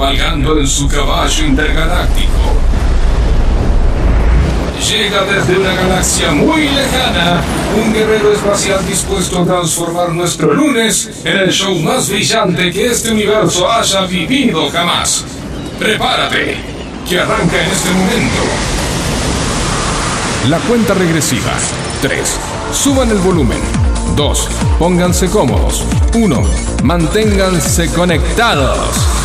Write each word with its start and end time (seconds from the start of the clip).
cabalgando 0.00 0.58
en 0.58 0.66
su 0.66 0.88
caballo 0.88 1.44
intergaláctico. 1.44 2.32
Llega 4.88 5.24
desde 5.24 5.58
una 5.58 5.74
galaxia 5.74 6.32
muy 6.32 6.70
lejana, 6.70 7.42
un 7.76 7.92
guerrero 7.92 8.32
espacial 8.32 8.84
dispuesto 8.86 9.42
a 9.42 9.44
transformar 9.44 10.08
nuestro 10.12 10.54
lunes 10.54 11.10
en 11.22 11.36
el 11.36 11.50
show 11.50 11.78
más 11.80 12.08
brillante 12.08 12.72
que 12.72 12.86
este 12.86 13.10
universo 13.10 13.70
haya 13.70 14.06
vivido 14.06 14.70
jamás. 14.70 15.22
Prepárate, 15.78 16.56
que 17.06 17.20
arranca 17.20 17.62
en 17.62 17.70
este 17.70 17.90
momento. 17.90 18.42
La 20.48 20.58
cuenta 20.60 20.94
regresiva. 20.94 21.52
3. 22.00 22.38
Suban 22.72 23.10
el 23.10 23.18
volumen. 23.18 23.60
2. 24.16 24.48
Pónganse 24.78 25.28
cómodos. 25.28 25.84
1. 26.14 26.42
Manténganse 26.84 27.92
conectados. 27.92 29.19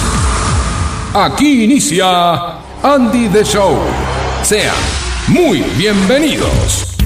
Aquí 1.18 1.64
inicia 1.64 2.58
Andy 2.84 3.30
the 3.30 3.42
Show. 3.42 3.78
Sean 4.44 4.76
muy 5.30 5.62
bienvenidos. 5.78 6.98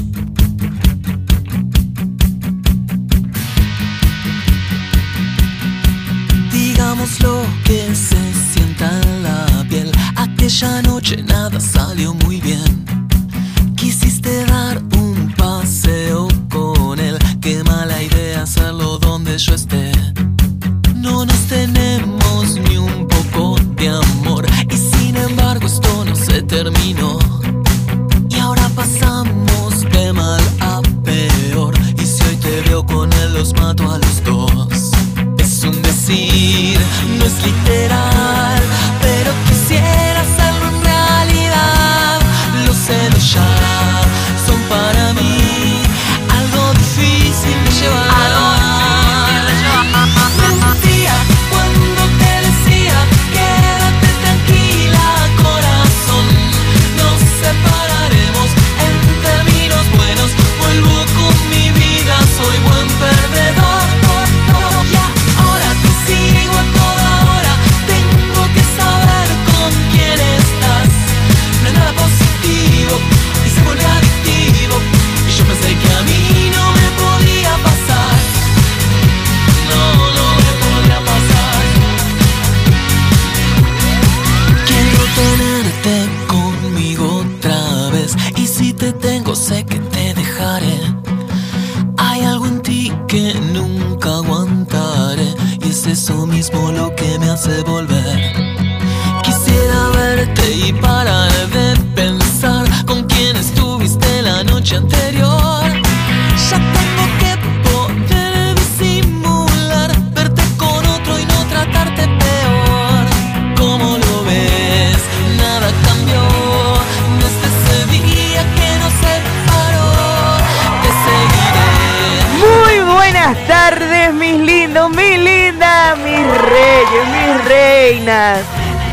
Digamos 6.51 7.21
lo 7.21 7.43
que 7.63 7.93
se 7.93 8.17
sienta 8.51 8.89
en 8.99 9.21
la 9.21 9.45
piel. 9.69 9.91
Aquella 10.15 10.81
noche 10.81 11.21
nada 11.21 11.59
salió 11.59 12.15
muy 12.15 12.41
bien. 12.41 12.78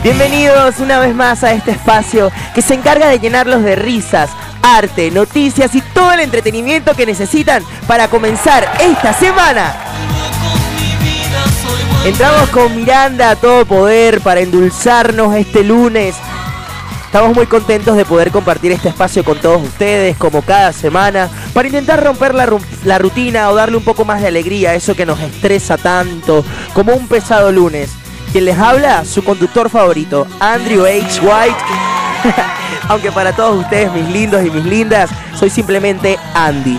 Bienvenidos 0.07 0.79
una 0.79 1.01
vez 1.01 1.17
más 1.17 1.43
a 1.43 1.51
este 1.51 1.73
espacio 1.73 2.31
que 2.55 2.63
se 2.63 2.75
encarga 2.75 3.09
de 3.09 3.19
llenarlos 3.19 3.65
de 3.65 3.75
risas, 3.75 4.31
arte, 4.63 5.11
noticias 5.11 5.75
y 5.75 5.81
todo 5.81 6.13
el 6.13 6.21
entretenimiento 6.21 6.95
que 6.95 7.05
necesitan 7.05 7.65
para 7.89 8.07
comenzar 8.07 8.73
esta 8.79 9.13
semana. 9.13 9.75
Entramos 12.05 12.49
con 12.51 12.77
Miranda 12.77 13.31
a 13.31 13.35
todo 13.35 13.65
poder 13.67 14.21
para 14.21 14.39
endulzarnos 14.39 15.35
este 15.35 15.65
lunes. 15.65 16.15
Estamos 17.07 17.35
muy 17.35 17.47
contentos 17.47 17.97
de 17.97 18.05
poder 18.05 18.31
compartir 18.31 18.71
este 18.71 18.91
espacio 18.91 19.25
con 19.25 19.39
todos 19.41 19.61
ustedes, 19.61 20.17
como 20.17 20.43
cada 20.43 20.73
semana, 20.73 21.29
para 21.53 21.67
intentar 21.67 22.01
romper 22.05 22.33
la, 22.33 22.47
ru- 22.47 22.65
la 22.85 22.99
rutina 22.99 23.51
o 23.51 23.57
darle 23.57 23.77
un 23.77 23.85
poco 23.85 24.05
más 24.05 24.21
de 24.21 24.29
alegría 24.29 24.71
a 24.71 24.75
eso 24.77 24.95
que 24.95 25.05
nos 25.05 25.19
estresa 25.19 25.77
tanto, 25.77 26.45
como 26.75 26.95
un 26.95 27.09
pesado 27.09 27.51
lunes. 27.51 27.91
Quien 28.33 28.45
les 28.45 28.59
habla, 28.59 29.05
su 29.05 29.23
conductor 29.25 29.71
favorito, 29.71 30.27
Andrew 30.41 30.85
H. 30.85 31.21
White. 31.21 31.57
Aunque 32.89 33.11
para 33.13 33.33
todos 33.35 33.61
ustedes, 33.61 33.91
mis 33.93 34.09
lindos 34.09 34.45
y 34.45 34.51
mis 34.51 34.65
lindas, 34.65 35.11
soy 35.35 35.51
simplemente 35.51 36.19
Andy. 36.35 36.79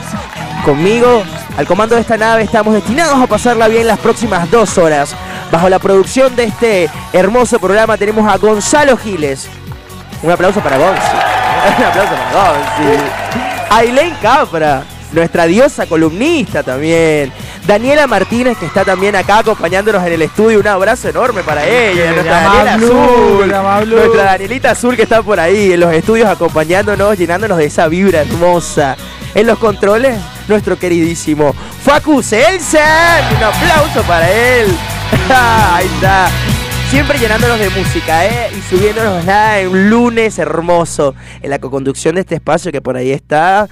Conmigo, 0.63 1.23
al 1.57 1.65
comando 1.65 1.95
de 1.95 2.01
esta 2.01 2.17
nave, 2.17 2.43
estamos 2.43 2.73
destinados 2.73 3.19
a 3.19 3.27
pasarla 3.27 3.67
bien 3.67 3.87
las 3.87 3.99
próximas 3.99 4.49
dos 4.51 4.77
horas. 4.77 5.15
Bajo 5.51 5.69
la 5.69 5.79
producción 5.79 6.35
de 6.35 6.43
este 6.43 6.89
hermoso 7.13 7.59
programa 7.59 7.97
tenemos 7.97 8.31
a 8.31 8.37
Gonzalo 8.37 8.97
Giles. 8.97 9.47
Un 10.21 10.31
aplauso 10.31 10.59
para 10.59 10.77
Gonzi. 10.77 11.01
Un 11.77 11.83
aplauso 11.83 12.11
para 12.11 12.51
Gonzi. 12.51 13.03
Ailén 13.69 14.13
Capra, 14.21 14.83
nuestra 15.11 15.45
diosa 15.45 15.85
columnista 15.85 16.63
también. 16.63 17.31
Daniela 17.67 18.07
Martínez, 18.07 18.57
que 18.57 18.65
está 18.65 18.85
también 18.85 19.13
acá 19.17 19.39
acompañándonos 19.39 20.01
en 20.07 20.13
el 20.13 20.21
estudio. 20.21 20.61
Un 20.61 20.67
abrazo 20.67 21.09
enorme 21.09 21.43
para 21.43 21.67
ella. 21.67 22.13
Nuestra 22.13 22.41
Daniela 22.41 22.73
Azul. 22.75 23.89
Nuestra 23.89 24.23
Danielita 24.23 24.71
Azul 24.71 24.95
que 24.95 25.03
está 25.03 25.21
por 25.21 25.37
ahí 25.37 25.73
en 25.73 25.81
los 25.81 25.93
estudios 25.93 26.29
acompañándonos, 26.29 27.17
llenándonos 27.17 27.57
de 27.57 27.65
esa 27.65 27.89
vibra 27.89 28.21
hermosa. 28.21 28.95
En 29.35 29.45
los 29.47 29.59
controles, 29.59 30.17
nuestro 30.47 30.79
queridísimo 30.79 31.53
Facu 31.83 32.23
Selsen. 32.23 32.81
Un 33.37 33.43
aplauso 33.43 34.01
para 34.03 34.31
él. 34.31 34.67
ahí 35.29 35.87
está. 35.93 36.29
Siempre 36.89 37.19
llenándonos 37.19 37.59
de 37.59 37.69
música, 37.69 38.25
¿eh? 38.25 38.49
Y 38.57 38.61
subiéndonos 38.61 39.25
nada 39.25 39.59
en 39.59 39.67
un 39.67 39.89
lunes 39.89 40.39
hermoso. 40.39 41.15
En 41.41 41.49
la 41.49 41.59
co-conducción 41.59 42.15
de 42.15 42.21
este 42.21 42.35
espacio 42.35 42.71
que 42.71 42.81
por 42.81 42.95
ahí 42.95 43.11
está. 43.11 43.67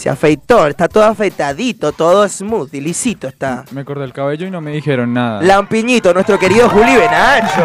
Se 0.00 0.08
afeitó, 0.08 0.66
está 0.66 0.88
todo 0.88 1.04
afeitadito, 1.04 1.92
todo 1.92 2.26
smooth 2.26 2.72
y 2.72 2.80
lisito 2.80 3.28
está. 3.28 3.66
Me 3.72 3.84
corté 3.84 4.04
el 4.04 4.14
cabello 4.14 4.46
y 4.46 4.50
no 4.50 4.62
me 4.62 4.70
dijeron 4.72 5.12
nada. 5.12 5.42
Lampiñito, 5.42 6.14
nuestro 6.14 6.38
querido 6.38 6.70
Juli 6.70 6.96
Benacho. 6.96 7.62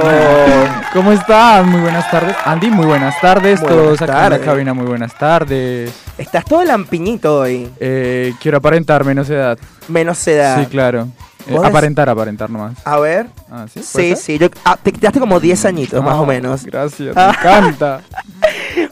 ¿Cómo 0.91 1.13
están? 1.13 1.69
Muy 1.69 1.79
buenas 1.79 2.11
tardes. 2.11 2.35
Andy, 2.43 2.71
muy 2.71 2.87
buenas 2.87 3.15
tardes. 3.21 3.61
Todos 3.63 3.99
tardes. 3.99 4.39
en 4.39 4.45
la 4.45 4.51
cabina, 4.51 4.73
muy 4.73 4.85
buenas 4.85 5.17
tardes. 5.17 5.93
Estás 6.17 6.43
todo 6.43 6.61
lampiñito 6.65 7.39
hoy. 7.39 7.69
Eh, 7.79 8.33
quiero 8.41 8.57
aparentar 8.57 9.05
menos 9.05 9.29
edad. 9.29 9.57
Menos 9.87 10.27
edad. 10.27 10.59
Sí, 10.59 10.65
claro. 10.65 11.07
Eh, 11.47 11.51
¿Vos 11.53 11.61
des- 11.61 11.69
aparentar, 11.69 12.09
aparentar 12.09 12.49
nomás. 12.49 12.73
A 12.83 12.97
ver. 12.99 13.27
Ah, 13.49 13.65
¿sí? 13.73 13.79
¿Puede 13.93 14.15
Sí, 14.17 14.21
sí. 14.21 14.37
Yo, 14.39 14.47
ah, 14.65 14.75
te 14.81 14.91
quedaste 14.91 15.19
como 15.21 15.39
10 15.39 15.63
añitos, 15.63 16.03
más 16.03 16.15
Ah, 16.15 16.21
o 16.21 16.25
menos. 16.25 16.65
Gracias, 16.65 17.15
me 17.15 17.21
Ah. 17.21 17.33
encanta. 17.39 18.01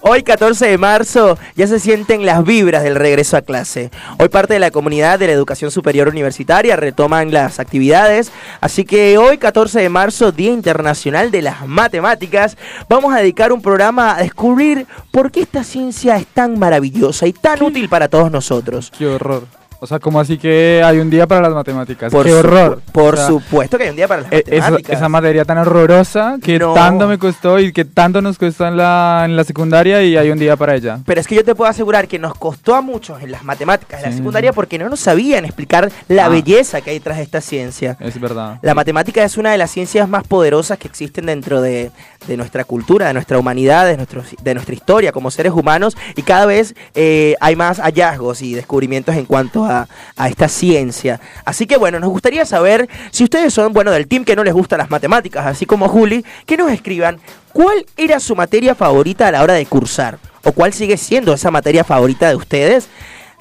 Hoy, 0.01 0.23
14 0.23 0.67
de 0.67 0.77
marzo, 0.77 1.37
ya 1.55 1.67
se 1.67 1.79
sienten 1.79 2.25
las 2.25 2.43
vibras 2.43 2.83
del 2.83 2.95
regreso 2.95 3.37
a 3.37 3.41
clase. 3.41 3.91
Hoy 4.19 4.29
parte 4.29 4.53
de 4.53 4.59
la 4.59 4.71
comunidad 4.71 5.19
de 5.19 5.27
la 5.27 5.33
educación 5.33 5.71
superior 5.71 6.07
universitaria 6.07 6.75
retoman 6.75 7.31
las 7.31 7.59
actividades. 7.59 8.31
Así 8.61 8.85
que 8.85 9.17
hoy, 9.17 9.37
14 9.37 9.81
de 9.81 9.89
marzo, 9.89 10.31
Día 10.31 10.51
Internacional 10.51 11.31
de 11.31 11.41
las 11.41 11.67
Matemáticas, 11.67 12.57
vamos 12.89 13.13
a 13.13 13.17
dedicar 13.17 13.51
un 13.51 13.61
programa 13.61 14.15
a 14.15 14.21
descubrir 14.21 14.87
por 15.11 15.31
qué 15.31 15.41
esta 15.41 15.63
ciencia 15.63 16.17
es 16.17 16.27
tan 16.27 16.57
maravillosa 16.59 17.27
y 17.27 17.33
tan 17.33 17.61
útil 17.63 17.89
para 17.89 18.07
todos 18.07 18.31
nosotros. 18.31 18.91
Qué 18.97 19.07
horror. 19.07 19.62
O 19.83 19.85
sea, 19.85 19.99
como 19.99 20.17
así 20.21 20.37
que 20.37 20.81
hay 20.81 20.99
un 20.99 21.09
día 21.09 21.27
para 21.27 21.41
las 21.41 21.51
matemáticas. 21.53 22.09
Por 22.09 22.25
¡Qué 22.25 22.33
horror! 22.33 22.81
Por 22.93 23.15
O 23.15 23.17
sea, 23.17 23.27
supuesto 23.27 23.77
que 23.77 23.83
hay 23.83 23.89
un 23.89 23.97
día 23.97 24.07
para 24.07 24.21
las 24.21 24.31
e- 24.31 24.37
matemáticas. 24.47 24.95
esa 24.95 25.09
materia 25.09 25.43
tan 25.43 25.57
horrorosa 25.57 26.37
que 26.41 26.57
No. 26.57 26.73
tanto 26.73 27.05
me 27.05 27.17
costó 27.17 27.59
y 27.59 27.73
que 27.73 27.83
tanto 27.83 28.21
nos 28.21 28.37
costó 28.37 28.65
en 28.65 28.77
la, 28.77 29.23
en 29.25 29.35
la 29.35 29.43
secundaria 29.43 30.01
y 30.01 30.15
hay 30.15 30.29
un 30.31 30.39
día 30.39 30.55
para 30.55 30.73
ella. 30.75 30.99
Pero 31.05 31.19
es 31.19 31.27
que 31.27 31.35
yo 31.35 31.43
te 31.43 31.53
puedo 31.53 31.69
asegurar 31.69 32.07
que 32.07 32.17
nos 32.17 32.33
costó 32.35 32.75
a 32.75 32.81
muchos 32.81 33.21
en 33.21 33.29
las 33.33 33.43
matemáticas 33.43 34.01
de 34.01 34.09
la 34.09 34.15
secundaria 34.15 34.53
porque 34.53 34.77
no 34.79 34.87
nos 34.87 35.01
sabían 35.01 35.43
explicar 35.43 35.91
la 36.07 36.27
Ah. 36.27 36.29
belleza 36.29 36.79
que 36.79 36.91
hay 36.91 37.01
tras 37.01 37.19
esta 37.19 37.41
ciencia. 37.41 37.97
Es 37.99 38.17
verdad. 38.21 38.59
La 38.61 38.75
matemática 38.75 39.21
es 39.21 39.35
una 39.37 39.51
de 39.51 39.57
las 39.57 39.69
ciencias 39.69 40.07
más 40.07 40.23
poderosas 40.25 40.77
que 40.77 40.87
existen 40.87 41.25
dentro 41.25 41.59
de, 41.61 41.91
de 42.25 42.37
nuestra 42.37 42.63
cultura, 42.63 43.07
de 43.07 43.13
nuestra 43.15 43.37
humanidad, 43.37 43.85
de, 43.85 43.97
nuestro- 43.97 44.23
de 44.41 44.53
nuestra 44.53 44.75
historia 44.75 45.11
como 45.11 45.29
seres 45.29 45.51
humanos 45.51 45.97
y 46.15 46.21
cada 46.21 46.45
vez 46.45 46.73
eh, 46.95 47.35
hay 47.41 47.57
más 47.57 47.79
hallazgos 47.81 48.41
y 48.41 48.53
descubrimientos 48.53 49.15
en 49.17 49.25
cuanto 49.25 49.65
a, 49.65 49.72
a 50.15 50.27
esta 50.27 50.47
ciencia. 50.47 51.19
Así 51.45 51.65
que 51.65 51.77
bueno, 51.77 51.99
nos 51.99 52.09
gustaría 52.09 52.45
saber 52.45 52.87
si 53.11 53.23
ustedes 53.23 53.53
son, 53.53 53.73
bueno, 53.73 53.91
del 53.91 54.07
team 54.07 54.25
que 54.25 54.35
no 54.35 54.43
les 54.43 54.53
gustan 54.53 54.79
las 54.79 54.89
matemáticas, 54.89 55.45
así 55.45 55.65
como 55.65 55.89
Juli, 55.89 56.25
que 56.45 56.57
nos 56.57 56.71
escriban 56.71 57.19
cuál 57.51 57.85
era 57.97 58.19
su 58.19 58.35
materia 58.35 58.75
favorita 58.75 59.27
a 59.27 59.31
la 59.31 59.43
hora 59.43 59.53
de 59.53 59.65
cursar 59.65 60.17
o 60.43 60.51
cuál 60.51 60.73
sigue 60.73 60.97
siendo 60.97 61.33
esa 61.33 61.51
materia 61.51 61.83
favorita 61.83 62.29
de 62.29 62.35
ustedes. 62.35 62.87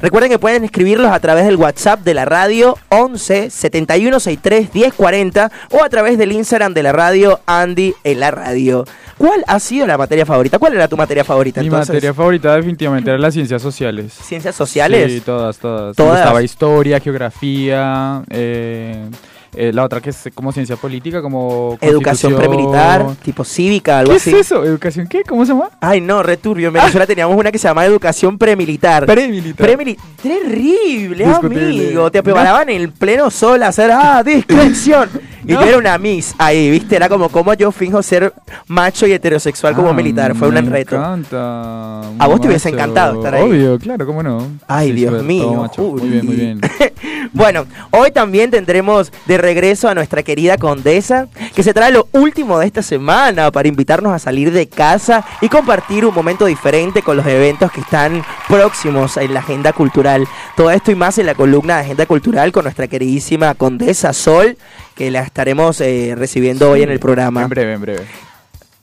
Recuerden 0.03 0.33
que 0.33 0.39
pueden 0.41 0.65
escribirlos 0.65 1.13
a 1.13 1.21
través 1.21 1.45
del 1.47 1.55
WhatsApp 1.55 2.01
de 2.01 2.13
la 2.13 2.25
radio 2.25 2.77
11 2.89 3.51
71 3.51 4.19
63 4.19 4.73
10 4.73 4.95
40 4.95 5.53
o 5.71 5.85
a 5.85 5.89
través 5.89 6.19
del 6.19 6.33
Instagram 6.33 6.75
de 6.75 6.83
la 6.83 6.91
radio 6.91 7.39
Andy 7.47 7.95
en 8.03 8.19
la 8.19 8.33
radio. 8.33 8.85
¿Cuál 9.17 9.45
ha 9.47 9.61
sido 9.61 9.87
la 9.87 9.97
materia 9.97 10.27
favorita? 10.27 10.59
¿Cuál 10.59 10.75
era 10.75 10.89
tu 10.89 10.97
materia 10.97 11.23
favorita 11.23 11.61
Mi 11.61 11.69
entonces? 11.69 11.91
materia 11.91 12.13
favorita 12.13 12.57
definitivamente 12.57 13.11
era 13.11 13.19
las 13.21 13.33
ciencias 13.33 13.63
sociales. 13.63 14.13
¿Ciencias 14.13 14.57
sociales? 14.57 15.13
Sí, 15.13 15.21
todas, 15.21 15.59
todas. 15.59 15.95
Todas. 15.95 16.15
Me 16.15 16.19
gustaba 16.19 16.43
historia, 16.43 16.99
geografía, 16.99 18.25
eh, 18.29 19.09
eh, 19.55 19.71
la 19.73 19.85
otra 19.85 20.01
que 20.01 20.11
es 20.11 20.29
como 20.35 20.51
ciencia 20.53 20.77
política, 20.77 21.21
como 21.23 21.77
Educación 21.81 22.35
premilitar, 22.37 23.15
tipo 23.23 23.45
cívica, 23.45 23.99
algo 23.99 24.13
¿Qué 24.13 24.17
así. 24.17 24.31
es 24.31 24.37
eso? 24.47 24.65
¿Educación 24.65 25.07
qué? 25.09 25.23
¿Cómo 25.25 25.45
se 25.45 25.53
llama? 25.53 25.71
Ay, 25.81 26.01
no, 26.01 26.23
returbio. 26.23 26.69
En 26.69 26.75
Venezuela 26.75 27.07
teníamos 27.07 27.37
una 27.37 27.53
que 27.53 27.59
se 27.59 27.69
llama 27.69 27.85
educación 27.85 28.39
premilitar. 28.39 29.05
Premilitar. 29.07 29.69
Premili- 29.69 29.97
Terrible, 30.23 31.27
Discutible. 31.27 31.87
amigo. 31.87 32.11
Te 32.11 32.23
preparaban 32.23 32.69
en 32.71 32.81
el 32.81 32.91
pleno 32.91 33.31
sol 33.31 33.63
a 33.63 33.69
hacer, 33.69 33.91
ah, 33.93 34.23
discreción. 34.25 35.09
Y 35.45 35.53
No. 35.53 35.61
yo 35.63 35.69
era 35.69 35.79
una 35.79 35.99
miss 35.99 36.35
ahí, 36.39 36.71
¿viste? 36.71 36.95
Era 36.97 37.09
como, 37.09 37.29
como 37.29 37.53
yo 37.55 37.73
finjo 37.73 38.03
ser 38.03 38.33
macho 38.69 39.07
y 39.07 39.13
heterosexual 39.13 39.75
como 39.75 39.91
Ah, 39.91 39.93
militar. 39.93 40.35
Fue 40.37 40.49
un 40.49 40.55
reto. 40.71 40.97
encanta. 40.97 42.01
A 42.19 42.27
vos 42.29 42.41
te 42.41 42.49
hubiese 42.49 42.69
encantado 42.69 43.17
estar 43.17 43.35
ahí. 43.35 43.43
Obvio, 43.43 43.79
claro, 43.79 44.07
cómo 44.07 44.23
no. 44.23 44.47
Ay, 44.69 44.89
Sí, 44.89 44.93
Dios 44.95 45.23
mío. 45.23 45.69
Muy 45.79 46.09
bien, 46.09 46.27
muy 46.27 46.37
bien. 46.37 46.61
bueno, 47.33 47.67
hoy 47.91 48.11
también 48.13 48.51
tendremos 48.51 49.13
de 49.27 49.39
regreso 49.39 49.89
a 49.89 49.95
nuestra 49.95 50.23
querida 50.23 50.57
condesa, 50.59 51.27
que 51.55 51.63
se 51.63 51.75
trae 51.75 51.91
lo 51.93 52.09
último 52.13 52.59
de 52.59 52.67
esta 52.67 52.83
semana 52.83 53.51
para 53.51 53.69
invitarnos 53.69 54.13
a 54.13 54.19
salir 54.19 54.53
de 54.53 54.69
casa 54.69 55.25
y 55.41 55.49
compartir 55.49 56.05
un 56.07 56.15
momento 56.15 56.47
diferente 56.47 57.03
con 57.03 57.17
los 57.17 57.27
eventos 57.27 57.71
que 57.73 57.81
están 57.81 58.23
próximos 58.49 59.17
en 59.17 59.35
la 59.35 59.41
agenda 59.41 59.73
cultural. 59.73 60.27
Todo 60.57 60.71
esto 60.71 60.91
y 60.91 60.95
más 60.95 61.19
en 61.19 61.27
la 61.27 61.35
columna 61.35 61.77
de 61.77 61.81
agenda 61.83 62.07
cultural 62.07 62.53
con 62.53 62.65
nuestra 62.65 62.87
queridísima 62.87 63.55
condesa 63.55 64.13
Sol, 64.13 64.57
que 64.95 65.11
la 65.11 65.23
estaremos 65.23 65.81
eh, 65.81 66.15
recibiendo 66.17 66.71
hoy 66.71 66.83
en 66.83 66.91
el 66.91 66.99
programa. 66.99 67.43
En 67.43 67.49
breve, 67.49 67.73
en 67.75 67.81
breve. 67.81 68.07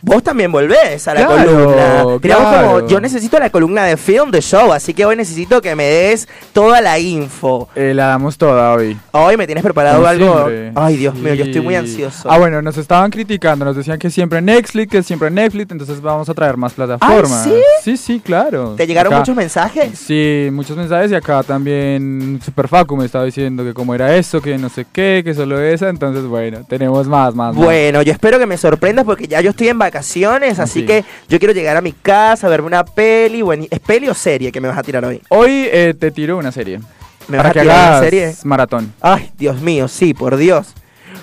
Vos 0.01 0.23
también 0.23 0.49
volvés 0.49 1.05
a 1.09 1.13
la 1.13 1.25
Claro, 1.27 1.51
columna. 2.21 2.63
Como, 2.63 2.87
yo 2.87 3.01
necesito 3.01 3.37
la 3.37 3.49
columna 3.49 3.83
de 3.83 3.97
Film 3.97 4.31
the 4.31 4.39
Show, 4.41 4.71
así 4.71 4.93
que 4.93 5.05
hoy 5.05 5.17
necesito 5.17 5.61
que 5.61 5.75
me 5.75 5.83
des 5.83 6.25
toda 6.53 6.79
la 6.79 6.97
info. 6.99 7.67
Eh, 7.75 7.93
la 7.93 8.07
damos 8.07 8.37
toda 8.37 8.71
hoy. 8.73 8.97
Hoy 9.11 9.35
me 9.35 9.45
tienes 9.45 9.61
preparado 9.61 9.97
Como 9.97 10.07
algo. 10.07 10.33
siempre. 10.47 10.71
Ay, 10.75 10.95
Dios 10.95 11.15
mío, 11.15 11.33
yo 11.33 11.43
estoy 11.43 11.59
muy 11.59 11.75
ansioso. 11.75 12.31
Ah, 12.31 12.37
bueno, 12.37 12.61
nos 12.61 12.77
estaban 12.77 13.11
criticando, 13.11 13.65
nos 13.65 13.75
decían 13.75 13.99
que 13.99 14.09
siempre 14.09 14.41
Netflix, 14.41 14.89
que 14.89 15.03
siempre 15.03 15.29
Netflix, 15.31 15.69
entonces 15.69 15.99
vamos 16.01 16.29
a 16.29 16.33
traer 16.33 16.55
más 16.55 16.71
plataformas. 16.71 17.43
¿sí? 17.43 17.53
Sí, 17.83 17.97
sí, 17.97 18.21
claro. 18.23 18.75
¿Te 18.77 18.87
llegaron 18.87 19.11
Acá- 19.11 19.19
muchos 19.19 19.35
mensajes? 19.35 19.99
Sí, 19.99 20.47
muchos 20.53 20.77
mensajes 20.77 21.11
y 21.11 21.15
acá 21.15 21.43
también 21.43 22.39
Super 22.45 22.69
Facu 22.69 22.95
me 22.95 23.03
estaba 23.05 23.25
diciendo 23.25 23.65
que 23.65 23.73
cómo 23.73 23.93
era 23.93 24.15
eso, 24.15 24.41
que 24.41 24.57
no 24.57 24.69
sé 24.69 24.85
qué, 24.91 25.23
que 25.25 25.33
solo 25.33 25.59
esa, 25.59 25.89
entonces 25.89 26.23
bueno, 26.23 26.59
tenemos 26.69 27.05
más, 27.05 27.35
más, 27.35 27.53
más. 27.53 27.65
Bueno, 27.65 28.01
yo 28.01 28.13
espero 28.13 28.39
que 28.39 28.45
me 28.45 28.55
sorprendas 28.57 29.03
porque 29.03 29.27
ya 29.27 29.41
yo 29.41 29.49
estoy 29.49 29.67
en 29.67 29.77
vacaciones, 29.89 30.59
así 30.59 30.81
Sí. 30.81 30.85
que 30.85 31.03
yo 31.27 31.39
quiero 31.39 31.53
llegar 31.53 31.75
a 31.77 31.81
mi 31.81 31.91
casa, 31.93 32.47
verme 32.47 32.67
una 32.67 32.85
peli. 32.85 33.41
Bueno, 33.41 33.65
¿Es 33.69 33.79
peli 33.79 34.07
o 34.07 34.13
serie 34.13 34.51
que 34.51 34.61
me 34.61 34.67
vas 34.67 34.77
a 34.77 34.83
tirar 34.83 35.03
hoy? 35.03 35.21
Hoy 35.29 35.67
eh, 35.71 35.93
te 35.99 36.11
tiro 36.11 36.37
una 36.37 36.51
serie. 36.51 36.79
¿Me 37.27 37.37
vas 37.37 37.47
a 37.47 37.51
tirar 37.51 37.65
una 37.91 37.99
serie? 37.99 38.35
maratón. 38.43 38.93
Ay, 39.01 39.31
Dios 39.37 39.59
mío, 39.61 39.87
sí, 39.87 40.13
por 40.13 40.37
Dios. 40.37 40.73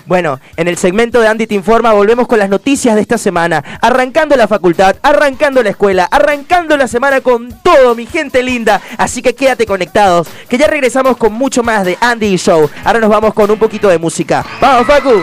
Bueno, 0.05 0.39
en 0.55 0.69
el 0.69 0.77
segmento 0.77 1.19
de 1.19 1.27
Andy 1.27 1.47
Te 1.47 1.55
Informa 1.55 1.91
volvemos 1.91 2.27
con 2.27 2.39
las 2.39 2.49
noticias 2.49 2.95
de 2.95 3.01
esta 3.01 3.17
semana. 3.17 3.61
Arrancando 3.81 4.37
la 4.37 4.47
facultad, 4.47 4.95
arrancando 5.01 5.61
la 5.63 5.71
escuela, 5.71 6.05
arrancando 6.09 6.77
la 6.77 6.87
semana 6.87 7.19
con 7.19 7.49
todo, 7.61 7.93
mi 7.93 8.05
gente 8.05 8.41
linda. 8.41 8.81
Así 8.97 9.21
que 9.21 9.35
quédate 9.35 9.65
conectados, 9.65 10.27
que 10.47 10.57
ya 10.57 10.67
regresamos 10.67 11.17
con 11.17 11.33
mucho 11.33 11.61
más 11.61 11.83
de 11.85 11.97
Andy 11.99 12.27
y 12.27 12.37
Show. 12.37 12.69
Ahora 12.85 12.99
nos 12.99 13.09
vamos 13.09 13.33
con 13.33 13.51
un 13.51 13.59
poquito 13.59 13.89
de 13.89 13.97
música. 13.97 14.45
¡Vamos, 14.61 14.87
Facu! 14.87 15.21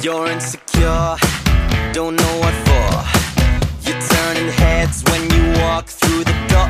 You're 0.00 0.28
insecure, 0.28 1.16
don't 1.92 2.14
know 2.14 2.38
what 2.38 2.54
for. 2.66 2.90
You're 3.82 4.00
turning 4.00 4.48
heads 4.52 5.02
when 5.10 5.28
you 5.28 5.60
walk 5.60 5.86
through 5.88 6.22
the 6.22 6.34
door. 6.48 6.68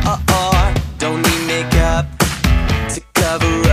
Don't 0.96 1.20
need 1.20 1.46
makeup 1.46 2.06
to 2.94 3.02
cover 3.12 3.46
up. 3.62 3.67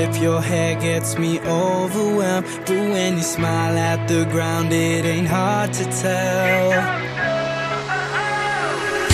Flip 0.00 0.22
your 0.22 0.40
hair 0.40 0.80
gets 0.80 1.18
me 1.18 1.38
overwhelmed. 1.40 2.46
But 2.66 2.70
when 2.70 3.16
you 3.18 3.22
smile 3.22 3.76
at 3.76 4.08
the 4.08 4.24
ground, 4.30 4.72
it 4.72 5.04
ain't 5.04 5.28
hard 5.28 5.72
to 5.74 5.84
tell. 5.84 6.70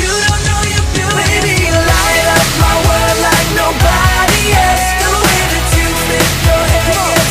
You 0.02 0.12
don't 0.26 0.42
know 0.46 0.60
you're 0.72 0.90
beautiful. 0.94 1.26
Baby, 1.26 1.54
you 1.66 1.74
light 1.92 2.26
up 2.38 2.48
my 2.66 2.76
world 2.86 3.18
like 3.28 3.48
nobody 3.62 4.42
else. 4.66 4.86
The 5.02 5.10
way 5.24 5.40
that 5.52 5.66
you 5.76 5.86
flip 6.06 6.30
your 6.46 6.64
hair 6.74 7.25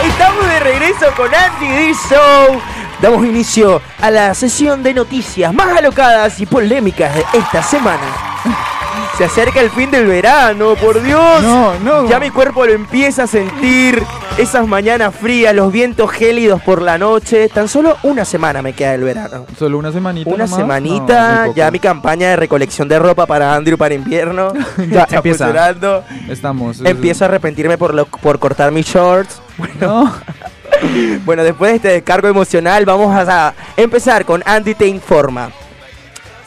Estamos 0.04 0.47
de 0.47 0.61
regreso 0.61 1.06
con 1.16 1.35
Andy 1.35 1.66
D 1.66 1.92
Show. 2.09 2.75
Damos 3.00 3.25
inicio 3.26 3.81
a 4.00 4.11
la 4.11 4.33
sesión 4.35 4.83
de 4.83 4.95
noticias 4.95 5.53
más 5.53 5.76
alocadas 5.76 6.41
y 6.41 6.47
polémicas 6.47 7.15
de 7.15 7.25
esta 7.35 7.62
semana. 7.62 8.00
Se 9.19 9.25
acerca 9.25 9.61
el 9.61 9.71
fin 9.71 9.91
del 9.91 10.07
verano, 10.07 10.75
por 10.75 11.03
Dios. 11.03 11.43
No, 11.43 11.79
no. 11.79 12.07
Ya 12.09 12.21
mi 12.21 12.31
cuerpo 12.31 12.67
lo 12.67 12.73
empieza 12.73 13.23
a 13.23 13.26
sentir. 13.26 14.03
Esas 14.37 14.67
mañanas 14.67 15.15
frías, 15.15 15.55
los 15.55 15.73
vientos 15.73 16.11
gélidos 16.11 16.61
por 16.61 16.83
la 16.83 16.99
noche. 16.99 17.49
Tan 17.49 17.69
solo 17.69 17.97
una 18.03 18.26
semana 18.26 18.61
me 18.61 18.75
queda 18.75 18.93
del 18.93 19.05
verano. 19.05 19.47
Solo 19.59 19.79
una 19.79 19.91
semanita. 19.91 20.29
Una 20.29 20.45
nomás? 20.45 20.59
Semanita, 20.61 21.47
ya 21.55 21.71
mi 21.71 21.79
campaña 21.79 22.29
de 22.31 22.37
recolección 22.37 22.88
de 22.88 22.99
ropa 22.99 23.25
para 23.25 23.55
Andrew 23.55 23.79
para 23.79 23.95
invierno. 23.95 24.53
Ya 24.91 25.03
está 25.05 25.17
empieza. 25.17 25.47
funcionando. 25.47 26.05
Estamos. 26.29 26.81
Empiezo 26.83 27.25
a 27.25 27.29
arrepentirme 27.29 27.79
por, 27.79 27.95
lo- 27.95 28.07
por 28.07 28.38
cortar 28.38 28.71
mis 28.73 28.87
shorts. 28.87 29.41
No. 29.81 30.12
Bueno, 31.25 31.45
después 31.45 31.71
de 31.71 31.76
este 31.76 31.88
descargo 31.88 32.28
emocional, 32.28 32.85
vamos 32.85 33.14
a, 33.14 33.54
empezar 33.76 34.25
con 34.25 34.42
Andy 34.45 34.75
Te 34.75 34.87
Informa. 34.87 35.50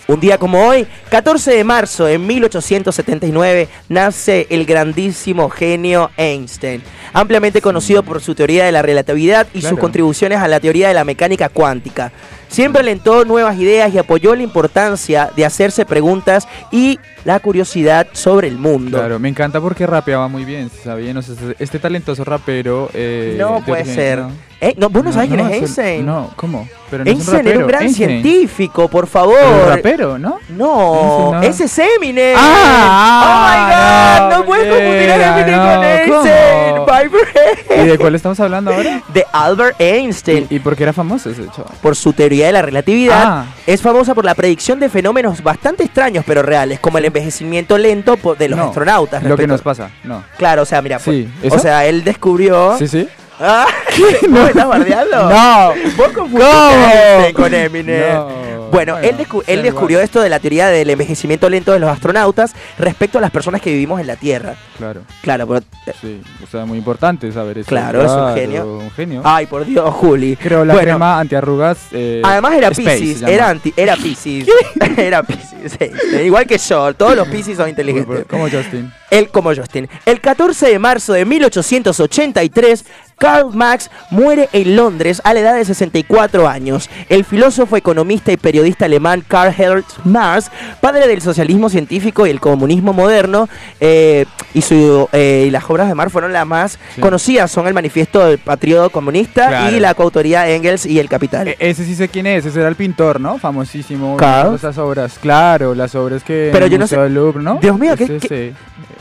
Un 0.07 0.19
día 0.19 0.39
como 0.39 0.65
hoy, 0.65 0.87
14 1.11 1.51
de 1.51 1.63
marzo 1.63 2.05
de 2.05 2.17
1879, 2.17 3.69
nace 3.89 4.47
el 4.49 4.65
grandísimo 4.65 5.51
genio 5.51 6.09
Einstein, 6.17 6.81
ampliamente 7.13 7.61
conocido 7.61 8.01
por 8.01 8.19
su 8.19 8.33
teoría 8.33 8.65
de 8.65 8.71
la 8.71 8.81
relatividad 8.81 9.45
y 9.53 9.61
sus 9.61 9.77
contribuciones 9.77 10.39
a 10.39 10.47
la 10.47 10.59
teoría 10.59 10.87
de 10.87 10.95
la 10.95 11.03
mecánica 11.03 11.49
cuántica. 11.49 12.11
Siempre 12.47 12.81
alentó 12.81 13.23
nuevas 13.23 13.59
ideas 13.59 13.93
y 13.93 13.99
apoyó 13.99 14.33
la 14.33 14.41
importancia 14.41 15.29
de 15.35 15.45
hacerse 15.45 15.85
preguntas 15.85 16.47
y 16.71 16.97
la 17.25 17.39
curiosidad 17.39 18.07
sobre 18.13 18.47
el 18.47 18.57
mundo. 18.57 18.97
Claro, 18.97 19.19
me 19.19 19.29
encanta 19.29 19.59
porque 19.61 19.85
rapeaba 19.87 20.27
muy 20.27 20.45
bien, 20.45 20.69
¿sabía? 20.83 21.13
No 21.13 21.21
sé, 21.21 21.33
este 21.59 21.79
talentoso 21.79 22.23
rapero. 22.23 22.89
Eh, 22.93 23.35
no 23.39 23.55
de 23.55 23.61
puede 23.61 23.85
ser. 23.85 24.19
no. 24.19 24.49
Eh, 24.61 24.73
no, 24.77 24.89
¿Vos 24.89 25.05
no, 25.05 25.13
sabés 25.13 25.29
quién 25.29 25.39
es 25.39 25.51
Einstein? 25.53 26.05
No, 26.05 26.31
¿cómo? 26.35 26.67
Pero 26.91 27.05
no 27.05 27.09
es 27.09 27.15
un 27.15 27.21
Einstein 27.21 27.47
era 27.47 27.59
un 27.59 27.67
gran 27.67 27.83
Einstein. 27.83 28.21
científico, 28.21 28.89
por 28.89 29.07
favor. 29.07 29.37
Pero 29.39 29.61
un 29.63 29.69
rapero, 29.69 30.17
¿no? 30.19 30.39
No, 30.49 31.41
ese 31.41 31.63
es 31.63 31.79
Eminem. 31.79 32.35
Ah, 32.37 34.19
oh 34.27 34.27
my 34.29 34.29
god, 34.33 34.37
no, 34.39 34.45
puedes 34.45 34.67
confundir 34.67 35.11
a 35.11 35.39
Eminem 35.39 36.09
con 36.09 36.25
Einstein. 36.25 36.85
Bye, 36.85 37.83
¿Y 37.83 37.87
de 37.87 37.97
cuál 37.97 38.15
estamos 38.15 38.37
hablando 38.41 38.73
ahora? 38.73 39.01
De 39.13 39.25
Albert 39.31 39.79
Einstein. 39.79 40.47
¿Y, 40.49 40.55
y 40.55 40.59
por 40.59 40.75
qué 40.75 40.83
era 40.83 40.91
famoso 40.93 41.29
ese 41.29 41.43
chaval? 41.55 41.73
por 41.81 41.95
su 41.95 42.11
teoría 42.11 42.47
de 42.47 42.51
la 42.51 42.61
relatividad, 42.61 43.23
Ah. 43.25 43.45
es 43.65 43.81
famosa 43.81 44.13
por 44.13 44.25
la 44.25 44.35
predicción 44.35 44.79
de 44.81 44.89
fenómenos 44.89 45.41
bastante 45.41 45.83
extraños 45.85 46.25
pero 46.27 46.41
reales, 46.41 46.79
como 46.81 46.97
el 46.97 47.05
envejecimiento 47.09 47.77
lento 47.77 48.17
de 48.37 48.49
los 48.49 48.57
No, 48.57 48.65
astronautas. 48.65 49.23
Lo 49.23 49.37
que 49.37 49.47
nos 49.47 49.61
pasa, 49.61 49.91
no. 50.03 50.23
Claro, 50.37 50.63
o 50.63 50.65
sea, 50.65 50.81
mira, 50.81 50.99
pues, 50.99 51.27
o 51.51 51.59
sea, 51.59 51.85
él 51.85 52.03
descubrió. 52.03 52.77
¿Sí, 52.77 52.87
sí? 52.87 53.07
Ah, 53.39 53.67
¿No 54.29 54.43
me 54.43 54.47
estás 54.49 54.67
bardeando? 54.67 55.29
No. 55.29 55.73
Vos 55.97 56.07
confundiste 56.09 57.33
con 57.33 57.53
Eminem. 57.53 58.13
No. 58.13 58.49
Bueno, 58.71 58.93
Bueno, 58.93 58.97
él, 59.09 59.17
descu- 59.17 59.43
él 59.47 59.63
descubrió 59.63 59.99
esto 59.99 60.21
de 60.21 60.29
la 60.29 60.39
teoría 60.39 60.67
del 60.67 60.91
envejecimiento 60.91 61.49
lento 61.49 61.71
de 61.73 61.79
los 61.79 61.89
astronautas 61.89 62.53
respecto 62.77 63.17
a 63.17 63.21
las 63.21 63.31
personas 63.31 63.61
que 63.61 63.71
vivimos 63.71 63.99
en 63.99 64.05
la 64.05 64.15
Tierra. 64.15 64.53
Claro, 64.77 65.01
Claro, 65.23 65.47
pero- 65.47 65.61
sí. 65.99 66.21
O 66.43 66.47
sea, 66.47 66.65
muy 66.65 66.77
importante 66.77 67.31
saber 67.31 67.57
eso. 67.57 67.67
Claro, 67.67 68.03
es 68.05 68.11
un 68.11 68.35
genio. 68.35 68.65
Un 68.77 68.91
genio. 68.91 69.21
Ay, 69.23 69.47
por 69.47 69.65
Dios, 69.65 69.91
Juli. 69.95 70.35
Creo 70.35 70.63
la 70.65 70.73
Bueno, 70.75 70.87
crema 70.87 71.19
antiarrugas. 71.19 71.79
eh, 71.93 72.21
Además 72.23 72.53
era 72.53 72.69
Pisces, 72.69 73.23
era, 73.23 73.49
anti, 73.49 73.73
era 73.75 73.95
Pisces. 73.95 74.47
era 74.97 75.23
Pisces, 75.23 75.75
sí. 75.79 76.17
igual 76.23 76.45
que 76.45 76.57
yo, 76.59 76.93
todos 76.93 77.15
los 77.15 77.27
Pisces 77.27 77.57
son 77.57 77.69
inteligentes. 77.69 78.25
Como 78.29 78.43
Justin. 78.51 78.93
Él 79.09 79.29
como 79.29 79.55
Justin. 79.55 79.89
El 80.05 80.21
14 80.21 80.67
de 80.67 80.77
marzo 80.77 81.13
de 81.13 81.25
1883, 81.25 82.85
Karl 83.19 83.53
Marx 83.53 83.89
muere 84.09 84.49
en 84.53 84.75
Londres 84.75 85.21
a 85.23 85.33
la 85.33 85.41
edad 85.41 85.55
de 85.55 85.65
64 85.65 86.47
años. 86.47 86.89
El 87.09 87.25
filósofo, 87.25 87.75
economista 87.77 88.31
y 88.31 88.37
periodista 88.37 88.85
alemán 88.85 89.23
Karl 89.27 89.53
Heinrich 89.57 89.85
Marx, 90.05 90.49
padre 90.81 91.07
del 91.07 91.21
socialismo 91.21 91.69
científico 91.69 92.25
y 92.25 92.29
el 92.29 92.39
comunismo 92.39 92.93
moderno, 92.93 93.47
eh, 93.79 94.25
y, 94.53 94.61
su, 94.61 95.07
eh, 95.11 95.45
y 95.47 95.51
las 95.51 95.69
obras 95.69 95.87
de 95.87 95.95
Marx 95.95 96.11
fueron 96.11 96.33
las 96.33 96.45
más 96.47 96.79
Sí. 96.95 97.01
conocidas, 97.01 97.51
son 97.51 97.67
el 97.67 97.73
manifiesto 97.73 98.25
del 98.25 98.37
patriota 98.39 98.89
comunista 98.89 99.47
Claro. 99.49 99.75
y 99.75 99.79
la 99.79 99.93
coautoría 99.93 100.41
de 100.43 100.55
Engels 100.55 100.85
y 100.85 100.99
el 100.99 101.09
Capital. 101.09 101.47
E- 101.49 101.57
ese 101.59 101.85
sí 101.85 101.95
sé 101.95 102.07
quién 102.09 102.25
es, 102.27 102.45
ese 102.45 102.59
era 102.59 102.69
el 102.69 102.75
pintor, 102.75 103.19
¿no? 103.19 103.37
Famosísimo. 103.37 104.17
Esas 104.55 104.77
obras, 104.77 105.17
claro, 105.21 105.75
las 105.75 105.93
obras 105.95 106.23
que. 106.23 106.49
Pero 106.51 106.67
yo 106.67 106.77
no 106.77 106.87
sé- 106.87 107.09
Louvre, 107.09 107.43
¿no? 107.43 107.59
Dios 107.61 107.77
mío, 107.79 107.95
¿qué- 107.97 108.17
qué-. 108.19 108.53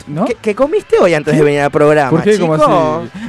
¿No? 0.07 0.25
¿Qué, 0.25 0.37
qué 0.40 0.55
comiste 0.55 0.97
hoy 0.99 1.14
antes 1.14 1.37
de 1.37 1.43
venir 1.43 1.61
al 1.61 1.71
programa? 1.71 2.11
¿Por 2.11 2.23
qué? 2.23 2.38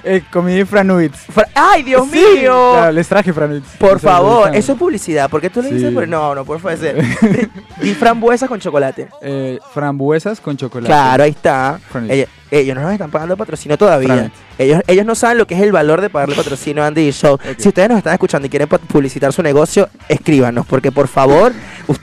Eh, 0.03 0.23
comí 0.31 0.63
franuits. 0.65 1.17
Fra- 1.29 1.47
¡Ay, 1.55 1.83
Dios 1.83 2.07
Sí, 2.11 2.17
mío! 2.39 2.71
claro, 2.73 2.91
les 2.91 3.07
traje 3.07 3.33
franuits. 3.33 3.67
Por 3.77 3.99
favor, 3.99 4.55
eso 4.55 4.73
es 4.73 4.77
publicidad. 4.79 5.29
¿Por 5.29 5.41
qué 5.41 5.49
tú 5.49 5.61
le 5.61 5.69
Sí. 5.69 5.75
dices? 5.75 5.93
por- 5.93 6.07
No, 6.07 6.33
no 6.35 6.45
puede 6.45 6.77
ser. 6.77 7.01
Di 7.81 7.93
frambuesas 7.93 8.47
con 8.47 8.59
chocolate. 8.59 9.09
Eh, 9.21 9.59
frambuesas 9.73 10.39
con 10.39 10.55
chocolate. 10.57 10.87
Claro, 10.87 11.23
ahí 11.23 11.31
está. 11.31 11.79
Franitz. 11.89 12.27
Ellos, 12.51 12.75
no 12.75 12.81
nos 12.81 12.91
están 12.93 13.11
pagando 13.11 13.37
patrocinio 13.37 13.77
todavía. 13.77 14.31
Ellos, 14.57 14.81
ellos 14.87 15.05
no 15.05 15.13
saben 15.15 15.37
lo 15.37 15.45
que 15.47 15.55
es 15.55 15.61
el 15.61 15.71
valor 15.71 16.01
de 16.01 16.09
pagarle 16.09 16.35
patrocinio 16.35 16.83
a 16.83 16.87
Andy 16.87 17.07
y 17.07 17.11
Show. 17.11 17.37
Si 17.57 17.67
ustedes 17.67 17.89
nos 17.89 17.97
están 17.99 18.13
escuchando 18.13 18.45
y 18.47 18.49
quieren 18.49 18.67
publicitar 18.67 19.31
su 19.31 19.43
negocio, 19.43 19.87
escríbanos, 20.07 20.65
porque 20.65 20.91
por 20.91 21.07
favor, 21.07 21.53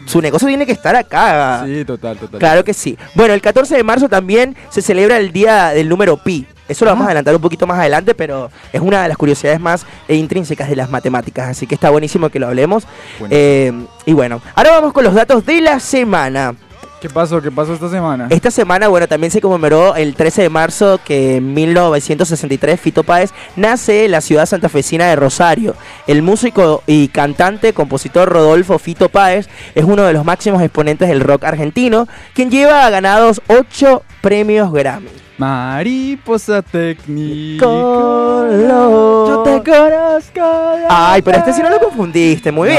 su 0.07 0.21
negocio 0.21 0.47
tiene 0.49 0.65
que 0.67 0.73
estar 0.73 0.95
acá. 0.95 1.65
Sí, 1.67 1.85
total, 1.85 2.17
total. 2.17 2.39
Claro 2.41 2.65
que 2.65 2.75
sí. 2.75 2.97
Bueno, 3.15 3.35
el 3.35 3.41
14 3.41 3.77
de 3.77 3.83
marzo 3.83 4.09
también 4.09 4.57
se 4.71 4.83
celebra 4.83 5.17
el 5.19 5.33
día 5.33 5.71
del 5.71 5.89
número 5.89 6.17
pi. 6.17 6.47
Eso 6.69 6.85
lo 6.85 6.91
vamos 6.91 7.05
a 7.05 7.07
Ah. 7.07 7.11
adelantar 7.11 7.35
un 7.37 7.41
poquito 7.43 7.65
más 7.67 7.79
adelante, 7.79 8.15
pero 8.15 8.51
es 8.73 8.81
una 8.81 9.03
de 9.03 9.09
las 9.09 9.17
curiosidades 9.17 9.61
más 9.61 9.87
eh, 10.09 10.17
intrínsecas 10.17 10.69
de 10.69 10.75
las 10.75 10.91
matemáticas, 10.91 11.49
así 11.49 11.65
que 11.67 11.77
está 11.77 11.91
buenísimo 11.91 12.29
que 12.29 12.41
lo 12.41 12.49
hablemos. 12.49 12.85
Bueno. 13.21 13.33
Eh, 13.37 13.73
y 14.05 14.13
bueno, 14.13 14.41
ahora 14.55 14.71
vamos 14.73 14.93
con 14.93 15.05
los 15.05 15.15
datos 15.15 15.47
de 15.47 15.61
la 15.61 15.79
semana. 15.79 16.55
¿Qué 17.07 17.11
¿Qué 17.11 17.15
pasó? 17.15 17.41
¿Qué 17.41 17.53
pasó 17.53 17.73
esta 17.73 17.89
semana? 17.89 18.27
Esta 18.31 18.51
semana, 18.51 18.89
bueno, 18.89 19.07
también 19.07 19.31
se 19.31 19.41
conmemoró 19.41 19.95
el 19.95 20.17
13 20.17 20.43
de 20.43 20.49
marzo 20.49 20.99
que 21.05 21.37
en 21.37 21.55
1963 21.55 22.81
Fito 22.81 23.05
Páez 23.05 23.31
nace 23.55 24.07
en 24.07 24.11
la 24.11 24.21
ciudad 24.21 24.45
santafesina 24.45 25.07
de 25.07 25.15
Rosario. 25.15 25.77
El 26.09 26.23
músico 26.23 26.83
y 26.85 27.07
cantante, 27.07 27.73
compositor 27.75 28.29
Rodolfo 28.29 28.81
Fito 28.81 29.09
Páez 29.09 29.49
es 29.77 29.85
uno 29.85 30.03
de 30.03 30.15
los 30.15 30.25
máximos 30.25 30.61
exponentes 30.63 31.09
del 31.09 31.21
rock 31.21 31.45
argentino, 31.45 32.09
quien 32.35 32.51
lleva 32.51 32.91
ganados 32.91 33.41
8 33.47 34.03
premios 34.21 34.73
Grammy. 34.73 35.26
Mariposa 35.39 36.63
técnica. 36.63 37.65
Color. 37.67 39.27
Yo 39.29 39.43
te 39.43 39.71
conozco. 39.71 40.41
Ay, 40.89 41.21
pero 41.23 41.39
este 41.39 41.53
sí 41.53 41.63
no 41.63 41.69
lo 41.71 41.79
confundiste, 41.79 42.53
muy 42.53 42.69
No, 42.71 42.75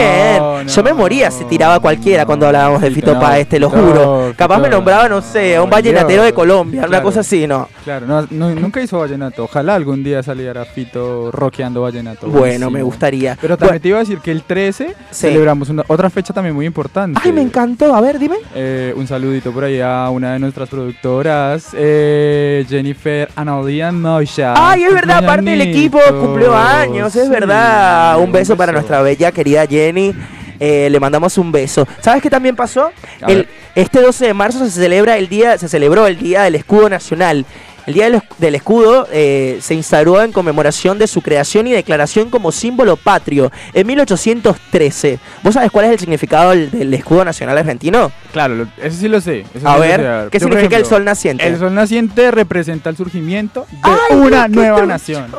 bien. 0.56 0.68
Yo 0.68 0.84
me 0.84 0.94
moría 0.94 1.30
si 1.30 1.44
tiraba 1.46 1.80
cualquiera 1.80 2.24
no, 2.24 2.28
cuando 2.28 2.48
hablábamos 2.48 2.82
de 2.82 2.92
Fito, 2.92 3.20
Páez, 3.20 3.48
te 3.48 3.60
lo 3.60 3.70
juro. 3.70 4.34
Capaz 4.36 4.60
me 4.60 4.70
nombraba, 4.70 5.08
no 5.10 5.22
sé, 5.22 5.56
a 5.56 5.62
un 5.64 5.70
vallenatero 5.70 6.24
de. 6.24 6.34
Colombia, 6.38 6.86
una 6.88 7.02
cosa 7.02 7.22
así, 7.22 7.48
no. 7.48 7.68
Claro, 7.84 8.06
no, 8.06 8.28
no- 8.30 8.54
nunca 8.54 8.80
hizo 8.82 9.00
vallenato. 9.00 9.46
Ojalá 9.46 9.74
algún 9.76 10.04
día 10.04 10.22
saliera 10.22 10.66
Fito 10.66 11.32
rockeando 11.32 11.82
vallenato. 11.82 12.28
Bueno, 12.28 12.70
me 12.70 12.84
gustaría. 12.84 13.38
Pero 13.42 13.58
también 13.58 13.82
te 13.82 13.88
iba 13.88 13.98
a 13.98 14.02
decir 14.02 14.20
que 14.20 14.32
el 14.32 14.44
13 14.44 14.90
Sí. 15.10 15.28
celebramos 15.28 15.70
una, 15.70 15.84
otra 15.88 16.10
fecha 16.12 16.34
también 16.34 16.54
muy 16.56 16.66
importante. 16.66 17.20
Ay, 17.24 17.32
me 17.32 17.42
encantó. 17.42 17.96
A 17.96 18.02
ver, 18.02 18.20
dime. 18.20 18.36
Eh, 18.54 18.94
un 18.96 19.08
saludito 19.08 19.52
por 19.52 19.64
ahí 19.64 19.80
a 19.82 20.10
una 20.12 20.34
de 20.34 20.40
nuestras 20.40 20.70
productoras, 20.70 21.70
eh, 21.74 22.47
Jennifer 22.68 23.30
Analia 23.36 23.92
Noisha. 23.92 24.54
Ay, 24.56 24.84
es 24.84 24.94
verdad, 24.94 25.26
parte 25.26 25.46
del 25.50 25.62
equipo 25.62 26.00
cumplió 26.20 26.56
años, 26.56 27.16
es 27.16 27.26
Sí, 27.26 27.30
verdad. 27.30 28.20
Un 28.20 28.32
beso 28.32 28.56
para 28.58 28.72
nuestra 28.72 29.02
bella 29.02 29.32
querida 29.32 29.66
Jenny. 29.66 30.14
Eh, 30.60 30.90
le 30.90 31.00
mandamos 31.00 31.38
un 31.38 31.52
beso. 31.52 31.88
¿Sabes 32.02 32.22
qué 32.24 32.30
también 32.30 32.56
pasó? 32.56 32.92
El- 33.28 33.48
este 33.76 34.02
12 34.02 34.26
de 34.26 34.34
marzo 34.34 34.66
se 34.66 34.72
celebra 34.72 35.18
el 35.18 35.30
día, 35.30 35.58
se 35.60 35.68
celebró 35.68 36.08
el 36.08 36.18
día 36.18 36.44
del 36.44 36.56
escudo 36.56 36.90
nacional. 36.90 37.46
El 37.88 37.94
día 37.94 38.04
del, 38.06 38.16
es- 38.16 38.24
del 38.38 38.54
escudo 38.56 39.08
eh, 39.12 39.58
se 39.62 39.74
instauró 39.74 40.22
en 40.22 40.32
conmemoración 40.34 41.00
de 41.00 41.08
su 41.08 41.22
creación 41.22 41.68
y 41.68 41.72
declaración 41.72 42.30
como 42.30 42.52
símbolo 42.52 42.98
patrio 42.98 43.50
en 43.74 43.88
1813. 43.88 45.20
¿Vos 45.42 45.54
sabés 45.54 45.72
cuál 45.72 45.86
es 45.86 45.92
el 45.94 46.00
significado 46.00 46.52
del, 46.52 46.70
del 46.70 46.94
escudo 46.94 47.24
nacional 47.26 47.58
argentino? 47.58 48.12
Claro, 48.34 48.68
eso 48.82 48.98
sí 49.00 49.08
lo 49.08 49.22
sé. 49.22 49.46
eso 49.56 49.68
A 49.68 49.74
sí 49.76 49.78
lo 49.78 49.80
ver. 49.80 50.30
¿qué 50.30 50.40
Yo, 50.40 50.48
significa 50.48 50.78
el 50.78 50.86
sol 50.86 51.06
naciente? 51.06 51.48
El 51.48 51.58
sol 51.58 51.74
naciente 51.74 52.30
representa 52.32 52.90
el 52.90 52.98
surgimiento 52.98 53.66
de 53.72 53.78
Ay, 53.84 54.16
una 54.18 54.48
nueva 54.48 54.86
nación. 54.86 55.32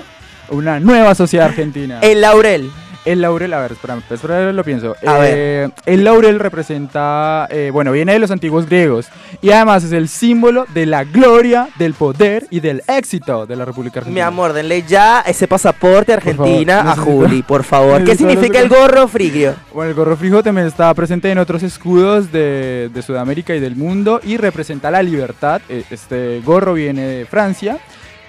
Una 0.51 0.81
nueva 0.81 1.15
sociedad 1.15 1.49
argentina. 1.49 1.99
El 2.01 2.23
laurel. 2.23 2.71
El 3.05 3.23
laurel, 3.23 3.55
a 3.55 3.61
ver, 3.61 3.73
espérame, 3.73 4.03
espérame, 4.11 4.53
lo 4.55 4.65
pienso. 4.65 4.95
A 5.07 5.19
Eh, 5.25 5.69
El 5.87 6.05
laurel 6.05 6.39
representa, 6.41 7.47
eh, 7.51 7.71
bueno, 7.73 7.93
viene 7.93 8.13
de 8.13 8.19
los 8.19 8.31
antiguos 8.31 8.67
griegos 8.67 9.09
y 9.41 9.51
además 9.51 9.85
es 9.85 9.93
el 9.93 10.09
símbolo 10.09 10.67
de 10.75 10.85
la 10.87 11.05
gloria, 11.05 11.69
del 11.79 11.95
poder 11.95 12.47
y 12.51 12.61
del 12.61 12.83
éxito 12.87 13.47
de 13.47 13.57
la 13.57 13.65
República 13.65 13.95
Mi 14.01 14.01
Argentina. 14.01 14.27
amor, 14.27 14.53
denle 14.53 14.83
ya 14.83 15.21
ese 15.27 15.49
pasaporte 15.49 16.13
Argentina 16.13 16.83
favor, 16.85 16.93
a 16.93 16.97
Juli, 17.03 17.43
por 17.47 17.65
favor. 17.65 18.05
¿Qué 18.05 18.15
significa 18.17 18.61
el 18.61 18.69
gorro 18.69 19.09
frigio? 19.09 19.55
Bueno, 19.73 19.91
el 19.91 19.95
gorro 19.97 20.17
frijo 20.17 20.43
también 20.43 20.67
está 20.67 20.93
presente 20.95 21.31
en 21.31 21.39
otros 21.39 21.63
escudos 21.63 22.31
de, 22.33 22.91
de 22.93 23.03
Sudamérica 23.03 23.55
y 23.55 23.61
del 23.61 23.77
mundo 23.77 24.21
y 24.23 24.37
representa 24.37 24.91
la 24.91 25.03
libertad. 25.03 25.61
Eh, 25.69 25.85
Este 25.91 26.41
gorro 26.45 26.75
viene 26.75 27.03
de 27.03 27.27
Francia 27.27 27.79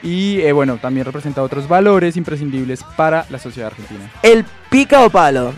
y, 0.04 0.42
eh, 0.42 0.52
bueno, 0.52 0.78
también 0.78 1.06
representa 1.06 1.42
otros 1.42 1.68
valores 1.68 2.18
imprescindibles 2.18 2.84
para 2.96 3.26
la 3.30 3.40
sociedad 3.40 3.68
argentina. 3.68 4.10
El 4.24 4.46
pica 4.70 5.04
o 5.04 5.10
palo. 5.10 5.54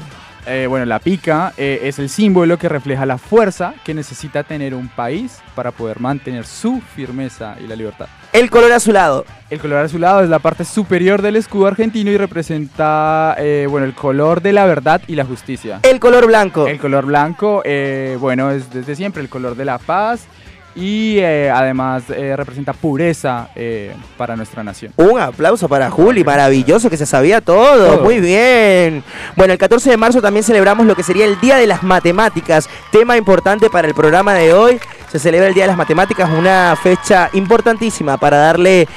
Eh, 0.48 0.66
bueno, 0.68 0.86
la 0.86 1.00
pica 1.00 1.54
eh, 1.56 1.82
es 1.84 2.00
el 2.00 2.10
símbolo 2.10 2.58
que 2.58 2.68
refleja 2.68 3.06
la 3.06 3.20
fuerza 3.20 3.76
que 3.84 3.94
necesita 3.94 4.44
tener 4.44 4.74
un 4.74 4.88
país 4.88 5.40
para 5.54 5.72
poder 5.72 6.00
mantener 6.00 6.46
su 6.46 6.82
firmeza 6.96 7.56
y 7.64 7.68
la 7.68 7.76
libertad. 7.76 8.08
El 8.34 8.50
color 8.50 8.72
azulado. 8.72 9.26
El 9.50 9.60
color 9.60 9.86
azulado 9.86 10.24
es 10.24 10.30
la 10.30 10.40
parte 10.40 10.66
superior 10.66 11.22
del 11.22 11.36
escudo 11.36 11.68
argentino 11.68 12.10
y 12.10 12.18
representa, 12.18 13.36
eh, 13.38 13.68
bueno, 13.70 13.86
el 13.86 13.94
color 13.94 14.42
de 14.42 14.54
la 14.54 14.66
verdad 14.66 15.02
y 15.08 15.16
la 15.16 15.26
justicia. 15.26 15.80
El 15.84 16.00
color 16.00 16.26
blanco. 16.26 16.66
El 16.66 16.80
color 16.80 17.06
blanco, 17.06 17.62
eh, 17.66 18.18
bueno, 18.20 18.50
es 18.50 18.72
desde 18.72 18.96
siempre 18.96 19.22
el 19.22 19.30
color 19.30 19.56
de 19.56 19.66
la 19.66 19.78
paz 19.78 20.28
y 20.76 21.18
eh, 21.20 21.52
además 21.54 22.04
eh, 22.10 22.36
representa 22.36 22.74
pureza 22.74 23.50
eh, 23.56 23.94
para 24.18 24.36
nuestra 24.36 24.64
nación. 24.64 24.94
Un 24.96 25.20
aplauso 25.20 25.68
para 25.68 25.90
Juli, 25.90 26.24
maravilloso 26.24 26.90
que 26.90 26.98
se 26.98 27.06
sabía 27.06 27.42
todo. 27.42 27.52
Todo. 27.62 28.04
Muy 28.04 28.20
bien. 28.20 29.04
Bueno, 29.36 29.54
el 29.54 29.60
14 29.60 29.90
de 29.90 29.98
marzo 29.98 30.22
también 30.22 30.44
celebramos 30.44 30.86
lo 30.86 30.96
que 30.96 31.04
sería 31.04 31.26
el 31.26 31.40
Día 31.40 31.58
de 31.58 31.68
las 31.68 31.84
Matemáticas, 31.84 32.70
tema 32.92 33.18
importante 33.18 33.70
para 33.70 33.88
el 33.88 33.94
programa 33.94 34.34
de 34.34 34.54
hoy. 34.54 34.80
Se 35.12 35.20
celebra 35.20 35.48
el 35.48 35.54
Día 35.54 35.64
de 35.64 35.70
las 35.70 35.78
Matemáticas, 35.78 36.30
una 36.30 36.78
fecha 36.82 37.30
importantísima 37.34 38.18
para 38.18 38.38
darle 38.38 38.88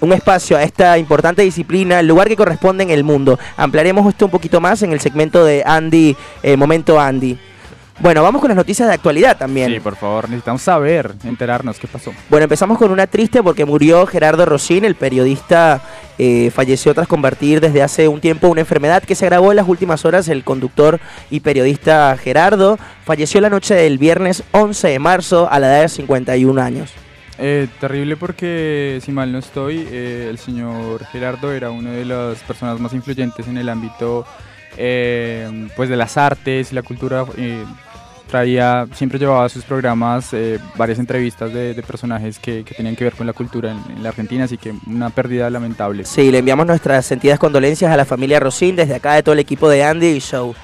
un 0.00 0.12
espacio 0.12 0.58
a 0.58 0.62
esta 0.62 0.98
importante 0.98 1.40
disciplina, 1.42 2.00
el 2.00 2.06
lugar 2.06 2.28
que 2.28 2.36
corresponde 2.36 2.84
en 2.84 2.90
el 2.90 3.02
mundo. 3.02 3.38
Ampliaremos 3.56 4.06
esto 4.06 4.26
un 4.26 4.30
poquito 4.30 4.60
más 4.60 4.82
en 4.82 4.92
el 4.92 5.00
segmento 5.00 5.44
de 5.44 5.62
Andy, 5.64 6.14
Momento 6.56 7.00
Andy. 7.00 7.38
Bueno, 8.00 8.22
vamos 8.22 8.40
con 8.40 8.48
las 8.48 8.56
noticias 8.56 8.88
de 8.88 8.94
actualidad 8.94 9.36
también. 9.36 9.72
Sí, 9.72 9.80
por 9.80 9.94
favor, 9.96 10.28
necesitamos 10.28 10.62
saber, 10.62 11.14
enterarnos 11.24 11.78
qué 11.78 11.86
pasó. 11.86 12.12
Bueno, 12.28 12.44
empezamos 12.44 12.76
con 12.76 12.90
una 12.90 13.06
triste 13.06 13.42
porque 13.42 13.64
murió 13.64 14.04
Gerardo 14.06 14.44
Rosín, 14.44 14.84
el 14.84 14.96
periodista 14.96 15.80
eh, 16.18 16.50
falleció 16.50 16.92
tras 16.92 17.06
combatir 17.06 17.60
desde 17.60 17.82
hace 17.82 18.08
un 18.08 18.20
tiempo 18.20 18.48
una 18.48 18.60
enfermedad 18.60 19.02
que 19.04 19.14
se 19.14 19.26
agravó 19.26 19.52
en 19.52 19.56
las 19.56 19.68
últimas 19.68 20.04
horas. 20.04 20.28
El 20.28 20.42
conductor 20.42 21.00
y 21.30 21.40
periodista 21.40 22.16
Gerardo 22.16 22.78
falleció 23.04 23.40
la 23.40 23.50
noche 23.50 23.74
del 23.74 23.98
viernes 23.98 24.42
11 24.50 24.88
de 24.88 24.98
marzo 24.98 25.48
a 25.50 25.60
la 25.60 25.68
edad 25.68 25.82
de 25.82 25.88
51 25.88 26.60
años. 26.60 26.92
Eh, 27.38 27.66
terrible 27.80 28.16
porque, 28.16 29.00
si 29.04 29.10
mal 29.10 29.32
no 29.32 29.38
estoy, 29.38 29.86
eh, 29.90 30.28
el 30.30 30.38
señor 30.38 31.04
Gerardo 31.06 31.52
era 31.52 31.70
una 31.70 31.90
de 31.90 32.04
las 32.04 32.38
personas 32.40 32.78
más 32.78 32.92
influyentes 32.92 33.48
en 33.48 33.58
el 33.58 33.68
ámbito 33.68 34.24
eh, 34.76 35.68
pues 35.76 35.88
de 35.88 35.96
las 35.96 36.16
artes 36.16 36.72
y 36.72 36.74
la 36.74 36.82
cultura. 36.82 37.24
eh, 37.36 37.64
traía, 38.26 38.86
siempre 38.94 39.18
llevaba 39.18 39.44
a 39.44 39.48
sus 39.48 39.64
programas 39.64 40.32
eh, 40.32 40.58
varias 40.76 40.98
entrevistas 40.98 41.52
de, 41.52 41.72
de 41.72 41.82
personajes 41.82 42.38
que, 42.40 42.64
que 42.64 42.74
tenían 42.74 42.96
que 42.96 43.04
ver 43.04 43.12
con 43.12 43.26
la 43.28 43.32
cultura 43.32 43.70
en, 43.70 43.96
en 43.96 44.02
la 44.02 44.08
Argentina, 44.08 44.44
así 44.44 44.56
que 44.58 44.74
una 44.88 45.10
pérdida 45.10 45.48
lamentable. 45.50 46.04
Sí, 46.04 46.32
le 46.32 46.38
enviamos 46.38 46.66
nuestras 46.66 47.06
sentidas 47.06 47.38
condolencias 47.38 47.92
a 47.92 47.96
la 47.96 48.04
familia 48.04 48.40
Rosín 48.40 48.74
desde 48.74 48.96
acá 48.96 49.14
de 49.14 49.22
todo 49.22 49.34
el 49.34 49.38
equipo 49.38 49.68
de 49.68 49.84
Andy 49.84 50.06
y 50.08 50.18
Show. 50.18 50.54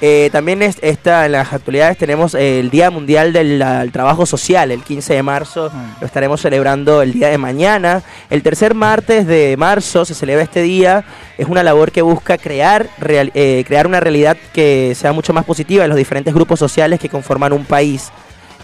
Eh, 0.00 0.28
también 0.32 0.60
es, 0.62 0.76
esta, 0.82 1.24
en 1.24 1.32
las 1.32 1.52
actualidades 1.52 1.96
tenemos 1.96 2.34
el 2.34 2.68
Día 2.70 2.90
Mundial 2.90 3.32
del 3.32 3.90
Trabajo 3.92 4.26
Social, 4.26 4.70
el 4.70 4.82
15 4.82 5.14
de 5.14 5.22
marzo. 5.22 5.70
Mm. 5.72 6.00
Lo 6.00 6.06
estaremos 6.06 6.40
celebrando 6.40 7.00
el 7.00 7.12
día 7.12 7.28
de 7.28 7.38
mañana. 7.38 8.02
El 8.28 8.42
tercer 8.42 8.74
martes 8.74 9.26
de 9.26 9.56
marzo 9.56 10.04
se 10.04 10.14
celebra 10.14 10.42
este 10.42 10.62
día. 10.62 11.04
Es 11.38 11.46
una 11.48 11.62
labor 11.62 11.90
que 11.92 12.02
busca 12.02 12.36
crear, 12.38 12.88
real- 12.98 13.30
eh, 13.34 13.64
crear 13.66 13.86
una 13.86 14.00
realidad 14.00 14.36
que 14.52 14.94
sea 14.94 15.12
mucho 15.12 15.32
más 15.32 15.44
positiva 15.44 15.84
en 15.84 15.88
los 15.90 15.98
diferentes 15.98 16.34
grupos 16.34 16.58
sociales 16.58 17.00
que 17.00 17.08
conforman 17.08 17.52
un 17.52 17.64
país. 17.64 18.10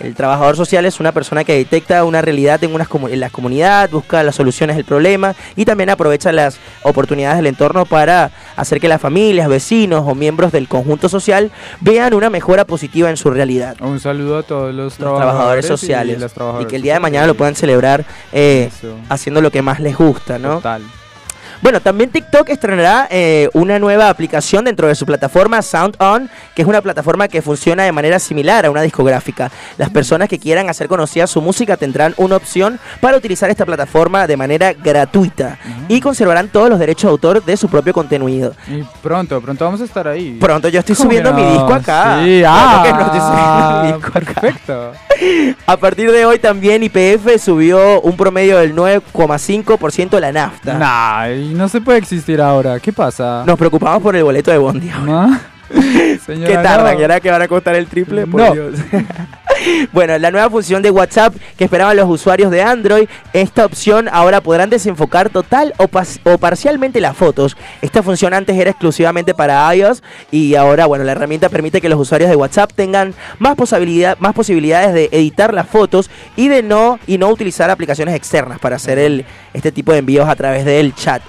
El 0.01 0.15
trabajador 0.15 0.57
social 0.57 0.87
es 0.87 0.99
una 0.99 1.13
persona 1.13 1.45
que 1.45 1.57
detecta 1.57 2.05
una 2.05 2.23
realidad 2.23 2.63
en, 2.65 2.75
unas 2.75 2.89
en 3.11 3.21
la 3.21 3.31
comunidad, 3.31 3.91
busca 3.91 4.23
las 4.23 4.35
soluciones 4.35 4.77
del 4.77 4.85
problema 4.85 5.35
y 5.57 5.65
también 5.65 5.91
aprovecha 5.91 6.33
las 6.33 6.59
oportunidades 6.83 7.37
del 7.37 7.47
entorno 7.47 7.85
para 7.85 8.31
hacer 8.57 8.81
que 8.81 8.89
las 8.89 9.01
familias, 9.01 9.49
vecinos 9.49 10.05
o 10.07 10.15
miembros 10.15 10.53
del 10.53 10.69
conjunto 10.69 11.09
social 11.09 11.51
vean 11.81 12.15
una 12.15 12.31
mejora 12.31 12.65
positiva 12.65 13.11
en 13.11 13.17
su 13.17 13.31
realidad. 13.31 13.77
Un 13.81 14.01
saludo 14.01 14.39
a 14.39 14.43
todos 14.43 14.75
los, 14.75 14.99
Los 14.99 15.17
trabajadores 15.17 15.67
sociales. 15.67 16.17
Y, 16.17 16.35
trabajadoras 16.35 16.67
que 16.67 16.77
el 16.77 16.83
día 16.83 16.95
de 16.95 17.01
mañana 17.01 17.27
lo 17.27 17.35
puedan 17.35 17.55
celebrar 17.55 18.05
eh, 18.33 18.71
haciendo 19.09 19.41
lo 19.41 19.51
que 19.51 19.63
más 19.63 19.81
les 19.81 19.97
gusta, 19.97 20.39
¿no? 20.39 20.57
Total. 20.57 20.83
Bueno, 21.63 21.81
también 21.81 22.11
TikTok 22.11 22.49
estrenará 22.49 23.07
eh, 23.11 23.51
una 23.53 23.79
nueva 23.79 24.09
aplicación 24.09 24.65
dentro 24.65 24.89
de 24.89 24.95
su 24.95 25.05
plataforma 25.05 25.61
Sound 25.61 25.95
On, 25.99 26.31
que 26.55 26.63
es 26.63 26.69
una 26.69 26.81
plataforma 26.81 27.29
que 27.29 27.43
funciona 27.43 27.83
de 27.85 27.93
manera 27.93 28.19
similar 28.19 28.65
a 28.65 28.71
una 28.71 28.81
discográfica. 28.81 29.51
Las 29.77 29.91
personas 29.91 30.29
que 30.31 30.39
quieran 30.39 30.71
hacer 30.71 30.89
conocida 30.89 31.27
su 31.27 31.43
música 31.43 31.77
tendrán 31.77 32.15
una 32.17 32.37
opción 32.37 32.79
para 33.03 33.19
utilizar 33.19 33.51
esta 33.51 33.67
plataforma 33.67 34.27
de 34.27 34.39
manera 34.39 34.73
gratuita 34.73 35.59
y 35.89 36.01
conservarán 36.01 36.49
todos 36.49 36.71
los 36.71 36.79
derechos 36.79 37.03
de 37.03 37.11
autor 37.11 37.45
de 37.45 37.57
su 37.59 37.69
propio 37.69 37.93
contenido. 37.93 38.55
Y 38.67 38.83
pronto, 39.03 39.39
pronto 39.43 39.65
vamos 39.65 39.83
a 39.83 39.85
estar 39.85 40.09
ahí. 40.09 40.39
Pronto 40.41 40.69
yo 40.69 40.81
estoy 40.81 40.97
¿Cómo 40.97 41.11
subiendo 41.11 41.35
mi 41.35 41.43
disco 41.43 41.75
acá. 41.75 42.21
Sí, 42.25 42.39
Claro 42.41 42.79
ah, 42.79 42.83
que 42.85 42.93
no 42.93 43.01
estoy 43.01 43.21
subiendo 43.21 43.83
mi 43.83 43.93
disco 43.93 44.19
acá. 44.19 44.41
perfecto. 44.41 44.93
A 45.67 45.77
partir 45.77 46.11
de 46.11 46.25
hoy 46.25 46.39
también 46.39 46.83
YPF 46.83 47.39
subió 47.39 48.01
un 48.01 48.17
promedio 48.17 48.57
del 48.59 48.75
9,5% 48.75 50.11
de 50.11 50.21
la 50.21 50.33
nafta. 50.33 50.75
Nah, 50.79 51.27
y 51.51 51.55
no 51.55 51.69
se 51.69 51.81
puede 51.81 51.99
existir 51.99 52.41
ahora. 52.41 52.79
¿Qué 52.81 52.93
pasa? 52.93 53.45
Nos 53.47 53.59
preocupamos 53.59 54.03
por 54.03 54.15
el 54.17 54.25
boleto 54.25 54.51
de 54.51 54.59
Bondi. 54.59 54.91
Señora, 56.27 56.49
¿Qué 56.49 56.55
tardan? 56.55 56.95
no. 56.95 57.01
¿Y 57.01 57.03
ahora 57.03 57.21
que 57.21 57.31
van 57.31 57.43
a 57.43 57.49
costar 57.49 57.75
el 57.77 57.87
triple? 57.87 58.27
Por 58.27 58.41
No. 58.41 58.53
Dios. 58.53 58.75
Bueno, 59.93 60.17
la 60.19 60.31
nueva 60.31 60.49
función 60.49 60.83
de 60.83 60.91
WhatsApp 60.91 61.35
que 61.59 61.65
esperaban 61.65 61.95
los 61.95 62.09
usuarios 62.09 62.51
de 62.51 62.63
Android, 62.63 63.07
esta 63.35 63.67
opción 63.67 64.09
ahora 64.11 64.41
podrán 64.41 64.71
desenfocar 64.71 65.29
total 65.29 65.75
o, 65.77 65.85
o 66.25 66.39
parcialmente 66.39 66.99
las 66.99 67.15
fotos. 67.15 67.59
Esta 67.83 68.03
función 68.03 68.33
antes 68.33 68.57
era 68.57 68.71
exclusivamente 68.71 69.35
para 69.35 69.75
iOS 69.75 70.03
y 70.31 70.55
ahora, 70.55 70.87
bueno, 70.87 71.05
la 71.05 71.13
herramienta 71.13 71.51
permite 71.51 71.83
que 71.83 71.91
los 71.91 72.01
usuarios 72.01 72.31
de 72.31 72.37
WhatsApp 72.37 72.73
tengan 72.75 73.13
más, 73.39 73.55
posibilidad, 73.55 74.17
más 74.19 74.33
posibilidades 74.33 74.95
de 74.95 75.11
editar 75.13 75.53
las 75.53 75.69
fotos 75.69 76.09
y 76.37 76.49
de 76.49 76.63
no 76.63 76.99
y 77.07 77.19
no 77.19 77.29
utilizar 77.29 77.69
aplicaciones 77.69 78.15
externas 78.15 78.59
para 78.61 78.77
hacer 78.77 78.99
el, 78.99 79.27
este 79.53 79.73
tipo 79.73 79.93
de 79.93 79.99
envíos 79.99 80.27
a 80.27 80.37
través 80.37 80.65
del 80.65 80.95
chat. 80.95 81.21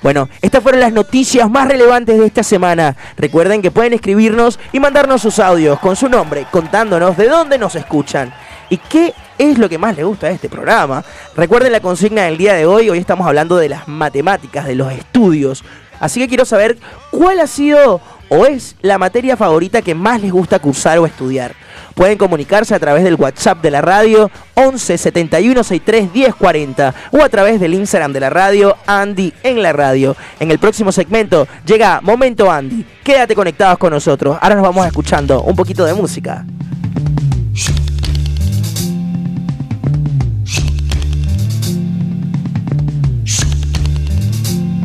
Bueno, 0.00 0.28
estas 0.42 0.62
fueron 0.62 0.80
las 0.80 0.92
noticias 0.92 1.50
más 1.50 1.66
relevantes 1.66 2.18
de 2.18 2.26
esta 2.26 2.42
semana. 2.42 2.96
Recuerden 3.16 3.62
que 3.62 3.72
pueden 3.72 3.92
escribirnos 3.92 4.58
y 4.72 4.78
mandarnos 4.78 5.22
sus 5.22 5.40
audios 5.40 5.78
con 5.80 5.96
su 5.96 6.08
nombre, 6.08 6.46
contándonos 6.50 7.16
de 7.16 7.28
dónde 7.28 7.58
nos 7.58 7.74
escuchan 7.74 8.32
y 8.70 8.76
qué 8.76 9.12
es 9.38 9.58
lo 9.58 9.68
que 9.68 9.78
más 9.78 9.96
les 9.96 10.04
gusta 10.04 10.28
de 10.28 10.34
este 10.34 10.48
programa. 10.48 11.04
Recuerden 11.34 11.72
la 11.72 11.80
consigna 11.80 12.24
del 12.24 12.38
día 12.38 12.54
de 12.54 12.66
hoy. 12.66 12.90
Hoy 12.90 12.98
estamos 12.98 13.26
hablando 13.26 13.56
de 13.56 13.68
las 13.68 13.88
matemáticas, 13.88 14.66
de 14.66 14.76
los 14.76 14.92
estudios. 14.92 15.64
Así 15.98 16.20
que 16.20 16.28
quiero 16.28 16.44
saber 16.44 16.78
cuál 17.10 17.40
ha 17.40 17.48
sido 17.48 18.00
o 18.28 18.46
es 18.46 18.76
la 18.82 18.98
materia 18.98 19.36
favorita 19.36 19.82
que 19.82 19.94
más 19.94 20.20
les 20.20 20.30
gusta 20.30 20.58
cursar 20.58 20.98
o 20.98 21.06
estudiar. 21.06 21.54
Pueden 21.98 22.16
comunicarse 22.16 22.76
a 22.76 22.78
través 22.78 23.02
del 23.02 23.16
WhatsApp 23.16 23.60
de 23.60 23.72
la 23.72 23.80
radio 23.80 24.30
11 24.54 24.98
71 24.98 25.64
63 25.64 26.12
10 26.12 26.34
40 26.36 26.94
o 27.10 27.24
a 27.24 27.28
través 27.28 27.58
del 27.58 27.74
Instagram 27.74 28.12
de 28.12 28.20
la 28.20 28.30
radio 28.30 28.76
Andy 28.86 29.32
en 29.42 29.60
la 29.64 29.72
radio. 29.72 30.14
En 30.38 30.52
el 30.52 30.60
próximo 30.60 30.92
segmento 30.92 31.48
llega 31.66 32.00
Momento 32.00 32.52
Andy. 32.52 32.86
Quédate 33.02 33.34
conectados 33.34 33.78
con 33.78 33.92
nosotros. 33.92 34.38
Ahora 34.40 34.54
nos 34.54 34.62
vamos 34.62 34.86
escuchando 34.86 35.42
un 35.42 35.56
poquito 35.56 35.84
de 35.84 35.94
música. 35.94 36.44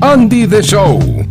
Andy 0.01 0.47
the 0.47 0.63
Show. 0.63 1.22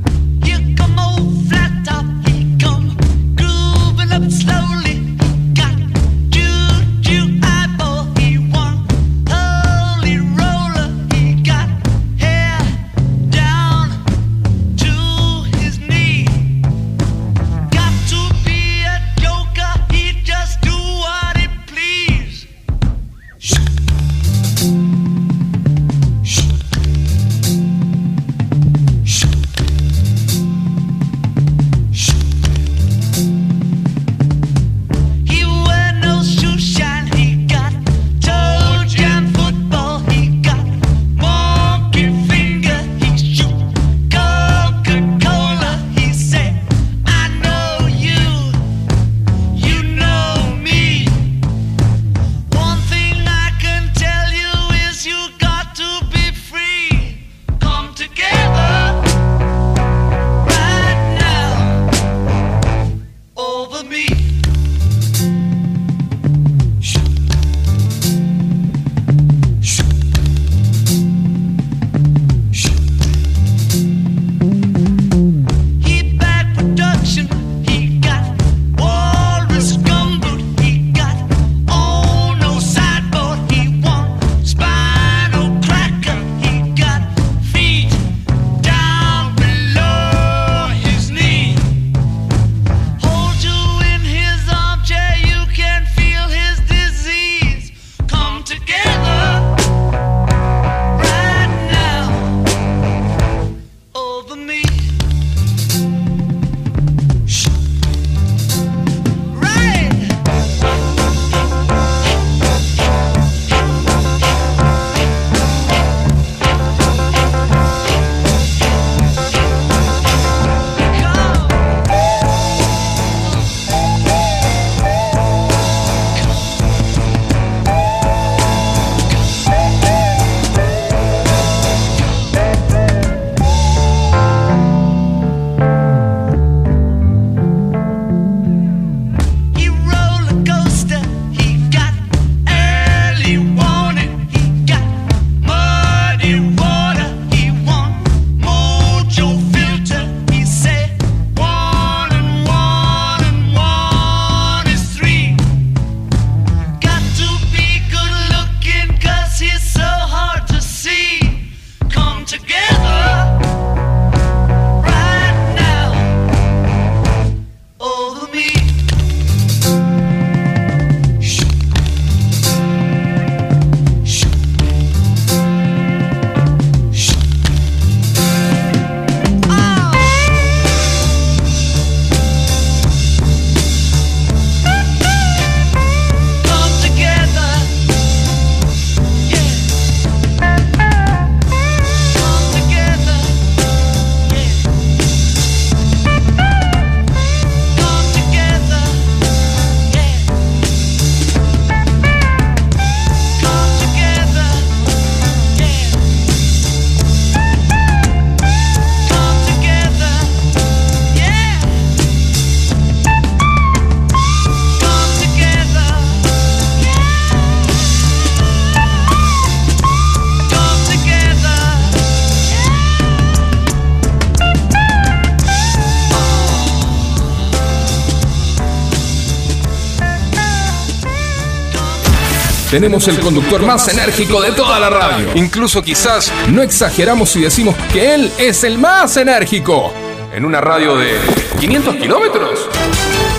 Tenemos 232.72 233.06
el 233.06 233.20
conductor 233.20 233.60
más 233.66 233.86
enérgico 233.88 234.40
de 234.40 234.52
toda 234.52 234.80
la 234.80 234.88
radio. 234.88 235.28
Incluso 235.34 235.82
quizás 235.82 236.32
no 236.48 236.62
exageramos 236.62 237.28
si 237.28 237.42
decimos 237.42 237.74
que 237.92 238.14
él 238.14 238.32
es 238.38 238.64
el 238.64 238.78
más 238.78 239.14
enérgico. 239.18 239.92
En 240.34 240.46
una 240.46 240.58
radio 240.62 240.96
de 240.96 241.18
500 241.60 241.96
kilómetros. 241.96 242.60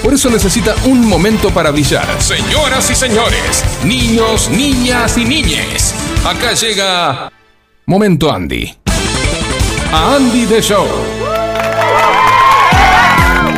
Por 0.03 0.13
eso 0.13 0.29
necesita 0.29 0.75
un 0.85 1.07
momento 1.07 1.49
para 1.49 1.71
brillar. 1.71 2.05
Señoras 2.21 2.91
y 2.91 2.93
señores, 2.93 3.65
niños, 3.83 4.51
niñas 4.51 5.17
y 5.17 5.25
niñes. 5.25 5.95
Acá 6.23 6.53
llega 6.53 7.31
Momento 7.87 8.31
Andy. 8.31 8.71
A 9.91 10.13
Andy 10.13 10.45
The 10.45 10.61
Show. 10.61 10.85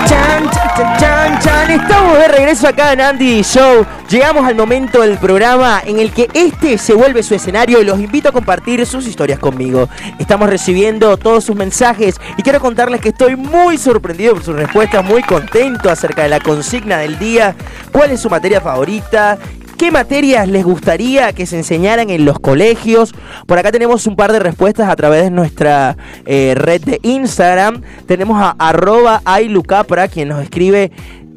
Chan, 0.08 0.50
chan, 0.52 0.76
chan, 0.78 0.98
chan, 0.98 1.40
chan. 1.42 1.72
Estamos 1.72 2.18
de 2.18 2.28
regreso 2.30 2.66
acá 2.70 2.94
en 2.94 3.02
Andy 3.02 3.44
Show. 3.44 3.86
Llegamos 4.10 4.46
al 4.46 4.54
momento 4.54 5.02
del 5.02 5.18
programa 5.18 5.82
en 5.84 6.00
el 6.00 6.12
que 6.12 6.30
este 6.36 6.78
se 6.78 6.94
vuelve 6.94 7.24
su 7.24 7.34
escenario 7.34 7.82
y 7.82 7.86
los 7.86 8.00
invito 8.00 8.30
a 8.30 8.32
compartir 8.32 8.86
sus 8.86 9.08
historias 9.08 9.40
conmigo. 9.40 9.90
Estamos 10.20 10.48
recibiendo 10.48 11.18
todos 11.18 11.44
sus 11.44 11.56
mensajes 11.56 12.22
y 12.38 12.44
quiero 12.44 12.60
contarles 12.60 13.02
que 13.02 13.10
estoy 13.10 13.36
muy 13.36 13.80
sorprendido 13.80 14.36
por 14.36 14.44
sus 14.44 14.56
respuestas, 14.56 15.04
muy 15.04 15.24
contento 15.24 15.90
acerca 15.90 16.22
de 16.22 16.30
la 16.30 16.40
consigna 16.40 17.00
del 17.00 17.18
día, 17.18 17.56
cuál 17.92 18.12
es 18.12 18.20
su 18.20 18.30
materia 18.30 18.62
favorita. 18.62 19.40
¿Qué 19.76 19.92
materias 19.92 20.48
les 20.48 20.64
gustaría 20.64 21.34
que 21.34 21.46
se 21.46 21.58
enseñaran 21.58 22.10
en 22.10 22.24
los 22.24 22.40
colegios? 22.40 23.14
Por 23.46 23.58
acá 23.58 23.74
tenemos 23.74 24.08
un 24.08 24.16
par 24.16 24.32
de 24.32 24.40
respuestas 24.40 24.88
a 24.88 24.96
través 24.96 25.24
de 25.24 25.32
nuestra 25.32 25.98
eh, 26.26 26.54
red 26.56 26.82
de 26.82 27.00
Instagram. 27.02 27.82
Tenemos 28.06 28.42
a 28.42 28.56
arroba 28.58 29.22
ailucapra, 29.26 30.08
quien 30.08 30.30
nos 30.30 30.42
escribe 30.42 30.92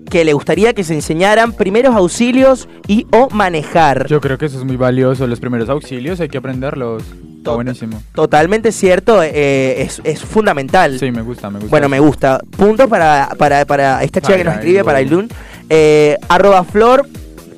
que 0.08 0.24
le 0.24 0.32
gustaría 0.32 0.72
que 0.74 0.84
se 0.84 0.94
enseñaran 0.94 1.52
primeros 1.52 1.94
auxilios 1.94 2.68
y 2.86 3.06
o 3.10 3.28
manejar. 3.30 4.06
Yo 4.08 4.20
creo 4.20 4.38
que 4.38 4.46
eso 4.46 4.58
es 4.58 4.64
muy 4.64 4.76
valioso. 4.76 5.26
Los 5.26 5.40
primeros 5.40 5.68
auxilios 5.68 6.20
hay 6.20 6.28
que 6.28 6.38
aprenderlos. 6.38 7.02
Está 7.38 7.52
buenísimo. 7.52 8.02
Totalmente 8.14 8.72
cierto, 8.72 9.22
eh, 9.22 9.82
es, 9.82 10.00
es 10.04 10.20
fundamental. 10.20 10.98
Sí, 10.98 11.10
me 11.10 11.22
gusta, 11.22 11.50
me 11.50 11.60
gusta. 11.60 11.70
Bueno, 11.70 11.88
me 11.88 12.00
gusta. 12.00 12.40
Punto 12.56 12.88
para, 12.88 13.30
para, 13.38 13.64
para 13.64 14.02
esta 14.02 14.20
chica 14.20 14.36
que 14.36 14.44
nos 14.44 14.54
escribe, 14.54 14.84
para. 14.84 14.98
Ailun. 14.98 15.28
Eh, 15.70 16.16
arroba 16.28 16.64
flor 16.64 17.06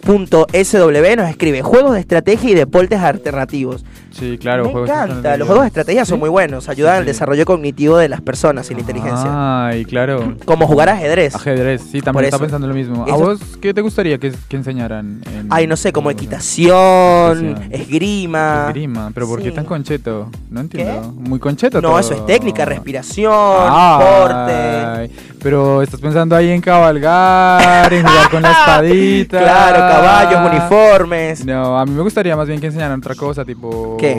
punto 0.00 0.46
SW 0.52 1.16
nos 1.16 1.28
escribe 1.28 1.62
juegos 1.62 1.92
de 1.92 2.00
estrategia 2.00 2.50
y 2.50 2.54
deportes 2.54 3.00
alternativos. 3.00 3.84
Sí, 4.20 4.38
claro. 4.38 4.64
Me 4.66 4.70
juegos 4.70 4.90
encanta, 4.90 5.36
los 5.36 5.46
juegos 5.48 5.64
de 5.64 5.68
estrategia 5.68 6.04
son 6.04 6.18
muy 6.20 6.28
buenos, 6.28 6.68
ayudan 6.68 6.96
al 6.98 7.02
Sí. 7.04 7.06
desarrollo 7.08 7.44
cognitivo 7.46 7.96
de 7.96 8.08
las 8.08 8.20
personas 8.20 8.70
y 8.70 8.74
la 8.74 8.80
inteligencia. 8.80 9.66
Ay, 9.66 9.84
claro. 9.84 10.34
Como 10.44 10.66
jugar 10.66 10.90
ajedrez. 10.90 11.34
Ajedrez, 11.34 11.82
sí, 11.90 12.00
también 12.02 12.26
estaba 12.26 12.42
pensando 12.42 12.66
lo 12.68 12.74
mismo. 12.74 13.04
¿A 13.10 13.16
vos 13.16 13.40
qué 13.60 13.72
te 13.74 13.80
gustaría 13.80 14.18
que, 14.18 14.32
que 14.48 14.56
enseñaran? 14.56 15.22
En, 15.34 15.46
Ay, 15.50 15.66
no 15.66 15.76
sé, 15.76 15.92
como 15.92 16.10
equitación, 16.10 17.38
Equitación. 17.56 17.72
esgrima. 17.72 18.64
Esgrima, 18.68 19.10
pero 19.14 19.26
¿por 19.26 19.42
qué 19.42 19.50
tan 19.50 19.64
concheto? 19.64 20.28
No 20.50 20.60
entiendo. 20.60 21.12
Muy 21.16 21.38
concheto 21.38 21.80
No, 21.80 21.88
todo. 21.90 21.98
eso 22.00 22.14
es 22.14 22.26
técnica, 22.26 22.64
respiración, 22.64 23.32
Ay, 23.34 25.08
porte. 25.08 25.10
Pero 25.42 25.80
estás 25.80 26.00
pensando 26.00 26.36
ahí 26.36 26.50
en 26.50 26.60
cabalgar, 26.60 27.90
en 27.92 28.02
jugar 28.06 28.30
con 28.30 28.42
la 28.42 28.50
espadita. 28.60 29.38
Claro, 29.38 29.78
caballos, 29.78 30.50
uniformes. 30.50 31.44
No, 31.46 31.78
a 31.78 31.86
mí 31.86 31.92
me 31.92 32.02
gustaría 32.02 32.36
más 32.36 32.46
bien 32.46 32.60
que 32.60 32.66
enseñaran 32.66 32.98
otra 32.98 33.14
cosa, 33.14 33.44
tipo 33.44 33.96
¿Qué? 33.98 34.09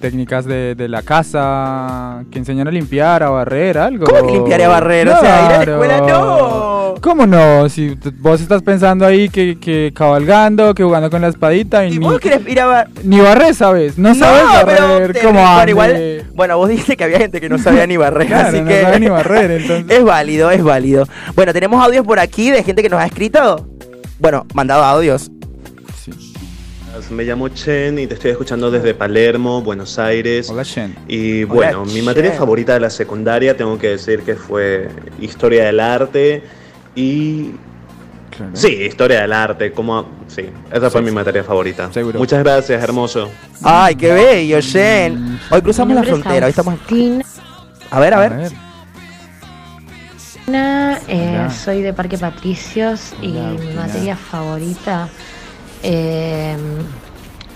Técnicas 0.00 0.44
de, 0.44 0.74
de 0.74 0.88
la 0.88 1.02
casa, 1.02 2.24
que 2.30 2.38
enseñan 2.38 2.68
a 2.68 2.70
limpiar, 2.70 3.22
a 3.22 3.30
barrer, 3.30 3.78
algo. 3.78 4.06
¿Cómo 4.06 4.26
que 4.26 4.32
limpiar 4.32 4.60
y 4.60 4.62
a 4.64 4.68
barrer? 4.68 5.08
O 5.08 5.20
sea, 5.20 5.46
ir 5.46 5.52
a 5.52 5.56
la 5.64 5.72
escuela 5.72 6.00
no. 6.00 6.94
¿Cómo 7.00 7.26
no? 7.26 7.66
Si 7.70 7.96
vos 8.18 8.40
estás 8.42 8.62
pensando 8.62 9.06
ahí 9.06 9.30
que, 9.30 9.58
que 9.58 9.90
cabalgando, 9.94 10.74
que 10.74 10.82
jugando 10.82 11.08
con 11.08 11.22
la 11.22 11.28
espadita 11.28 11.86
y, 11.86 11.94
¿Y 11.94 11.98
ni, 11.98 12.04
vos 12.04 12.20
querés 12.20 12.46
ir 12.46 12.60
a 12.60 12.66
bar- 12.66 12.88
ni 13.04 13.20
barrer, 13.20 13.54
¿sabes? 13.54 13.96
No, 13.96 14.14
sabes 14.14 14.44
barrer 14.44 15.16
Andy. 15.26 15.70
igual, 15.70 16.24
bueno, 16.34 16.58
vos 16.58 16.68
dijiste 16.68 16.96
que 16.98 17.04
había 17.04 17.18
gente 17.18 17.40
que 17.40 17.48
no 17.48 17.56
sabía 17.58 17.86
ni 17.86 17.96
barrer, 17.96 18.26
Claro, 18.26 18.48
así 18.48 18.60
no 18.60 18.68
que 18.68 18.82
sabe 18.82 19.00
ni 19.00 19.08
barrer, 19.08 19.50
entonces. 19.62 19.96
es 19.98 20.04
válido, 20.04 20.50
es 20.50 20.62
válido. 20.62 21.06
Bueno, 21.34 21.52
tenemos 21.54 21.82
audios 21.82 22.04
por 22.04 22.18
aquí 22.18 22.50
de 22.50 22.62
gente 22.62 22.82
que 22.82 22.90
nos 22.90 23.00
ha 23.00 23.06
escrito. 23.06 23.66
Bueno, 24.18 24.44
mandado 24.52 24.84
audios. 24.84 25.30
Me 27.10 27.24
llamo 27.24 27.48
Chen 27.48 27.98
y 27.98 28.06
te 28.06 28.14
estoy 28.14 28.32
escuchando 28.32 28.70
desde 28.70 28.94
Palermo, 28.94 29.62
Buenos 29.62 29.98
Aires. 29.98 30.50
Hola, 30.50 30.62
Shen. 30.64 30.94
Y 31.08 31.44
Hola, 31.44 31.54
bueno, 31.54 31.84
mi 31.86 32.02
materia 32.02 32.30
Chen. 32.30 32.38
favorita 32.38 32.74
de 32.74 32.80
la 32.80 32.90
secundaria 32.90 33.56
tengo 33.56 33.78
que 33.78 33.88
decir 33.90 34.20
que 34.22 34.34
fue 34.34 34.88
historia 35.20 35.64
del 35.66 35.80
arte 35.80 36.42
y 36.94 37.52
Claro. 38.36 38.52
sí, 38.54 38.68
historia 38.68 39.22
del 39.22 39.32
arte, 39.32 39.72
como 39.72 40.06
sí, 40.28 40.42
esa 40.72 40.88
fue 40.90 41.02
mi 41.02 41.10
materia 41.10 41.42
favorita. 41.44 41.92
Seguro. 41.92 42.18
Muchas 42.18 42.42
gracias, 42.44 42.82
hermoso. 42.82 43.28
Ay, 43.62 43.94
qué 43.96 44.12
bello, 44.12 44.60
Shen. 44.60 45.38
Hoy 45.50 45.60
cruzamos 45.62 45.94
la 45.94 46.02
es 46.02 46.08
frontera, 46.08 46.46
hoy 46.46 46.50
estamos 46.50 46.74
Agustina, 46.74 47.24
A 47.90 48.00
ver, 48.00 48.14
a 48.14 48.20
ver. 48.20 48.52
eh, 51.08 51.48
soy 51.64 51.82
de 51.82 51.92
Parque 51.92 52.16
Patricios 52.18 53.12
y 53.20 53.36
Hola, 53.36 53.50
mi 53.60 53.72
materia 53.74 54.16
favorita, 54.16 55.08
eh, 55.82 56.56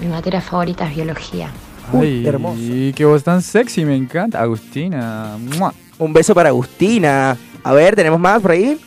mi 0.01 0.07
materia 0.07 0.41
favorita 0.41 0.89
es 0.89 0.97
biología. 0.97 1.51
Uy, 1.93 2.07
Ay, 2.07 2.27
hermoso. 2.27 2.61
qué 2.95 3.05
voz 3.05 3.23
tan 3.23 3.43
sexy, 3.43 3.85
me 3.85 3.95
encanta. 3.97 4.41
Agustina. 4.41 5.37
¡mua! 5.59 5.73
Un 5.99 6.13
beso 6.13 6.35
para 6.35 6.49
Agustina. 6.49 7.37
A 7.63 7.73
ver, 7.73 7.95
¿tenemos 7.95 8.19
más 8.19 8.41
por 8.41 8.53
ahí? 8.53 8.79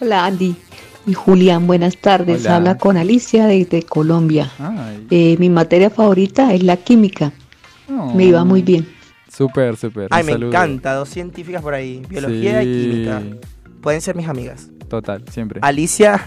Hola 0.00 0.24
Andy 0.26 0.56
y 1.06 1.12
Julián, 1.14 1.66
buenas 1.66 1.96
tardes. 1.98 2.44
Hola. 2.46 2.56
Habla 2.56 2.78
con 2.78 2.96
Alicia 2.96 3.46
desde 3.46 3.82
Colombia. 3.82 4.50
Eh, 5.10 5.36
mi 5.38 5.50
materia 5.50 5.90
favorita 5.90 6.52
es 6.54 6.62
la 6.62 6.76
química. 6.78 7.32
Me 8.14 8.24
iba 8.24 8.42
muy 8.44 8.62
bien. 8.62 8.88
Súper, 9.28 9.76
súper. 9.76 10.08
Ay, 10.10 10.22
un 10.22 10.26
me 10.26 10.32
saludo. 10.32 10.48
encanta. 10.48 10.94
Dos 10.94 11.08
científicas 11.10 11.60
por 11.62 11.74
ahí. 11.74 12.02
Biología 12.08 12.62
y 12.62 12.66
química. 12.66 13.22
Pueden 13.82 14.00
ser 14.00 14.16
mis 14.16 14.28
amigas. 14.28 14.68
Total, 14.94 15.24
siempre. 15.30 15.58
Alicia 15.62 16.20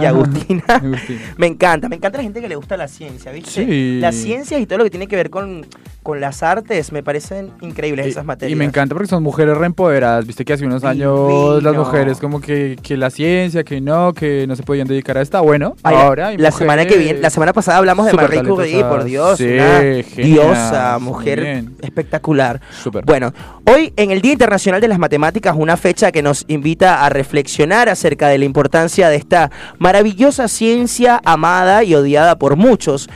y 0.00 0.04
Agustina. 0.04 0.62
Agustina. 0.68 1.20
Me 1.36 1.46
encanta, 1.48 1.88
me 1.88 1.96
encanta 1.96 2.18
la 2.18 2.22
gente 2.24 2.40
que 2.40 2.48
le 2.48 2.54
gusta 2.56 2.76
la 2.76 2.86
ciencia, 2.86 3.32
¿viste? 3.32 3.50
Sí. 3.66 3.98
La 4.00 4.12
ciencia 4.12 4.58
y 4.60 4.66
todo 4.66 4.78
lo 4.78 4.84
que 4.84 4.90
tiene 4.90 5.08
que 5.08 5.16
ver 5.16 5.30
con, 5.30 5.66
con 6.04 6.20
las 6.20 6.44
artes 6.44 6.92
me 6.92 7.02
parecen 7.02 7.50
increíbles 7.60 8.06
esas 8.06 8.24
materias. 8.24 8.52
Y 8.52 8.56
me 8.56 8.64
encanta 8.64 8.94
porque 8.94 9.08
son 9.08 9.22
mujeres 9.24 9.56
reempoderadas. 9.56 10.26
Viste 10.26 10.44
que 10.44 10.52
hace 10.52 10.64
unos 10.64 10.84
años 10.84 11.60
las 11.62 11.72
Divino. 11.72 11.84
mujeres 11.84 12.18
como 12.20 12.40
que, 12.40 12.78
que 12.82 12.96
la 12.96 13.10
ciencia, 13.10 13.64
que 13.64 13.80
no, 13.80 14.12
que 14.12 14.46
no 14.46 14.54
se 14.54 14.62
podían 14.62 14.86
dedicar 14.86 15.18
a 15.18 15.22
esta. 15.22 15.40
Bueno, 15.40 15.74
Ay, 15.82 15.96
ahora 15.96 16.28
hay 16.28 16.36
la 16.38 16.52
semana 16.52 16.86
que 16.86 16.96
viene, 16.96 17.18
la 17.18 17.30
semana 17.30 17.52
pasada 17.52 17.78
hablamos 17.78 18.06
de 18.06 18.12
Marie 18.12 18.42
Curie, 18.44 18.84
por. 18.84 19.02
Dios, 19.04 19.38
Sí, 19.38 19.44
una 19.54 19.80
genial, 19.80 20.04
diosa, 20.16 20.98
mujer 21.00 21.40
bien. 21.40 21.76
espectacular. 21.82 22.60
Súper. 22.82 23.04
Bueno, 23.04 23.32
hoy 23.66 23.92
en 23.96 24.12
el 24.12 24.20
Día 24.20 24.32
Internacional 24.32 24.80
de 24.80 24.86
las 24.88 24.98
Matemáticas, 25.00 25.54
una 25.58 25.76
fecha 25.76 26.12
que 26.12 26.22
nos 26.22 26.44
invita 26.46 27.04
a 27.04 27.08
reflexionar 27.08 27.88
acerca 27.88 28.03
de 28.04 28.38
la 28.38 28.44
importancia 28.44 29.08
de 29.08 29.16
esta 29.16 29.50
maravillosa 29.78 30.46
ciencia 30.48 31.20
amada 31.24 31.84
y 31.84 31.94
odiada 31.94 32.38
por 32.38 32.56
muchos. 32.56 33.08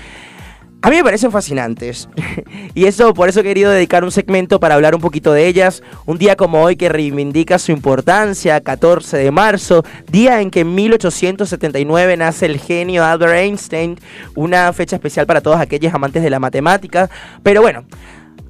A 0.81 0.90
mí 0.90 0.96
me 0.96 1.05
parecen 1.05 1.33
fascinantes. 1.33 2.09
y 2.74 2.87
eso, 2.87 3.12
por 3.12 3.29
eso 3.29 3.40
he 3.40 3.42
querido 3.42 3.70
dedicar 3.70 4.05
un 4.05 4.12
segmento 4.12 4.61
para 4.61 4.77
hablar 4.77 4.94
un 4.94 5.01
poquito 5.01 5.33
de 5.33 5.46
ellas. 5.46 5.83
Un 6.07 6.18
día 6.18 6.37
como 6.37 6.62
hoy 6.62 6.77
que 6.77 6.88
reivindica 6.88 7.59
su 7.59 7.72
importancia, 7.72 8.61
14 8.61 9.16
de 9.16 9.31
marzo, 9.31 9.85
día 10.11 10.40
en 10.40 10.51
que 10.51 10.61
en 10.61 10.74
1879 10.74 12.16
nace 12.16 12.46
el 12.46 12.59
genio 12.59 13.05
Albert 13.05 13.35
Einstein, 13.35 13.98
una 14.37 14.72
fecha 14.72 14.96
especial 14.96 15.27
para 15.27 15.40
todos 15.40 15.59
aquellos 15.61 15.92
amantes 15.92 16.22
de 16.22 16.31
la 16.31 16.38
matemática. 16.38 17.11
Pero 17.42 17.61
bueno, 17.61 17.85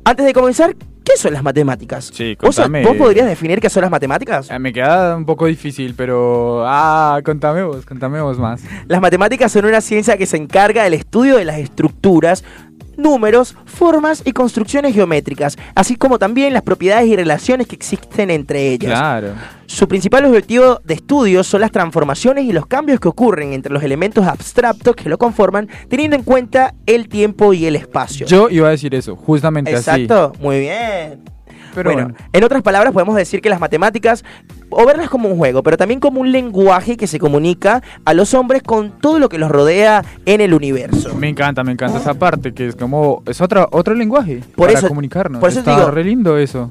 antes 0.05 0.27
de 0.27 0.35
comenzar, 0.35 0.77
¿qué 1.09 1.17
son 1.17 1.33
las 1.33 1.43
matemáticas? 1.43 2.11
Sí, 2.13 2.37
¿Vos, 2.41 2.55
contame. 2.57 2.85
¿Vos 2.85 2.97
podrías 2.97 3.27
definir 3.27 3.61
qué 3.61 3.71
son 3.71 3.83
las 3.83 3.91
matemáticas? 3.91 4.51
Eh, 4.51 4.59
Me 4.59 4.73
queda 4.73 5.17
un 5.17 5.25
poco 5.25 5.47
difícil, 5.47 5.95
pero... 5.97 6.65
Ah, 6.67 7.21
contame 7.25 7.63
vos, 7.63 7.85
contame 7.87 8.21
vos 8.21 8.39
más. 8.39 8.63
Las 8.87 9.01
matemáticas 9.01 9.51
son 9.51 9.65
una 9.65 9.81
ciencia 9.81 10.17
que 10.17 10.27
se 10.27 10.37
encarga 10.37 10.85
del 10.85 10.95
estudio 10.95 11.37
de 11.37 11.45
las 11.45 11.59
estructuras, 11.59 12.45
números, 12.99 13.57
formas 13.65 14.23
y 14.25 14.33
construcciones 14.33 14.95
geométricas, 14.95 15.57
así 15.75 15.97
como 15.97 16.19
también 16.19 16.53
las 16.53 16.63
propiedades 16.63 17.09
y 17.09 17.17
relaciones 17.17 17.67
que 17.67 17.77
existen 17.77 18.31
entre 18.31 18.73
ellas. 18.73 18.91
Claro. 18.91 19.33
Su 19.67 19.87
principal 19.87 20.25
objetivo 20.25 20.81
de 20.85 20.95
estudio 20.95 21.45
son 21.45 21.61
las 21.61 21.71
transformaciones 21.71 22.45
y 22.45 22.53
los 22.53 22.67
cambios 22.67 23.01
que 23.01 23.09
ocurren 23.09 23.53
entre 23.53 23.73
los 23.73 23.83
elementos 23.83 24.27
abstractos 24.27 24.97
que 24.97 25.09
lo 25.09 25.19
conforman, 25.19 25.69
teniendo 25.89 26.17
en 26.17 26.23
cuenta 26.23 26.75
el 26.87 27.09
tiempo 27.09 27.53
y 27.53 27.67
el 27.67 27.77
espacio. 27.77 28.27
Yo 28.27 28.49
iba 28.51 28.69
a 28.69 28.71
decir 28.71 28.95
eso, 28.95 29.15
justamente 29.15 29.75
así. 29.75 29.91
Exacto, 29.91 30.33
muy 30.41 30.61
bien. 30.61 31.38
Pero 31.75 31.93
bueno, 31.93 32.09
bueno. 32.11 32.29
en 32.33 32.45
otras 32.45 32.63
palabras 32.63 32.93
podemos 32.93 33.15
decir 33.17 33.41
que 33.41 33.49
las 33.51 33.61
matemáticas, 33.61 34.25
o 34.71 34.85
verlas 34.87 35.09
como 35.09 35.29
un 35.29 35.37
juego, 35.39 35.63
pero 35.63 35.77
también 35.77 36.01
como 36.01 36.21
un 36.21 36.33
lenguaje 36.33 36.97
que 36.97 37.07
se 37.07 37.19
comunica 37.19 37.83
a 38.05 38.15
los 38.15 38.35
hombres 38.35 38.63
con 38.63 38.91
todo 39.01 39.19
lo 39.19 39.29
que 39.29 39.39
los 39.39 39.51
rodea 39.51 40.05
en 40.27 40.41
el 40.41 40.55
universo. 40.55 41.15
Me 41.15 41.29
encanta, 41.29 41.65
me 41.65 41.73
encanta 41.73 41.99
esa 41.99 42.15
parte, 42.15 42.53
que 42.55 42.69
es 42.69 42.77
como... 42.77 43.23
Es 43.27 43.41
otra, 43.41 43.67
otro 43.71 43.95
lenguaje 43.95 44.41
Por 44.57 44.67
para 44.69 44.79
eso- 44.79 44.89
comunicarnos. 44.89 45.41
por 45.41 45.51
eso 45.51 45.63
te 45.63 45.71
Está 45.71 45.81
digo- 45.83 45.91
re 45.91 46.05
lindo 46.05 46.37
eso. 46.39 46.71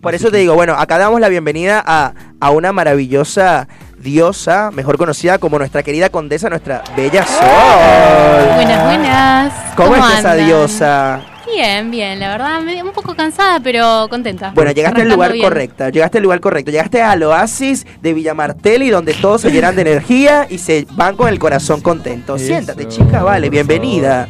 Por 0.00 0.14
Así 0.14 0.22
eso 0.22 0.30
te 0.30 0.38
digo, 0.38 0.54
bueno, 0.54 0.74
acá 0.74 0.96
damos 0.96 1.20
la 1.20 1.28
bienvenida 1.28 1.82
a, 1.84 2.14
a 2.38 2.50
una 2.50 2.72
maravillosa 2.72 3.66
diosa, 3.98 4.70
mejor 4.70 4.96
conocida 4.98 5.38
como 5.38 5.58
nuestra 5.58 5.82
querida 5.82 6.08
condesa, 6.08 6.48
nuestra 6.48 6.82
bella 6.96 7.24
Sol. 7.26 8.54
Buenas, 8.54 8.84
buenas. 8.84 9.52
¿Cómo, 9.76 9.94
está 9.96 10.18
esa 10.18 10.30
andan? 10.32 10.46
diosa? 10.46 11.20
Bien, 11.54 11.90
bien, 11.90 12.20
la 12.20 12.28
verdad, 12.28 12.60
me- 12.60 12.82
un 12.82 12.92
poco 12.92 13.14
cansada, 13.14 13.58
pero 13.60 14.06
contenta. 14.10 14.52
Bueno, 14.54 14.70
llegaste 14.72 15.00
al 15.02 15.08
lugar 15.08 15.32
bien. 15.32 15.44
correcto, 15.44 15.88
llegaste 15.88 16.18
al 16.18 16.24
lugar 16.24 16.40
correcto, 16.40 16.70
llegaste 16.70 17.00
al 17.02 17.22
oasis 17.22 17.86
de 18.02 18.12
Villamartelli 18.12 18.90
donde 18.90 19.14
todos 19.14 19.40
se 19.40 19.50
llenan 19.50 19.74
de 19.74 19.80
energía 19.90 20.46
y 20.48 20.58
se 20.58 20.86
van 20.92 21.16
con 21.16 21.28
el 21.28 21.38
corazón 21.38 21.80
contento. 21.80 22.36
Eso, 22.36 22.44
Siéntate, 22.46 22.86
chica, 22.88 23.22
vale, 23.22 23.48
bienvenida. 23.48 24.28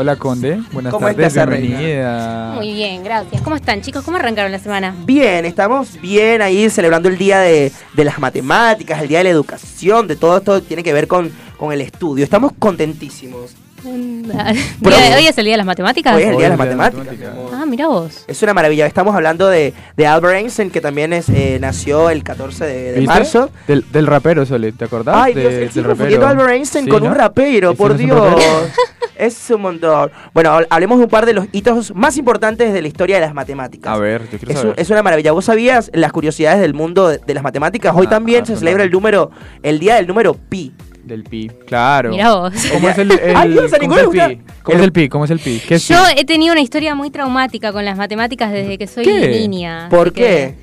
Hola, 0.00 0.14
Conde. 0.14 0.62
Buenas 0.70 0.92
¿Cómo 0.92 1.08
tardes, 1.08 1.26
estás, 1.26 1.48
bienvenida. 1.48 2.52
Muy 2.54 2.72
bien, 2.72 3.02
gracias. 3.02 3.42
¿Cómo 3.42 3.56
están, 3.56 3.80
chicos? 3.82 4.04
¿Cómo 4.04 4.16
arrancaron 4.16 4.52
la 4.52 4.60
semana? 4.60 4.94
Bien, 5.04 5.44
estamos 5.44 6.00
bien 6.00 6.40
ahí 6.40 6.70
celebrando 6.70 7.08
el 7.08 7.18
día 7.18 7.40
de, 7.40 7.72
de 7.94 8.04
las 8.04 8.20
matemáticas, 8.20 9.02
el 9.02 9.08
día 9.08 9.18
de 9.18 9.24
la 9.24 9.30
educación, 9.30 10.06
de 10.06 10.14
todo 10.14 10.36
esto 10.36 10.54
que 10.60 10.68
tiene 10.68 10.84
que 10.84 10.92
ver 10.92 11.08
con, 11.08 11.32
con 11.56 11.72
el 11.72 11.80
estudio. 11.80 12.22
Estamos 12.22 12.52
contentísimos. 12.60 13.56
Día 13.84 14.98
de- 15.10 15.14
¿Hoy 15.16 15.26
es 15.26 15.38
el 15.38 15.44
día 15.44 15.54
de 15.54 15.58
las 15.58 15.66
matemáticas? 15.66 16.14
Hoy 16.16 16.22
es 16.22 16.28
el 16.30 16.36
día 16.36 16.44
de 16.44 16.48
las 16.50 16.58
matemáticas. 16.58 17.06
Ah, 17.52 17.64
mira 17.66 17.86
vos. 17.86 18.24
Es 18.26 18.42
una 18.42 18.54
maravilla. 18.54 18.86
Estamos 18.86 19.14
hablando 19.14 19.48
de, 19.48 19.72
de 19.96 20.06
Albert 20.06 20.36
Einstein, 20.36 20.70
que 20.70 20.80
también 20.80 21.12
es, 21.12 21.28
eh, 21.28 21.58
nació 21.60 22.10
el 22.10 22.22
14 22.24 22.64
de, 22.64 23.00
marzo. 23.02 23.50
Del, 23.66 23.84
del 23.92 24.06
rapero, 24.06 24.44
Sole, 24.46 24.72
¿te 24.72 24.84
acordás? 24.84 25.14
Ay, 25.16 25.34
De- 25.34 25.40
Dios, 25.68 25.74
del 25.74 26.22
Albert 26.24 26.50
Einstein 26.50 26.84
Sí, 26.84 26.90
con 26.90 27.02
¿no? 27.02 27.10
un 27.10 27.14
rapero, 27.14 27.70
¿Ese 27.70 27.76
por 27.78 27.90
no 27.90 27.96
es 27.96 28.00
un 28.02 28.06
Dios. 28.06 28.42
es 29.16 29.50
un 29.50 29.60
montón. 29.62 30.10
Bueno, 30.34 30.50
hab- 30.58 30.66
hablemos 30.70 30.98
de 30.98 31.04
un 31.04 31.10
par 31.10 31.26
de 31.26 31.32
los 31.34 31.46
hitos 31.52 31.94
más 31.94 32.16
importantes 32.16 32.72
de 32.72 32.82
la 32.82 32.88
historia 32.88 33.16
de 33.16 33.22
las 33.22 33.34
matemáticas. 33.34 33.92
A 33.94 33.98
ver, 33.98 34.22
yo 34.30 34.38
quiero 34.38 34.52
Es, 34.54 34.64
un- 34.64 34.74
es 34.76 34.90
una 34.90 35.02
maravilla. 35.02 35.32
¿Vos 35.32 35.44
sabías 35.44 35.90
las 35.94 36.12
curiosidades 36.12 36.60
del 36.60 36.74
mundo 36.74 37.08
de, 37.08 37.18
de 37.18 37.34
las 37.34 37.42
matemáticas? 37.42 37.94
Hoy 37.96 38.06
Ah, 38.06 38.10
también 38.10 38.42
ah, 38.42 38.46
se 38.46 38.56
celebra 38.56 38.82
el 38.84 38.90
número, 38.90 39.30
el 39.62 39.78
día 39.78 39.96
del 39.96 40.06
número 40.06 40.34
pi. 40.34 40.72
Del 41.04 41.24
pi, 41.24 41.50
claro. 41.66 42.10
Mirá 42.10 42.34
vos. 42.34 42.52
¿Cómo 42.72 42.88
es 42.88 42.98
el, 42.98 43.10
el- 43.20 43.36
Ay, 43.36 43.50
Dios, 43.50 43.72
a 43.72 43.78
cómo 43.78 43.94
ninguno 43.96 44.10
es 44.10 44.14
le 44.16 44.24
el 44.24 44.36
pi? 44.38 44.44
¿Cómo 44.62 44.76
es 44.78 44.84
el 44.84 44.92
pi? 44.92 45.08
¿Cómo 45.08 45.24
es 45.24 45.30
el 45.30 45.38
pi? 45.38 45.62
¿Qué 45.66 45.74
es 45.76 45.88
Yo 45.88 45.96
pi? 46.04 46.20
he 46.20 46.24
tenido 46.24 46.52
una 46.52 46.60
historia 46.60 46.94
muy 46.94 47.10
traumática 47.10 47.72
con 47.72 47.84
las 47.84 47.96
matemáticas 47.96 48.52
desde 48.52 48.76
que 48.76 48.86
soy 48.86 49.04
¿Qué? 49.04 49.28
niña. 49.28 49.88
¿Por 49.90 50.12
qué? 50.12 50.54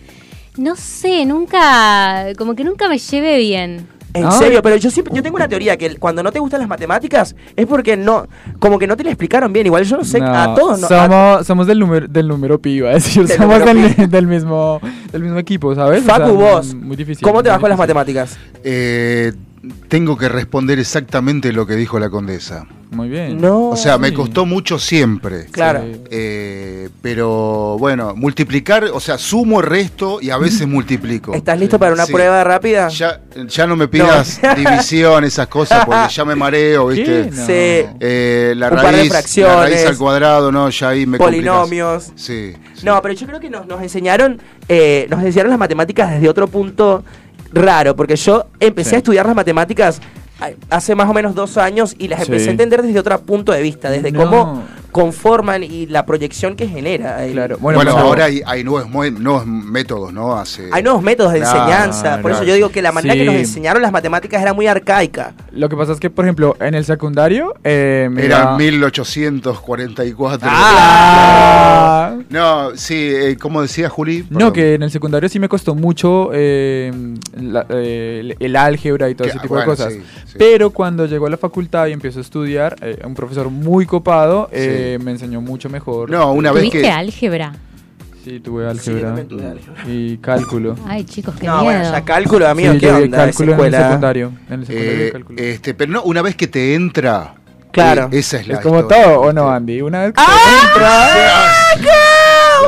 que- 0.55 0.61
No 0.61 0.75
sé, 0.75 1.25
nunca, 1.25 2.27
como 2.37 2.55
que 2.55 2.63
nunca 2.63 2.87
me 2.89 2.97
llevé 2.99 3.37
bien. 3.39 3.87
En 4.15 4.25
Ay. 4.25 4.31
serio, 4.39 4.61
pero 4.63 4.77
yo 4.77 4.89
siempre, 4.89 5.13
yo 5.13 5.21
tengo 5.21 5.35
una 5.35 5.47
teoría 5.47 5.77
que 5.77 5.97
cuando 5.97 6.23
no 6.23 6.31
te 6.31 6.39
gustan 6.39 6.61
las 6.61 6.69
matemáticas 6.69 7.35
es 7.55 7.65
porque 7.67 7.95
no, 7.97 8.27
como 8.59 8.79
que 8.79 8.87
no 8.87 8.95
te 8.97 9.03
la 9.03 9.09
explicaron 9.11 9.51
bien. 9.53 9.65
Igual 9.67 9.83
yo 9.83 9.97
no 9.97 10.03
sé, 10.05 10.19
No, 10.19 10.33
a 10.33 10.55
todos 10.55 10.79
no. 10.79 10.87
a- 10.87 10.89
somos, 10.89 11.45
somos 11.47 11.67
del 11.67 11.79
número 11.79 12.07
del 12.07 12.27
número 12.27 12.59
pi, 12.59 12.71
iba 12.71 12.89
a 12.89 12.93
decir. 12.93 13.27
Del 13.27 13.37
somos 13.37 13.63
del, 13.63 14.09
del 14.09 14.27
mismo 14.27 14.79
del 15.11 15.21
mismo 15.21 15.37
equipo, 15.37 15.75
¿sabes? 15.75 16.03
O 16.03 16.07
Facu, 16.07 16.25
sea, 16.25 16.33
vos, 16.33 16.73
Muy 16.73 16.95
difícil. 16.95 17.23
¿cómo 17.23 17.43
te 17.43 17.49
vas 17.49 17.59
con 17.59 17.69
las 17.69 17.77
matemáticas? 17.77 18.37
Eh, 18.63 19.33
tengo 19.87 20.17
que 20.17 20.29
responder 20.29 20.79
exactamente 20.79 21.51
lo 21.51 21.65
que 21.67 21.75
dijo 21.75 21.99
la 21.99 22.09
condesa. 22.09 22.65
Muy 22.95 23.09
bien. 23.09 23.39
No. 23.41 23.69
O 23.69 23.75
sea, 23.75 23.97
me 23.97 24.13
costó 24.13 24.45
mucho 24.45 24.79
siempre. 24.79 25.45
Claro. 25.51 25.83
Eh, 26.09 26.89
pero 27.01 27.77
bueno, 27.77 28.13
multiplicar, 28.15 28.85
o 28.85 28.99
sea, 28.99 29.17
sumo, 29.17 29.61
resto 29.61 30.19
y 30.21 30.29
a 30.29 30.37
veces 30.37 30.67
multiplico. 30.67 31.33
¿Estás 31.33 31.59
listo 31.59 31.77
para 31.77 31.93
una 31.93 32.05
Sí. 32.05 32.13
prueba 32.13 32.43
rápida? 32.43 32.87
Ya, 32.87 33.19
ya 33.47 33.67
no 33.67 33.75
me 33.75 33.87
pidas 33.87 34.39
No. 34.41 34.55
división, 34.55 35.23
esas 35.25 35.47
cosas, 35.47 35.85
porque 35.85 36.07
ya 36.13 36.23
me 36.25 36.35
mareo, 36.35 36.87
¿viste? 36.87 37.29
No. 37.31 37.45
Sí. 37.45 37.85
Eh, 37.99 38.53
la, 38.55 38.69
Un 38.69 38.75
par 38.77 38.85
de 38.85 38.91
raíz, 39.09 39.37
la 39.37 39.55
raíz 39.63 39.85
al 39.85 39.97
cuadrado, 39.97 40.51
no, 40.51 40.69
ya 40.69 40.89
ahí 40.89 41.05
me 41.05 41.17
Polinomios. 41.17 42.11
Sí, 42.15 42.53
sí. 42.75 42.85
No, 42.85 43.01
pero 43.01 43.13
yo 43.13 43.27
creo 43.27 43.39
que 43.39 43.49
nos, 43.49 43.67
nos 43.67 43.81
enseñaron, 43.81 44.39
eh, 44.69 45.05
nos 45.09 45.21
enseñaron 45.23 45.49
las 45.49 45.59
matemáticas 45.59 46.11
desde 46.11 46.29
otro 46.29 46.47
punto 46.47 47.03
raro, 47.51 47.95
porque 47.95 48.15
yo 48.15 48.47
empecé 48.59 48.91
Sí. 48.91 48.95
a 48.95 48.97
estudiar 48.99 49.25
las 49.25 49.35
matemáticas 49.35 49.99
hace 50.69 50.95
más 50.95 51.09
o 51.09 51.13
menos 51.13 51.35
dos 51.35 51.57
años 51.57 51.95
y 51.97 52.07
las 52.07 52.19
Sí. 52.21 52.25
empecé 52.31 52.49
a 52.49 52.51
entender 52.51 52.81
desde 52.81 52.99
otro 52.99 53.19
punto 53.21 53.51
de 53.51 53.61
vista, 53.61 53.89
desde 53.89 54.11
No. 54.11 54.19
cómo 54.23 54.63
conforman 54.95 55.61
y 55.61 55.87
la 55.87 56.05
proyección 56.05 56.55
que 56.55 56.69
genera. 56.69 57.25
el- 57.25 57.33
Claro. 57.33 57.57
Bueno, 57.59 57.79
Bueno, 57.79 57.91
pero- 57.95 58.05
ahora 58.07 58.25
hay, 58.25 58.41
hay 58.45 58.63
nuevos, 58.63 59.45
métodos, 59.45 60.13
¿no? 60.13 60.37
Hace, 60.37 60.69
Hay 60.71 60.81
nuevos 60.83 61.01
métodos 61.03 61.33
de 61.33 61.39
Claro, 61.39 61.59
enseñanza, 61.59 62.21
por 62.21 62.31
eso 62.31 62.43
yo 62.45 62.53
digo 62.53 62.69
que 62.69 62.81
la 62.81 62.93
manera 62.93 63.13
que 63.13 63.25
nos 63.25 63.35
enseñaron 63.35 63.81
las 63.81 63.91
matemáticas 63.91 64.41
era 64.41 64.53
muy 64.53 64.67
arcaica. 64.67 65.33
Lo 65.51 65.67
que 65.67 65.75
pasa 65.75 65.91
es 65.91 65.99
que, 65.99 66.09
por 66.09 66.23
ejemplo, 66.23 66.55
en 66.61 66.75
el 66.75 66.85
secundario. 66.85 67.53
Eh, 67.65 68.07
me 68.09 68.23
Era 68.25 68.39
iba- 68.43 68.57
1844. 68.57 70.47
¡Ah! 70.49 72.15
No, 72.29 72.75
sí, 72.77 72.95
eh, 72.95 73.37
como 73.39 73.61
decía 73.61 73.89
Juli. 73.89 74.25
No, 74.29 74.53
que 74.53 74.75
en 74.75 74.83
el 74.83 74.91
secundario 74.91 75.27
sí 75.27 75.39
me 75.39 75.49
costó 75.49 75.75
mucho 75.75 76.29
eh, 76.33 76.91
la- 77.37 77.65
eh, 77.69 78.35
el, 78.39 78.55
álgebra 78.55 79.09
y 79.09 79.15
todo 79.15 79.25
Que- 79.25 79.31
ese 79.31 79.39
tipo 79.39 79.55
bueno, 79.55 79.71
de 79.71 79.77
cosas. 79.77 79.93
sí, 79.93 80.01
sí. 80.25 80.35
Pero 80.37 80.69
cuando 80.69 81.05
llegó 81.05 81.27
a 81.27 81.29
la 81.29 81.37
facultad 81.37 81.87
y 81.87 81.91
empiezo 81.93 82.19
a 82.19 82.21
estudiar, 82.21 82.75
eh, 82.81 82.99
un 83.05 83.13
profesor 83.13 83.49
muy 83.49 83.85
copado 83.85 84.47
eh, 84.51 84.84
me 85.01 85.11
enseñó 85.11 85.41
mucho 85.41 85.69
mejor. 85.69 86.09
No, 86.09 86.31
una 86.33 86.51
vez 86.51 86.61
¿Tuviste 86.61 86.81
que. 86.81 86.89
álgebra? 86.91 87.53
Sí, 88.23 88.39
tuve 88.39 88.67
álgebra 88.67 89.01
también 89.07 89.27
tuve 89.27 89.45
álgebra. 89.45 89.83
y 89.87 90.17
cálculo. 90.17 90.75
Ay, 90.87 91.03
chicos, 91.03 91.35
qué 91.39 91.45
no, 91.45 91.53
miedo. 91.61 91.63
bueno, 91.65 91.83
ya 91.91 92.03
cálculo, 92.03 92.47
amigo, 92.47 92.73
Sí, 92.73 92.79
¿qué 92.79 92.91
onda? 92.91 93.17
Cálculo 93.17 93.51
en 93.53 93.59
el 93.59 93.65
escuela? 93.65 93.87
secundario. 93.87 94.31
En 94.49 94.59
el 94.61 94.65
secundario 94.65 94.91
eh, 95.05 95.11
cálculo. 95.11 95.41
este, 95.43 95.73
pero 95.75 95.91
no, 95.91 96.03
una 96.03 96.21
vez 96.23 96.35
que 96.35 96.47
te 96.47 96.73
entra. 96.73 97.35
Claro. 97.71 98.09
eh, 98.11 98.17
esa 98.19 98.37
es 98.37 98.47
la 98.47 98.53
es 98.55 98.59
como 98.61 98.79
historia, 98.79 99.03
todo, 99.03 99.19
¿o 99.21 99.33
no, 99.33 99.51
Andy? 99.51 99.81
Una 99.81 100.03
vez 100.05 100.13
que 100.13 100.21
¡Ah! 100.25 101.51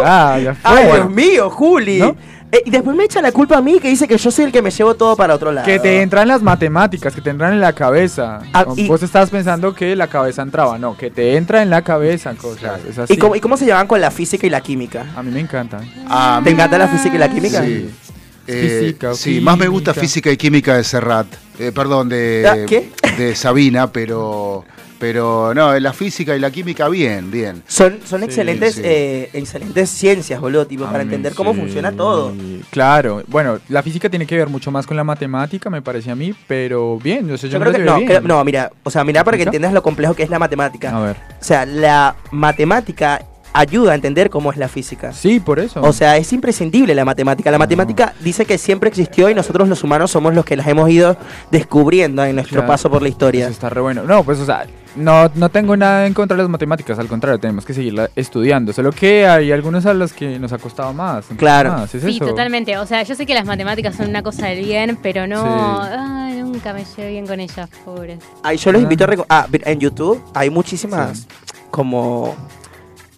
Ah, 0.04 0.40
ya 0.44 0.54
fue. 0.54 0.72
¡Ay, 0.72 0.86
Dios 0.92 1.10
mío, 1.10 1.50
Juli! 1.50 2.00
¿No? 2.00 2.16
Eh, 2.52 2.62
y 2.66 2.72
después 2.72 2.96
me 2.96 3.04
echa 3.04 3.22
la 3.22 3.32
culpa 3.34 3.58
a 3.58 3.62
mí 3.62 3.78
que 3.80 3.90
dice 3.90 4.08
que 4.08 4.18
yo 4.18 4.32
soy 4.32 4.46
el 4.46 4.52
que 4.54 4.62
me 4.62 4.72
llevo 4.72 4.96
todo 4.96 5.18
para 5.18 5.36
otro 5.36 5.52
lado. 5.52 5.66
Que 5.66 5.80
te 5.80 6.02
entran 6.02 6.28
las 6.30 6.42
matemáticas, 6.42 7.14
que 7.14 7.20
te 7.22 7.30
entran 7.30 7.52
en 7.54 7.60
la 7.60 7.74
cabeza. 7.74 8.40
Ah, 8.54 8.64
No, 8.68 8.74
y- 8.78 8.88
Vos 8.88 9.04
estabas 9.04 9.30
pensando 9.30 9.76
que 9.76 9.96
la 9.98 10.08
cabeza 10.08 10.44
entraba, 10.44 10.78
no, 10.80 10.96
que 10.96 11.10
te 11.12 11.36
entra 11.36 11.62
en 11.62 11.70
la 11.70 11.82
cabeza 11.82 12.34
cosas. 12.36 12.60
Claro. 12.60 12.84
Es 12.90 12.98
así. 13.00 13.14
¿Y 13.14 13.18
cómo, 13.18 13.36
¿Y 13.36 13.42
cómo 13.42 13.58
se 13.58 13.66
llevan 13.66 13.86
con 13.88 14.00
la 14.00 14.12
física 14.12 14.48
y 14.48 14.50
la 14.50 14.62
química? 14.62 15.08
A 15.16 15.24
mí 15.24 15.32
me 15.32 15.42
encantan. 15.42 15.82
¿Te 16.44 16.50
encanta 16.52 16.78
la 16.78 16.88
física 16.88 17.16
y 17.16 17.20
la 17.20 17.30
química? 17.30 17.64
Sí. 17.64 17.90
Eh, 18.50 18.80
Física 18.80 19.10
o 19.12 19.14
sí, 19.16 19.42
más 19.42 19.58
me 19.58 19.68
gusta 19.68 19.94
física 19.94 20.32
y 20.32 20.38
química 20.38 20.78
de 20.78 20.86
Serrat. 20.86 21.28
Eh, 21.60 21.74
perdón, 21.76 22.08
de, 22.08 22.46
Ah, 22.50 22.56
¿qué? 22.66 22.92
de 23.18 23.36
Sabina, 23.36 23.92
pero. 23.92 24.64
Pero 25.00 25.54
no, 25.54 25.78
la 25.80 25.94
física 25.94 26.36
y 26.36 26.40
la 26.40 26.50
química, 26.52 26.90
bien, 26.90 27.30
bien. 27.32 27.64
Son, 27.68 28.00
son 28.06 28.20
Sí, 28.22 28.26
excelentes, 28.26 28.76
sí. 28.76 28.82
eh, 28.84 29.30
excelentes 29.34 29.90
ciencias, 29.90 30.40
boludo, 30.42 30.66
tipo, 30.66 30.86
para 30.86 31.00
mí 31.00 31.04
entender 31.04 31.34
cómo 31.36 31.54
sí. 31.54 31.60
funciona 31.60 31.92
todo. 31.92 32.34
Claro, 32.72 33.22
bueno, 33.28 33.60
la 33.70 33.84
física 33.84 34.10
tiene 34.10 34.26
que 34.26 34.36
ver 34.36 34.50
mucho 34.50 34.72
más 34.72 34.88
con 34.88 34.98
la 34.98 35.04
matemática, 35.04 35.70
me 35.70 35.82
parece 35.82 36.10
a 36.12 36.16
mí, 36.16 36.34
pero 36.48 36.98
bien, 36.98 37.28
yo 37.28 37.38
sé, 37.38 37.48
yo, 37.50 37.60
creo 37.60 37.72
que 37.74 37.80
no, 37.80 37.96
bien. 37.98 38.08
creo- 38.08 38.22
no, 38.22 38.44
mira, 38.44 38.72
o 38.84 38.90
sea, 38.90 39.04
mira 39.04 39.24
para 39.24 39.38
que 39.38 39.44
entiendas 39.44 39.74
lo 39.74 39.84
complejo 39.84 40.16
que 40.16 40.24
es 40.24 40.30
la 40.30 40.40
matemática. 40.40 40.96
A 40.96 41.00
ver. 41.02 41.16
O 41.40 41.44
sea, 41.44 41.66
la 41.66 42.16
matemática 42.32 43.22
ayuda 43.54 43.92
a 43.94 43.96
entender 43.96 44.30
cómo 44.30 44.52
es 44.52 44.58
la 44.58 44.68
física. 44.68 45.12
Sí, 45.14 45.40
por 45.40 45.60
eso. 45.60 45.82
O 45.82 45.94
sea, 45.94 46.18
es 46.18 46.32
imprescindible 46.34 46.94
la 46.96 47.06
matemática. 47.06 47.50
La 47.52 47.58
matemática 47.58 48.14
dice 48.22 48.46
que 48.46 48.58
siempre 48.58 48.90
existió 48.90 49.30
y 49.30 49.36
nosotros 49.36 49.68
los 49.68 49.84
humanos 49.84 50.12
somos 50.12 50.34
los 50.34 50.46
que 50.46 50.56
las 50.56 50.68
hemos 50.68 50.90
ido 50.90 51.18
descubriendo 51.52 52.24
en 52.24 52.36
nuestro 52.36 52.56
Claro. 52.58 52.68
paso 52.68 52.90
por 52.90 53.02
la 53.02 53.10
historia. 53.10 53.46
Eso 53.46 53.52
está 53.54 53.70
re 53.70 53.82
bueno. 53.82 54.04
No, 54.04 54.24
pues, 54.24 54.40
o 54.40 54.46
sea, 54.46 54.66
no, 54.96 55.30
no 55.36 55.50
tengo 55.50 55.76
nada 55.78 56.08
en 56.08 56.14
contra 56.14 56.36
de 56.38 56.44
las 56.44 56.50
matemáticas, 56.50 56.98
al 57.00 57.08
contrario, 57.08 57.40
tenemos 57.40 57.66
que 57.66 57.74
seguirla 57.74 58.10
estudiando. 58.16 58.74
Solo 58.74 58.92
que 58.92 59.28
hay 59.28 59.52
algunos 59.52 59.86
a 59.86 59.94
los 59.94 60.14
que 60.14 60.40
nos 60.40 60.52
ha 60.54 60.58
costado 60.58 60.94
más. 60.94 61.26
Claro. 61.38 61.72
más, 61.72 61.94
es 61.96 62.04
Sí, 62.04 62.16
eso. 62.18 62.26
totalmente. 62.26 62.78
O 62.78 62.86
sea, 62.86 63.04
yo 63.04 63.16
sé 63.16 63.26
que 63.26 63.34
las 63.34 63.46
matemáticas 63.46 63.96
son 63.96 64.10
una 64.10 64.24
cosa 64.24 64.48
del 64.48 64.64
bien, 64.66 64.98
pero 65.02 65.28
no. 65.28 65.84
Sí. 65.84 65.90
Ay, 65.98 66.42
nunca 66.42 66.74
me 66.74 66.84
llevé 66.84 67.10
bien 67.12 67.28
con 67.28 67.40
ellas, 67.40 67.70
pobres. 67.86 68.20
Ay, 68.44 68.58
yo 68.58 68.72
los 68.72 68.80
Ah. 68.80 68.84
invito 68.84 69.06
a... 69.06 69.10
Ah, 69.30 69.48
en 69.52 69.80
YouTube 69.80 70.22
hay 70.34 70.50
muchísimas 70.50 71.28
como 71.70 72.36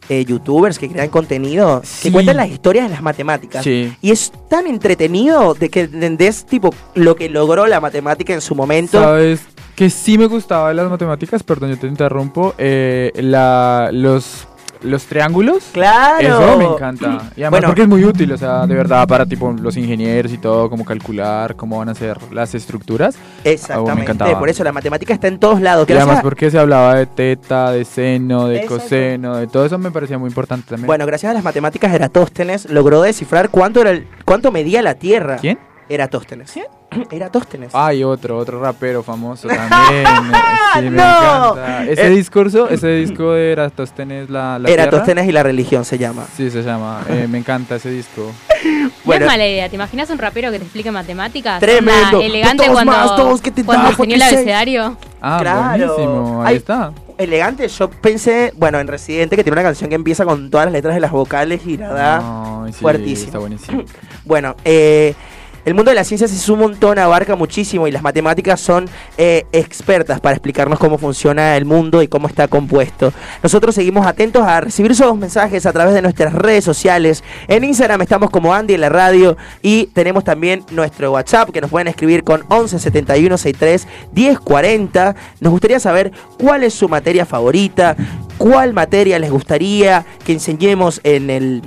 eh, 0.09 0.25
youtubers 0.25 0.77
que 0.79 0.89
crean 0.89 1.09
contenido 1.09 1.81
Sí. 1.85 2.03
que 2.09 2.11
cuentan 2.11 2.37
las 2.37 2.49
historias 2.49 2.85
de 2.87 2.91
las 2.95 3.01
matemáticas. 3.03 3.63
Sí. 3.63 3.93
Y 4.01 4.11
es 4.11 4.31
tan 4.49 4.67
entretenido 4.67 5.53
de 5.53 5.69
que 5.69 5.81
entendés 5.81 6.45
tipo 6.45 6.73
lo 6.95 7.15
que 7.15 7.29
logró 7.29 7.67
la 7.67 7.79
matemática 7.79 8.33
en 8.33 8.41
su 8.41 8.55
momento. 8.55 8.99
¿Sabes? 9.01 9.41
Que 9.75 9.89
sí 9.89 10.17
me 10.17 10.25
gustaba 10.25 10.69
de 10.69 10.75
las 10.75 10.89
matemáticas, 10.89 11.41
perdón, 11.43 11.69
yo 11.69 11.77
te 11.79 11.87
interrumpo. 11.87 12.53
eh, 12.57 13.11
la, 13.15 13.91
los, 13.93 14.45
los 14.81 15.03
triángulos. 15.05 15.65
Claro. 15.73 16.27
Eso 16.41 16.57
me 16.57 16.65
encanta. 16.65 17.05
Y 17.35 17.41
además 17.43 17.51
Bueno. 17.51 17.67
porque 17.67 17.81
es 17.83 17.87
muy 17.87 18.05
útil, 18.05 18.31
o 18.31 18.37
sea, 18.37 18.65
de 18.65 18.75
verdad, 18.75 19.07
para 19.07 19.25
tipo 19.25 19.51
los 19.51 19.75
ingenieros 19.77 20.31
y 20.31 20.37
todo, 20.37 20.69
cómo 20.69 20.85
calcular, 20.85 21.55
cómo 21.55 21.79
van 21.79 21.89
a 21.89 21.95
ser 21.95 22.17
las 22.31 22.55
estructuras. 22.55 23.15
Ah, 23.17 23.41
me 23.43 23.51
Exactamente. 23.51 24.01
encantaba. 24.03 24.39
Por 24.39 24.49
eso 24.49 24.63
la 24.63 24.71
matemática 24.71 25.13
está 25.13 25.27
en 25.27 25.39
todos 25.39 25.59
lados. 25.61 25.87
Y 25.89 25.91
además 25.93 26.07
Gracias- 26.07 26.23
porque 26.23 26.51
se 26.51 26.59
hablaba 26.59 26.95
de 26.95 27.05
teta, 27.07 27.71
de 27.71 27.83
seno, 27.85 28.47
de 28.47 28.55
Exacto. 28.61 28.77
coseno, 28.83 29.35
de 29.37 29.47
todo 29.47 29.65
eso 29.65 29.77
me 29.77 29.91
parecía 29.91 30.17
muy 30.17 30.29
importante 30.29 30.65
también. 30.69 30.87
Bueno, 30.87 31.05
gracias 31.05 31.29
a 31.31 31.33
las 31.33 31.43
matemáticas 31.43 31.93
Eratóstenes 31.93 32.69
logró 32.69 33.01
descifrar 33.01 33.49
cuánto 33.49 33.81
era 33.81 33.91
el, 33.91 34.07
cuánto 34.25 34.51
medía 34.51 34.81
la 34.81 34.95
Tierra. 34.95 35.37
¿Quién? 35.41 35.59
Eratóstenes. 35.89 36.53
Eratóstenes. 37.11 37.73
Hay 37.73 38.03
otro, 38.03 38.37
otro 38.37 38.61
rapero 38.61 39.03
famoso 39.03 39.47
también. 39.47 40.05
eh, 40.05 40.33
sí, 40.75 40.81
me 40.81 40.89
¡No! 40.91 41.03
encanta. 41.55 41.85
Ese 41.85 42.07
Eh. 42.07 42.09
discurso, 42.11 42.69
ese 42.69 42.87
disco 42.95 43.31
de 43.33 43.51
Eratóstenes, 43.51 44.29
la, 44.29 44.59
la 44.59 44.69
Eratóstenes 44.69 45.27
y 45.27 45.31
la 45.31 45.43
religión 45.43 45.83
se 45.85 45.97
llama. 45.97 46.25
Tierra. 46.35 46.51
Sí, 46.51 46.51
se 46.51 46.63
llama. 46.63 47.03
Eh, 47.09 47.27
me 47.29 47.37
encanta 47.39 47.75
ese 47.75 47.89
disco. 47.91 48.31
Bueno. 49.05 49.25
no 49.25 49.31
es 49.31 49.37
mala 49.37 49.47
idea. 49.47 49.69
¿Te 49.69 49.75
imaginas 49.75 50.09
un 50.09 50.17
rapero 50.17 50.51
que 50.51 50.57
te 50.59 50.65
explique 50.65 50.91
matemáticas? 50.91 51.59
Tremendo. 51.61 52.17
Onda 52.17 52.25
elegante 52.25 52.63
Dos 52.65 52.73
cuando, 52.73 52.91
más 52.91 53.15
dos, 53.17 53.41
¿qué 53.41 53.49
te 53.51 53.63
cuando 53.63 53.87
enseñó 53.89 54.15
el 54.15 54.19
46. 54.19 54.33
abecedario. 54.33 54.97
Ah, 55.21 55.37
Claro. 55.41 55.87
buenísimo. 55.95 56.41
Ahí 56.43 56.47
Ay, 56.49 56.55
está. 56.57 56.91
Elegante, 57.17 57.67
yo 57.69 57.89
pensé, 57.89 58.53
bueno, 58.57 58.79
en 58.79 58.87
Residente, 58.87 59.35
que 59.37 59.43
tiene 59.43 59.53
una 59.55 59.63
canción 59.63 59.89
que 59.89 59.95
empieza 59.95 60.25
con 60.25 60.51
todas 60.51 60.65
las 60.67 60.73
letras 60.73 60.93
de 60.93 60.99
las 60.99 61.11
vocales 61.11 61.61
y 61.65 61.77
la 61.77 61.89
da 61.89 62.63
Ay, 62.65 62.73
sí, 62.73 62.79
fuertísimo. 62.81 63.25
Está 63.27 63.39
buenísimo. 63.39 63.83
Bueno, 64.25 64.55
eh, 64.65 65.15
el 65.65 65.73
mundo 65.73 65.91
de 65.91 65.95
las 65.95 66.07
ciencias 66.07 66.31
es 66.31 66.49
un 66.49 66.59
montón, 66.59 66.99
abarca 66.99 67.35
muchísimo 67.35 67.87
y 67.87 67.91
las 67.91 68.01
matemáticas 68.01 68.59
son 68.59 68.89
eh, 69.17 69.45
expertas 69.51 70.19
para 70.19 70.35
explicarnos 70.35 70.79
cómo 70.79 70.97
funciona 70.97 71.57
el 71.57 71.65
mundo 71.65 72.01
y 72.01 72.07
cómo 72.07 72.27
está 72.27 72.47
compuesto. 72.47 73.11
Nosotros 73.43 73.75
seguimos 73.75 74.05
atentos 74.05 74.43
a 74.43 74.61
recibir 74.61 74.95
sus 74.95 75.15
mensajes 75.15 75.65
a 75.65 75.73
través 75.73 75.93
de 75.93 76.01
nuestras 76.01 76.33
redes 76.33 76.63
sociales. 76.63 77.23
En 77.47 77.63
Instagram 77.63 78.01
estamos 78.01 78.29
como 78.29 78.53
Andy 78.53 78.73
en 78.73 78.81
la 78.81 78.89
radio 78.89 79.37
y 79.61 79.87
tenemos 79.87 80.23
también 80.23 80.63
nuestro 80.71 81.11
WhatsApp 81.11 81.49
que 81.49 81.61
nos 81.61 81.69
pueden 81.69 81.87
escribir 81.87 82.23
con 82.23 82.43
11 82.47 82.79
71 82.79 83.37
63 83.37 83.87
10 84.13 84.39
40. 84.39 85.15
Nos 85.41 85.51
gustaría 85.51 85.79
saber 85.79 86.11
cuál 86.39 86.63
es 86.63 86.73
su 86.73 86.87
materia 86.89 87.25
favorita, 87.25 87.95
cuál 88.37 88.73
materia 88.73 89.19
les 89.19 89.31
gustaría 89.31 90.05
que 90.25 90.33
enseñemos 90.33 91.01
en 91.03 91.29
el 91.29 91.61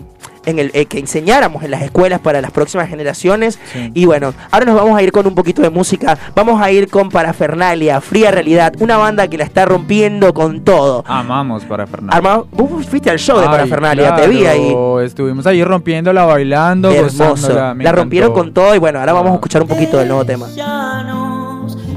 en 0.46 0.58
el 0.58 0.70
eh, 0.74 0.86
que 0.86 0.98
enseñáramos 0.98 1.62
en 1.62 1.70
las 1.70 1.82
escuelas 1.82 2.20
para 2.20 2.40
las 2.40 2.50
próximas 2.50 2.88
generaciones. 2.88 3.58
Sí. 3.72 3.90
Y 3.94 4.06
bueno, 4.06 4.34
ahora 4.50 4.66
nos 4.66 4.76
vamos 4.76 4.96
a 4.98 5.02
ir 5.02 5.12
con 5.12 5.26
un 5.26 5.34
poquito 5.34 5.62
de 5.62 5.70
música. 5.70 6.18
Vamos 6.34 6.60
a 6.60 6.70
ir 6.70 6.88
con 6.88 7.08
Parafernalia, 7.08 8.00
Fría 8.00 8.30
Realidad, 8.30 8.74
una 8.80 8.96
banda 8.96 9.28
que 9.28 9.38
la 9.38 9.44
está 9.44 9.64
rompiendo 9.64 10.34
con 10.34 10.62
todo. 10.62 11.04
Amamos 11.06 11.64
para 11.64 11.86
Fernando. 11.86 12.16
Armado, 12.16 12.48
vos 12.52 12.86
fuiste 12.86 13.10
al 13.10 13.18
show 13.18 13.38
de 13.38 13.44
Ay, 13.44 13.50
Parafernalia, 13.50 14.14
te 14.16 14.28
vi 14.28 14.46
ahí. 14.46 14.74
Estuvimos 15.04 15.46
ahí 15.46 15.62
rompiéndola, 15.64 16.24
bailando, 16.24 16.90
Hermoso. 16.90 17.74
La 17.78 17.92
rompieron 17.92 18.32
con 18.32 18.52
todo 18.52 18.74
y 18.74 18.78
bueno, 18.78 18.98
ahora 19.00 19.12
vamos 19.12 19.32
a 19.32 19.34
escuchar 19.34 19.62
un 19.62 19.68
poquito 19.68 19.98
del 19.98 20.08
nuevo 20.08 20.24
tema. 20.24 20.46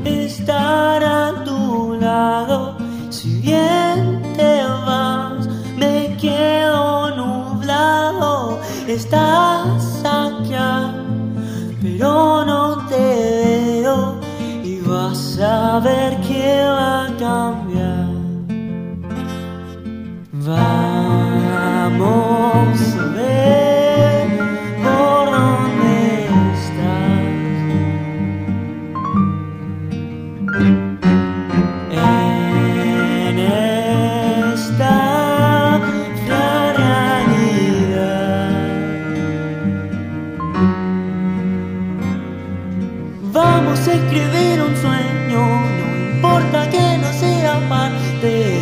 Estar 0.06 1.04
a 1.04 1.44
tu 1.44 1.98
lado. 2.00 2.78
Si 3.10 3.40
bien 3.42 4.22
te 4.38 4.62
vas, 4.86 5.48
me 5.78 6.16
quedo 6.22 7.05
Estás 8.88 10.06
acá, 10.06 10.94
pero 11.82 12.46
no 12.46 12.88
te 12.88 13.82
veo. 13.82 14.20
Y 14.64 14.80
vas 14.80 15.40
a 15.40 15.80
ver 15.80 16.16
que 16.22 16.64
va 16.64 17.06
a 17.06 17.08
cambiar. 17.18 18.08
Vamos 20.32 21.58
a 22.96 23.06
ver 23.16 23.95
escribir 43.96 44.62
un 44.62 44.76
sueño, 44.76 45.42
no 45.78 45.86
importa 46.16 46.70
que 46.70 46.98
no 46.98 47.12
sea 47.14 47.60
parte 47.70 48.55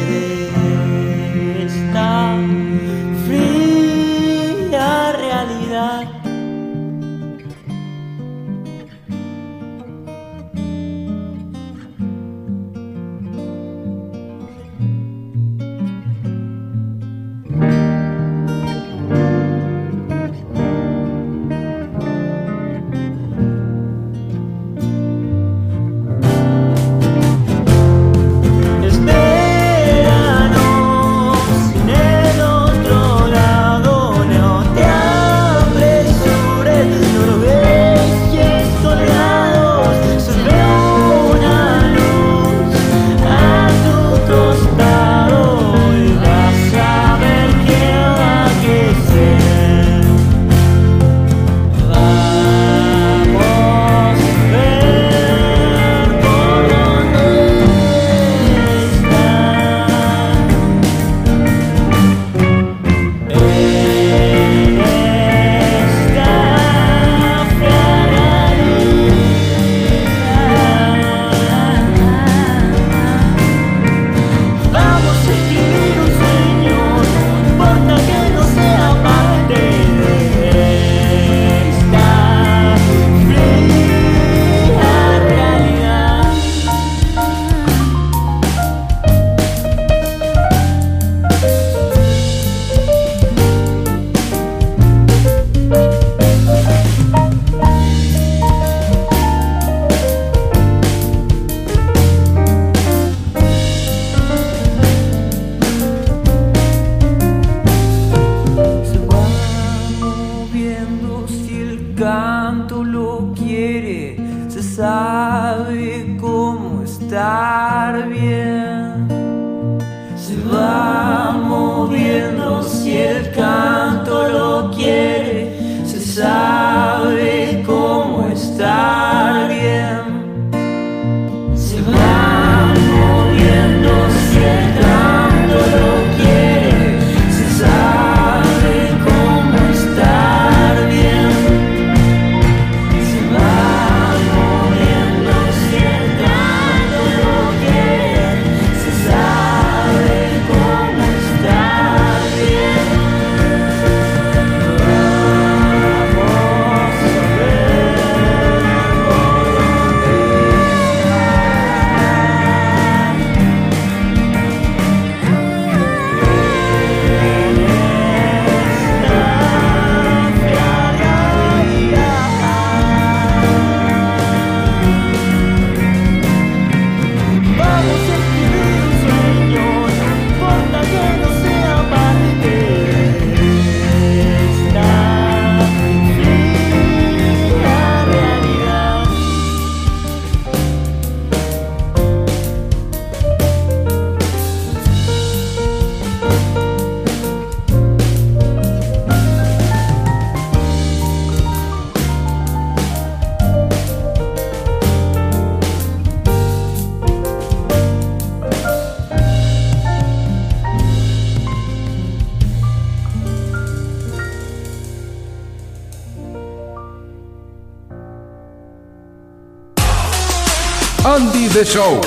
Show. 221.66 222.01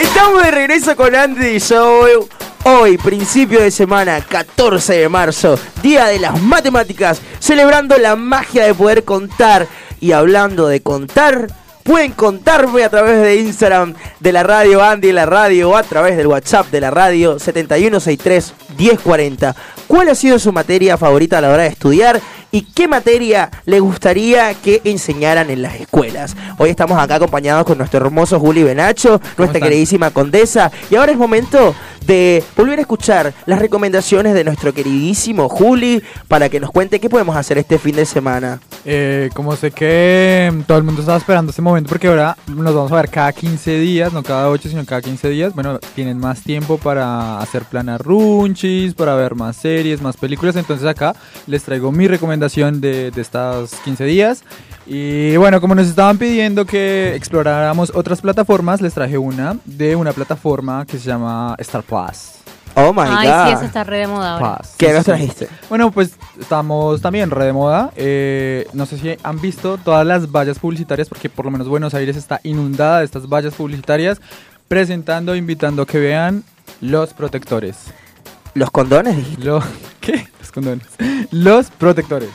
Estamos 0.00 0.42
de 0.44 0.50
regreso 0.52 0.94
con 0.94 1.14
Andy 1.16 1.58
Show. 1.58 2.28
Hoy, 2.64 2.98
principio 2.98 3.60
de 3.60 3.70
semana, 3.70 4.20
14 4.20 4.98
de 4.98 5.08
marzo, 5.08 5.58
Día 5.82 6.06
de 6.06 6.20
las 6.20 6.40
Matemáticas, 6.40 7.20
celebrando 7.40 7.98
la 7.98 8.14
magia 8.14 8.64
de 8.64 8.74
poder 8.74 9.04
contar. 9.04 9.66
Y 10.00 10.12
hablando 10.12 10.68
de 10.68 10.82
contar, 10.82 11.48
pueden 11.82 12.12
contarme 12.12 12.84
a 12.84 12.90
través 12.90 13.20
de 13.22 13.36
Instagram 13.36 13.94
de 14.20 14.32
la 14.32 14.42
radio 14.42 14.82
Andy 14.82 15.10
la 15.12 15.26
radio 15.26 15.76
a 15.76 15.82
través 15.82 16.16
del 16.16 16.28
WhatsApp 16.28 16.70
de 16.70 16.80
la 16.80 16.90
radio 16.90 17.38
7163 17.38 18.54
1040. 18.78 19.56
¿Cuál 19.90 20.08
ha 20.08 20.14
sido 20.14 20.38
su 20.38 20.52
materia 20.52 20.96
favorita 20.96 21.38
a 21.38 21.40
la 21.40 21.50
hora 21.50 21.64
de 21.64 21.70
estudiar 21.70 22.20
y 22.52 22.62
qué 22.62 22.86
materia 22.86 23.50
le 23.64 23.80
gustaría 23.80 24.54
que 24.54 24.80
enseñaran 24.84 25.50
en 25.50 25.62
las 25.62 25.74
escuelas? 25.74 26.36
Hoy 26.58 26.70
estamos 26.70 26.96
acá 26.96 27.16
acompañados 27.16 27.64
con 27.64 27.76
nuestro 27.76 28.06
hermoso 28.06 28.38
Juli 28.38 28.62
Benacho, 28.62 29.20
nuestra 29.36 29.46
están? 29.46 29.62
queridísima 29.62 30.12
condesa, 30.12 30.70
y 30.92 30.94
ahora 30.94 31.10
es 31.10 31.18
momento 31.18 31.74
de 32.06 32.44
volver 32.56 32.78
a 32.78 32.82
escuchar 32.82 33.34
las 33.46 33.58
recomendaciones 33.58 34.32
de 34.32 34.44
nuestro 34.44 34.72
queridísimo 34.72 35.48
Juli 35.48 36.00
para 36.28 36.48
que 36.48 36.60
nos 36.60 36.70
cuente 36.70 37.00
qué 37.00 37.10
podemos 37.10 37.34
hacer 37.34 37.58
este 37.58 37.76
fin 37.76 37.96
de 37.96 38.06
semana. 38.06 38.60
Eh, 38.84 39.28
como 39.34 39.54
sé 39.56 39.70
que 39.70 40.50
mm, 40.52 40.62
todo 40.62 40.78
el 40.78 40.84
mundo 40.84 41.02
estaba 41.02 41.18
esperando 41.18 41.50
este 41.50 41.60
momento 41.60 41.90
porque 41.90 42.08
ahora 42.08 42.36
nos 42.46 42.74
vamos 42.74 42.90
a 42.92 42.96
ver 42.96 43.10
cada 43.10 43.32
15 43.32 43.78
días, 43.78 44.12
no 44.12 44.22
cada 44.22 44.48
8, 44.48 44.68
sino 44.68 44.84
cada 44.86 45.02
15 45.02 45.28
días. 45.28 45.54
Bueno, 45.54 45.78
tienen 45.94 46.18
más 46.18 46.42
tiempo 46.42 46.78
para 46.78 47.40
hacer 47.40 47.64
planar 47.64 48.02
runchis, 48.02 48.94
para 48.94 49.14
ver 49.14 49.34
más 49.34 49.56
series, 49.56 50.00
más 50.00 50.16
películas. 50.16 50.56
Entonces 50.56 50.86
acá 50.86 51.14
les 51.46 51.62
traigo 51.62 51.92
mi 51.92 52.08
recomendación 52.08 52.80
de, 52.80 53.10
de 53.10 53.20
estos 53.20 53.72
15 53.84 54.04
días. 54.04 54.44
Y 54.86 55.36
bueno, 55.36 55.60
como 55.60 55.74
nos 55.74 55.86
estaban 55.86 56.18
pidiendo 56.18 56.64
que 56.64 57.14
exploráramos 57.14 57.92
otras 57.94 58.20
plataformas, 58.20 58.80
les 58.80 58.94
traje 58.94 59.18
una 59.18 59.56
de 59.64 59.94
una 59.94 60.12
plataforma 60.12 60.84
que 60.86 60.98
se 60.98 61.06
llama 61.06 61.54
Star 61.58 61.82
Plus. 61.82 62.39
Oh 62.74 62.92
my 62.92 63.02
Ay, 63.08 63.28
god. 63.28 63.46
sí, 63.46 63.52
eso 63.54 63.64
está 63.64 63.84
re 63.84 63.98
de 63.98 64.06
moda 64.06 64.34
ahora. 64.34 64.60
¿Qué 64.78 64.86
Sí, 64.88 64.92
nos 64.92 65.00
sí. 65.04 65.10
trajiste? 65.10 65.48
Bueno, 65.68 65.90
pues 65.90 66.12
estamos 66.40 67.00
también 67.02 67.30
re 67.30 67.46
de 67.46 67.52
moda. 67.52 67.90
Eh, 67.96 68.66
no 68.72 68.86
sé 68.86 68.96
si 68.98 69.16
han 69.22 69.40
visto 69.40 69.76
todas 69.78 70.06
las 70.06 70.30
vallas 70.30 70.58
publicitarias, 70.58 71.08
porque 71.08 71.28
por 71.28 71.44
lo 71.44 71.50
menos 71.50 71.68
Buenos 71.68 71.94
Aires 71.94 72.16
está 72.16 72.40
inundada 72.44 73.00
de 73.00 73.04
estas 73.04 73.28
vallas 73.28 73.54
publicitarias, 73.54 74.20
presentando, 74.68 75.34
invitando 75.34 75.82
a 75.82 75.86
que 75.86 75.98
vean 75.98 76.44
los 76.80 77.12
protectores. 77.12 77.76
¿Los 78.54 78.70
condones? 78.70 79.38
Lo- 79.38 79.62
¿Qué? 80.00 80.28
Los 80.38 80.52
condones. 80.52 80.86
Los 81.30 81.70
protectores. 81.70 82.30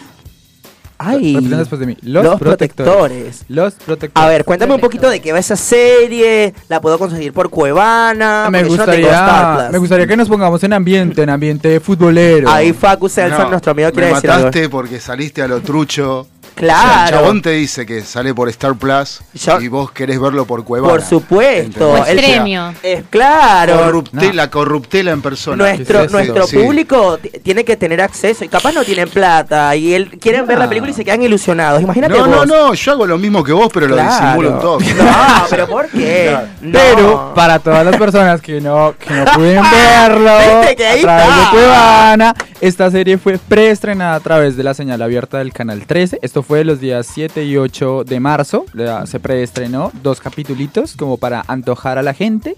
Ay, 0.97 1.35
Repiten 1.35 1.57
después 1.57 1.79
de 1.79 1.87
mí. 1.87 1.97
Los, 2.03 2.23
los 2.23 2.39
protectores. 2.39 2.87
protectores. 2.93 3.45
Los 3.49 3.73
protectores. 3.73 4.25
A 4.25 4.29
ver, 4.29 4.45
cuéntame 4.45 4.73
un 4.75 4.79
poquito 4.79 5.09
de 5.09 5.19
qué 5.21 5.31
va 5.33 5.39
esa 5.39 5.55
serie. 5.55 6.53
La 6.69 6.79
puedo 6.81 6.97
conseguir 6.97 7.33
por 7.33 7.49
Cuevana. 7.49 8.47
me 8.51 8.61
no 8.61 8.69
gustaría, 8.69 9.69
me 9.71 9.77
gustaría 9.77 10.07
que 10.07 10.15
nos 10.17 10.29
pongamos 10.29 10.63
en 10.63 10.73
ambiente, 10.73 11.23
en 11.23 11.29
ambiente 11.29 11.79
futbolero. 11.79 12.49
Ahí 12.49 12.71
Facu 12.73 13.09
Selson, 13.09 13.43
No, 13.43 13.49
nuestro 13.51 13.71
amigo, 13.71 13.87
me 13.89 13.93
quiere 13.93 14.13
decir 14.13 14.29
algo. 14.31 14.45
mataste 14.45 14.69
porque 14.69 14.99
saliste 14.99 15.41
a 15.41 15.47
lo 15.47 15.61
trucho. 15.61 16.27
Claro. 16.55 16.79
O 16.87 16.93
sea, 16.93 17.03
el 17.05 17.09
chabón 17.11 17.41
te 17.41 17.49
dice 17.51 17.85
que 17.85 18.01
sale 18.01 18.33
por 18.33 18.47
Star 18.49 18.75
Plus 18.75 19.21
y 19.61 19.67
vos 19.67 19.91
querés 19.91 20.19
verlo 20.19 20.45
por 20.45 20.63
Cuevana. 20.63 20.91
Por 20.93 21.01
supuesto. 21.03 21.97
¿Entendés? 21.97 22.07
el- 22.09 22.17
O 22.17 22.21
sea, 22.21 22.33
Premio. 22.35 22.73
Es 22.81 23.03
claro. 23.09 23.77
corruptela, 23.77 24.49
corruptela 24.49 25.11
en 25.11 25.21
persona. 25.21 25.57
Nuestro, 25.57 26.01
Sí, 26.03 26.07
sí, 26.07 26.13
nuestro 26.13 26.47
sí. 26.47 26.57
público 26.57 27.19
tiene 27.43 27.65
que 27.65 27.75
tener 27.75 27.99
acceso 28.01 28.45
y 28.45 28.47
capaz 28.47 28.71
no 28.71 28.83
tienen 28.83 29.09
plata 29.09 29.75
y 29.75 29.93
él 29.93 30.17
quieren 30.19 30.47
ver 30.47 30.57
la 30.59 30.67
película 30.69 30.91
y 30.91 30.95
se 30.95 31.03
quedan 31.03 31.21
ilusionados. 31.21 31.81
Imagínate 31.81 32.13
No, 32.17 32.25
no, 32.27 32.37
vos. 32.37 32.47
no, 32.47 32.73
yo 32.73 32.91
hago 32.93 33.05
lo 33.05 33.17
mismo 33.17 33.43
que 33.43 33.51
vos, 33.51 33.69
pero 33.73 33.87
lo 33.87 33.97
disimulo 33.97 34.51
un 34.53 34.59
toque. 34.61 34.93
No, 35.05 35.45
pero 35.49 35.67
¿por 35.67 35.87
qué? 35.89 36.35
No. 36.61 36.71
Pero 36.79 37.31
para 37.35 37.59
todas 37.59 37.85
las 37.85 37.97
personas 37.97 38.39
que 38.41 38.61
no, 38.61 38.93
que 38.97 39.13
no 39.13 39.25
pueden 39.33 39.61
verlo 39.71 40.31
Viste 40.61 40.75
que 40.77 40.85
ahí 40.87 40.99
a 40.99 41.01
través 41.03 41.25
está. 41.27 41.39
de 41.41 41.49
Cuevana, 41.51 42.35
esta 42.67 42.89
serie 42.89 43.19
fue 43.19 43.37
preestrenada 43.37 44.15
a 44.15 44.19
través 44.19 44.57
de 44.57 44.63
la 44.63 44.73
señal 44.73 44.99
abierta 45.03 45.37
del 45.37 45.53
canal 45.53 45.85
13. 45.85 46.17
Esto 46.23 46.41
fue 46.41 46.63
los 46.63 46.79
días 46.79 47.05
7 47.13 47.45
y 47.45 47.57
8 47.57 48.03
de 48.05 48.19
marzo. 48.19 48.65
Se 49.05 49.19
preestrenó 49.19 49.91
dos 50.01 50.19
capitulitos 50.19 50.95
como 50.95 51.17
para 51.17 51.43
antojar 51.47 51.99
a 51.99 52.01
la 52.01 52.15
gente. 52.15 52.55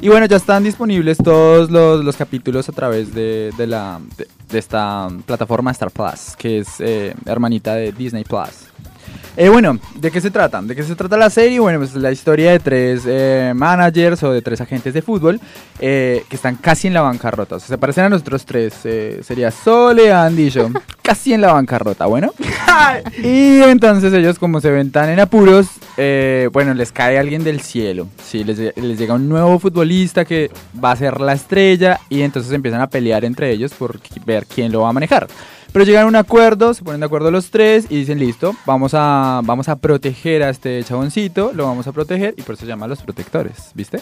Y 0.00 0.08
bueno, 0.08 0.24
ya 0.24 0.38
están 0.38 0.64
disponibles 0.64 1.18
todos 1.18 1.70
los, 1.70 2.02
los 2.02 2.16
capítulos 2.16 2.70
a 2.70 2.72
través 2.72 3.12
de 3.12 3.52
esta 4.50 5.08
plataforma 5.26 5.72
Star 5.72 5.90
Plus, 5.90 6.36
que 6.38 6.60
es 6.60 6.80
eh, 6.80 7.14
hermanita 7.26 7.74
de 7.74 7.92
Disney 7.92 8.24
Plus. 8.24 8.69
Eh, 9.36 9.48
bueno, 9.48 9.78
¿de 9.94 10.10
qué 10.10 10.20
se 10.20 10.30
trata? 10.30 10.60
¿De 10.60 10.74
qué 10.74 10.82
se 10.82 10.96
trata 10.96 11.16
la 11.16 11.30
serie? 11.30 11.60
Bueno, 11.60 11.78
pues 11.78 11.94
la 11.94 12.10
historia 12.10 12.50
de 12.50 12.58
tres 12.58 13.02
eh, 13.06 13.52
managers 13.54 14.22
o 14.24 14.32
de 14.32 14.42
tres 14.42 14.60
agentes 14.60 14.92
de 14.92 15.02
fútbol 15.02 15.40
eh, 15.78 16.24
que 16.28 16.36
están 16.36 16.56
casi 16.56 16.88
en 16.88 16.94
la 16.94 17.02
bancarrota. 17.02 17.56
O 17.56 17.60
sea, 17.60 17.68
se 17.68 17.78
parecen 17.78 18.04
a 18.04 18.08
nosotros 18.08 18.44
tres. 18.44 18.74
sería 19.22 19.50
Sole, 19.50 20.12
Andy 20.12 20.48
y 20.48 20.50
yo. 20.50 20.68
casi 21.02 21.32
en 21.32 21.42
la 21.42 21.52
bancarrota, 21.52 22.06
bueno. 22.06 22.32
y 23.22 23.60
entonces 23.62 24.12
ellos, 24.12 24.38
como 24.38 24.60
se 24.60 24.70
ven 24.70 24.90
tan 24.90 25.08
en 25.08 25.20
apuros, 25.20 25.68
bueno, 26.52 26.74
les 26.74 26.92
cae 26.92 27.18
alguien 27.18 27.44
del 27.44 27.60
cielo. 27.60 28.08
Sí, 28.24 28.42
les, 28.44 28.58
les 28.58 28.98
llega 28.98 29.14
un 29.14 29.28
nuevo 29.28 29.58
futbolista 29.58 30.24
que 30.24 30.50
va 30.82 30.92
a 30.92 30.96
ser 30.96 31.20
la 31.20 31.34
estrella 31.34 32.00
y 32.08 32.22
entonces 32.22 32.52
empiezan 32.52 32.80
a 32.80 32.88
pelear 32.88 33.24
entre 33.24 33.50
ellos 33.50 33.72
por 33.74 34.00
ver 34.26 34.46
quién 34.46 34.72
lo 34.72 34.82
va 34.82 34.90
a 34.90 34.92
manejar. 34.92 35.28
Pero 35.72 35.84
llegan 35.84 36.04
a 36.04 36.06
un 36.06 36.16
acuerdo, 36.16 36.74
se 36.74 36.82
ponen 36.82 37.00
de 37.00 37.06
acuerdo 37.06 37.30
los 37.30 37.50
tres 37.50 37.86
y 37.88 37.98
dicen, 37.98 38.18
listo, 38.18 38.56
vamos 38.66 38.92
a, 38.94 39.40
vamos 39.44 39.68
a 39.68 39.76
proteger 39.76 40.42
a 40.42 40.50
este 40.50 40.82
chaboncito, 40.82 41.52
lo 41.54 41.64
vamos 41.64 41.86
a 41.86 41.92
proteger 41.92 42.34
y 42.36 42.42
por 42.42 42.54
eso 42.54 42.62
se 42.62 42.66
llama 42.66 42.88
los 42.88 43.00
protectores, 43.02 43.70
¿viste? 43.74 44.00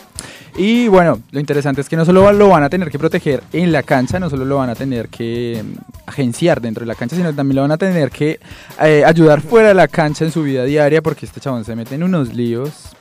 Y 0.56 0.88
bueno, 0.88 1.20
lo 1.30 1.40
interesante 1.40 1.82
es 1.82 1.88
que 1.88 1.96
no 1.96 2.06
solo 2.06 2.32
lo 2.32 2.48
van 2.48 2.62
a 2.62 2.70
tener 2.70 2.90
que 2.90 2.98
proteger 2.98 3.42
en 3.52 3.70
la 3.70 3.82
cancha, 3.82 4.18
no 4.18 4.30
solo 4.30 4.46
lo 4.46 4.56
van 4.56 4.70
a 4.70 4.74
tener 4.74 5.08
que 5.08 5.62
mm, 5.62 5.78
agenciar 6.06 6.60
dentro 6.60 6.80
de 6.82 6.86
la 6.86 6.94
cancha, 6.94 7.16
sino 7.16 7.34
también 7.34 7.56
lo 7.56 7.62
van 7.62 7.72
a 7.72 7.76
tener 7.76 8.10
que 8.10 8.40
eh, 8.80 9.04
ayudar 9.04 9.42
fuera 9.42 9.68
de 9.68 9.74
la 9.74 9.88
cancha 9.88 10.24
en 10.24 10.32
su 10.32 10.42
vida 10.42 10.64
diaria 10.64 11.02
porque 11.02 11.26
este 11.26 11.40
chabón 11.40 11.64
se 11.64 11.76
mete 11.76 11.94
en 11.96 12.02
unos 12.02 12.34
líos. 12.34 12.96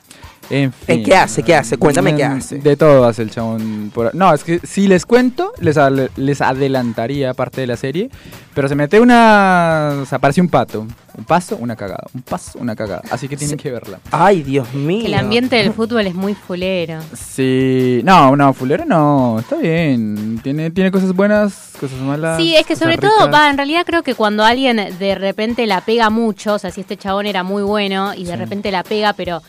En 0.50 0.72
fin. 0.72 1.00
¿En 1.00 1.04
qué 1.04 1.16
hace? 1.16 1.44
¿Qué 1.44 1.56
hace? 1.56 1.78
Cuéntame 1.78 2.16
qué 2.16 2.28
Mm, 2.28 2.32
hace. 2.38 2.60
De 2.60 2.76
todo 2.78 3.06
hace 3.06 3.22
el 3.24 3.30
chabón. 3.32 3.92
por- 3.94 4.14
No, 4.16 4.34
es 4.34 4.44
que 4.44 4.60
si 4.64 4.88
les 4.88 5.06
cuento, 5.06 5.52
les, 5.60 5.78
les 6.16 6.42
adelantaría 6.42 7.34
parte 7.34 7.62
de 7.62 7.68
la 7.68 7.76
serie. 7.78 8.10
Pero 8.54 8.68
se 8.68 8.76
mete 8.76 9.00
una. 9.00 10.00
O 10.02 10.06
sea, 10.06 10.18
parece 10.20 10.42
un 10.42 10.50
pato. 10.50 10.88
Un 11.18 11.24
paso, 11.26 11.58
una 11.58 11.76
cagada. 11.76 12.04
Un 12.14 12.22
paso, 12.22 12.60
una 12.60 12.76
cagada. 12.76 13.02
Así 13.12 13.28
que 13.28 13.36
tienen 13.38 13.58
que 13.58 13.72
verla. 13.72 14.00
Ay, 14.12 14.44
Dios 14.44 14.72
mío. 14.74 15.06
El 15.06 15.14
ambiente 15.16 15.56
del 15.56 15.74
fútbol 15.74 16.06
es 16.08 16.14
muy 16.16 16.34
fulero. 16.36 17.00
Sí. 17.14 18.02
No, 18.04 18.36
no, 18.36 18.54
fulero 18.54 18.86
no. 18.86 19.38
Está 19.40 19.56
bien. 19.58 20.40
Tiene, 20.44 20.70
tiene 20.72 20.92
cosas 20.92 21.14
buenas, 21.14 21.72
cosas 21.80 22.00
malas. 22.00 22.38
Sí, 22.38 22.56
es 22.56 22.66
que 22.66 22.76
sobre 22.76 22.98
todo, 22.98 23.30
va, 23.32 23.50
en 23.50 23.58
realidad 23.58 23.84
creo 23.86 24.04
que 24.04 24.16
cuando 24.16 24.44
alguien 24.44 24.78
de 25.00 25.16
repente 25.16 25.66
la 25.68 25.82
pega 25.82 26.10
mucho, 26.10 26.54
o 26.56 26.60
sea, 26.60 26.72
si 26.72 26.82
este 26.82 26.98
chabón 26.98 27.26
era 27.26 27.44
muy 27.44 27.64
bueno 27.64 28.14
y 28.16 28.24
de 28.26 28.32
Sí. 28.34 28.38
repente 28.38 28.72
la 28.72 28.84
pega, 28.84 29.14
pero 29.14 29.42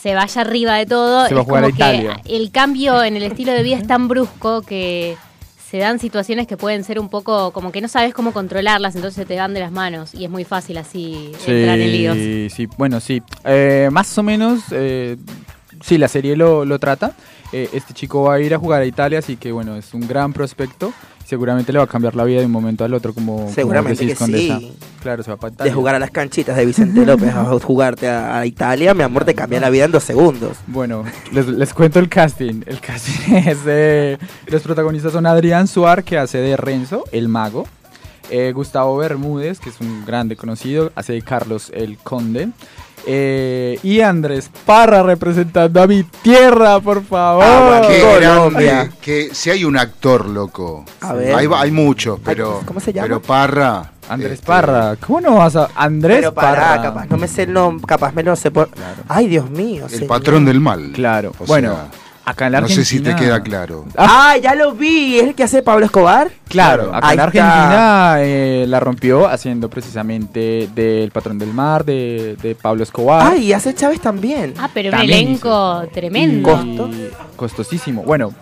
se 0.00 0.14
vaya 0.14 0.40
arriba 0.40 0.76
de 0.76 0.86
todo, 0.86 1.26
Se 1.26 1.34
va 1.34 1.40
a 1.40 1.44
jugar 1.44 1.70
como 1.70 1.74
a 1.74 1.76
que 1.76 2.36
el 2.36 2.50
cambio 2.50 3.02
en 3.02 3.16
el 3.16 3.22
estilo 3.22 3.52
de 3.52 3.62
vida 3.62 3.76
es 3.76 3.86
tan 3.86 4.08
brusco 4.08 4.62
que 4.62 5.16
se 5.72 5.78
dan 5.78 5.98
situaciones 5.98 6.46
que 6.46 6.58
pueden 6.58 6.84
ser 6.84 6.98
un 7.00 7.08
poco 7.08 7.50
como 7.52 7.72
que 7.72 7.80
no 7.80 7.88
sabes 7.88 8.12
cómo 8.12 8.32
controlarlas, 8.32 8.94
entonces 8.94 9.16
se 9.16 9.24
te 9.24 9.36
van 9.36 9.54
de 9.54 9.60
las 9.60 9.72
manos 9.72 10.14
y 10.14 10.24
es 10.24 10.30
muy 10.30 10.44
fácil 10.44 10.76
así 10.76 11.32
entrar 11.46 11.80
en 11.80 11.92
líos. 11.92 12.16
Sí, 12.16 12.48
sí, 12.54 12.68
bueno, 12.76 13.00
sí. 13.00 13.22
Eh, 13.44 13.88
más 13.90 14.18
o 14.18 14.22
menos, 14.22 14.64
eh, 14.70 15.16
sí, 15.80 15.96
la 15.96 16.08
serie 16.08 16.36
lo, 16.36 16.66
lo 16.66 16.78
trata. 16.78 17.12
Eh, 17.52 17.70
este 17.72 17.94
chico 17.94 18.24
va 18.24 18.34
a 18.34 18.40
ir 18.40 18.54
a 18.54 18.58
jugar 18.58 18.82
a 18.82 18.84
Italia, 18.84 19.20
así 19.20 19.36
que 19.36 19.50
bueno, 19.50 19.76
es 19.76 19.94
un 19.94 20.06
gran 20.06 20.34
prospecto. 20.34 20.92
Seguramente 21.32 21.72
le 21.72 21.78
va 21.78 21.84
a 21.84 21.88
cambiar 21.88 22.14
la 22.14 22.24
vida 22.24 22.40
de 22.40 22.44
un 22.46 22.52
momento 22.52 22.84
al 22.84 22.92
otro, 22.92 23.14
como 23.14 23.36
como 23.38 23.52
Seguramente 23.54 24.04
decís, 24.04 24.18
que 24.18 24.24
Condesa. 24.24 24.58
sí. 24.58 24.74
Claro, 25.00 25.22
se 25.22 25.30
va 25.30 25.38
para 25.38 25.64
De 25.64 25.72
jugar 25.72 25.94
a 25.94 25.98
las 25.98 26.10
canchitas 26.10 26.54
de 26.58 26.66
Vicente 26.66 27.06
López 27.06 27.30
a 27.34 27.44
jugarte 27.60 28.06
a, 28.06 28.38
a 28.38 28.44
Italia, 28.44 28.92
mi 28.92 29.02
amor, 29.02 29.24
te 29.24 29.34
cambia 29.34 29.58
la 29.60 29.70
vida 29.70 29.86
en 29.86 29.92
dos 29.92 30.04
segundos. 30.04 30.58
Bueno, 30.66 31.04
les, 31.32 31.46
les 31.48 31.72
cuento 31.72 31.98
el 32.00 32.10
casting. 32.10 32.60
El 32.66 32.80
casting 32.80 33.32
es 33.46 33.64
de... 33.64 34.18
Los 34.48 34.60
protagonistas 34.60 35.12
son 35.12 35.24
Adrián 35.24 35.66
Suar, 35.68 36.04
que 36.04 36.18
hace 36.18 36.36
de 36.36 36.58
Renzo, 36.58 37.04
el 37.12 37.28
mago. 37.28 37.66
eh, 38.30 38.52
Gustavo 38.54 38.98
Bermúdez, 38.98 39.58
que 39.58 39.70
es 39.70 39.80
un 39.80 40.04
grande 40.04 40.36
conocido, 40.36 40.92
hace 40.94 41.14
de 41.14 41.22
Carlos 41.22 41.70
el 41.74 41.96
Conde. 41.96 42.50
Eh, 43.06 43.78
y 43.82 44.00
Andrés 44.00 44.50
Parra 44.64 45.02
representando 45.02 45.82
a 45.82 45.86
mi 45.86 46.02
tierra, 46.04 46.80
por 46.80 47.02
favor. 47.04 47.44
Ah, 47.46 47.82
Qué 47.88 48.00
Colombia. 48.00 48.72
grande, 48.74 48.96
que 49.00 49.34
si 49.34 49.50
hay 49.50 49.64
un 49.64 49.76
actor 49.76 50.26
loco, 50.28 50.84
A 51.00 51.12
ver. 51.14 51.34
hay, 51.34 51.48
hay 51.54 51.70
muchos, 51.70 52.20
pero, 52.24 52.62
¿cómo 52.64 52.80
se 52.80 52.92
llama? 52.92 53.06
pero 53.06 53.22
Parra. 53.22 53.88
Andrés 54.08 54.32
este, 54.32 54.46
Parra, 54.46 54.96
¿cómo 54.96 55.20
no 55.20 55.34
vas 55.36 55.54
a...? 55.56 55.68
Andrés 55.76 56.18
Pero 56.18 56.34
pará, 56.34 56.60
Parra. 56.60 56.82
capaz 56.82 57.06
no 57.06 57.16
me 57.16 57.28
sé 57.28 57.44
el 57.44 57.52
nombre, 57.52 57.86
capaz 57.86 58.12
me 58.12 58.22
lo 58.24 58.34
sé 58.36 58.50
por... 58.50 58.68
Ay, 59.08 59.28
Dios 59.28 59.48
mío. 59.48 59.84
El 59.84 59.90
señor. 59.90 60.08
patrón 60.08 60.44
del 60.44 60.60
mal. 60.60 60.90
Claro, 60.92 61.32
O 61.38 61.46
bueno, 61.46 61.70
sea, 61.72 61.86
acá 62.24 62.46
en 62.46 62.52
la 62.52 62.60
no 62.60 62.68
sé 62.68 62.84
si 62.84 63.00
te 63.00 63.10
Argentina- 63.10 63.16
queda 63.38 63.42
claro. 63.42 63.84
Ah, 63.96 64.36
ya 64.42 64.54
lo 64.54 64.72
vi, 64.72 65.18
es 65.18 65.28
el 65.28 65.34
que 65.34 65.42
hace 65.44 65.62
Pablo 65.62 65.86
Escobar. 65.86 66.30
Claro, 66.48 66.94
acá 66.94 67.08
Ahí 67.08 67.14
en. 67.14 67.20
Argentina 67.20 68.14
eh, 68.18 68.64
la 68.68 68.78
rompió 68.80 69.26
haciendo 69.28 69.68
precisamente 69.70 70.68
del 70.74 71.10
Patrón 71.10 71.38
del 71.38 71.52
Mar, 71.54 71.84
de, 71.84 72.36
de 72.42 72.54
Pablo 72.54 72.82
Escobar. 72.82 73.32
Ah, 73.32 73.36
y 73.36 73.52
hace 73.52 73.74
Chávez 73.74 74.00
también. 74.00 74.54
Ah, 74.58 74.68
pero 74.72 74.90
un 74.90 74.96
También 74.96 75.18
elenco 75.28 75.82
tremendo. 75.92 76.88
Y 76.92 77.10
Costosísimo. 77.36 78.02
Bueno, 78.02 78.32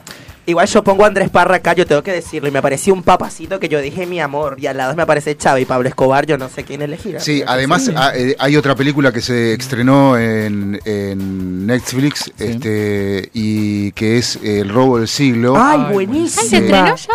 Igual 0.47 0.67
yo 0.67 0.83
pongo 0.83 1.05
a 1.05 1.07
Andrés 1.07 1.29
Parra 1.29 1.57
acá, 1.57 1.75
yo 1.75 1.87
tengo 1.87 2.03
que 2.03 2.13
decirlo, 2.13 2.49
y 2.49 2.51
me 2.51 2.63
pareció 2.63 2.95
un 2.95 3.03
papacito 3.03 3.61
que 3.61 3.69
yo 3.69 3.81
dije 3.81 4.07
mi 4.07 4.21
amor, 4.21 4.57
y 4.59 4.67
al 4.67 4.77
lado 4.77 4.95
me 4.97 5.03
aparece 5.03 5.37
Chávez 5.37 5.63
y 5.63 5.67
Pablo 5.67 5.89
Escobar, 5.89 6.27
yo 6.27 6.39
no 6.39 6.49
sé 6.49 6.65
quién 6.65 6.83
elegir. 6.83 7.21
Sí, 7.21 7.43
además 7.47 7.91
ah, 7.95 8.13
eh, 8.15 8.35
hay 8.39 8.57
otra 8.57 8.75
película 8.75 9.13
que 9.13 9.21
se 9.21 9.55
estrenó 9.55 10.17
en, 10.19 10.81
en 10.85 11.67
Netflix 11.67 12.33
este, 12.39 13.31
y 13.33 13.93
que 13.93 14.19
es 14.19 14.39
El 14.43 14.71
robo 14.71 14.99
del 14.99 15.09
siglo. 15.09 15.55
Ay, 15.57 15.93
buenísimo. 15.93 16.43
¿se 16.43 16.57
estrenó 16.57 16.97
ya? 16.97 17.15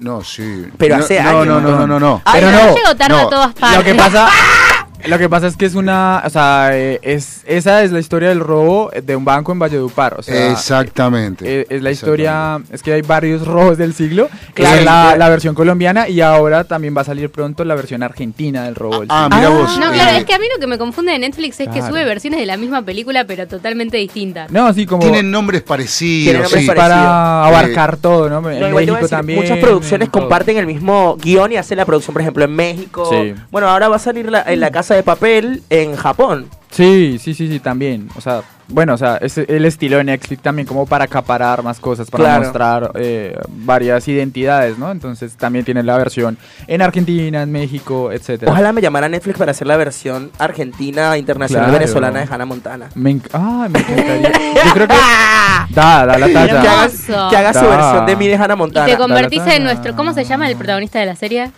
No, 0.00 0.24
sí. 0.24 0.66
Pero 0.78 0.96
no, 0.96 1.04
hace 1.04 1.22
no, 1.22 1.28
años, 1.28 1.46
no, 1.46 1.60
no, 1.60 1.70
no, 1.70 1.86
no, 1.86 2.00
no. 2.00 2.22
Ay, 2.24 2.40
Pero 2.40 2.52
no, 2.52 2.66
no, 2.66 2.74
llego 2.74 2.96
tarde 2.96 3.14
no. 3.14 3.20
a 3.20 3.30
todas 3.30 3.54
partes. 3.54 3.78
Lo 3.78 3.84
que 3.84 3.94
pasa, 3.94 4.28
lo 5.06 5.18
que 5.18 5.28
pasa 5.28 5.46
es 5.46 5.56
que 5.56 5.66
es 5.66 5.74
una, 5.74 6.22
o 6.24 6.30
sea, 6.30 6.70
eh, 6.72 6.98
es 7.02 7.42
esa 7.46 7.82
es 7.82 7.90
la 7.92 7.98
historia 8.00 8.28
del 8.28 8.40
robo 8.40 8.90
de 9.02 9.16
un 9.16 9.24
banco 9.24 9.52
en 9.52 9.58
Valledupar, 9.58 10.14
o 10.18 10.22
sea, 10.22 10.50
Exactamente. 10.52 11.60
eh, 11.62 11.66
es 11.70 11.82
la 11.82 11.90
historia, 11.90 12.60
es 12.72 12.82
que 12.82 12.92
hay 12.92 13.02
varios 13.02 13.46
robos 13.46 13.78
del 13.78 13.94
siglo, 13.94 14.28
Claro. 14.54 14.78
es 14.78 14.84
la, 14.84 15.16
la 15.16 15.28
versión 15.28 15.54
colombiana 15.54 16.08
y 16.08 16.20
ahora 16.20 16.64
también 16.64 16.96
va 16.96 17.00
a 17.02 17.04
salir 17.04 17.30
pronto 17.30 17.64
la 17.64 17.74
versión 17.74 18.02
argentina 18.02 18.64
del 18.64 18.74
robo 18.74 19.00
del 19.00 19.08
Ah, 19.10 19.28
siglo. 19.30 19.36
mira 19.36 19.48
vos. 19.50 19.78
No, 19.78 19.90
eh, 19.90 19.94
claro, 19.94 20.16
es 20.18 20.24
que 20.24 20.34
a 20.34 20.38
mí 20.38 20.44
lo 20.54 20.60
que 20.60 20.66
me 20.66 20.78
confunde 20.78 21.12
de 21.12 21.18
Netflix 21.18 21.60
es 21.60 21.68
que 21.68 21.82
sube 21.82 22.04
versiones 22.04 22.40
de 22.40 22.46
la 22.46 22.56
misma 22.56 22.82
película, 22.82 23.24
pero 23.24 23.46
totalmente 23.46 23.96
distintas. 23.96 24.50
No, 24.50 24.72
sí, 24.72 24.86
como 24.86 25.02
Tienen 25.02 25.30
nombres 25.30 25.62
parecidos. 25.62 26.24
Tienen 26.24 26.42
nombres 26.42 26.62
sí. 26.62 26.66
parecidos. 26.66 26.90
para 26.98 27.46
abarcar 27.46 27.96
todo, 27.96 28.28
¿no? 28.28 28.48
En 28.50 28.60
No, 28.60 28.70
México 28.70 28.94
decir, 28.94 29.08
también. 29.10 29.38
muchas 29.40 29.58
producciones 29.58 30.08
comparten 30.08 30.56
el 30.56 30.66
mismo 30.66 31.16
guion 31.20 31.52
y 31.52 31.56
hacen 31.56 31.78
la 31.78 31.84
producción, 31.84 32.12
por 32.12 32.22
ejemplo, 32.22 32.44
en 32.44 32.54
México. 32.54 33.08
Sí. 33.10 33.34
Bueno, 33.50 33.68
ahora 33.68 33.88
va 33.88 33.96
a 33.96 33.98
salir 33.98 34.30
la, 34.30 34.42
en 34.42 34.60
la 34.60 34.70
Casa 34.70 34.89
de 34.94 35.02
Papel 35.02 35.62
en 35.70 35.96
Japón. 35.96 36.46
Sí, 36.70 37.18
sí, 37.20 37.34
sí, 37.34 37.48
sí, 37.48 37.58
también. 37.58 38.08
O 38.16 38.20
sea, 38.20 38.42
bueno, 38.68 38.94
o 38.94 38.96
sea, 38.96 39.16
es 39.16 39.36
el 39.38 39.64
estilo 39.64 39.96
de 39.96 40.04
Netflix 40.04 40.40
también 40.40 40.68
como 40.68 40.86
para 40.86 41.04
acaparar 41.06 41.64
más 41.64 41.80
cosas, 41.80 42.08
para 42.08 42.22
Claro. 42.24 42.42
mostrar 42.44 42.90
eh, 42.94 43.36
varias 43.48 44.06
identidades, 44.06 44.78
¿no? 44.78 44.92
Entonces 44.92 45.36
también 45.36 45.64
tiene 45.64 45.82
la 45.82 45.98
versión 45.98 46.38
en 46.68 46.80
Argentina, 46.80 47.42
en 47.42 47.50
México, 47.50 48.12
etcétera. 48.12 48.52
Ojalá 48.52 48.72
me 48.72 48.80
llamara 48.80 49.08
Netflix 49.08 49.36
para 49.36 49.50
hacer 49.50 49.66
la 49.66 49.76
versión 49.76 50.30
argentina, 50.38 51.18
internacional, 51.18 51.66
Claro. 51.66 51.80
venezolana 51.80 52.20
de 52.20 52.28
Hannah 52.32 52.46
Montana. 52.46 52.88
Me, 52.94 53.10
enc- 53.16 53.30
ah, 53.32 53.66
me 53.68 53.80
encantaría. 53.80 54.30
Yo 54.64 54.72
creo 54.72 54.86
que 54.86 54.94
da, 55.74 56.06
da 56.06 56.18
la 56.18 56.26
Que 56.28 56.32
talla. 56.32 56.60
haga, 56.60 56.84
Hermoso. 56.84 57.28
que 57.30 57.36
haga 57.36 57.52
su 57.52 57.66
versión 57.68 58.06
de 58.06 58.14
mí 58.16 58.28
de 58.28 58.36
Hannah 58.36 58.54
Y 58.54 58.56
Montana. 58.56 58.86
te 58.86 58.96
convertís 58.96 59.42
en 59.48 59.64
nuestro. 59.64 59.96
¿Cómo 59.96 60.12
se 60.14 60.22
llama 60.24 60.48
el 60.48 60.54
protagonista 60.56 61.00
de 61.00 61.06
la 61.06 61.16
serie? 61.16 61.50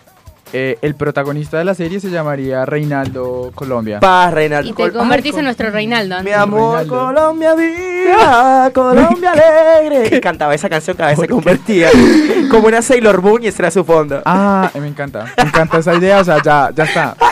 Eh, 0.54 0.78
el 0.82 0.94
protagonista 0.94 1.56
de 1.58 1.64
la 1.64 1.74
serie 1.74 1.98
se 2.00 2.10
llamaría 2.10 2.66
Reinaldo 2.66 3.52
Colombia. 3.54 4.00
Paz, 4.00 4.34
Reinaldo. 4.34 4.68
Y 4.68 4.72
te 4.74 4.82
Col- 4.82 4.92
convertís 4.92 5.32
Ay, 5.34 5.38
en 5.38 5.44
nuestro 5.46 5.70
Reinaldo. 5.70 6.22
Mi 6.22 6.30
amor, 6.32 6.78
Reinaldo. 6.80 7.06
Colombia 7.06 7.54
viva, 7.54 8.70
Colombia 8.74 9.32
alegre. 9.80 10.16
Y 10.16 10.20
cantaba 10.20 10.54
esa 10.54 10.68
canción 10.68 10.96
cada 10.96 11.10
vez 11.10 11.18
se 11.18 11.28
convertía. 11.28 11.88
Como 12.50 12.66
una 12.68 12.82
Sailor 12.82 13.22
Moon 13.22 13.42
y 13.42 13.46
ese 13.46 13.62
era 13.62 13.70
su 13.70 13.82
fondo. 13.84 14.20
Ah, 14.24 14.70
eh, 14.74 14.80
me 14.80 14.88
encanta. 14.88 15.32
Me 15.38 15.44
encanta 15.44 15.78
esa 15.78 15.94
idea. 15.94 16.20
O 16.20 16.24
sea, 16.24 16.42
ya, 16.42 16.70
ya 16.74 16.84
está. 16.84 17.16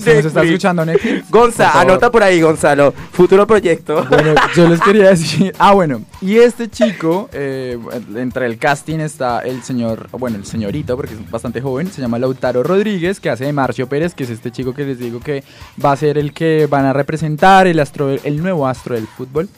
Si 0.00 0.06
nos 0.08 0.16
está 0.24 0.40
Netflix. 0.40 0.50
escuchando 0.54 0.86
Netflix. 0.86 1.30
Gonza, 1.30 1.68
favor. 1.72 1.90
anota 1.90 2.10
por 2.10 2.22
ahí, 2.22 2.40
Gonzalo. 2.40 2.94
Futuro 3.12 3.46
proyecto. 3.46 4.02
Bueno, 4.08 4.32
yo 4.56 4.66
les 4.66 4.80
quería 4.80 5.10
decir. 5.10 5.52
Ah, 5.58 5.74
bueno. 5.74 6.00
Y 6.22 6.38
este 6.38 6.70
chico, 6.70 7.28
eh, 7.34 7.78
entre 8.16 8.46
el 8.46 8.56
casting 8.56 9.00
está 9.00 9.40
el 9.40 9.62
señor, 9.62 10.08
bueno, 10.12 10.38
el 10.38 10.46
señorito, 10.46 10.96
porque 10.96 11.12
es 11.12 11.30
bastante 11.30 11.60
joven, 11.60 11.92
se 11.92 12.00
llama 12.00 12.18
Lautaro 12.18 12.59
Rodríguez, 12.62 13.20
que 13.20 13.30
hace 13.30 13.44
de 13.44 13.52
Marcio 13.52 13.88
Pérez, 13.88 14.14
que 14.14 14.24
es 14.24 14.30
este 14.30 14.50
chico 14.50 14.74
que 14.74 14.84
les 14.84 14.98
digo 14.98 15.20
que 15.20 15.42
va 15.84 15.92
a 15.92 15.96
ser 15.96 16.18
el 16.18 16.32
que 16.32 16.66
van 16.70 16.84
a 16.84 16.92
representar 16.92 17.66
el 17.66 17.78
astro, 17.80 18.10
el 18.10 18.42
nuevo 18.42 18.66
astro 18.66 18.94
del 18.94 19.06
fútbol. 19.06 19.48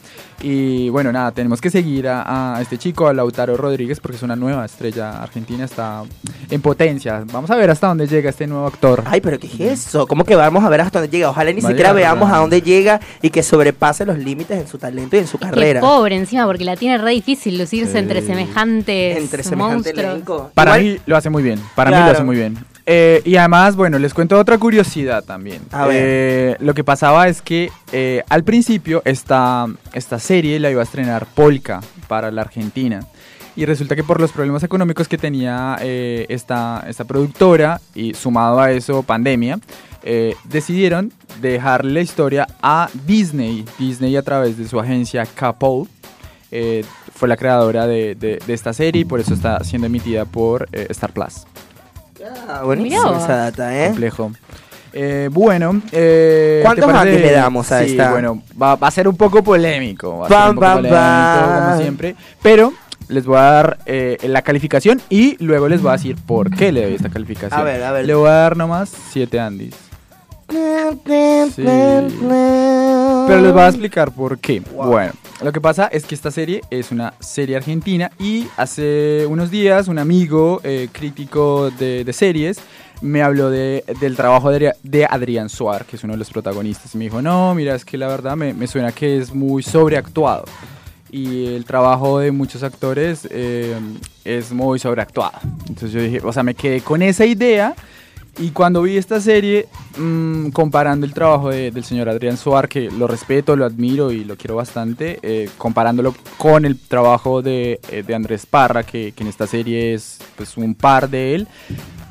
Y 0.45 0.89
bueno, 0.89 1.09
nada, 1.13 1.31
tenemos 1.31 1.61
que 1.61 1.69
seguir 1.69 2.05
a, 2.09 2.57
a 2.57 2.61
este 2.61 2.77
chico, 2.77 3.07
a 3.07 3.13
Lautaro 3.13 3.55
Rodríguez, 3.55 4.01
porque 4.01 4.17
es 4.17 4.23
una 4.23 4.35
nueva 4.35 4.65
estrella 4.65 5.23
argentina, 5.23 5.63
está 5.63 6.03
en 6.49 6.61
potencia. 6.61 7.23
Vamos 7.31 7.49
a 7.49 7.55
ver 7.55 7.69
hasta 7.69 7.87
dónde 7.87 8.07
llega 8.07 8.29
este 8.29 8.45
nuevo 8.45 8.67
actor. 8.67 9.03
Ay, 9.05 9.21
pero 9.21 9.39
¿qué 9.39 9.47
es 9.47 9.87
eso? 9.87 10.05
¿Cómo 10.05 10.25
que 10.25 10.35
vamos 10.35 10.61
a 10.65 10.67
ver 10.69 10.81
hasta 10.81 10.99
dónde 10.99 11.15
llega? 11.15 11.29
Ojalá 11.29 11.53
ni 11.53 11.61
siquiera 11.61 11.93
veamos 11.93 12.25
¿verdad? 12.27 12.37
a 12.39 12.41
dónde 12.41 12.61
llega 12.61 12.99
y 13.21 13.29
que 13.29 13.41
sobrepase 13.41 14.05
los 14.05 14.17
límites 14.17 14.59
en 14.59 14.67
su 14.67 14.77
talento 14.77 15.15
y 15.15 15.19
en 15.19 15.27
su 15.27 15.37
Qué 15.37 15.45
carrera. 15.45 15.79
pobre 15.79 16.17
encima, 16.17 16.45
porque 16.45 16.65
la 16.65 16.75
tiene 16.75 16.97
re 16.97 17.11
difícil 17.11 17.57
lucirse 17.57 17.93
Sí. 17.93 17.97
entre 17.99 18.21
semejantes 18.21 19.17
Entre 19.17 19.43
semejante 19.43 19.75
monstruos. 19.93 19.97
elenco. 20.13 20.51
Para 20.53 20.77
Igual- 20.81 20.93
mí 20.95 21.01
lo 21.05 21.15
hace 21.15 21.29
muy 21.29 21.43
bien. 21.43 21.59
Para 21.73 21.89
mí 21.91 21.95
lo 21.95 22.01
Claro. 22.03 22.15
hace 22.17 22.23
muy 22.25 22.35
bien. 22.35 22.57
Eh, 22.85 23.21
y 23.23 23.37
además, 23.37 23.75
bueno, 23.75 23.97
les 23.97 24.13
cuento 24.13 24.37
otra 24.37 24.57
curiosidad 24.57 25.23
también. 25.23 25.61
A 25.71 25.87
ver. 25.87 25.95
Eh, 25.97 26.55
lo 26.59 26.73
que 26.73 26.83
pasaba 26.83 27.27
es 27.29 27.41
que 27.41 27.69
eh, 27.91 28.23
al 28.29 28.43
principio 28.43 29.01
esta, 29.05 29.67
esta 29.93 30.19
serie 30.19 30.59
la 30.59 30.69
iba 30.69 30.81
a 30.81 30.83
estrenar 30.83 31.25
Polka 31.27 31.81
para 32.07 32.29
la 32.31 32.41
Argentina. 32.41 32.99
Y 33.55 33.65
resulta 33.65 33.95
que 33.95 34.03
por 34.03 34.19
los 34.19 34.31
problemas 34.31 34.63
económicos 34.63 35.07
que 35.07 35.17
tenía 35.17 35.77
eh, 35.81 36.25
esta, 36.27 36.83
esta 36.87 37.05
productora 37.05 37.79
y 37.93 38.15
sumado 38.15 38.59
a 38.59 38.71
eso 38.71 39.03
pandemia, 39.03 39.59
eh, 40.01 40.35
decidieron 40.45 41.13
dejarle 41.39 41.93
la 41.93 42.01
historia 42.01 42.47
a 42.61 42.89
Disney. 43.05 43.63
Disney 43.77 44.15
a 44.17 44.23
través 44.23 44.57
de 44.57 44.67
su 44.67 44.79
agencia 44.79 45.25
Capol 45.35 45.87
eh, 46.51 46.83
fue 47.13 47.29
la 47.29 47.37
creadora 47.37 47.85
de, 47.87 48.15
de- 48.15 48.39
de 48.45 48.53
esta 48.53 48.73
serie 48.73 49.03
y 49.03 49.05
por 49.05 49.19
eso 49.19 49.33
está 49.35 49.63
siendo 49.63 49.85
emitida 49.85 50.25
por 50.25 50.67
Star 50.73 51.13
Plus. 51.13 51.45
Ah, 52.47 52.61
buenísima 52.63 53.17
esa 53.17 53.35
data, 53.35 53.77
¿eh? 53.83 53.87
Complejo. 53.87 54.31
Eh, 54.95 55.27
bueno, 55.31 55.81
eh, 55.91 56.59
¿Cuántos 56.63 56.85
¿te 56.85 56.93
parece? 56.93 57.15
Andes 57.15 57.31
le 57.31 57.35
damos 57.35 57.71
a 57.71 57.83
Sí, 57.83 57.91
esta? 57.91 58.11
Bueno, 58.11 58.43
va, 58.61 58.75
va 58.75 58.87
a 58.87 58.91
ser 58.91 59.07
un 59.07 59.17
poco 59.17 59.43
polémico. 59.43 60.19
Va 60.19 60.27
a 60.27 60.29
ser 60.29 60.49
un 60.49 60.55
poco 60.55 60.73
polémico, 60.75 61.61
como 61.65 61.77
siempre. 61.81 62.15
Pero 62.41 62.73
les 63.07 63.25
voy 63.25 63.37
a 63.37 63.41
dar 63.41 63.77
eh, 63.85 64.17
la 64.23 64.41
calificación 64.43 65.01
y 65.09 65.35
luego 65.43 65.67
les 65.67 65.81
voy 65.81 65.89
a 65.89 65.93
decir 65.93 66.15
por 66.25 66.49
qué 66.55 66.71
le 66.71 66.83
doy 66.83 66.93
esta 66.95 67.09
calificación. 67.09 67.59
A 67.59 67.63
ver, 67.63 67.83
a 67.83 67.91
ver. 67.91 68.05
Le 68.05 68.13
voy 68.13 68.29
a 68.29 68.33
dar 68.33 68.55
nomás 68.57 68.91
7 69.11 69.39
Andis. 69.39 69.75
Sí. 71.55 71.63
Pero 71.63 73.41
les 73.41 73.53
voy 73.53 73.61
a 73.61 73.67
explicar 73.67 74.11
por 74.11 74.37
qué. 74.39 74.61
Bueno, 74.61 75.13
lo 75.41 75.51
que 75.51 75.61
pasa 75.61 75.87
es 75.87 76.05
que 76.05 76.15
esta 76.15 76.31
serie 76.31 76.61
es 76.69 76.91
una 76.91 77.13
serie 77.19 77.55
argentina 77.55 78.11
y 78.19 78.47
hace 78.57 79.25
unos 79.27 79.51
días 79.51 79.87
un 79.87 79.99
amigo 79.99 80.61
eh, 80.63 80.89
crítico 80.91 81.69
de, 81.71 82.03
de 82.03 82.13
series 82.13 82.59
me 83.03 83.21
habló 83.21 83.49
de, 83.49 83.83
del 83.99 84.15
trabajo 84.15 84.49
de, 84.49 84.73
de 84.81 85.05
Adrián 85.05 85.49
Suar, 85.49 85.85
que 85.85 85.97
es 85.97 86.03
uno 86.05 86.13
de 86.13 86.19
los 86.19 86.29
protagonistas. 86.29 86.95
Y 86.95 86.97
me 86.97 87.03
dijo, 87.03 87.21
no, 87.21 87.53
mira, 87.53 87.75
es 87.75 87.83
que 87.83 87.97
la 87.97 88.07
verdad 88.07 88.37
me, 88.37 88.53
me 88.53 88.65
suena 88.65 88.93
que 88.93 89.17
es 89.17 89.33
muy 89.33 89.61
sobreactuado. 89.61 90.45
Y 91.11 91.47
el 91.47 91.65
trabajo 91.65 92.19
de 92.19 92.31
muchos 92.31 92.63
actores 92.63 93.27
eh, 93.29 93.75
es 94.23 94.51
muy 94.53 94.79
sobreactuado. 94.79 95.37
Entonces 95.67 95.91
yo 95.91 96.01
dije, 96.01 96.21
o 96.23 96.31
sea, 96.31 96.43
me 96.43 96.55
quedé 96.55 96.79
con 96.81 97.01
esa 97.01 97.25
idea. 97.25 97.75
Y 98.39 98.49
cuando 98.49 98.81
vi 98.81 98.97
esta 98.97 99.21
serie, 99.21 99.67
mm, 99.97 100.49
comparando 100.49 101.05
el 101.05 101.13
trabajo 101.13 101.49
de- 101.51 101.69
del 101.69 101.83
señor 101.83 102.09
Adrián 102.09 102.35
Suar, 102.35 102.67
que 102.67 102.89
lo 102.89 103.07
respeto, 103.07 103.55
lo 103.55 103.63
admiro 103.63 104.11
y 104.11 104.23
lo 104.23 104.35
quiero 104.37 104.55
bastante, 104.55 105.19
eh, 105.21 105.49
comparándolo 105.57 106.15
con 106.39 106.65
el 106.65 106.79
trabajo 106.79 107.43
de, 107.43 107.79
eh, 107.91 108.01
de 108.05 108.15
Andrés 108.15 108.45
Parra, 108.47 108.83
que, 108.83 109.11
que 109.11 109.21
en 109.23 109.29
esta 109.29 109.45
serie 109.45 109.93
es 109.93 110.17
pues, 110.35 110.57
un 110.57 110.73
par 110.73 111.09
de 111.09 111.35
él, 111.35 111.47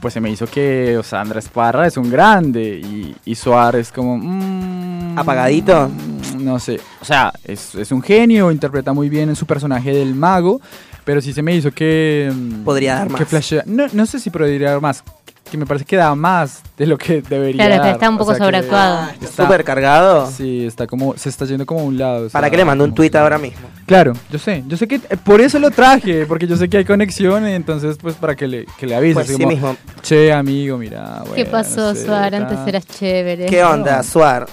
pues 0.01 0.15
se 0.15 0.21
me 0.21 0.31
hizo 0.31 0.47
que, 0.47 0.97
o 0.97 1.03
sea, 1.03 1.21
Andrés 1.23 1.49
Parra 1.49 1.89
es 1.89 1.97
un 1.97 2.09
grande 2.09 2.81
y, 2.83 3.17
y 3.25 3.35
Suar 3.35 3.75
es 3.77 3.91
como... 3.91 4.17
mm, 4.17 5.19
¿Apagadito? 5.19 5.89
mm, 5.89 6.45
No 6.45 6.59
sé, 6.61 6.81
o 7.01 7.05
sea, 7.05 7.33
es, 7.45 7.75
es 7.75 7.91
un 7.91 8.01
genio, 8.01 8.51
interpreta 8.53 8.93
muy 8.93 9.09
bien 9.09 9.29
en 9.29 9.37
su 9.37 9.45
personaje 9.47 9.93
del 9.93 10.15
mago, 10.15 10.61
pero 11.05 11.21
sí 11.21 11.33
se 11.33 11.43
me 11.43 11.55
hizo 11.57 11.73
que... 11.73 12.33
Podría 12.65 12.95
dar 12.95 13.11
más. 13.11 13.21
no, 13.67 13.87
no 13.93 14.07
sé 14.07 14.21
si 14.21 14.31
podría 14.31 14.71
dar 14.71 14.81
más, 14.81 15.03
que 15.51 15.59
me 15.59 15.67
parece 15.67 15.85
que 15.85 15.97
da 15.97 16.15
más 16.15 16.63
de 16.79 16.87
lo 16.87 16.97
que 16.97 17.21
debería 17.21 17.67
Claro, 17.67 17.83
dar. 17.83 17.93
está 17.95 18.09
un 18.09 18.17
poco 18.17 18.31
O 18.31 18.35
sea 18.35 18.39
que 18.39 18.45
sobreactuado. 18.45 19.09
Está 19.21 19.43
súper 19.45 19.65
cargado. 19.65 20.31
Sí, 20.31 20.65
está 20.67 20.87
como, 20.87 21.15
se 21.17 21.29
está 21.29 21.45
yendo 21.45 21.67
como 21.67 21.81
a 21.81 21.85
un 21.85 21.99
lado. 21.99 22.29
¿Para 22.31 22.49
que 22.49 22.57
le 22.57 22.65
mando 22.65 22.85
un 22.85 22.95
tweet 22.95 23.11
ahora 23.17 23.37
mismo? 23.39 23.69
Claro, 23.85 24.15
yo 24.31 24.39
sé, 24.39 24.65
yo 24.67 24.77
sé 24.79 24.89
que 24.89 24.95
eh, 24.97 25.17
por 25.23 25.41
eso 25.43 25.59
lo 25.59 25.71
traje, 25.71 26.25
porque 26.25 26.47
yo 26.47 26.57
sé 26.57 26.69
que 26.71 26.79
hay 26.79 26.85
conexión, 26.87 27.47
entonces 27.47 27.99
pues 28.01 28.15
para 28.15 28.35
que 28.35 28.47
le, 28.49 28.67
que 28.79 28.87
le 28.87 28.95
avises. 28.95 29.15
Pues 29.15 29.27
sí 29.27 29.35
como, 29.35 29.49
mismo. 29.49 29.77
Che, 30.01 30.33
amigo, 30.33 30.79
mira. 30.79 31.23
¿Qué 31.35 31.45
bueno, 31.45 31.51
pasó, 31.51 31.81
no 31.93 31.95
sé, 31.95 32.07
Suar? 32.07 32.31
tal". 32.31 32.43
Antes 32.45 32.59
eras 32.67 32.87
chévere. 32.87 33.47
¿Qué 33.47 33.63
onda, 33.63 34.03
Suar? 34.03 34.47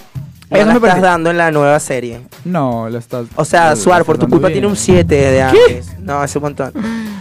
¿Qué 0.50 0.56
Eso 0.58 0.66
la 0.66 0.72
me 0.72 0.78
estás 0.78 0.90
parece- 0.90 1.06
dando 1.06 1.30
en 1.30 1.38
la 1.38 1.50
nueva 1.52 1.78
serie? 1.80 2.20
No, 2.44 2.88
lo 2.90 2.98
estás... 2.98 3.26
O 3.36 3.44
sea, 3.44 3.76
Suar, 3.76 4.04
por 4.04 4.18
tu 4.18 4.28
culpa 4.28 4.48
bien. 4.48 4.54
tiene 4.54 4.66
un 4.66 4.76
7 4.76 5.14
de 5.14 5.30
¿Qué? 5.36 5.42
antes. 5.42 5.96
No, 6.00 6.24
es 6.24 6.34
un 6.34 6.42
montón. 6.42 6.72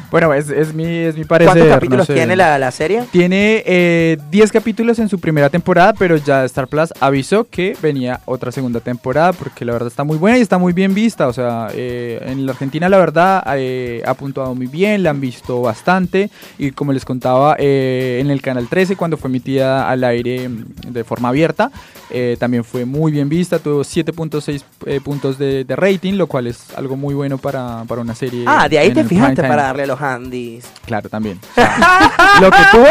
Bueno, 0.09 0.33
es, 0.33 0.49
es 0.49 0.73
mi, 0.73 0.85
es 0.87 1.15
mi 1.15 1.23
parecer. 1.25 1.51
¿Cuántos 1.53 1.67
no 1.69 1.75
capítulos 1.75 2.07
sé. 2.07 2.15
tiene 2.15 2.35
la, 2.35 2.57
la 2.57 2.71
serie? 2.71 3.03
Tiene 3.11 3.61
eh, 3.67 4.17
10 4.31 4.51
capítulos 4.51 4.97
en 4.97 5.07
su 5.07 5.19
primera 5.19 5.51
temporada, 5.51 5.93
pero 5.93 6.17
ya 6.17 6.43
Star 6.45 6.67
Plus 6.67 6.91
avisó 6.99 7.43
que 7.47 7.77
venía 7.79 8.19
otra 8.25 8.51
segunda 8.51 8.79
temporada 8.79 9.33
porque 9.33 9.63
la 9.65 9.73
verdad 9.73 9.89
está 9.89 10.03
muy 10.03 10.17
buena 10.17 10.39
y 10.39 10.41
está 10.41 10.57
muy 10.57 10.73
bien 10.73 10.95
vista. 10.95 11.27
O 11.27 11.33
sea, 11.33 11.67
eh, 11.75 12.19
en 12.25 12.47
la 12.47 12.53
Argentina 12.53 12.89
la 12.89 12.97
verdad 12.97 13.43
eh, 13.55 14.01
ha 14.07 14.15
puntuado 14.15 14.55
muy 14.55 14.65
bien, 14.65 15.03
la 15.03 15.11
han 15.11 15.21
visto 15.21 15.61
bastante 15.61 16.31
y 16.57 16.71
como 16.71 16.91
les 16.91 17.05
contaba 17.05 17.55
eh, 17.59 18.17
en 18.19 18.31
el 18.31 18.41
canal 18.41 18.67
13 18.67 18.95
cuando 18.95 19.17
fue 19.17 19.29
emitida 19.29 19.87
al 19.87 20.03
aire 20.03 20.49
mm, 20.49 20.65
de 20.91 21.03
forma 21.03 21.29
abierta, 21.29 21.69
eh, 22.09 22.35
también 22.39 22.63
fue 22.63 22.85
muy 22.85 23.11
bien 23.11 23.18
vista, 23.27 23.59
tuvo 23.59 23.81
7.6 23.81 24.63
eh, 24.85 25.01
puntos 25.03 25.37
de, 25.37 25.65
de 25.65 25.75
rating, 25.75 26.13
lo 26.13 26.27
cual 26.27 26.47
es 26.47 26.67
algo 26.77 26.95
muy 26.95 27.13
bueno 27.15 27.37
para, 27.37 27.83
para 27.87 27.99
una 28.01 28.15
serie. 28.15 28.45
Ah, 28.47 28.69
de 28.69 28.79
ahí 28.79 28.93
te 28.93 29.03
fijaste 29.03 29.41
para 29.41 29.63
darle 29.63 29.83
a 29.83 29.87
los 29.87 30.01
Andis. 30.01 30.63
Claro, 30.85 31.09
también. 31.09 31.39
O 31.51 31.55
sea, 31.55 32.39
lo 32.39 32.51
que 32.51 32.57
tuvo, 32.71 32.87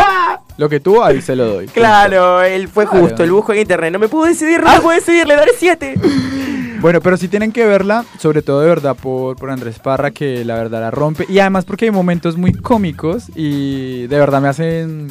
lo 0.59 0.69
que 0.69 0.81
tuvo, 0.81 1.05
ahí 1.05 1.23
se 1.23 1.35
lo 1.37 1.47
doy. 1.47 1.67
Claro, 1.73 2.43
él 2.43 2.69
fue 2.69 2.87
Claro. 2.87 3.07
justo, 3.07 3.23
el 3.25 3.31
busco 3.33 3.53
en 3.53 3.61
internet. 3.61 3.93
No 3.93 3.99
me 4.01 4.09
pudo 4.09 4.25
decidir, 4.25 4.61
no 4.63 4.71
me 4.73 4.81
puedo 4.81 4.97
decidir, 4.99 5.27
le 5.27 5.37
daré 5.37 5.53
7. 5.57 5.95
Bueno, 6.81 7.01
pero 7.01 7.17
sí 7.17 7.27
tienen 7.27 7.51
que 7.51 7.67
verla, 7.67 8.05
sobre 8.21 8.41
todo 8.41 8.61
de 8.61 8.69
verdad 8.69 8.95
por, 8.95 9.35
por 9.37 9.51
Andrés 9.51 9.81
Parra, 9.81 10.13
que 10.13 10.45
la 10.45 10.55
verdad 10.55 10.81
la 10.81 10.93
rompe. 10.93 11.27
Y 11.29 11.41
además 11.41 11.65
porque 11.65 11.87
hay 11.87 11.91
momentos 11.91 12.37
muy 12.37 12.53
cómicos 12.53 13.25
y 13.35 14.07
de 14.07 14.17
verdad 14.17 14.41
me 14.41 14.47
hacen, 14.47 15.09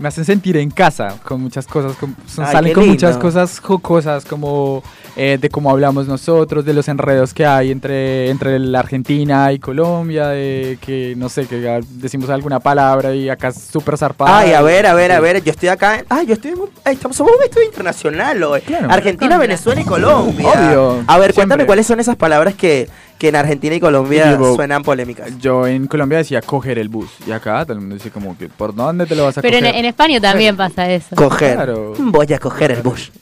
me 0.00 0.08
hacen 0.08 0.24
sentir 0.24 0.56
en 0.56 0.70
casa 0.70 1.16
con 1.22 1.40
muchas 1.42 1.66
cosas. 1.66 1.94
con- 1.96 2.16
son- 2.26 2.46
Ay, 2.46 2.52
salen 2.52 2.72
con 2.72 2.82
lindo. 2.84 2.94
muchas 2.94 3.16
cosas 3.18 3.60
jocosas 3.60 4.24
como 4.24 4.82
eh, 5.16 5.38
de 5.40 5.48
cómo 5.50 5.70
hablamos 5.70 6.06
nosotros, 6.06 6.64
de 6.64 6.72
los 6.72 6.88
enredos 6.88 7.34
que 7.34 7.44
hay 7.44 7.70
entre, 7.70 8.30
entre 8.30 8.58
la 8.58 8.78
Argentina 8.78 9.52
y 9.52 9.58
Colombia, 9.58 10.28
de 10.28 10.78
que 10.80 11.14
no 11.16 11.28
sé, 11.28 11.46
que 11.46 11.68
ah, 11.68 11.80
decimos 11.90 12.30
alguna 12.30 12.60
palabra 12.60 13.14
y 13.14 13.28
acá 13.28 13.48
es 13.48 13.56
súper 13.60 13.98
zarpada. 13.98 14.38
Ay, 14.38 14.52
a 14.52 14.62
ver, 14.62 14.86
a 14.86 14.94
ver, 14.94 15.12
a 15.12 15.20
ver, 15.20 15.42
yo 15.44 15.50
estoy 15.50 15.68
acá. 15.68 16.02
Ay, 16.08 16.26
yo 16.26 16.34
estoy. 16.34 16.54
estamos, 16.86 17.16
somos 17.16 17.32
un 17.36 17.44
estudio 17.44 17.66
internacional 17.66 18.42
hoy. 18.42 18.62
Argentina, 18.88 19.36
Venezuela 19.36 19.80
y 19.80 19.84
Colombia. 19.84 20.48
Obvio, 20.48 21.04
A 21.06 21.18
ver, 21.18 21.34
cuéntame 21.34 21.66
cuáles 21.66 21.86
son 21.86 22.00
esas 22.00 22.16
palabras 22.16 22.54
que, 22.54 22.88
que 23.20 23.28
en 23.28 23.36
Argentina 23.36 23.74
y 23.74 23.80
Colombia 23.80 24.30
Digo, 24.30 24.54
suenan 24.56 24.82
polémicas. 24.82 25.38
Yo 25.38 25.66
en 25.66 25.86
Colombia 25.86 26.16
decía 26.18 26.40
coger 26.40 26.78
el 26.78 26.88
bus 26.88 27.10
y 27.26 27.32
acá 27.32 27.62
todo 27.66 27.74
el 27.74 27.80
mundo 27.80 27.94
dice 27.96 28.10
como 28.10 28.36
que 28.36 28.48
¿por 28.48 28.74
dónde 28.74 29.04
te 29.04 29.14
lo 29.14 29.24
vas 29.26 29.36
a 29.36 29.42
Pero 29.42 29.58
en, 29.58 29.64
coger? 29.64 29.76
en 29.78 29.84
España 29.84 30.20
también 30.22 30.56
pasa 30.56 30.90
eso. 30.90 31.14
Coger. 31.14 31.54
Claro. 31.56 31.92
Voy 31.98 32.32
a 32.32 32.38
coger 32.38 32.70
el 32.70 32.80
bus. 32.82 33.12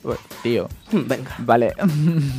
Tío. 0.44 0.68
Venga. 0.92 1.32
Vale. 1.38 1.72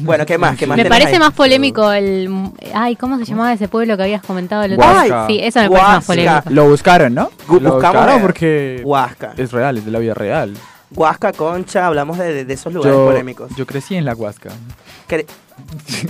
Bueno, 0.01 0.25
¿qué 0.25 0.37
más? 0.37 0.57
¿Qué 0.57 0.65
más 0.65 0.77
Me 0.77 0.85
parece 0.85 1.13
ahí? 1.13 1.19
más 1.19 1.33
polémico 1.33 1.91
el. 1.91 2.49
Ay, 2.73 2.95
¿cómo 2.95 3.17
se 3.17 3.25
llamaba 3.25 3.51
ese 3.53 3.67
pueblo 3.67 3.97
que 3.97 4.03
habías 4.03 4.21
comentado 4.23 4.63
el 4.63 4.73
otro 4.73 4.85
Huasca. 4.87 5.27
Sí, 5.27 5.39
eso 5.41 5.59
me 5.59 5.69
parece 5.69 5.87
más 5.87 6.05
polémico. 6.05 6.41
Lo 6.49 6.69
buscaron, 6.69 7.13
¿no? 7.13 7.29
Lo 7.59 7.73
buscaron 7.73 8.21
porque 8.21 8.81
Huasca. 8.85 9.33
es 9.35 9.51
real, 9.51 9.77
es 9.77 9.85
de 9.85 9.91
la 9.91 9.99
vida 9.99 10.13
real. 10.13 10.53
Huasca, 10.95 11.31
Concha, 11.33 11.85
hablamos 11.87 12.17
de, 12.17 12.45
de- 12.45 12.53
esos 12.53 12.73
lugares 12.73 12.97
Yo, 12.97 13.05
polémicos. 13.05 13.51
yo 13.55 13.65
crecí 13.65 13.95
en 13.95 14.05
la 14.05 14.15
Huasca. 14.15 14.49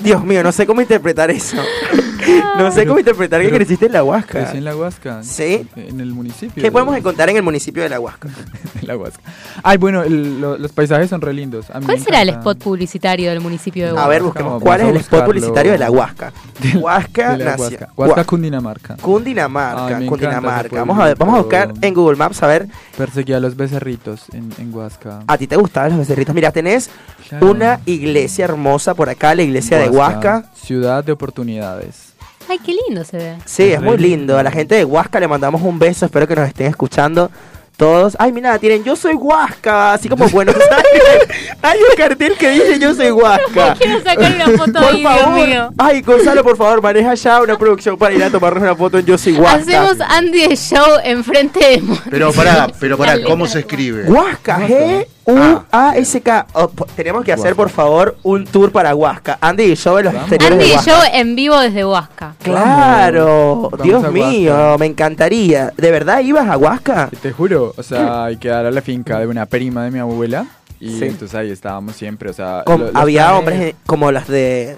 Dios 0.04 0.24
mío, 0.24 0.44
no 0.44 0.52
sé 0.52 0.66
cómo 0.68 0.82
interpretar 0.82 1.30
eso. 1.32 1.58
no 2.58 2.72
sé 2.72 2.86
cómo 2.86 3.00
interpretar 3.00 3.42
que 3.42 3.50
creciste 3.50 3.86
en 3.88 3.94
la 3.94 4.04
Huasca. 4.04 4.40
Crecí 4.44 4.58
en 4.58 4.66
la 4.66 4.76
Huasca. 4.76 5.24
¿Sí? 5.24 5.68
En 5.76 6.00
el 6.00 6.14
municipio. 6.14 6.62
¿Qué 6.62 6.72
podemos 6.72 6.96
encontrar 6.98 7.30
en 7.30 7.38
el 7.38 7.44
municipio 7.44 7.84
de 7.84 7.90
la 7.90 8.00
Huasca? 8.00 8.30
la 8.82 8.98
Huasca. 8.98 9.22
Ay, 9.64 9.78
bueno, 9.78 10.04
el- 10.04 10.40
lo- 10.42 10.58
los 10.58 10.72
paisajes 10.72 11.10
son 11.10 11.22
re 11.22 11.34
lindos. 11.34 11.70
A 11.72 11.80
mí 11.80 11.86
¿Cuál 11.86 12.00
será 12.00 12.22
el 12.22 12.30
spot 12.30 12.58
publicitario 12.60 13.30
del 13.30 13.40
municipio 13.42 13.86
de 13.86 13.90
A 13.92 13.94
Huasca? 13.94 14.08
ver, 14.10 14.24
busquemos. 14.24 14.50
Vamos 14.54 14.64
¿Cuál 14.64 14.82
a 14.82 14.84
es 14.86 14.90
el 14.90 14.98
spot 14.98 15.26
publicitario 15.26 15.72
de 15.72 15.78
la 15.78 15.92
Huasca? 15.92 16.34
Huasca, 16.76 17.38
De 17.38 17.44
la 17.46 17.56
Huasca. 17.56 17.90
Huasca, 17.96 18.22
Hua- 18.22 18.26
Cundinamarca. 18.26 18.98
Cundinamarca, 19.02 19.98
Ay, 19.98 20.06
Cundinamarca. 20.08 20.76
Vamos 20.80 21.00
a 21.00 21.06
ver, 21.06 21.18
vamos 21.18 21.36
a 21.36 21.38
buscar 21.40 21.74
en 21.82 21.94
Google 21.94 22.18
Maps 22.18 22.44
a 22.44 22.48
ver. 22.48 22.68
Perseguía 22.98 23.38
a 23.38 23.40
los 23.40 23.56
becerritos 23.56 24.24
en, 24.34 24.52
en 24.58 24.74
Huasca. 24.74 25.24
¿A 25.28 25.38
ti 25.38 25.48
te 25.48 25.56
gustaban 25.56 25.92
los 25.92 26.00
becerritos? 26.00 26.36
Mira, 26.36 26.52
tenés 26.52 26.90
Claro. 27.30 27.52
una 27.52 27.80
iglesia 27.86 28.46
hermosa 28.46 28.96
por 28.96 29.08
acá, 29.10 29.36
la 29.36 29.44
iglesia 29.44 29.78
de 29.78 29.90
Huasca. 29.90 30.46
Ciudad 30.56 31.04
de 31.04 31.12
oportunidades. 31.12 32.14
Ay, 32.50 32.60
qué 32.66 32.74
lindo 32.88 33.04
se 33.06 33.18
ve. 33.18 33.36
Sí, 33.46 33.64
Es 33.64 33.76
es 33.76 33.82
muy 33.82 33.98
lindo. 33.98 34.38
A 34.38 34.44
la 34.44 34.52
gente 34.52 34.76
de 34.76 34.84
Huasca 34.86 35.20
le 35.20 35.28
mandamos 35.28 35.62
un 35.62 35.78
beso. 35.78 36.06
Espero 36.06 36.28
que 36.28 36.36
nos 36.36 36.48
estén 36.48 36.68
escuchando 36.68 37.30
todos. 37.78 38.16
Ay, 38.20 38.32
mira, 38.32 38.58
tienen 38.60 38.84
Yo 38.84 38.96
soy 38.96 39.14
Huasca. 39.14 39.94
Así 39.94 40.10
como 40.10 40.28
Buenos 40.30 40.56
Aires. 40.72 41.28
Hay 41.62 41.78
un 41.80 41.96
cartel 41.96 42.34
que 42.38 42.50
dice 42.50 42.80
Yo 42.80 42.94
soy 42.96 43.12
Huasca. 43.12 43.76
Quiero 43.76 44.02
sacar 44.04 44.34
una 44.34 44.46
foto 44.58 44.74
Por 44.74 44.84
ahí, 44.84 45.00
Dios 45.02 45.14
favor. 45.20 45.48
mío. 45.48 45.70
Ay, 45.78 46.02
Gonzalo, 46.02 46.44
por 46.44 46.58
favor, 46.58 46.82
maneja 46.82 47.14
ya 47.14 47.40
una 47.42 47.58
producción 47.58 47.98
para 47.98 48.14
ir 48.16 48.24
a 48.24 48.30
tomarnos 48.32 48.64
una 48.64 48.76
foto 48.76 48.98
en 48.98 49.06
Yo 49.06 49.18
soy 49.18 49.34
Huasca. 49.38 49.60
Hacemos 49.62 49.98
Andy 50.10 50.56
show 50.56 50.98
enfrente 51.04 51.60
de. 51.60 51.84
Pero 52.10 52.34
pará, 52.34 52.68
pero 52.80 52.98
pará. 52.98 53.16
¿cómo 53.24 53.46
se 53.48 53.60
escribe? 53.60 54.04
Huasca, 54.10 54.60
G 54.68 55.06
U 55.34 55.64
A 55.72 55.94
S 55.98 56.22
K. 56.22 56.48
Oh, 56.54 56.70
tenemos 56.96 57.24
que 57.24 57.32
hacer, 57.34 57.56
por 57.56 57.70
favor, 57.70 58.18
un 58.24 58.46
tour 58.46 58.72
para 58.72 58.96
Huasca. 58.96 59.38
Andy 59.42 59.64
y 59.64 59.76
yo 59.76 60.00
en 60.00 60.06
los 60.06 60.14
exteriores 60.16 60.52
Andy 60.60 60.66
de 60.70 60.74
y 60.74 60.78
show 60.78 61.02
en 61.14 61.36
vivo 61.36 61.60
desde 61.60 61.86
Huasca. 61.86 62.36
Claro, 62.44 63.70
Vamos 63.72 63.82
Dios 63.84 64.12
mío, 64.12 64.54
Huasca. 64.54 64.78
me 64.78 64.86
encantaría. 64.86 65.72
¿De 65.78 65.92
verdad 65.92 66.20
ibas 66.20 66.48
a 66.50 66.58
Huasca? 66.58 67.10
Te 67.22 67.32
juro, 67.32 67.74
o 67.78 67.84
sea, 67.84 68.26
hay 68.26 68.38
que 68.38 68.50
dar 68.50 68.66
a 68.66 68.72
la 68.72 68.82
finca 68.82 69.20
de 69.20 69.28
una 69.28 69.46
prima 69.46 69.84
de 69.86 69.92
mi 69.92 70.00
abuela. 70.00 70.46
Y 70.82 70.98
Sí. 70.98 71.06
entonces 71.06 71.36
ahí 71.36 71.52
estábamos 71.52 71.96
siempre, 71.98 72.30
o 72.30 72.34
sea... 72.34 72.64
Lo- 72.66 72.90
había 72.94 73.26
planes- 73.28 73.38
hombres 73.40 73.76
como 73.86 74.12
los 74.14 74.28
de 74.30 74.78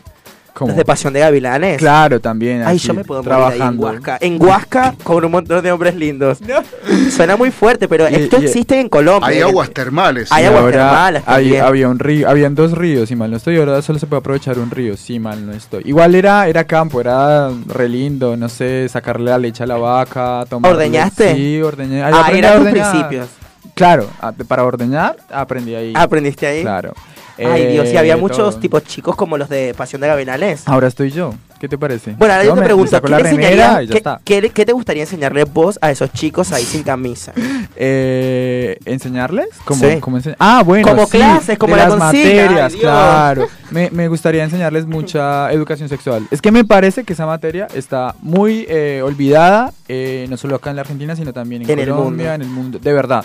¿Cómo? 0.54 0.74
de 0.74 0.84
Pasión 0.86 1.14
de 1.14 1.22
Gavilanes. 1.22 1.78
Claro, 1.78 2.20
también. 2.20 2.62
Ay, 2.66 2.78
yo 2.78 2.93
me 2.93 3.04
puedo 3.04 3.24
morir 3.24 3.34
ahí 3.34 3.43
en 3.43 3.49
trabajando. 3.58 3.84
Huasca. 3.88 4.18
En 4.22 4.41
Huasca 4.41 4.95
con 5.04 5.24
un 5.26 5.32
montón 5.32 5.64
de 5.64 5.72
hombres 5.72 5.95
lindos. 5.95 6.39
Suena 7.16 7.36
muy 7.38 7.52
fuerte, 7.52 7.88
pero 7.88 8.10
Y- 8.10 8.16
esto 8.16 8.41
y- 8.41 8.45
existe 8.45 8.80
en 8.80 8.89
Colombia. 8.89 9.30
Hay 9.30 9.41
aguas 9.41 9.72
termales. 9.72 10.32
Hay 10.32 10.45
aguas 10.45 10.62
ahora 10.64 10.78
termales 10.78 11.24
hay- 11.26 11.56
había 11.56 11.88
un 11.89 11.99
río, 11.99 12.30
habían 12.30 12.54
dos 12.56 12.74
ríos, 12.74 13.08
si 13.10 13.16
mal 13.16 13.32
no 13.32 13.38
estoy, 13.38 13.58
ahora 13.58 13.82
solo 13.82 13.97
se 13.99 14.08
puede 14.08 14.20
aprovechar 14.20 14.60
un 14.60 14.70
río, 14.72 14.97
si 14.97 15.20
mal 15.20 15.45
no 15.45 15.54
estoy. 15.54 15.84
Igual 15.86 16.16
era, 16.16 16.47
era 16.47 16.64
campo, 16.66 16.99
era 17.02 17.49
re 17.68 17.88
lindo, 17.89 18.36
no 18.38 18.49
sé, 18.49 18.88
sacarle 18.89 19.32
la 19.32 19.38
leche 19.38 19.64
a 19.64 19.68
la 19.68 19.78
vaca, 19.78 20.45
tomar 20.49 20.72
¿Ordeñaste? 20.74 21.34
Sí, 21.36 21.62
ordeñé. 21.62 22.04
Ahí 22.04 22.12
Ah, 22.14 22.20
aprendí 22.22 22.39
eran 22.39 22.52
a 22.52 22.56
tus 22.58 22.68
ordeñar. 22.68 22.91
principios. 22.91 23.28
Claro, 23.74 24.08
para 24.47 24.64
ordeñar 24.66 25.16
aprendí 25.32 25.76
ahí. 25.76 25.93
¿Aprendiste 25.95 26.45
ahí? 26.45 26.62
Claro. 26.62 26.93
Ay, 27.38 27.62
Eh, 27.64 27.72
Dios, 27.74 27.90
y 27.92 27.98
había 27.98 28.14
todo. 28.16 28.22
muchos 28.28 28.60
tipos 28.60 28.84
chicos 28.84 29.16
como 29.16 29.38
los 29.38 29.50
de 29.50 29.74
Pasión 29.76 30.02
de 30.02 30.08
Gavilanes. 30.08 30.68
Ahora 30.68 30.88
estoy 30.88 31.12
yo. 31.12 31.34
¿Qué 31.60 31.68
te 31.70 31.78
parece? 31.78 32.16
Bueno, 32.18 32.34
ahora 32.34 32.44
yo 32.46 32.56
te 32.56 32.62
pregunto, 32.64 33.00
¿qué, 34.26 34.50
qué- 34.52 34.66
te 34.66 34.74
gustaría 34.74 35.04
enseñarle 35.04 35.44
vos 35.44 35.78
a 35.80 35.92
esos 35.92 36.12
chicos 36.12 36.52
ahí 36.52 36.64
sin 36.64 36.82
camisa? 36.84 37.34
Eh, 37.84 38.78
¿Enseñarles? 38.86 39.48
¿Cómo, 39.66 39.84
Sí. 39.84 39.98
cómo 40.02 40.20
Ah, 40.38 40.62
bueno. 40.64 40.88
Como 40.88 41.06
sí, 41.06 41.18
clases, 41.18 41.58
como 41.58 41.76
la 41.76 41.88
las 41.88 41.96
consigna, 41.98 42.42
materias, 42.44 42.74
ay, 42.76 42.80
claro. 42.80 43.48
Me, 43.72 43.90
me 43.90 44.08
gustaría 44.10 44.44
enseñarles 44.44 44.86
mucha 44.86 45.50
educación 45.54 45.88
sexual. 45.88 46.28
Es 46.30 46.42
que 46.42 46.52
me 46.52 46.66
parece 46.66 47.06
que 47.06 47.14
esa 47.14 47.26
materia 47.26 47.68
está 47.74 48.14
muy 48.22 48.66
eh, 48.68 49.02
olvidada, 49.04 49.72
eh, 49.88 50.28
no 50.30 50.36
solo 50.36 50.56
acá 50.58 50.70
en 50.72 50.76
la 50.76 50.82
Argentina, 50.82 51.16
sino 51.16 51.32
también 51.32 51.62
en, 51.62 51.70
En 51.70 51.80
el 51.80 51.90
Colombia, 51.90 52.32
mundo. 52.32 52.34
en 52.36 52.42
el 52.42 52.48
mundo. 52.50 52.80
De 52.80 52.92
verdad. 52.94 53.24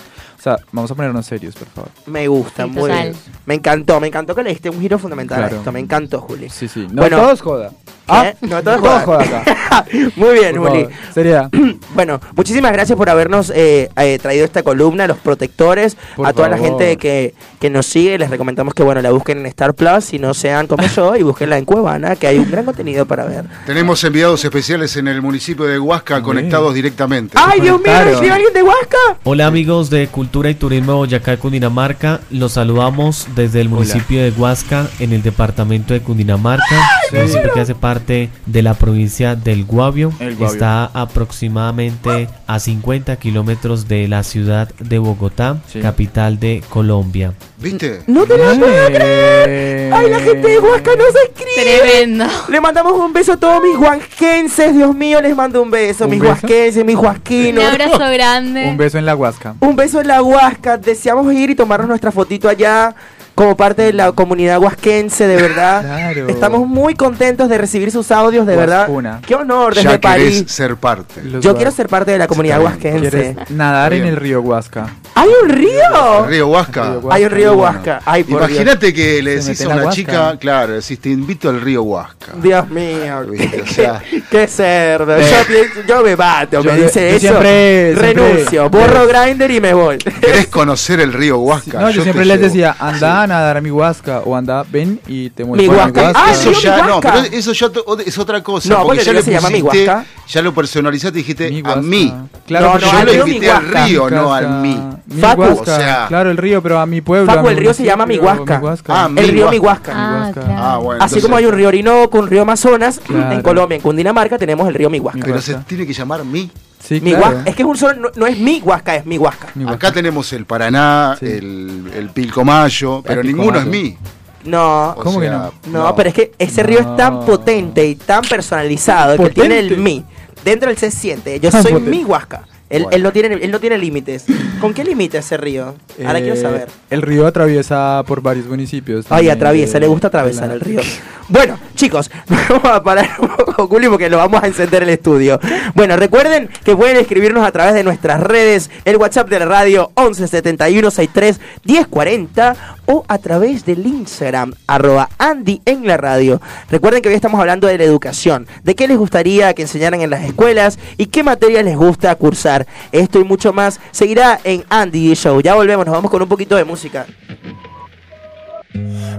Sea, 0.55 0.65
vamos 0.71 0.89
a 0.91 0.95
ponernos 0.95 1.25
serios, 1.25 1.55
por 1.55 1.67
favor. 1.67 1.91
Me 2.05 2.27
gusta, 2.27 2.63
Sí, 2.63 2.69
muy 2.69 2.89
total. 2.89 3.03
bien. 3.09 3.15
Me 3.45 3.53
encantó, 3.55 3.99
me 3.99 4.07
encantó 4.07 4.33
que 4.35 4.43
le 4.43 4.49
diste 4.51 4.69
un 4.69 4.79
giro 4.79 4.97
fundamental 4.97 5.43
a 5.43 5.47
esto. 5.47 5.71
Me 5.71 5.79
encantó, 5.79 6.21
Juli. 6.21 6.49
Sí, 6.49 6.67
sí. 6.67 6.87
No 6.91 7.01
Bueno. 7.01 7.17
todos 7.17 7.41
joda. 7.41 7.71
¿Qué? 8.07 8.37
No, 8.47 8.63
todo 8.63 8.75
es 8.75 8.81
todos 8.81 9.03
joda. 9.03 9.25
joda 9.25 9.41
acá. 9.41 9.85
Muy 10.15 10.33
bien, 10.35 10.55
Por 10.55 10.69
Juli. 10.69 10.83
favor. 10.85 11.13
Sería. 11.13 11.49
Bueno, 11.97 12.19
muchísimas 12.35 12.71
gracias 12.73 12.95
por 12.95 13.09
habernos 13.09 13.49
eh, 13.55 13.89
eh, 13.97 14.19
traído 14.21 14.45
esta 14.45 14.61
columna, 14.61 15.07
los 15.07 15.17
protectores, 15.17 15.97
Por 16.15 16.27
a 16.27 16.33
toda 16.33 16.47
la 16.47 16.57
favor. 16.57 16.69
gente 16.79 16.97
que, 16.97 17.33
que 17.59 17.69
nos 17.71 17.87
sigue. 17.87 18.19
Les 18.19 18.29
recomendamos 18.29 18.75
que 18.75 18.83
bueno 18.83 19.01
la 19.01 19.09
busquen 19.09 19.39
en 19.39 19.45
Star 19.47 19.73
Plus 19.73 20.13
y 20.13 20.19
no 20.19 20.35
sean 20.35 20.67
como 20.67 20.83
yo 20.95 21.15
y 21.15 21.23
búsquenla 21.23 21.57
en 21.57 21.65
Cuevana, 21.65 22.15
que 22.15 22.27
hay 22.27 22.37
un 22.37 22.51
gran 22.51 22.65
contenido 22.65 23.05
para 23.07 23.25
ver. 23.25 23.45
Tenemos 23.65 24.03
enviados 24.03 24.43
especiales 24.45 24.95
en 24.97 25.07
el 25.07 25.21
municipio 25.23 25.65
de 25.65 25.79
Huasca 25.79 26.21
conectados 26.21 26.73
directamente. 26.75 27.35
¡Ay, 27.35 27.61
Dios 27.61 27.79
mío! 27.81 27.91
¿nos 27.91 28.03
conectaron. 28.03 28.31
alguien 28.31 28.53
de 28.53 28.63
Huasca? 28.63 28.97
Hola 29.23 29.47
amigos 29.47 29.89
de 29.89 30.07
Cultura 30.37 30.51
y 30.51 30.53
Turismo 30.55 30.91
de 30.91 30.97
Boyacá, 30.99 31.37
Cundinamarca. 31.37 32.19
Los 32.29 32.51
saludamos 32.53 33.27
desde 33.35 33.59
el 33.59 33.69
municipio 33.69 34.21
de 34.21 34.29
Huasca, 34.29 34.85
en 34.99 35.11
el 35.11 35.23
departamento 35.23 35.95
de 35.95 36.01
Cundinamarca. 36.01 36.63
Municipio 37.11 37.51
que 37.55 37.59
hace 37.61 37.73
parte 37.73 38.29
de 38.45 38.61
la 38.61 38.75
provincia 38.75 39.33
del 39.35 39.65
Guavio. 39.65 40.13
Está 40.19 40.91
aproximadamente 40.93 42.29
a 42.45 42.59
50 42.59 43.15
kilómetros 43.15 43.87
de 43.87 44.07
la 44.07 44.21
ciudad 44.21 44.69
de 44.77 44.99
Bogotá, 44.99 45.57
Sí. 45.73 45.79
capital 45.79 46.39
de 46.39 46.61
Colombia. 46.69 47.33
¿Viste? 47.59 48.01
No 48.05 48.23
te 48.27 48.37
lo 48.37 48.43
puedo 48.59 48.87
creer. 48.89 49.91
¡Ay, 49.91 50.11
la 50.11 50.19
gente 50.19 50.47
de 50.47 50.59
Huasca 50.59 50.91
nos 50.95 51.07
escribe! 51.07 51.79
Tremendo. 51.81 52.25
Le 52.49 52.61
mandamos 52.61 52.93
un 52.93 53.11
beso 53.11 53.33
a 53.33 53.37
todos 53.37 53.63
mis 53.63 53.75
huasquenses, 53.75 54.75
Dios 54.75 54.93
mío, 54.93 55.19
les 55.19 55.35
mando 55.35 55.63
un 55.63 55.71
beso, 55.71 56.03
¿Un 56.05 56.11
mis 56.11 56.19
beso? 56.19 56.33
huasquenses, 56.33 56.85
mis 56.85 56.95
Un 56.95 57.05
huasquinos. 57.05 57.63
abrazo 57.63 57.97
grande. 58.13 58.67
Un 58.67 58.77
beso 58.77 58.99
en 58.99 59.05
la 59.07 59.15
Huasca. 59.15 59.55
Un 59.61 59.75
beso 59.75 59.99
en 60.01 60.07
la 60.07 60.16
Huasca, 60.21 60.77
deseamos 60.77 61.31
ir 61.33 61.49
y 61.49 61.55
tomarnos 61.55 61.87
nuestra 61.87 62.11
fotito 62.11 62.49
allá. 62.49 62.95
Como 63.37 63.55
parte 63.55 63.83
de 63.83 63.93
la 63.93 64.11
comunidad 64.13 64.57
huasquense, 64.59 65.27
de 65.27 65.35
verdad. 65.39 65.83
Claro. 66.07 66.27
Estamos 66.27 66.67
muy 66.67 66.95
contentos 66.95 67.49
de 67.49 67.57
recibir 67.57 67.91
sus 67.91 68.09
audios, 68.11 68.47
de 68.47 68.55
verdad. 68.55 68.89
Qué 69.25 69.35
honor 69.35 69.75
desde 69.75 69.89
Ya 69.91 70.01
París. 70.01 70.45
ser 70.47 70.75
parte. 70.77 71.21
Los 71.23 71.43
Yo 71.43 71.55
quiero 71.55 71.69
ser 71.71 71.87
parte 71.87 72.11
de 72.11 72.17
la 72.17 72.27
comunidad 72.27 72.61
huasquense. 72.61 73.09
¿Quieres 73.09 73.49
nadar 73.51 73.93
en 73.93 74.05
el 74.05 74.15
río 74.15 74.41
Huasca? 74.41 74.87
¡Hay 75.13 75.29
un 75.43 75.49
río! 75.49 76.23
El 76.23 76.29
río 76.29 76.47
Huasca. 76.47 76.95
Hay 77.11 77.25
un 77.25 77.31
río. 77.31 77.53
Huasca. 77.53 78.01
Ay, 78.05 78.23
por 78.23 78.39
Dios. 78.39 78.51
Imagínate 78.51 78.93
que 78.93 79.21
le 79.21 79.35
decís 79.41 79.61
a 79.61 79.67
una 79.67 79.75
Huasca. 79.77 79.91
chica, 79.91 80.37
claro, 80.39 80.73
decís, 80.73 80.99
te 80.99 81.09
invito 81.09 81.49
al 81.49 81.61
río 81.61 81.83
Huasca. 81.83 82.33
Dios 82.41 82.69
mío, 82.69 83.25
Viste, 83.29 83.49
qué, 83.57 83.61
o 83.61 83.67
sea. 83.67 84.01
qué 84.31 84.47
cerdo. 84.47 85.15
Eh. 85.17 85.25
Yo, 85.29 85.45
pienso- 85.53 85.87
yo 85.87 86.03
me 86.03 86.15
mato, 86.15 86.61
Yo- 86.61 86.71
me 86.71 86.81
dice 86.81 87.01
yo 87.11 87.15
eso. 87.17 87.19
siempre- 87.19 87.93
renuncio, 87.95 88.49
siempre- 88.49 88.79
borro 88.81 89.07
Grinder 89.07 89.51
y 89.51 89.61
me 89.61 89.73
voy. 89.73 89.97
¿Querés 89.97 90.47
conocer 90.47 90.99
el 91.01 91.13
río 91.13 91.37
Huasca? 91.39 91.79
No, 91.81 91.89
yo, 91.91 92.03
siempre 92.03 92.25
les 92.25 92.37
llevo. 92.37 92.47
decía, 92.49 92.75
anda 92.79 93.26
a 93.31 93.35
nadar 93.39 93.57
a 93.57 93.61
mi 93.61 93.69
Huasca 93.71 94.19
o 94.25 94.35
anda, 94.35 94.63
ven 94.69 94.99
y 95.07 95.29
te 95.29 95.43
muestro 95.45 95.71
Mi 95.71 95.77
Huasca. 95.77 96.11
Ah, 96.15 96.31
Eso 96.31 96.51
ya, 96.53 96.85
no, 96.85 96.99
pero 97.01 97.17
eso 97.19 97.53
ya 97.53 97.69
to- 97.69 97.97
es 97.99 98.17
otra 98.17 98.41
cosa. 98.43 98.69
No, 98.69 98.83
porque 98.83 99.03
ya 99.03 99.13
le 99.13 99.19
río 99.21 99.25
se 99.25 99.31
llama 99.31 99.49
Mi 99.49 99.61
pusiste- 99.61 99.87
Huasca. 99.87 100.05
ya 100.27 100.41
lo 100.41 100.53
personalizaste 100.53 101.19
y 101.19 101.21
dijiste 101.21 101.49
Mi 101.51 101.61
a 101.65 101.75
mí. 101.77 102.13
Claro, 102.45 102.73
No, 102.73 102.79
yo 102.79 102.91
al 102.91 103.05
le 103.05 103.11
río 103.13 103.25
Mi 103.25 103.31
invité 103.31 103.51
al 103.51 103.67
río, 103.67 104.09
no 104.09 104.33
al 104.33 104.49
mí. 104.61 104.79
Mi 105.07 105.21
Facu. 105.21 105.41
Huasca, 105.41 105.61
O 105.61 105.65
sea- 105.77 106.05
claro, 106.07 106.31
el 106.31 106.37
río, 106.37 106.61
pero 106.61 106.79
a 106.79 106.85
mi 106.85 107.01
pueblo. 107.01 107.31
Facu, 107.31 107.47
el 107.49 107.55
mi 107.55 107.61
río 107.61 107.73
se 107.73 107.83
llama 107.83 108.05
Mi 108.05 108.17
Huasca. 108.17 108.59
Huasca. 108.59 109.03
Ah, 109.03 109.09
mi 109.09 109.19
El 109.21 109.27
río. 109.29 109.49
Mi 109.49 109.59
Huasca. 109.59 109.91
Ah. 109.95 110.31
Ah, 110.57 110.77
bueno. 110.77 111.03
Así 111.03 111.21
como 111.21 111.35
hay 111.37 111.45
un 111.45 111.53
río 111.53 111.67
Orinoco, 111.67 112.17
un 112.19 112.27
río 112.27 112.41
Amazonas, 112.41 112.99
Claro. 113.05 113.31
en 113.31 113.41
Colombia, 113.41 113.75
en 113.75 113.81
Cundinamarca, 113.81 114.37
tenemos 114.37 114.67
el 114.67 114.73
río 114.73 114.89
Mi 114.89 114.99
Huasca. 114.99 115.17
Mi 115.19 115.23
Pero 115.23 115.41
se 115.41 115.55
tiene 115.67 115.85
que 115.85 115.93
llamar 115.93 116.23
mí. 116.25 116.49
Sí, 116.87 117.01
Mi 117.01 117.11
claro. 117.11 117.25
Huasca- 117.37 117.49
Es 117.49 117.55
que 117.55 117.61
es 117.63 117.67
un 117.67 117.77
solo, 117.77 117.99
no, 117.99 118.09
no 118.15 118.27
es 118.27 118.37
Mi 118.39 118.61
Huasca, 118.63 118.95
es 118.95 119.05
Mi 119.05 119.17
Huasca. 119.17 119.47
Mi 119.55 119.63
Huasca. 119.65 119.87
Acá 119.87 119.91
tenemos 119.93 120.31
el 120.33 120.45
Paraná, 120.45 121.17
Sí. 121.19 121.25
el, 121.25 121.91
el 121.95 122.09
Pilcomayo, 122.09 123.01
pero 123.05 123.21
ninguno 123.23 123.59
es 123.59 123.65
mí. 123.65 123.97
No, 124.45 124.95
¿Cómo 125.03 125.19
que 125.19 125.27
sea, 125.27 125.51
no, 125.69 125.93
pero 125.95 126.07
es 126.09 126.15
que 126.15 126.31
ese 126.39 126.63
río 126.63 126.79
es 126.79 126.95
tan 126.95 127.15
No. 127.15 127.25
potente 127.25 127.85
y 127.85 127.95
tan 127.95 128.21
personalizado 128.23 129.17
que 129.17 129.29
tiene 129.31 129.59
el 129.59 129.77
Mi. 129.77 130.05
Dentro 130.45 130.69
él 130.69 130.77
se 130.77 130.89
siente, 130.91 131.37
yo 131.41 131.49
Tan 131.51 131.63
soy 131.63 131.73
potente. 131.73 131.91
Mi 131.91 132.03
Huasca. 132.05 132.43
Él, 132.69 132.83
Bueno. 132.83 132.95
él 132.97 133.03
no 133.03 133.11
tiene, 133.13 133.35
él 133.35 133.51
no 133.51 133.59
tiene 133.61 133.77
límites. 133.77 134.25
¿Con 134.59 134.73
qué 134.73 134.83
límite 134.83 135.17
ese 135.17 135.37
río? 135.37 135.73
Ahora 136.05 136.19
Eh, 136.19 136.21
quiero 136.21 136.35
saber. 136.35 136.67
El 136.89 137.01
río 137.01 137.25
atraviesa 137.25 138.03
por 138.05 138.21
varios 138.21 138.45
municipios. 138.45 139.05
Ay, 139.09 139.29
atraviesa, 139.29 139.73
de- 139.73 139.79
le 139.81 139.87
gusta 139.87 140.07
atravesar 140.07 140.51
el 140.51 140.59
río. 140.59 140.81
Bueno, 141.29 141.57
chicos, 141.77 142.09
vamos 142.49 142.65
a 142.65 142.83
parar 142.83 143.09
un 143.19 143.29
poco, 143.29 143.67
Juli, 143.67 143.87
porque 143.87 144.09
lo 144.09 144.17
vamos 144.17 144.43
a 144.43 144.47
encender 144.47 144.83
el 144.83 144.89
estudio. 144.89 145.39
Bueno, 145.75 145.95
recuerden 145.95 146.49
que 146.65 146.75
pueden 146.75 146.97
escribirnos 146.97 147.47
a 147.47 147.51
través 147.51 147.75
de 147.75 147.83
nuestras 147.83 148.19
redes, 148.19 148.69
el 148.83 148.97
WhatsApp 148.97 149.29
de 149.29 149.39
la 149.39 149.45
radio 149.45 149.91
11 149.93 150.27
71 150.27 150.91
63 150.91 151.39
1040 151.63 152.55
o 152.87 153.05
a 153.07 153.17
través 153.19 153.63
del 153.65 153.85
Instagram, 153.85 154.53
arroba 154.65 155.09
Andy 155.19 155.61
en 155.65 155.85
la 155.87 155.97
radio. 155.97 156.41
Recuerden 156.69 157.01
que 157.01 157.09
hoy 157.09 157.15
estamos 157.15 157.39
hablando 157.39 157.67
de 157.67 157.77
la 157.77 157.83
educación, 157.83 158.47
de 158.63 158.75
qué 158.75 158.87
les 158.87 158.97
gustaría 158.97 159.53
que 159.53 159.61
enseñaran 159.61 160.01
en 160.01 160.09
las 160.09 160.23
escuelas 160.23 160.79
y 160.97 161.05
qué 161.05 161.23
materias 161.23 161.63
les 161.63 161.77
gusta 161.77 162.13
cursar. 162.15 162.65
Esto 162.91 163.19
y 163.19 163.23
mucho 163.23 163.53
más 163.53 163.79
seguirá 163.91 164.39
en 164.43 164.65
Andy 164.69 165.13
Show. 165.13 165.39
Ya 165.41 165.53
volvemos, 165.53 165.85
nos 165.85 165.93
vamos 165.93 166.09
con 166.09 166.21
un 166.21 166.27
poquito 166.27 166.55
de 166.55 166.65
música. 166.65 167.05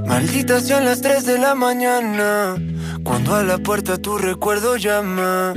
Malditas 0.06 0.66
sean 0.66 0.84
las 0.84 1.00
3 1.00 1.26
de 1.26 1.38
la 1.38 1.54
mañana 1.54 2.56
Cuando 3.04 3.34
a 3.34 3.42
la 3.42 3.59
puerta 3.59 3.98
tu 3.98 4.18
recuerdo 4.18 4.76
llama. 4.76 5.52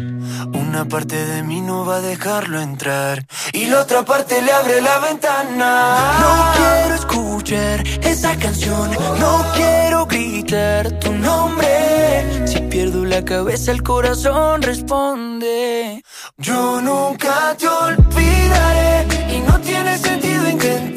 Una 0.54 0.86
parte 0.86 1.16
de 1.26 1.44
mí 1.44 1.62
no 1.62 1.86
va 1.86 1.98
a 1.98 2.02
dejarlo 2.02 2.62
entrar 2.62 3.26
Y 3.54 3.66
la 3.66 3.82
otra 3.82 4.04
parte 4.04 4.42
le 4.42 4.52
abre 4.52 4.82
la 4.82 5.00
ventana. 5.00 6.20
No 6.20 6.52
quiero 6.56 6.96
escuchar 6.96 7.84
esa 8.02 8.38
canción 8.38 8.92
No 9.20 9.46
quiero 9.56 10.06
gritar 10.06 11.00
tu 11.00 11.14
nombre. 11.14 12.48
Si 12.48 12.60
pierdo 12.62 13.06
la 13.06 13.24
cabeza 13.24 13.72
el 13.72 13.84
corazón 13.84 14.62
responde. 14.62 16.04
Yo 16.38 16.82
nunca 16.82 17.56
te 17.58 17.68
olvidaré 17.68 19.08
Y 19.36 19.40
no 19.42 19.60
tiene 19.60 19.98
sentido 19.98 20.50
intentarlo 20.50 20.91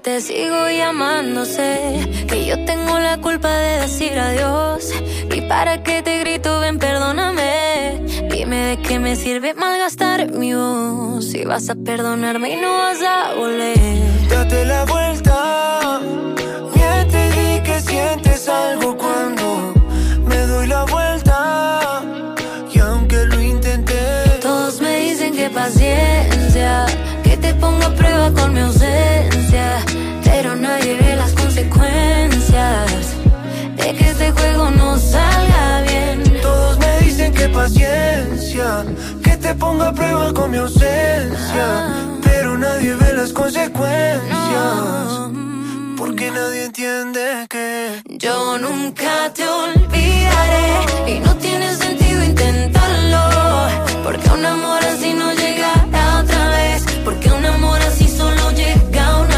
te 0.00 0.20
sigo 0.20 0.68
llamando, 0.70 1.44
sé 1.44 2.08
que 2.28 2.46
yo 2.46 2.64
tengo 2.64 2.98
la 2.98 3.18
culpa 3.18 3.48
de 3.48 3.80
decir 3.80 4.18
adiós. 4.18 4.92
Y 5.34 5.40
para 5.42 5.82
que 5.82 6.02
te 6.02 6.20
grito, 6.20 6.60
ven, 6.60 6.78
perdóname. 6.78 8.02
Dime 8.30 8.56
de 8.56 8.76
qué 8.78 8.98
me 8.98 9.16
sirve 9.16 9.54
malgastar 9.54 10.30
mi 10.30 10.54
voz. 10.54 11.24
Si 11.24 11.44
vas 11.44 11.68
a 11.70 11.74
perdonarme 11.74 12.52
y 12.52 12.56
no 12.56 12.72
vas 12.72 13.02
a 13.02 13.34
volver. 13.34 13.78
Date 14.28 14.64
la 14.66 14.84
vuelta 14.84 16.00
Miente 16.74 17.26
y 17.26 17.30
di 17.30 17.62
que 17.62 17.80
sientes 17.80 18.48
algo 18.48 18.96
cuando 18.96 19.72
Me 20.26 20.36
doy 20.36 20.66
la 20.66 20.84
vuelta 20.84 22.02
Y 22.72 22.78
aunque 22.78 23.24
lo 23.24 23.40
intenté 23.40 23.98
Todos 24.42 24.80
me 24.82 24.98
dicen 25.00 25.34
que 25.34 25.48
paciencia, 25.48 26.84
que 27.24 27.36
te 27.38 27.54
pongo 27.54 27.84
a 27.86 27.94
prueba 27.94 28.30
con 28.32 28.52
mi 28.52 28.60
ausencia. 28.60 29.37
Pero 29.50 30.54
nadie 30.56 30.94
ve 31.00 31.16
las 31.16 31.32
consecuencias 31.32 32.90
de 33.76 33.94
que 33.94 34.10
este 34.10 34.30
juego 34.32 34.70
no 34.70 34.98
salga 34.98 35.82
bien. 35.82 36.22
Todos 36.42 36.78
me 36.78 36.98
dicen 36.98 37.32
que 37.32 37.48
paciencia, 37.48 38.84
que 39.22 39.36
te 39.38 39.54
ponga 39.54 39.88
a 39.88 39.92
prueba 39.94 40.34
con 40.34 40.50
mi 40.50 40.58
ausencia. 40.58 41.66
Pero 42.22 42.58
nadie 42.58 42.94
ve 42.94 43.12
las 43.14 43.32
consecuencias. 43.32 44.20
Porque 45.96 46.30
nadie 46.30 46.64
entiende 46.64 47.46
que 47.48 48.02
Yo 48.18 48.58
nunca 48.58 49.32
te 49.34 49.48
olvidaré 49.48 50.68
y 51.06 51.20
no 51.20 51.34
tiene 51.36 51.74
sentido 51.74 52.22
intentarlo. 52.22 53.22
Porque 54.04 54.28
un 54.28 54.44
amor 54.44 54.80
así 54.84 55.14
no 55.14 55.32
llegará 55.32 56.20
otra 56.22 56.48
vez. 56.50 56.84
Porque 57.04 57.30
un 57.30 57.44
amor 57.46 57.80
así 57.80 58.06
solo 58.08 58.50
llega 58.52 59.18
una 59.20 59.37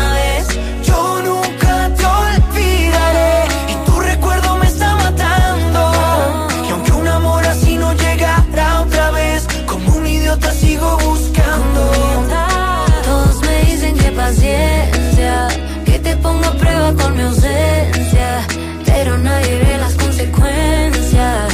paciencia, 14.31 15.49
que 15.85 15.99
te 15.99 16.16
pongo 16.18 16.45
a 16.45 16.53
prueba 16.53 16.95
con 16.95 17.16
mi 17.16 17.22
ausencia. 17.22 18.47
Pero 18.87 19.18
nadie 19.18 19.59
ve 19.59 19.78
las 19.78 19.95
consecuencias 19.95 21.49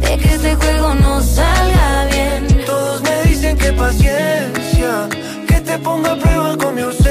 de 0.00 0.16
que 0.16 0.34
este 0.34 0.54
juego 0.54 0.94
no 0.94 1.20
salga 1.20 2.06
bien. 2.10 2.64
Todos 2.64 3.02
me 3.02 3.22
dicen 3.28 3.58
que 3.58 3.72
paciencia, 3.72 5.08
que 5.46 5.60
te 5.60 5.78
ponga 5.80 6.12
a 6.12 6.16
prueba 6.16 6.56
con 6.56 6.74
mi 6.74 6.80
ausencia. 6.80 7.01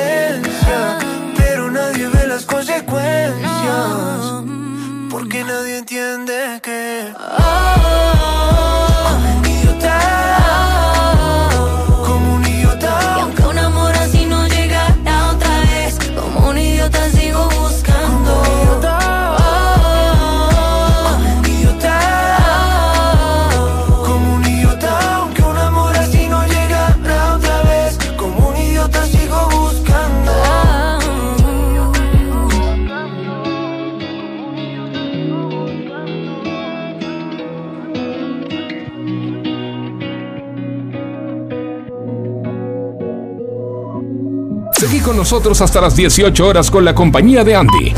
Nosotros 45.22 45.62
hasta 45.62 45.80
las 45.80 45.96
18 45.96 46.48
horas 46.48 46.72
con 46.72 46.84
la 46.84 46.96
compañía 46.96 47.44
de 47.44 47.56
Andy. 47.56 47.94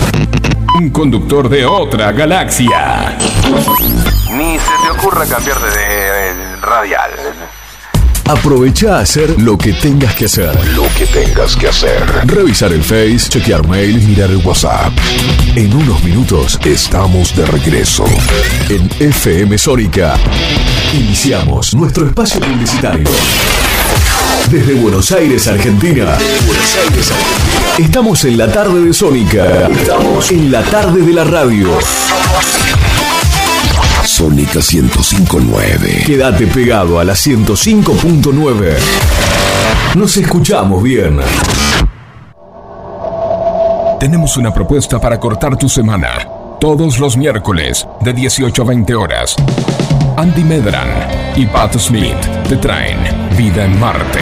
Un 0.77 0.89
conductor 0.89 1.47
de 1.47 1.65
otra 1.65 2.11
galaxia. 2.11 3.17
Ni 4.29 4.59
se 4.59 4.71
te 4.83 4.91
ocurra 4.91 5.25
cambiar 5.25 5.57
de, 5.61 5.69
de 5.69 6.55
radial. 6.57 7.11
Aprovecha 8.25 8.97
a 8.97 8.99
hacer 8.99 9.41
lo 9.41 9.57
que 9.57 9.71
tengas 9.71 10.13
que 10.15 10.25
hacer. 10.25 10.53
Lo 10.75 10.83
que 10.97 11.05
tengas 11.05 11.55
que 11.55 11.69
hacer. 11.69 12.03
Revisar 12.25 12.73
el 12.73 12.83
Face, 12.83 13.29
chequear 13.29 13.65
mail, 13.69 14.05
mirar 14.05 14.29
el 14.29 14.45
WhatsApp. 14.45 14.91
En 15.55 15.73
unos 15.73 16.03
minutos 16.03 16.59
estamos 16.65 17.33
de 17.37 17.45
regreso. 17.45 18.03
En 18.67 18.89
FM 18.99 19.57
Sónica. 19.57 20.15
Iniciamos 20.93 21.73
nuestro 21.73 22.05
espacio 22.05 22.41
publicitario. 22.41 23.07
Desde 24.49 24.73
Buenos 24.75 25.11
Aires, 25.11 25.47
Argentina. 25.47 26.17
Buenos 26.45 26.77
Aires, 26.77 27.11
Argentina. 27.11 27.75
Estamos 27.79 28.25
en 28.25 28.37
la 28.37 28.51
tarde 28.51 28.85
de 28.85 28.93
Sónica. 28.93 29.67
Estamos 29.67 30.31
en 30.31 30.51
la 30.51 30.61
tarde 30.63 31.01
de 31.01 31.13
la 31.13 31.23
radio. 31.23 31.69
Sónica 34.03 34.59
1059. 34.59 36.03
Quédate 36.05 36.45
pegado 36.47 36.99
a 36.99 37.03
la 37.03 37.13
105.9. 37.13 38.75
Nos 39.95 40.17
escuchamos 40.17 40.83
bien. 40.83 41.19
Tenemos 43.99 44.37
una 44.37 44.53
propuesta 44.53 44.99
para 44.99 45.19
cortar 45.19 45.57
tu 45.57 45.67
semana. 45.67 46.09
Todos 46.59 46.99
los 46.99 47.17
miércoles, 47.17 47.87
de 48.01 48.13
18 48.13 48.61
a 48.61 48.65
20 48.65 48.95
horas. 48.95 49.35
Andy 50.17 50.43
Medran 50.43 50.87
y 51.35 51.45
Pat 51.47 51.75
Smith 51.77 52.19
te 52.47 52.57
traen 52.57 53.22
Vida 53.37 53.65
en 53.65 53.79
Marte. 53.79 54.19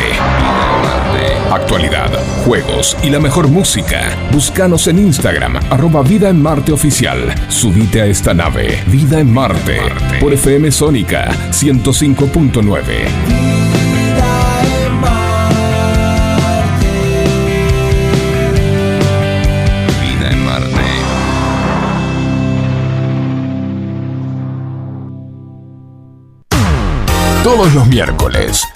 Actualidad, 1.52 2.10
juegos 2.46 2.96
y 3.04 3.10
la 3.10 3.20
mejor 3.20 3.50
música. 3.50 4.16
Búscanos 4.32 4.88
en 4.88 5.00
Instagram, 5.00 5.58
arroba 5.70 6.02
Vida 6.02 6.30
en 6.30 6.42
Marte 6.42 6.72
Oficial. 6.72 7.34
Subite 7.50 8.02
a 8.02 8.06
esta 8.06 8.34
nave, 8.34 8.82
Vida 8.88 9.20
en 9.20 9.34
Marte, 9.34 9.82
por 10.22 10.32
FM 10.34 10.72
Sónica 10.72 11.30
105.9. 11.52 12.86
Vida 20.00 20.32
en 20.32 20.46
Marte. 20.46 20.82
Todos 27.44 27.74
los 27.74 27.88
miércoles, 27.88 28.66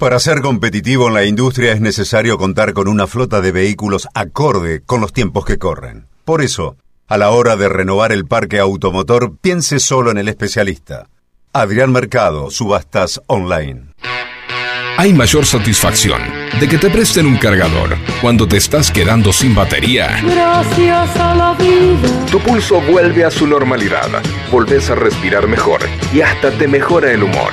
Para 0.00 0.18
ser 0.18 0.40
competitivo 0.40 1.08
en 1.08 1.12
la 1.12 1.26
industria 1.26 1.72
es 1.72 1.82
necesario 1.82 2.38
contar 2.38 2.72
con 2.72 2.88
una 2.88 3.06
flota 3.06 3.42
de 3.42 3.52
vehículos 3.52 4.08
acorde 4.14 4.80
con 4.80 5.02
los 5.02 5.12
tiempos 5.12 5.44
que 5.44 5.58
corren. 5.58 6.06
Por 6.24 6.40
eso, 6.40 6.76
a 7.06 7.18
la 7.18 7.28
hora 7.28 7.54
de 7.56 7.68
renovar 7.68 8.10
el 8.10 8.24
parque 8.24 8.58
automotor, 8.60 9.36
piense 9.42 9.78
solo 9.78 10.10
en 10.10 10.16
el 10.16 10.28
especialista. 10.28 11.06
Adrián 11.52 11.92
Mercado, 11.92 12.50
Subastas 12.50 13.20
Online. 13.26 13.92
Hay 14.96 15.12
mayor 15.12 15.44
satisfacción 15.44 16.22
de 16.58 16.66
que 16.66 16.78
te 16.78 16.88
presten 16.88 17.26
un 17.26 17.36
cargador 17.36 17.98
cuando 18.22 18.48
te 18.48 18.56
estás 18.56 18.90
quedando 18.90 19.34
sin 19.34 19.54
batería. 19.54 20.18
Gracias 20.24 21.16
a 21.16 21.34
la 21.34 21.52
vida. 21.52 22.26
Tu 22.30 22.38
pulso 22.38 22.80
vuelve 22.80 23.26
a 23.26 23.30
su 23.30 23.46
normalidad, 23.46 24.08
volvés 24.50 24.88
a 24.88 24.94
respirar 24.94 25.46
mejor 25.46 25.82
y 26.14 26.22
hasta 26.22 26.50
te 26.52 26.66
mejora 26.66 27.12
el 27.12 27.22
humor. 27.22 27.52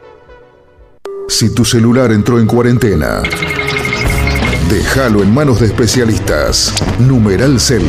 Si 1.31 1.49
tu 1.49 1.63
celular 1.63 2.11
entró 2.11 2.39
en 2.39 2.45
cuarentena, 2.45 3.23
déjalo 4.69 5.23
en 5.23 5.33
manos 5.33 5.61
de 5.61 5.67
especialistas. 5.67 6.73
Numeral 6.99 7.57
Cell. 7.57 7.81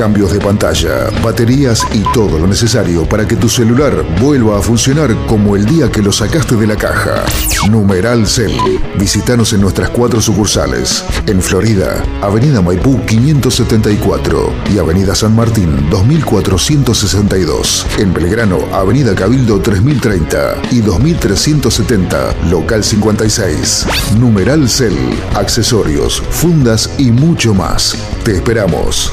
Cambios 0.00 0.32
de 0.32 0.40
pantalla, 0.40 1.10
baterías 1.22 1.86
y 1.92 1.98
todo 2.14 2.38
lo 2.38 2.46
necesario 2.46 3.06
para 3.06 3.28
que 3.28 3.36
tu 3.36 3.50
celular 3.50 4.02
vuelva 4.18 4.58
a 4.58 4.62
funcionar 4.62 5.14
como 5.26 5.56
el 5.56 5.66
día 5.66 5.92
que 5.92 6.00
lo 6.00 6.10
sacaste 6.10 6.56
de 6.56 6.66
la 6.66 6.74
caja. 6.74 7.22
Numeral 7.68 8.26
Cell. 8.26 8.56
Visítanos 8.98 9.52
en 9.52 9.60
nuestras 9.60 9.90
cuatro 9.90 10.22
sucursales. 10.22 11.04
En 11.26 11.42
Florida, 11.42 12.02
Avenida 12.22 12.62
Maipú 12.62 12.98
574 13.04 14.50
y 14.74 14.78
Avenida 14.78 15.14
San 15.14 15.36
Martín 15.36 15.90
2462. 15.90 17.86
En 17.98 18.14
Belgrano, 18.14 18.58
Avenida 18.72 19.14
Cabildo 19.14 19.60
3030 19.60 20.62
y 20.70 20.80
2370, 20.80 22.48
local 22.48 22.82
56. 22.82 23.86
Numeral 24.18 24.66
Cell. 24.66 24.96
Accesorios, 25.34 26.22
fundas 26.30 26.88
y 26.96 27.10
mucho 27.10 27.52
más. 27.52 27.94
Te 28.24 28.36
esperamos. 28.36 29.12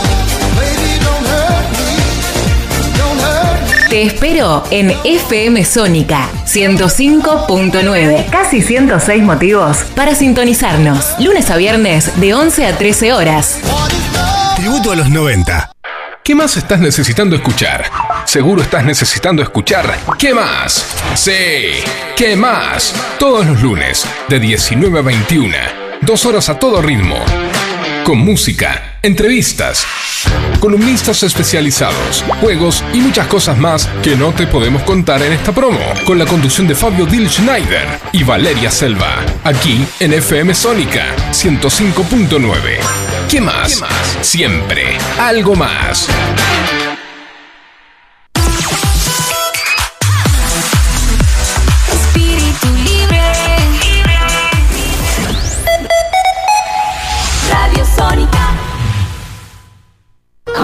Te 3.91 4.03
espero 4.03 4.63
en 4.71 4.89
FM 5.03 5.65
Sónica 5.65 6.29
105.9. 6.45 8.29
Casi 8.29 8.61
106 8.61 9.21
motivos 9.21 9.79
para 9.97 10.15
sintonizarnos. 10.15 11.15
Lunes 11.19 11.49
a 11.49 11.57
viernes 11.57 12.17
de 12.21 12.33
11 12.33 12.67
a 12.67 12.77
13 12.77 13.11
horas. 13.11 13.59
Tributo 14.55 14.93
a 14.93 14.95
los 14.95 15.09
90. 15.09 15.73
¿Qué 16.23 16.33
más 16.33 16.55
estás 16.55 16.79
necesitando 16.79 17.35
escuchar? 17.35 17.83
Seguro 18.23 18.61
estás 18.61 18.85
necesitando 18.85 19.43
escuchar 19.43 19.93
¿Qué 20.17 20.33
más? 20.33 20.85
Sí, 21.15 21.83
¿qué 22.15 22.37
más? 22.37 22.95
Todos 23.19 23.45
los 23.45 23.61
lunes, 23.61 24.07
de 24.29 24.39
19 24.39 24.99
a 24.99 25.01
21. 25.01 25.53
Dos 25.99 26.25
horas 26.25 26.47
a 26.47 26.57
todo 26.57 26.81
ritmo. 26.81 27.17
Con 28.05 28.19
música, 28.19 28.90
entrevistas, 29.03 29.85
columnistas 30.59 31.23
especializados, 31.23 32.23
juegos 32.39 32.83
y 32.93 32.97
muchas 32.97 33.27
cosas 33.27 33.57
más 33.57 33.87
que 34.03 34.15
no 34.15 34.31
te 34.31 34.45
podemos 34.45 34.83
contar 34.83 35.23
en 35.23 35.33
esta 35.33 35.51
promo. 35.51 35.79
Con 36.05 36.19
la 36.19 36.25
conducción 36.25 36.67
de 36.67 36.75
Fabio 36.75 37.05
Dil 37.05 37.29
Schneider 37.29 37.87
y 38.11 38.23
Valeria 38.23 38.69
Selva. 38.69 39.25
Aquí 39.43 39.85
en 39.99 40.13
FM 40.13 40.53
Sónica 40.53 41.05
105.9. 41.31 42.77
¿Qué 43.29 43.41
más? 43.41 43.81
Siempre 44.21 44.97
algo 45.17 45.55
más. 45.55 46.07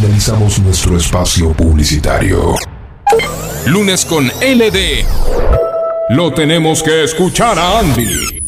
Finalizamos 0.00 0.60
nuestro 0.60 0.96
espacio 0.96 1.52
publicitario. 1.54 2.54
Lunes 3.66 4.04
con 4.04 4.28
LD. 4.28 5.04
Lo 6.10 6.32
tenemos 6.32 6.84
que 6.84 7.02
escuchar 7.02 7.58
a 7.58 7.80
Andy. 7.80 8.44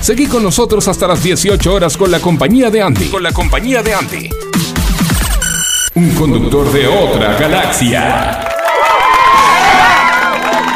Seguí 0.00 0.26
con 0.26 0.42
nosotros 0.42 0.88
hasta 0.88 1.06
las 1.06 1.22
18 1.22 1.72
horas 1.72 1.96
con 1.96 2.10
la 2.10 2.18
compañía 2.18 2.68
de 2.68 2.82
Andy. 2.82 3.10
Con 3.10 3.22
la 3.22 3.30
compañía 3.30 3.80
de 3.80 3.94
Andy. 3.94 4.28
Un 5.94 6.10
conductor 6.16 6.72
de 6.72 6.88
otra 6.88 7.38
galaxia. 7.38 8.40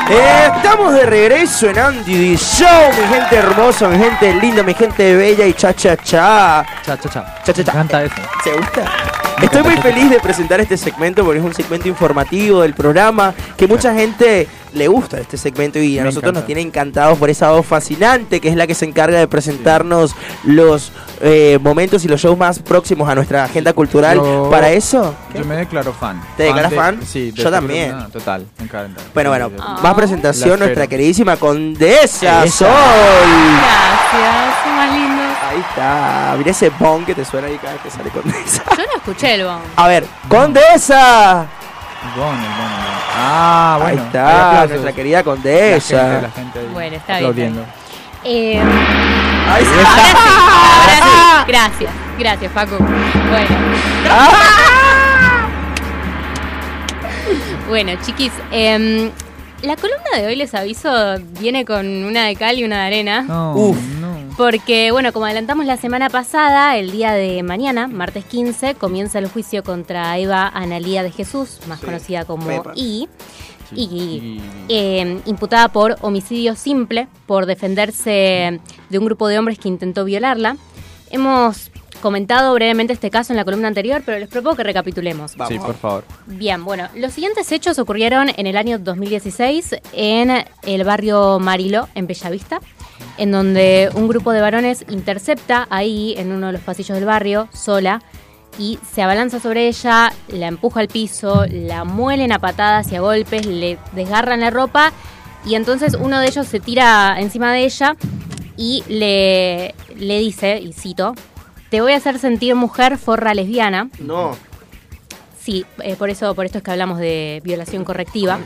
Estamos 0.09 0.95
de 0.95 1.05
regreso 1.05 1.69
en 1.69 1.79
Andy 1.81 2.37
Show, 2.37 2.93
mi 2.93 3.13
gente 3.13 3.35
hermosa, 3.35 3.89
mi 3.89 3.99
gente 3.99 4.35
linda, 4.35 4.63
mi 4.63 4.75
gente 4.75 5.17
bella 5.17 5.45
y 5.47 5.53
cha 5.53 5.75
cha 5.75 5.97
cha. 5.97 6.65
Cha 6.87 6.97
cha 6.97 7.09
cha. 7.09 7.43
Cha 7.45 7.53
cha 7.53 7.65
cha. 7.65 7.73
Canta 7.73 8.05
eso. 8.05 8.15
¿Se 8.45 8.53
gusta? 8.53 9.12
Estoy 9.41 9.63
muy 9.65 9.77
feliz 9.79 10.09
de 10.09 10.21
presentar 10.21 10.61
este 10.61 10.77
segmento 10.77 11.25
porque 11.25 11.41
es 11.41 11.45
un 11.45 11.53
segmento 11.55 11.89
informativo 11.89 12.63
del 12.63 12.75
programa 12.75 13.35
que 13.57 13.67
mucha 13.67 13.93
gente 13.93 14.47
le 14.73 14.89
gusta 14.89 15.19
este 15.19 15.37
segmento 15.37 15.79
y 15.81 15.99
a 15.99 16.03
Me 16.03 16.09
nosotros 16.09 16.33
nos 16.33 16.47
tiene 16.47 16.61
encantados 16.61 17.19
por 17.19 17.29
esa 17.29 17.51
voz 17.51 17.67
fascinante 17.67 18.41
que 18.41 18.49
es 18.49 18.57
la 18.57 18.67
que 18.67 18.75
se 18.75 18.85
encarga 18.85 19.19
de 19.19 19.27
presentarnos 19.27 20.15
los 20.45 20.93
eh, 21.21 21.59
momentos 21.61 22.05
y 22.05 22.09
los 22.09 22.21
shows 22.21 22.39
más 22.39 22.61
próximos 22.61 23.09
a 23.09 23.15
nuestra 23.17 23.45
agenda 23.45 23.73
cultural. 23.73 24.17
Yo- 24.19 24.49
Para 24.51 24.71
eso, 24.71 25.15
Yo 25.35 25.45
me 25.45 25.57
declaro 25.57 25.93
fan. 25.93 26.23
¿Te 26.37 26.45
declaras 26.45 26.71
de- 26.71 26.77
fan? 26.77 27.01
Sí. 27.05 27.33
de 27.33 27.43
Yo 27.43 27.51
también. 27.51 27.95
Total, 28.13 28.47
me 28.59 28.65
encanta. 28.65 29.03
bueno, 29.13 29.31
bueno, 29.31 29.51
más 29.83 29.95
presentación, 29.95 30.61
nuestra 30.61 30.87
queridísima 30.87 31.37
condesa 31.37 32.45
Esa. 32.45 32.65
Sol. 32.67 32.69
Gracias, 33.59 34.93
lindos. 34.95 35.12
Ahí 35.53 35.61
está, 35.61 36.35
mira 36.39 36.51
ese 36.51 36.71
bong 36.71 37.05
que 37.05 37.15
te 37.15 37.25
suena 37.27 37.47
ahí 37.49 37.59
cada 37.59 37.75
vez 37.75 37.83
que 37.83 37.91
sale 37.91 38.09
condesa. 38.11 38.63
Yo 38.71 38.77
no 38.87 38.97
escuché 38.97 39.35
el 39.35 39.45
bon. 39.45 39.61
A 39.77 39.87
ver, 39.89 40.07
condesa. 40.29 41.47
Bon, 42.17 42.29
el 42.35 42.35
bon, 42.35 42.41
el 42.41 42.49
bon. 42.49 43.03
Ah, 43.15 43.79
bueno. 43.83 44.01
Ahí 44.01 44.07
está, 44.07 44.67
nuestra 44.67 44.93
querida 44.93 45.19
La 45.19 45.25
condesa. 45.25 45.99
gente, 45.99 46.23
la 46.23 46.31
gente 46.31 46.59
ahí 46.59 46.67
Bueno, 46.73 46.97
está 46.97 47.13
bien, 47.19 47.19
aplaudiendo. 47.31 47.65
Eh, 48.25 48.59
Ahí 48.61 48.65
ahora 49.49 49.61
sí, 49.61 49.71
ahora 50.17 50.97
sí. 50.97 51.45
Gracias, 51.49 51.93
gracias, 52.19 52.53
Facu. 52.53 52.77
Bueno. 52.77 53.57
Bueno, 57.69 57.93
chiquis, 58.05 58.33
em, 58.51 59.11
la 59.63 59.77
columna 59.77 60.17
de 60.17 60.27
hoy, 60.27 60.37
les 60.37 60.55
aviso, 60.55 60.91
viene 61.41 61.65
con 61.65 61.87
una 62.05 62.25
de 62.25 62.37
cal 62.37 62.59
y 62.59 62.65
una 62.65 62.81
de 62.83 62.87
arena. 62.87 63.23
No, 63.23 63.53
Uf. 63.55 63.77
Porque, 64.37 64.91
bueno, 64.93 65.13
como 65.13 65.27
adelantamos 65.27 65.67
la 65.67 65.77
semana 65.77 66.09
pasada, 66.09 66.77
el 66.77 66.91
día 66.91 67.13
de 67.13 67.43
mañana, 67.43 67.87
martes 67.87 68.25
15, 68.25 68.75
comienza 68.77 69.19
el 69.19 69.29
juicio 69.29 69.63
contra 69.63 70.17
Eva 70.19 70.49
Analía 70.49 71.03
de 71.03 71.11
Jesús, 71.11 71.59
más 71.69 71.81
Sí. 71.81 71.87
conocida 71.87 72.25
como 72.25 72.47
Pepa. 72.47 72.73
I, 72.75 73.09
y 73.75 74.41
eh, 74.69 75.21
imputada 75.27 75.69
por 75.69 75.97
homicidio 76.01 76.57
simple, 76.57 77.09
por 77.27 77.47
defenderse 77.47 78.61
de 78.91 78.99
un 78.99 79.05
grupo 79.05 79.29
de 79.29 79.39
hombres 79.39 79.59
que 79.59 79.69
intentó 79.69 80.05
violarla. 80.05 80.57
Hemos 81.11 81.71
comentado 82.03 82.53
brevemente 82.55 82.93
este 82.93 83.11
caso 83.11 83.33
en 83.33 83.37
la 83.37 83.45
columna 83.45 83.69
anterior, 83.69 84.03
pero 84.05 84.19
les 84.19 84.29
propongo 84.29 84.57
que 84.57 84.63
recapitulemos. 84.65 85.33
Sí, 85.49 85.59
por 85.59 85.75
favor. 85.75 86.05
Bien, 86.27 86.65
bueno, 86.65 86.89
los 86.97 87.13
siguientes 87.13 87.51
hechos 87.53 87.79
ocurrieron 87.79 88.31
en 88.37 88.47
el 88.47 88.57
año 88.57 88.79
2016 88.79 89.77
en 89.93 90.45
el 90.63 90.85
barrio 90.85 91.39
Marilo, 91.39 91.89
en 91.95 92.07
Bellavista, 92.07 92.61
en 93.19 93.33
donde 93.33 93.91
un 93.95 94.09
grupo 94.09 94.33
de 94.33 94.41
varones 94.41 94.85
intercepta 94.89 95.67
ahí 95.71 96.15
en 96.17 96.33
uno 96.33 96.49
de 96.49 96.53
los 96.55 96.63
pasillos 96.63 96.97
del 96.97 97.05
barrio, 97.05 97.49
sola, 97.53 98.03
y 98.59 98.79
se 98.93 99.03
abalanza 99.03 99.41
sobre 99.41 99.69
ella, 99.69 100.13
la 100.29 100.47
empuja 100.47 100.81
al 100.81 100.89
piso, 100.89 101.47
la 101.49 101.85
muelen 101.85 102.33
a 102.33 102.39
patadas 102.39 102.93
y 102.93 102.97
a 102.97 103.01
golpes, 103.01 103.47
le 103.47 103.79
desgarran 103.93 104.41
la 104.41 104.51
ropa, 104.51 104.93
y 105.45 105.55
entonces 105.55 105.97
uno 105.99 106.21
de 106.21 106.27
ellos 106.29 106.47
se 106.47 106.61
tira 106.61 107.17
encima 107.19 107.53
de 107.53 107.65
ella 107.65 107.97
y 108.57 108.85
le, 108.89 109.75
le 109.97 110.19
dice, 110.19 110.61
y 110.61 110.73
cito, 110.73 111.15
te 111.71 111.81
voy 111.81 111.93
a 111.93 111.97
hacer 111.97 112.19
sentir 112.19 112.55
mujer 112.55 112.99
forra 112.99 113.35
lesbiana. 113.35 113.89
No. 113.99 114.37
Sí, 115.41 115.65
eh, 115.83 115.97
por 115.97 116.11
eso 116.11 116.35
por 116.35 116.45
esto 116.45 116.59
es 116.59 116.65
que 116.65 116.71
hablamos 116.71 116.99
de 116.99 117.41
violación 117.43 117.85
correctiva. 117.85 118.39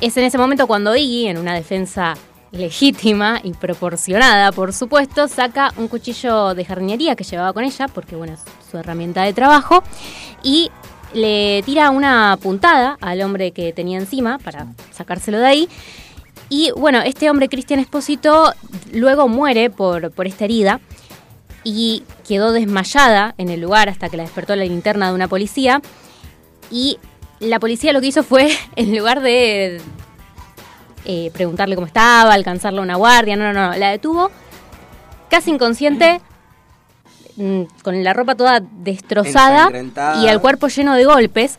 Es 0.00 0.16
en 0.16 0.24
ese 0.24 0.38
momento 0.38 0.66
cuando 0.66 0.94
Iggy, 0.94 1.26
en 1.26 1.38
una 1.38 1.54
defensa 1.54 2.14
legítima 2.54 3.40
y 3.42 3.52
proporcionada, 3.52 4.52
por 4.52 4.72
supuesto, 4.72 5.28
saca 5.28 5.72
un 5.76 5.88
cuchillo 5.88 6.54
de 6.54 6.64
jardinería 6.64 7.16
que 7.16 7.24
llevaba 7.24 7.52
con 7.52 7.64
ella, 7.64 7.88
porque 7.88 8.16
bueno, 8.16 8.34
es 8.34 8.40
su 8.70 8.78
herramienta 8.78 9.22
de 9.22 9.32
trabajo, 9.32 9.82
y 10.42 10.70
le 11.12 11.62
tira 11.64 11.90
una 11.90 12.38
puntada 12.40 12.98
al 13.00 13.20
hombre 13.22 13.52
que 13.52 13.72
tenía 13.72 13.98
encima 13.98 14.38
para 14.38 14.66
sacárselo 14.92 15.38
de 15.38 15.46
ahí. 15.46 15.68
Y 16.48 16.70
bueno, 16.76 17.00
este 17.02 17.30
hombre, 17.30 17.48
Cristian 17.48 17.80
Espósito, 17.80 18.52
luego 18.92 19.28
muere 19.28 19.70
por, 19.70 20.10
por 20.10 20.26
esta 20.26 20.44
herida 20.44 20.80
y 21.64 22.02
quedó 22.28 22.52
desmayada 22.52 23.34
en 23.38 23.48
el 23.48 23.60
lugar 23.60 23.88
hasta 23.88 24.08
que 24.08 24.16
la 24.16 24.24
despertó 24.24 24.54
la 24.54 24.64
linterna 24.64 25.08
de 25.08 25.14
una 25.14 25.28
policía. 25.28 25.80
Y 26.70 26.98
la 27.40 27.58
policía 27.58 27.92
lo 27.92 28.00
que 28.00 28.08
hizo 28.08 28.22
fue, 28.22 28.50
en 28.76 28.96
lugar 28.96 29.22
de 29.22 29.80
eh, 31.04 31.30
preguntarle 31.32 31.74
cómo 31.74 31.86
estaba, 31.86 32.32
alcanzarle 32.32 32.80
a 32.80 32.82
una 32.82 32.96
guardia, 32.96 33.36
no, 33.36 33.52
no, 33.52 33.52
no, 33.52 33.76
la 33.76 33.90
detuvo 33.90 34.30
casi 35.28 35.50
inconsciente, 35.50 36.20
mm, 37.36 37.62
con 37.82 38.04
la 38.04 38.12
ropa 38.12 38.34
toda 38.36 38.60
destrozada 38.60 39.68
y 40.22 40.28
el 40.28 40.40
cuerpo 40.40 40.68
lleno 40.68 40.94
de 40.94 41.04
golpes. 41.04 41.58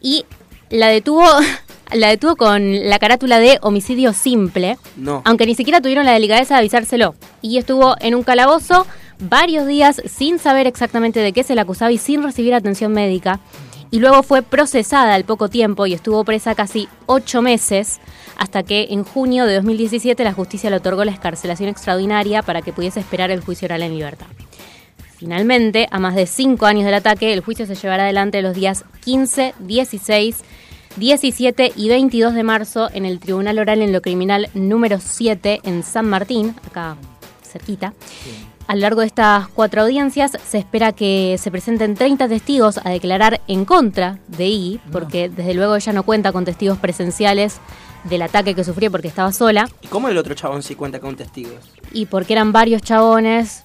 Y 0.00 0.24
la 0.70 0.88
detuvo, 0.88 1.24
la 1.92 2.08
detuvo 2.08 2.36
con 2.36 2.88
la 2.88 2.98
carátula 2.98 3.38
de 3.40 3.58
homicidio 3.62 4.12
simple 4.12 4.78
No. 4.96 5.22
aunque 5.24 5.46
ni 5.46 5.54
siquiera 5.54 5.80
tuvieron 5.80 6.06
la 6.06 6.12
delicadeza 6.12 6.54
de 6.54 6.60
avisárselo. 6.60 7.14
Y 7.42 7.58
estuvo 7.58 7.96
en 8.00 8.14
un 8.14 8.22
calabozo 8.22 8.86
varios 9.18 9.66
días 9.66 10.00
sin 10.06 10.38
saber 10.38 10.66
exactamente 10.66 11.20
de 11.20 11.32
qué 11.32 11.42
se 11.42 11.54
le 11.54 11.60
acusaba 11.60 11.90
y 11.90 11.98
sin 11.98 12.22
recibir 12.22 12.54
atención 12.54 12.92
médica. 12.92 13.40
Y 13.90 14.00
luego 14.00 14.22
fue 14.22 14.42
procesada 14.42 15.14
al 15.14 15.24
poco 15.24 15.48
tiempo 15.48 15.86
y 15.86 15.94
estuvo 15.94 16.24
presa 16.24 16.54
casi 16.54 16.88
ocho 17.06 17.42
meses 17.42 18.00
hasta 18.36 18.62
que 18.62 18.88
en 18.90 19.04
junio 19.04 19.46
de 19.46 19.54
2017 19.54 20.22
la 20.24 20.32
justicia 20.32 20.70
le 20.70 20.76
otorgó 20.76 21.04
la 21.04 21.12
escarcelación 21.12 21.68
extraordinaria 21.68 22.42
para 22.42 22.62
que 22.62 22.72
pudiese 22.72 23.00
esperar 23.00 23.30
el 23.30 23.40
juicio 23.40 23.66
oral 23.66 23.82
en 23.82 23.94
libertad. 23.94 24.26
Finalmente, 25.16 25.88
a 25.90 25.98
más 25.98 26.14
de 26.14 26.26
cinco 26.26 26.66
años 26.66 26.84
del 26.84 26.94
ataque, 26.94 27.32
el 27.32 27.40
juicio 27.40 27.64
se 27.64 27.74
llevará 27.74 28.02
adelante 28.02 28.42
los 28.42 28.54
días 28.54 28.84
15, 29.04 29.54
16, 29.60 30.36
17 30.96 31.72
y 31.74 31.88
22 31.88 32.34
de 32.34 32.42
marzo 32.42 32.90
en 32.92 33.06
el 33.06 33.18
Tribunal 33.18 33.58
Oral 33.58 33.80
en 33.80 33.92
lo 33.92 34.02
Criminal 34.02 34.50
número 34.52 34.98
7 35.00 35.60
en 35.62 35.82
San 35.82 36.06
Martín, 36.06 36.54
acá 36.66 36.96
cerquita. 37.42 37.94
A 38.68 38.74
lo 38.74 38.80
largo 38.80 39.00
de 39.00 39.06
estas 39.06 39.46
cuatro 39.48 39.82
audiencias 39.82 40.32
se 40.44 40.58
espera 40.58 40.90
que 40.92 41.36
se 41.38 41.50
presenten 41.52 41.94
30 41.94 42.26
testigos 42.28 42.78
a 42.84 42.90
declarar 42.90 43.40
en 43.46 43.64
contra 43.64 44.18
de 44.26 44.48
I, 44.48 44.80
porque 44.90 45.28
desde 45.28 45.54
luego 45.54 45.76
ella 45.76 45.92
no 45.92 46.02
cuenta 46.02 46.32
con 46.32 46.44
testigos 46.44 46.76
presenciales 46.78 47.58
del 48.04 48.22
ataque 48.22 48.54
que 48.54 48.64
sufrió 48.64 48.90
porque 48.90 49.08
estaba 49.08 49.32
sola 49.32 49.68
¿Y 49.82 49.86
cómo 49.88 50.08
el 50.08 50.16
otro 50.18 50.34
chabón 50.34 50.62
sí 50.62 50.74
cuenta 50.74 50.98
con 51.00 51.14
testigos? 51.16 51.60
y 51.92 52.06
porque 52.06 52.32
eran 52.32 52.50
varios 52.52 52.82
chabones 52.82 53.62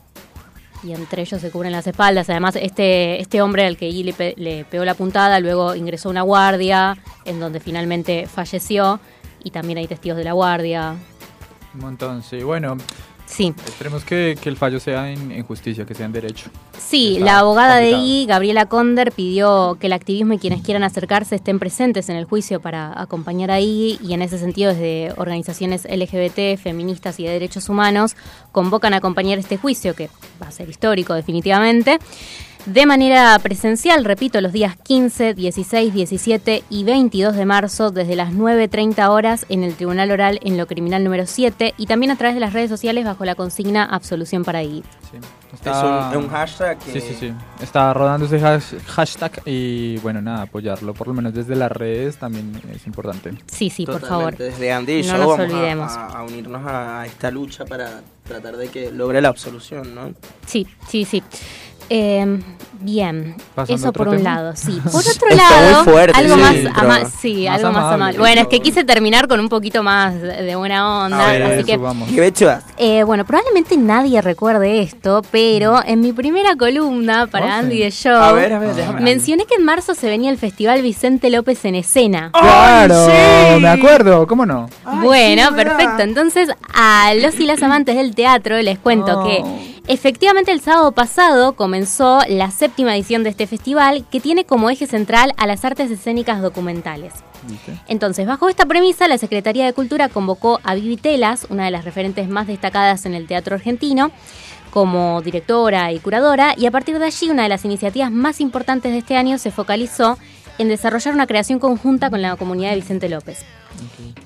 y 0.84 0.94
entre 0.94 1.22
ellos 1.24 1.40
se 1.42 1.52
cubren 1.52 1.72
las 1.72 1.86
espaldas. 1.86 2.28
Además, 2.32 2.56
este, 2.56 3.22
este 3.22 3.40
hombre 3.44 3.68
al 3.68 3.78
que 3.78 3.88
I 3.90 4.02
le, 4.04 4.14
pe- 4.14 4.34
le 4.38 4.66
pegó 4.66 4.84
la 4.84 4.96
puntada 4.96 5.40
luego 5.40 5.76
ingresó 5.76 6.10
a 6.10 6.12
una 6.12 6.22
guardia 6.24 6.98
en 7.26 7.40
donde 7.40 7.60
finalmente 7.60 8.26
falleció 8.28 9.00
y 9.44 9.52
también 9.52 9.78
hay 9.80 9.88
testigos 9.88 10.18
de 10.18 10.24
la 10.24 10.34
guardia. 10.34 10.96
Un 11.76 11.80
montón, 11.82 12.24
sí. 12.24 12.38
Bueno, 12.42 12.78
Sí. 13.32 13.54
esperemos 13.66 14.04
que, 14.04 14.38
que 14.42 14.50
el 14.50 14.58
fallo 14.58 14.80
sea 14.80 15.10
en, 15.10 15.32
en 15.32 15.44
justicia, 15.44 15.86
que 15.86 15.96
sea 15.96 16.06
en 16.06 16.12
derecho. 16.12 16.50
Sí, 16.78 17.14
Está 17.14 17.26
la 17.26 17.40
abogada 17.40 17.78
de. 17.78 17.92
I, 17.92 18.26
Gabriela 18.26 18.66
Conder, 18.66 19.14
pidió 19.14 19.78
que 19.80 19.88
el 19.88 19.94
activismo 19.94 20.34
y 20.34 20.38
quienes 20.38 20.62
quieran 20.62 20.84
acercarse 20.84 21.36
estén 21.36 21.58
presentes 21.58 22.10
en 22.10 22.18
el 22.18 22.26
juicio 22.26 22.60
para 22.60 23.00
acompañar 23.00 23.50
a 23.50 23.62
I 23.62 23.98
y 24.02 24.14
en 24.14 24.22
ese 24.22 24.38
sentido 24.38 24.74
desde 24.74 25.14
organizaciones 25.16 25.86
LGBT, 25.86 26.62
feministas 26.62 27.20
y 27.20 27.24
de 27.24 27.30
derechos 27.32 27.70
humanos 27.70 28.16
convocan 28.52 28.94
a 28.94 28.98
acompañar 28.98 29.40
este 29.40 29.56
juicio 29.56 29.96
que 29.96 30.10
va 30.42 30.48
a 30.48 30.52
ser 30.52 30.70
histórico 30.70 31.14
definitivamente. 31.14 32.00
De 32.66 32.86
manera 32.86 33.38
presencial, 33.40 34.06
repito, 34.06 34.40
los 34.40 34.52
días 34.54 34.76
15, 34.84 35.34
16, 35.34 35.94
17 35.94 36.64
y 36.70 36.84
22 36.84 37.36
de 37.36 37.46
marzo 37.46 37.90
desde 37.92 38.16
las 38.16 38.32
9.30 38.34 39.10
horas 39.10 39.46
en 39.50 39.64
el 39.64 39.74
Tribunal 39.76 40.12
Oral 40.12 40.40
en 40.44 40.58
lo 40.58 40.68
Criminal 40.68 41.04
número 41.04 41.26
7 41.26 41.74
y 41.78 41.86
también 41.88 42.12
a 42.12 42.18
través 42.18 42.36
de 42.36 42.40
las 42.40 42.54
redes 42.54 42.70
sociales 42.70 43.04
bajo 43.04 43.26
la 43.26 43.34
consigna 43.36 43.84
Absolución 43.86 44.44
para 44.44 44.62
Iguit. 44.62 44.86
Está- 45.54 46.10
Es 46.12 46.16
un- 46.16 46.24
un 46.26 46.30
hashtag 46.30 46.78
que- 46.80 46.94
Sí, 46.94 47.02
sí, 47.02 47.16
sí. 47.20 47.34
Está 47.62 47.94
rodando 47.94 48.26
ese 48.26 48.40
hash- 48.40 48.80
hashtag 48.88 49.42
y 49.46 49.98
bueno, 49.98 50.22
nada, 50.22 50.44
apoyarlo, 50.44 50.94
por 50.94 51.08
lo 51.08 51.14
menos 51.14 51.34
desde 51.34 51.56
las 51.56 51.72
redes 51.72 52.18
también 52.18 52.62
es 52.74 52.86
importante. 52.88 53.34
Sí, 53.48 53.70
sí, 53.70 53.86
por 53.86 54.00
Totalmente, 54.00 54.38
favor. 54.38 54.52
Desde 54.54 54.72
Andy 54.72 54.94
y 54.94 55.02
no 55.02 55.08
yo 55.08 55.18
nos 55.18 55.28
vamos 55.28 55.40
olvidemos. 55.54 55.92
A, 55.92 56.06
a 56.06 56.24
unirnos 56.24 56.62
a 56.66 57.06
esta 57.06 57.32
lucha 57.32 57.66
para 57.66 58.02
tratar 58.26 58.56
de 58.56 58.70
que 58.70 58.92
logre 58.92 59.20
la 59.20 59.28
absolución, 59.30 59.94
¿no? 59.94 60.14
Sí, 60.46 60.66
sí, 60.88 61.04
sí. 61.04 61.22
Eh, 61.94 62.40
bien, 62.80 63.36
¿Pasando 63.54 63.76
eso 63.76 63.92
por 63.92 64.08
un 64.08 64.18
tema? 64.18 64.36
lado, 64.36 64.54
sí. 64.56 64.72
Por 64.92 65.02
otro 65.02 65.28
Está 65.30 65.36
lado, 65.62 65.84
fuerte 65.84 66.18
algo 66.18 66.38
más, 66.38 66.56
ama- 66.74 67.02
sí, 67.06 67.46
Más 67.48 67.58
algo 67.60 67.72
más 67.74 67.94
amable, 67.94 68.18
Bueno, 68.18 68.42
es 68.42 68.48
que 68.48 68.62
quise 68.62 68.86
terminar 68.86 69.28
con 69.28 69.42
un 69.42 69.50
poquito 69.50 69.84
más 69.84 70.20
de 70.22 70.56
buena 70.56 71.04
onda, 71.06 71.28
A 71.28 71.32
ver, 71.34 71.42
a 71.44 71.46
así 71.48 71.56
ver, 71.58 71.66
que. 71.66 71.78
¿Qué 72.16 72.60
eh, 72.78 73.04
bueno, 73.04 73.26
probablemente 73.26 73.76
nadie 73.76 74.22
recuerde 74.22 74.82
esto, 74.82 75.22
pero 75.32 75.82
en 75.86 76.00
mi 76.00 76.14
primera 76.14 76.56
columna 76.56 77.28
para 77.28 77.46
Oh, 77.46 77.50
sí. 77.50 77.54
Andy 77.56 77.80
de 77.80 77.92
Show 77.92 78.16
A 78.16 78.32
ver, 78.32 78.54
a 78.54 78.60
ver, 78.60 78.74
déjame. 78.74 79.02
mencioné 79.02 79.46
que 79.46 79.56
en 79.56 79.66
marzo 79.66 79.94
se 79.94 80.08
venía 80.08 80.32
el 80.32 80.38
Festival 80.38 80.82
Vicente 80.82 81.30
López 81.30 81.66
en 81.66 81.76
escena. 81.76 82.32
¡Claro! 82.32 83.60
Me 83.60 83.68
acuerdo, 83.68 84.26
¿cómo 84.28 84.46
no? 84.46 84.70
Bueno, 85.04 85.50
sí, 85.50 85.56
perfecto. 85.56 86.04
Entonces, 86.04 86.50
a 86.74 87.14
los 87.16 87.38
y 87.38 87.46
las 87.46 87.62
amantes 87.62 87.98
del 87.98 88.16
teatro 88.16 88.58
les 88.62 88.80
cuento 88.80 89.20
Oh. 89.20 89.24
que 89.26 89.44
efectivamente 89.88 90.52
el 90.52 90.62
sábado 90.62 90.92
pasado 90.94 91.54
comenzó 91.54 91.81
la 92.28 92.52
séptima 92.52 92.96
edición 92.96 93.24
de 93.24 93.30
este 93.30 93.48
festival 93.48 94.06
que 94.10 94.20
tiene 94.20 94.46
como 94.46 94.70
eje 94.70 94.88
central 94.88 95.34
a 95.38 95.48
las 95.48 95.66
artes 95.66 95.92
escénicas 95.92 96.42
documentales. 96.42 97.14
Entonces, 97.88 98.28
bajo 98.28 98.50
esta 98.50 98.66
premisa, 98.66 99.08
la 99.08 99.18
Secretaría 99.18 99.66
de 99.66 99.74
Cultura 99.74 100.10
convocó 100.10 100.60
a 100.64 100.76
Vivi 100.76 100.98
Telas, 100.98 101.48
una 101.50 101.66
de 101.66 101.72
las 101.72 101.86
referentes 101.86 102.30
más 102.30 102.48
destacadas 102.48 103.06
en 103.06 103.14
el 103.14 103.28
teatro 103.28 103.56
argentino, 103.56 104.12
como 104.72 105.22
directora 105.22 105.92
y 105.92 106.00
curadora, 106.00 106.54
y 106.58 106.66
a 106.66 106.72
partir 106.72 106.98
de 106.98 107.06
allí 107.06 107.30
una 107.30 107.44
de 107.44 107.50
las 107.50 107.66
iniciativas 107.66 108.12
más 108.12 108.40
importantes 108.40 108.92
de 108.92 109.00
este 109.00 109.18
año 109.18 109.38
se 109.38 109.52
focalizó 109.52 110.18
en 110.58 110.68
desarrollar 110.68 111.14
una 111.14 111.28
creación 111.28 111.60
conjunta 111.60 112.10
con 112.10 112.22
la 112.22 112.36
comunidad 112.36 112.70
de 112.72 112.78
Vicente 112.78 113.10
López. 113.10 113.44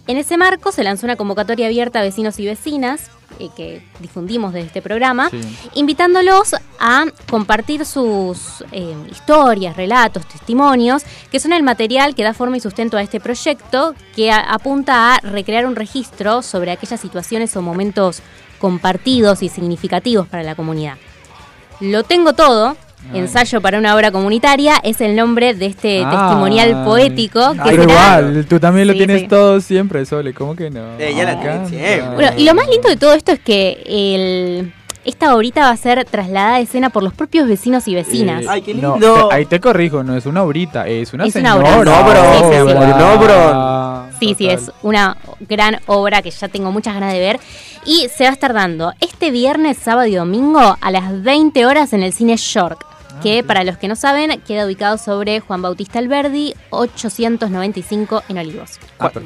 En 0.08 0.18
ese 0.18 0.38
marco 0.38 0.72
se 0.72 0.84
lanzó 0.84 1.06
una 1.06 1.16
convocatoria 1.16 1.68
abierta 1.68 2.00
a 2.00 2.04
vecinos 2.04 2.40
y 2.40 2.46
vecinas 2.46 3.10
eh, 3.40 3.50
que 3.56 3.82
difundimos 4.00 4.54
de 4.54 4.62
este 4.62 4.82
programa, 4.82 5.30
invitándolos 5.74 6.56
a 6.80 7.06
compartir 7.30 7.86
sus 7.86 8.64
eh, 8.72 8.96
historias, 9.12 9.76
relatos, 9.76 10.26
testimonios, 10.28 11.04
que 11.32 11.40
son 11.40 11.52
el 11.54 11.64
material 11.64 12.16
que 12.16 12.24
da 12.24 12.34
forma 12.34 12.58
y 12.58 12.60
sustento 12.60 12.98
a 12.98 13.02
este 13.02 13.20
proyecto, 13.20 13.94
que 14.16 14.32
a- 14.32 14.40
apunta 14.54 15.16
a 15.16 15.20
recrear 15.22 15.66
un 15.66 15.76
registro 15.76 16.42
sobre 16.42 16.72
aquellas 16.72 17.00
situaciones 17.02 17.56
o 17.58 17.62
momentos 17.62 18.22
compartidos 18.60 19.44
y 19.44 19.50
significativos 19.50 20.28
para 20.28 20.44
la 20.44 20.56
comunidad. 20.56 20.96
Lo 21.82 22.04
tengo 22.04 22.34
todo. 22.34 22.78
Ensayo 23.14 23.62
para 23.62 23.78
una 23.80 23.96
obra 23.96 24.12
comunitaria 24.12 24.76
es 24.84 25.00
el 25.00 25.16
nombre 25.16 25.54
de 25.54 25.68
este 25.68 26.04
testimonial 26.04 26.74
Ay. 26.80 26.86
poético 26.86 27.54
que 27.54 27.60
Pero 27.70 27.84
será- 27.84 27.94
igual, 28.22 28.46
tú 28.50 28.60
también 28.60 28.88
lo 28.88 28.94
Sí, 28.94 29.00
tienes 29.00 29.22
sí. 29.22 29.28
todo 29.28 29.62
siempre, 29.62 30.06
Sole, 30.06 30.34
¿cómo 30.34 30.56
que 30.56 30.70
no? 30.70 30.98
Ella 31.00 31.24
la 31.24 31.36
Me 31.36 31.42
tiene 31.42 31.54
encanta. 31.56 31.70
siempre. 31.70 32.16
Bueno, 32.16 32.32
y 32.38 32.44
lo 32.46 32.54
más 32.56 32.68
lindo 32.68 32.90
de 32.90 32.98
todo 32.98 33.14
esto 33.14 33.32
es 33.32 33.40
que 33.40 33.84
el, 33.86 34.74
esta 35.06 35.36
obrita 35.36 35.62
va 35.62 35.70
a 35.70 35.78
ser 35.78 36.04
trasladada 36.06 36.56
a 36.56 36.60
escena 36.62 36.90
por 36.90 37.04
los 37.04 37.14
propios 37.14 37.48
vecinos 37.48 37.88
y 37.88 37.96
vecinas. 37.96 38.44
Eh, 38.44 38.74
no, 38.74 38.96
te- 39.30 39.36
ahí 39.36 39.46
te 39.46 39.60
corrijo, 39.60 40.04
no 40.04 40.18
es 40.18 40.26
una 40.26 40.44
obrita, 40.44 40.88
es 40.88 41.14
una 41.14 41.26
Es 41.26 41.36
una 41.36 41.52
señora. 41.54 41.78
obra. 41.78 41.92
No, 42.02 42.04
bro, 42.10 42.22
sí, 42.22 42.40
sí, 42.40 42.58
sí. 42.58 42.64
¿verdad? 42.66 44.06
Sí, 44.20 44.36
sí, 44.38 44.48
es 44.50 44.72
una 44.82 45.18
gran 45.42 45.80
obra 45.88 46.22
que 46.22 46.32
ya 46.32 46.48
tengo 46.48 46.72
muchas 46.72 46.94
ganas 46.96 47.14
de 47.14 47.20
ver. 47.20 47.40
Y 47.86 48.08
se 48.16 48.24
va 48.24 48.32
a 48.32 48.34
estar 48.34 48.54
dando 48.54 48.94
este 49.00 49.30
viernes, 49.30 49.78
sábado 49.78 50.08
y 50.08 50.16
domingo 50.16 50.76
a 50.82 50.92
las 50.92 51.22
20 51.22 51.66
horas 51.66 51.94
en 51.94 52.02
el 52.02 52.14
cine 52.14 52.36
York. 52.38 52.84
Que 53.22 53.44
para 53.44 53.64
los 53.64 53.78
que 53.78 53.88
no 53.88 53.96
saben, 53.96 54.40
queda 54.42 54.66
ubicado 54.66 54.98
sobre 54.98 55.40
Juan 55.40 55.62
Bautista 55.62 56.00
Alberdi, 56.00 56.54
895 56.70 58.24
en 58.30 58.38
Olivos. 58.38 58.80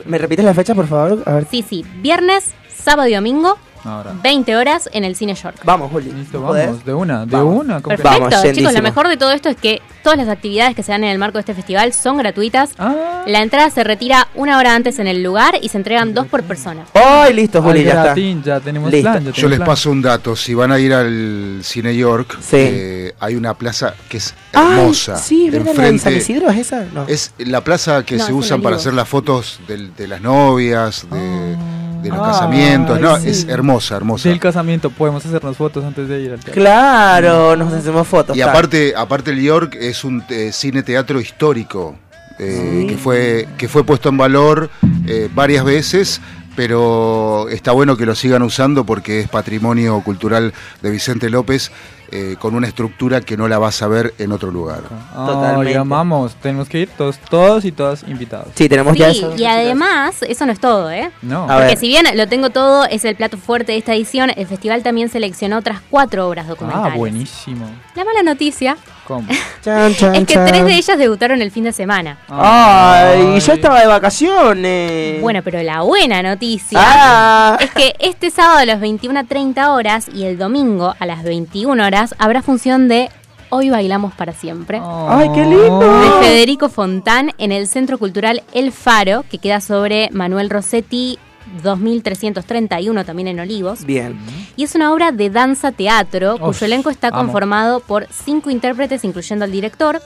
¿Me 0.06 0.18
repites 0.18 0.46
la 0.46 0.54
fecha, 0.54 0.76
por 0.76 0.88
favor? 0.88 1.24
A 1.26 1.34
ver. 1.34 1.48
Sí, 1.50 1.64
sí, 1.68 1.86
viernes, 1.98 2.54
sábado 2.70 3.08
y 3.10 3.14
domingo, 3.14 3.58
Ahora. 3.84 4.12
20 4.22 4.56
horas 4.56 4.90
en 4.94 5.04
el 5.04 5.16
cine 5.16 5.34
York. 5.36 5.58
Vamos, 5.64 5.92
Juli. 5.92 6.12
Listo, 6.12 6.42
vamos, 6.42 6.84
de 6.86 6.94
una, 6.94 7.26
de 7.26 7.32
Vamos. 7.38 7.56
una. 7.64 7.82
¿cómo 7.82 7.96
que- 7.96 8.02
Perfecto, 8.04 8.54
chicos, 8.54 8.74
lo 8.74 8.82
mejor 8.82 9.08
de 9.08 9.18
todo 9.18 9.32
esto 9.32 9.50
es 9.50 9.56
que 9.58 9.82
todas 10.04 10.18
las 10.18 10.28
actividades 10.28 10.76
que 10.76 10.84
se 10.84 10.92
dan 10.92 11.04
en 11.04 11.12
el 11.12 11.18
marco 11.20 11.38
de 11.38 11.42
este 11.42 11.54
festival 11.54 11.94
son 11.94 12.18
gratuitas. 12.18 12.72
Ah. 12.78 13.24
La 13.28 13.42
entrada 13.42 13.70
se 13.70 13.84
retira 13.84 14.28
una 14.36 14.58
hora 14.58 14.76
antes 14.76 15.00
en 15.00 15.08
el 15.08 15.24
lugar 15.24 15.56
y 15.62 15.70
se 15.70 15.78
entregan 15.78 16.14
dos 16.14 16.28
por 16.28 16.44
persona. 16.44 16.84
¡Ay, 16.94 17.34
listo, 17.34 17.62
Juli! 17.62 17.80
Ay, 17.80 17.86
ya 17.86 17.92
está. 18.14 18.16
ya 18.44 18.60
tenemos 18.60 18.92
Listo. 18.92 19.10
plan, 19.12 19.24
ya 19.26 19.32
Yo 19.32 19.48
les 19.50 19.58
plan. 19.60 19.68
paso 19.68 19.92
un 19.92 20.02
dato. 20.02 20.36
Si 20.36 20.54
van 20.54 20.72
a 20.72 20.80
ir 20.80 20.94
al 20.94 21.60
Cine 21.64 21.96
York, 21.96 22.38
Sí. 22.42 22.56
eh, 22.58 23.16
hay 23.20 23.36
una 23.36 23.54
plaza 23.54 23.94
que 24.10 24.18
es 24.18 24.34
Ay, 24.54 24.80
hermosa. 24.80 25.18
sí, 25.18 25.46
es 25.48 25.52
verdad, 25.52 25.74
la 25.76 25.92
de 25.92 26.00
San 26.00 26.16
Isidro, 26.16 26.50
¿es 26.50 26.58
esa? 26.58 26.86
No. 26.94 27.06
Es 27.08 27.34
la 27.38 27.62
plaza 27.64 28.04
que 28.04 28.18
No, 28.18 28.26
se 28.26 28.34
usan 28.34 28.62
para 28.62 28.76
hacer 28.78 28.94
las 28.94 29.08
fotos 29.08 29.60
de, 29.68 30.08
las 30.08 30.22
novias, 30.22 31.06
de, 31.12 31.56
de 32.02 32.10
los 32.10 32.20
Ay, 32.20 32.26
casamientos. 32.26 33.00
No, 33.00 33.18
sí. 33.18 33.30
es 33.30 33.48
hermosa, 33.48 33.98
hermosa. 33.98 34.30
Del 34.30 34.40
casamiento, 34.40 34.90
podemos 34.90 35.26
hacernos 35.26 35.58
fotos 35.58 35.84
antes 35.84 36.08
de 36.08 36.22
ir 36.22 36.32
al 36.32 36.40
teatro. 36.40 36.54
Claro, 36.54 37.56
nos 37.56 37.74
hacemos 37.74 38.08
fotos. 38.08 38.36
Y 38.36 38.40
tal. 38.40 38.50
aparte, 38.50 38.94
aparte 38.96 39.32
el 39.32 39.42
York 39.42 39.76
es 39.80 40.04
un 40.04 40.24
eh, 40.30 40.52
cine 40.52 40.84
teatro 40.84 41.20
histórico 41.20 41.96
eh, 42.40 42.86
que 42.88 42.98
fue 42.98 43.48
que 43.58 43.68
fue 43.68 43.84
puesto 43.84 44.08
en 44.08 44.18
valor 44.18 44.70
eh, 45.08 45.30
varias 45.34 45.66
veces, 45.66 46.22
pero 46.60 47.48
está 47.48 47.72
bueno 47.72 47.96
que 47.96 48.06
lo 48.06 48.16
sigan 48.16 48.42
usando 48.42 48.84
porque 48.84 49.22
es 49.22 49.30
patrimonio 49.30 50.02
cultural 50.04 50.54
de 50.82 50.90
Vicente 50.92 51.30
López 51.30 51.72
eh, 52.12 52.36
con 52.38 52.54
una 52.54 52.68
estructura 52.68 53.22
que 53.22 53.38
no 53.38 53.48
la 53.48 53.60
vas 53.60 53.82
a 53.82 53.88
ver 53.88 54.14
en 54.18 54.34
otro 54.34 54.52
lugar. 54.52 54.82
Ay, 55.16 55.74
amamos, 55.76 56.36
tenemos 56.36 56.68
que 56.68 56.80
ir 56.80 56.90
todos, 56.98 57.18
todos 57.30 57.64
y 57.64 57.72
todas 57.72 58.04
invitados. 58.04 58.50
Sí, 58.56 58.68
tenemos 58.68 58.98
Sí, 58.98 59.26
y 59.38 59.46
además, 59.46 60.22
eso 60.24 60.46
no 60.46 60.52
es 60.52 60.60
todo, 60.60 60.92
¿eh? 60.92 61.12
No. 61.22 61.44
A 61.46 61.48
Porque 61.48 61.66
ver. 61.68 61.78
si 61.78 61.88
bien 61.88 62.06
lo 62.14 62.28
tengo 62.28 62.50
todo, 62.50 62.84
es 62.84 63.06
el 63.06 63.16
plato 63.16 63.38
fuerte 63.38 63.72
de 63.72 63.78
esta 63.78 63.96
edición, 63.96 64.30
el 64.36 64.46
festival 64.46 64.84
también 64.84 65.08
seleccionó 65.08 65.60
otras 65.60 65.80
cuatro 65.90 66.28
obras 66.28 66.50
documentales. 66.50 66.92
Ah, 66.94 66.98
buenísimo. 66.98 67.70
La 67.96 68.04
mala 68.04 68.22
noticia 68.24 68.76
¿Cómo? 69.10 69.28
Chan, 69.64 69.94
chan, 69.98 70.14
es 70.16 70.26
que 70.26 70.36
chan. 70.36 70.46
tres 70.46 70.64
de 70.66 70.74
ellas 70.76 70.98
debutaron 71.00 71.42
el 71.42 71.50
fin 71.50 71.64
de 71.64 71.74
semana. 71.74 72.20
Ay, 72.30 73.40
yo 73.40 73.54
estaba 73.54 73.82
de 73.82 73.88
vacaciones. 73.88 75.20
Bueno, 75.22 75.42
pero 75.44 75.62
la 75.64 75.82
buena 75.82 76.22
noticia 76.22 76.80
Ah. 76.82 77.58
es 77.60 77.72
que 77.72 77.96
este 78.00 78.30
sábado 78.30 78.60
a 78.60 78.66
las 78.66 78.80
21.30 78.80 79.70
horas 79.74 80.08
y 80.14 80.26
el 80.26 80.38
domingo 80.38 80.94
a 81.00 81.06
las 81.08 81.24
21 81.24 81.84
horas 81.86 82.14
habrá 82.20 82.42
función 82.44 82.88
de 82.88 83.10
Hoy 83.50 83.72
Bailamos 83.72 84.14
para 84.14 84.32
Siempre. 84.34 84.80
¡Ay, 84.82 85.28
qué 85.34 85.42
lindo! 85.44 85.80
De 86.02 86.26
Federico 86.28 86.70
Fontán 86.70 87.32
en 87.40 87.52
el 87.52 87.68
Centro 87.68 87.98
Cultural 87.98 88.44
El 88.54 88.72
Faro, 88.72 89.26
que 89.30 89.40
queda 89.40 89.60
sobre 89.60 90.10
Manuel 90.12 90.52
Rossetti 90.52 91.18
2331, 91.64 93.06
también 93.06 93.28
en 93.30 93.40
Olivos. 93.40 93.86
Bien. 93.86 94.18
Y 94.56 94.64
es 94.64 94.76
una 94.76 94.94
obra 94.94 95.12
de 95.12 95.30
danza 95.30 95.72
teatro 95.72 96.36
Uf, 96.36 96.42
cuyo 96.42 96.66
elenco 96.66 96.90
está 96.90 97.08
amo. 97.10 97.18
conformado 97.20 97.80
por 97.80 98.08
cinco 98.12 98.50
intérpretes, 98.50 99.04
incluyendo 99.04 99.46
al 99.46 99.52
director, 99.52 100.02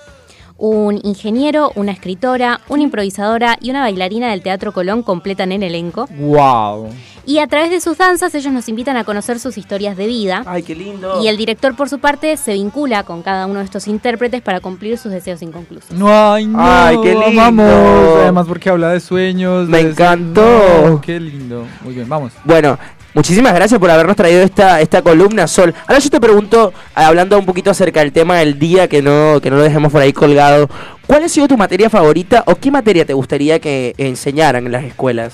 un 0.58 1.00
ingeniero, 1.04 1.72
una 1.76 1.92
escritora, 1.92 2.62
una 2.70 2.84
improvisadora 2.84 3.58
y 3.60 3.70
una 3.72 3.82
bailarina 3.82 4.30
del 4.32 4.42
Teatro 4.42 4.72
Colón 4.72 5.04
completan 5.04 5.52
el 5.52 5.64
elenco. 5.64 6.08
Wow. 6.18 6.90
Y 7.26 7.40
a 7.40 7.48
través 7.48 7.70
de 7.72 7.80
sus 7.80 7.98
danzas 7.98 8.36
ellos 8.36 8.52
nos 8.54 8.68
invitan 8.68 8.98
a 8.98 9.04
conocer 9.06 9.40
sus 9.40 9.58
historias 9.58 9.96
de 9.96 10.08
vida. 10.08 10.44
Ay, 10.46 10.62
qué 10.64 10.76
lindo. 10.76 11.22
Y 11.24 11.28
el 11.30 11.38
director, 11.38 11.74
por 11.76 11.88
su 11.90 12.00
parte, 12.00 12.36
se 12.38 12.54
vincula 12.54 13.04
con 13.04 13.22
cada 13.24 13.46
uno 13.48 13.60
de 13.60 13.66
estos 13.66 13.88
intérpretes 13.88 14.42
para 14.42 14.60
cumplir 14.60 14.98
sus 14.98 15.12
deseos 15.12 15.42
inconclusos. 15.42 15.92
No, 15.92 16.34
ay, 16.34 16.46
no, 16.46 16.58
Ay, 16.62 16.98
qué 17.02 17.12
lindo. 17.14 17.42
Amamos. 17.42 18.20
Además 18.22 18.46
porque 18.48 18.70
habla 18.70 18.90
de 18.90 19.00
sueños. 19.00 19.70
Me 19.70 19.84
de- 19.84 19.92
encantó. 19.92 20.44
No, 20.86 21.02
qué 21.02 21.20
lindo. 21.20 21.66
Muy 21.84 21.94
bien, 21.94 22.10
vamos. 22.10 22.34
Bueno, 22.44 22.78
muchísimas 23.14 23.54
gracias 23.54 23.80
por 23.80 23.90
habernos 23.90 24.16
traído 24.16 24.42
esta, 24.42 24.82
esta 24.82 25.02
columna, 25.02 25.48
Sol. 25.48 25.74
Ahora 25.88 26.00
yo 26.00 26.10
te 26.10 26.20
pregunto, 26.20 26.74
eh, 26.76 27.02
hablando 27.02 27.38
un 27.38 27.46
poquito 27.46 27.72
acerca 27.72 28.00
del 28.00 28.12
tema 28.12 28.38
del 28.38 28.60
día, 28.60 28.88
que 28.88 29.02
no, 29.02 29.40
que 29.42 29.50
no 29.50 29.58
lo 29.58 29.64
dejemos 29.64 29.92
por 29.92 30.02
ahí 30.02 30.14
colgado, 30.14 30.70
¿cuál 31.08 31.24
ha 31.24 31.30
sido 31.30 31.48
tu 31.48 31.58
materia 31.58 31.90
favorita 31.90 32.44
o 32.48 32.56
qué 32.56 32.72
materia 32.72 33.06
te 33.06 33.14
gustaría 33.14 33.60
que 33.60 33.94
enseñaran 33.98 34.66
en 34.66 34.72
las 34.72 34.84
escuelas? 34.84 35.34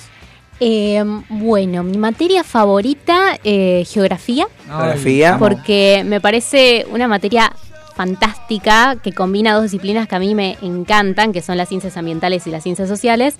Eh, 0.60 1.02
bueno, 1.30 1.82
mi 1.82 1.96
materia 1.96 2.44
favorita, 2.44 3.38
eh, 3.44 3.84
geografía. 3.88 4.46
Geografía. 4.66 5.36
Porque 5.38 6.02
me 6.04 6.20
parece 6.20 6.86
una 6.92 7.08
materia 7.08 7.50
fantástica 7.96 8.96
que 9.02 9.12
combina 9.12 9.54
dos 9.54 9.64
disciplinas 9.64 10.06
que 10.06 10.16
a 10.16 10.18
mí 10.18 10.34
me 10.34 10.58
encantan, 10.62 11.32
que 11.32 11.42
son 11.42 11.56
las 11.56 11.68
ciencias 11.68 11.96
ambientales 11.96 12.46
y 12.46 12.50
las 12.50 12.62
ciencias 12.62 12.88
sociales. 12.88 13.36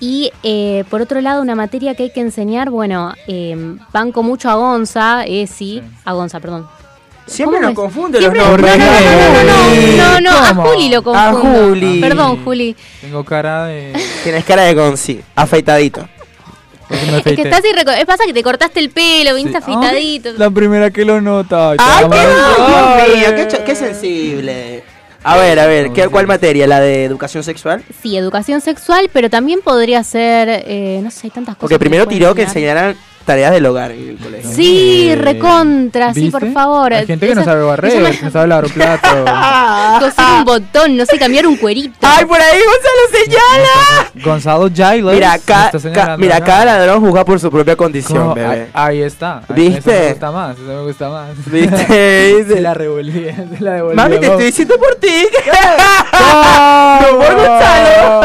Y 0.00 0.32
eh, 0.42 0.84
por 0.88 1.02
otro 1.02 1.20
lado, 1.20 1.42
una 1.42 1.54
materia 1.54 1.94
que 1.94 2.04
hay 2.04 2.10
que 2.10 2.20
enseñar, 2.20 2.70
bueno, 2.70 3.12
eh, 3.26 3.76
banco 3.92 4.22
mucho 4.22 4.48
a 4.48 4.54
Gonza, 4.54 5.24
ESI, 5.26 5.82
a 6.04 6.12
Gonza, 6.14 6.40
perdón. 6.40 6.66
Siempre 7.26 7.58
¿Cómo 7.58 7.68
nos 7.68 7.76
confunde 7.76 8.20
los 8.20 8.34
nombres. 8.34 8.76
No, 8.78 9.44
no, 9.44 10.20
no, 10.20 10.20
no, 10.20 10.30
a. 10.30 10.54
Juli 10.54 10.88
lo 10.88 10.98
A 10.98 11.02
confundo. 11.30 11.68
Juli. 11.68 12.00
Perdón, 12.00 12.42
Juli. 12.44 12.76
Tengo 13.00 13.24
cara 13.24 13.66
de. 13.66 13.92
Tienes 14.24 14.44
cara 14.44 14.62
de 14.62 14.74
Gonzi, 14.74 15.20
afeitadito. 15.36 16.08
Es 16.90 17.22
que 17.22 17.42
estás 17.42 17.64
irreco... 17.64 17.92
Es 17.92 18.04
pasa 18.04 18.24
que 18.26 18.32
te 18.32 18.42
cortaste 18.42 18.80
el 18.80 18.90
pelo, 18.90 19.36
viniste 19.36 19.60
Sí. 19.60 19.70
afeitadito. 19.70 20.32
La 20.36 20.50
primera 20.50 20.90
que 20.90 21.04
lo 21.04 21.20
nota. 21.20 21.70
¡Ay, 21.78 22.06
qué, 22.10 23.16
Dios 23.16 23.32
mío, 23.32 23.58
qué 23.64 23.74
sensible! 23.76 24.82
A 25.22 25.36
ver, 25.36 25.58
a 25.58 25.66
ver, 25.66 25.92
¿qué, 25.92 26.08
¿cuál 26.08 26.26
materia? 26.26 26.66
¿La 26.66 26.80
de 26.80 27.04
educación 27.04 27.44
sexual? 27.44 27.84
Sí, 28.02 28.16
educación 28.16 28.60
sexual, 28.60 29.10
pero 29.12 29.28
también 29.28 29.60
podría 29.62 30.02
ser, 30.02 30.48
eh, 30.48 31.00
no 31.02 31.10
sé, 31.10 31.20
hay 31.24 31.30
tantas 31.30 31.56
cosas. 31.56 31.60
Porque 31.60 31.78
primero 31.78 32.06
tiró 32.06 32.34
que 32.34 32.42
enseñar. 32.42 32.76
enseñaran 32.76 33.09
tareas 33.24 33.52
del 33.52 33.64
hogar 33.66 33.92
en 33.92 34.08
el 34.10 34.16
colegio. 34.18 34.50
Sí, 34.50 35.14
recontra, 35.14 36.12
sí, 36.14 36.30
por 36.30 36.52
favor. 36.52 36.92
Hay 36.92 37.06
gente 37.06 37.28
que 37.28 37.34
no 37.34 37.44
sabe 37.44 37.62
barrer, 37.62 38.02
me- 38.02 38.18
no 38.22 38.30
sabe 38.30 38.46
lavar 38.48 38.64
un 38.64 38.70
plato. 38.72 39.08
Coser 40.00 40.24
un 40.38 40.44
botón, 40.44 40.96
no 40.96 41.06
sé, 41.06 41.18
cambiar 41.18 41.46
un 41.46 41.56
cuerito. 41.56 41.94
¡Ay, 42.02 42.24
por 42.24 42.40
ahí 42.40 42.58
Gonzalo 42.58 43.24
señala! 43.24 44.10
Gonzalo 44.24 44.68
Giles. 44.70 45.14
Mira, 45.14 45.38
ca- 45.44 45.70
señalando 45.78 46.18
mira, 46.18 46.36
acá. 46.36 46.46
cada 46.46 46.64
ladrón 46.64 47.00
juzga 47.00 47.24
por 47.24 47.38
su 47.40 47.50
propia 47.50 47.76
condición, 47.76 48.18
¿Cómo? 48.18 48.34
bebé. 48.34 48.68
Ahí, 48.72 48.96
ahí 48.98 49.02
está. 49.02 49.38
Ahí- 49.48 49.54
¿Viste? 49.54 49.78
Eso 49.78 49.90
me 49.90 50.08
gusta 50.10 50.30
más, 50.32 50.56
eso 50.58 50.66
me 50.66 50.82
gusta 50.82 51.08
más. 51.08 51.28
¿Viste? 51.46 52.44
Se 52.54 52.60
la 52.60 52.74
revolví, 52.74 53.26
se 53.58 53.60
la 53.64 53.72
devolví. 53.74 53.96
Mami, 53.96 54.18
te 54.18 54.26
estoy 54.26 54.44
diciendo 54.46 54.76
por 54.78 54.94
ti. 54.96 55.08
No, 57.00 57.16
por 57.18 57.34
Gonzalo. 57.34 58.20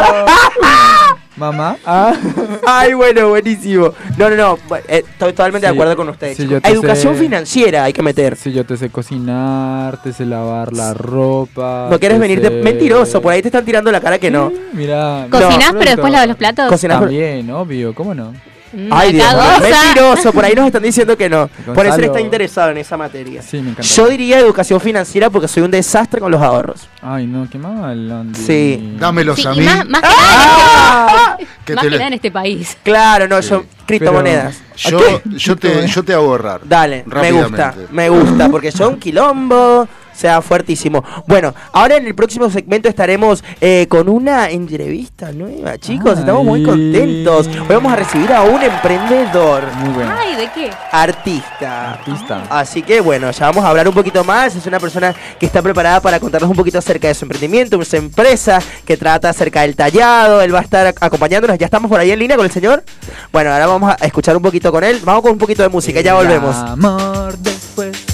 Mamá. 1.37 1.75
Ah. 1.85 2.13
Ay, 2.65 2.93
bueno, 2.93 3.29
buenísimo. 3.29 3.93
No, 4.17 4.29
no, 4.29 4.35
no. 4.35 4.57
eh, 4.87 5.03
Estoy 5.05 5.33
totalmente 5.33 5.67
de 5.67 5.73
acuerdo 5.73 5.95
con 5.97 6.07
ustedes. 6.09 6.37
te 6.37 6.43
Educación 6.71 7.13
sé- 7.15 7.19
financiera 7.19 7.83
hay 7.83 7.93
que 7.93 8.01
meter. 8.01 8.35
Si 8.37 8.53
yo 8.53 8.65
te 8.65 8.77
sé 8.77 8.89
cocinar, 8.89 10.01
te 10.01 10.13
sé 10.13 10.25
lavar 10.25 10.71
la 10.71 10.93
ropa. 10.93 11.87
No 11.91 11.99
quieres 11.99 12.17
te 12.17 12.21
venirte 12.21 12.47
sé- 12.47 12.61
mentiroso. 12.63 13.21
Por 13.21 13.33
ahí 13.33 13.41
te 13.41 13.49
están 13.49 13.65
tirando 13.65 13.91
la 13.91 13.99
cara 13.99 14.17
que 14.17 14.31
no. 14.31 14.51
Mira. 14.73 15.27
¿Cocinás, 15.29 15.73
no, 15.73 15.79
pero 15.79 15.91
después 15.91 16.11
lavas 16.13 16.27
los 16.27 16.37
platos? 16.37 16.69
Cocinás, 16.69 16.99
pero- 16.99 17.09
También, 17.11 17.51
obvio, 17.51 17.93
¿cómo 17.93 18.13
no? 18.15 18.33
Mm, 18.75 18.89
Ay, 18.91 19.13
Dios 19.13 19.33
mío, 19.33 19.41
mentiroso. 19.61 20.33
Por 20.33 20.43
ahí 20.43 20.53
nos 20.53 20.65
están 20.67 20.83
diciendo 20.83 21.17
que 21.17 21.29
no. 21.29 21.49
Por 21.73 21.85
eso 21.85 21.97
está 21.99 22.19
interesado 22.19 22.71
en 22.71 22.77
esa 22.77 22.97
materia. 22.97 23.41
Sí, 23.41 23.57
me 23.61 23.69
encanta. 23.71 23.81
Yo 23.83 24.07
diría 24.09 24.39
educación 24.39 24.81
financiera 24.81 25.29
porque 25.29 25.47
soy 25.47 25.63
un 25.63 25.71
desastre 25.71 26.19
con 26.19 26.29
los 26.31 26.41
ahorros. 26.41 26.87
Ay, 27.01 27.25
no, 27.25 27.47
qué 27.49 27.57
mal, 27.57 28.11
Andy. 28.11 28.39
Sí. 28.39 28.95
Dámelos 28.99 29.39
Sí, 29.41 29.47
a 29.47 29.53
y 29.53 29.59
mí. 29.59 29.65
más, 29.65 29.87
más 29.87 30.01
que 30.01 30.07
nada, 30.07 31.37
en 31.39 31.45
Que 31.65 31.73
este, 31.73 31.75
más 31.75 31.83
te 31.83 31.89
que 31.89 31.95
nada 31.95 32.07
en 32.07 32.13
este 32.13 32.31
país. 32.31 32.77
Claro, 32.83 33.27
no, 33.27 33.39
yo. 33.39 33.63
Criptomonedas. 33.85 34.61
Yo, 34.77 34.99
yo, 35.27 35.55
te, 35.55 35.87
yo 35.87 36.03
te 36.03 36.13
hago 36.13 36.25
ahorrar. 36.25 36.61
Dale, 36.63 37.03
me 37.05 37.31
gusta, 37.31 37.73
me 37.91 38.09
gusta, 38.09 38.49
porque 38.49 38.71
son 38.71 38.97
quilombo, 38.99 39.87
sea, 40.17 40.41
fuertísimo. 40.41 41.03
Bueno, 41.27 41.53
ahora 41.71 41.97
en 41.97 42.07
el 42.07 42.15
próximo 42.15 42.49
segmento 42.49 42.87
estaremos 42.89 43.43
eh, 43.61 43.85
con 43.89 44.09
una 44.09 44.49
entrevista 44.49 45.31
nueva, 45.31 45.77
chicos, 45.77 46.19
estamos 46.19 46.43
muy 46.43 46.63
contentos. 46.63 47.47
Hoy 47.47 47.67
vamos 47.75 47.93
a 47.93 47.95
recibir 47.95 48.31
a 48.31 48.41
un 48.43 48.61
emprendedor, 48.61 49.63
Muy 49.77 49.89
bueno. 49.93 50.13
Ay, 50.17 50.35
¿de 50.35 50.49
qué? 50.53 50.69
artista. 50.91 51.93
Artista. 51.93 52.43
Así 52.49 52.81
que 52.81 53.01
bueno, 53.01 53.29
ya 53.31 53.47
vamos 53.47 53.63
a 53.65 53.69
hablar 53.69 53.87
un 53.87 53.93
poquito 53.93 54.23
más. 54.23 54.55
Es 54.55 54.65
una 54.65 54.79
persona 54.79 55.13
que 55.39 55.45
está 55.45 55.61
preparada 55.61 55.99
para 56.01 56.19
contarnos 56.19 56.49
un 56.49 56.55
poquito 56.55 56.77
acerca 56.79 57.07
de 57.07 57.13
su 57.13 57.25
emprendimiento, 57.25 57.83
su 57.83 57.95
empresa 57.95 58.59
que 58.85 58.97
trata 58.97 59.29
acerca 59.29 59.61
del 59.61 59.75
tallado. 59.75 60.41
Él 60.41 60.53
va 60.53 60.59
a 60.59 60.63
estar 60.63 60.87
ac- 60.93 60.97
acompañándonos. 61.01 61.57
¿Ya 61.57 61.65
estamos 61.65 61.89
por 61.89 61.99
ahí 61.99 62.11
en 62.11 62.19
línea 62.19 62.37
con 62.37 62.45
el 62.45 62.51
señor? 62.51 62.83
Bueno, 63.31 63.51
ahora 63.51 63.67
vamos 63.67 63.91
a 63.99 64.05
escuchar 64.05 64.35
un 64.37 64.43
poquito 64.43 64.71
con 64.71 64.83
él. 64.83 64.99
Vamos 65.03 65.21
con 65.21 65.31
un 65.33 65.37
poquito 65.37 65.63
de 65.63 65.69
música, 65.69 66.01
ya 66.01 66.13
volvemos. 66.13 66.55
Amor 66.55 67.37
después. 67.37 68.04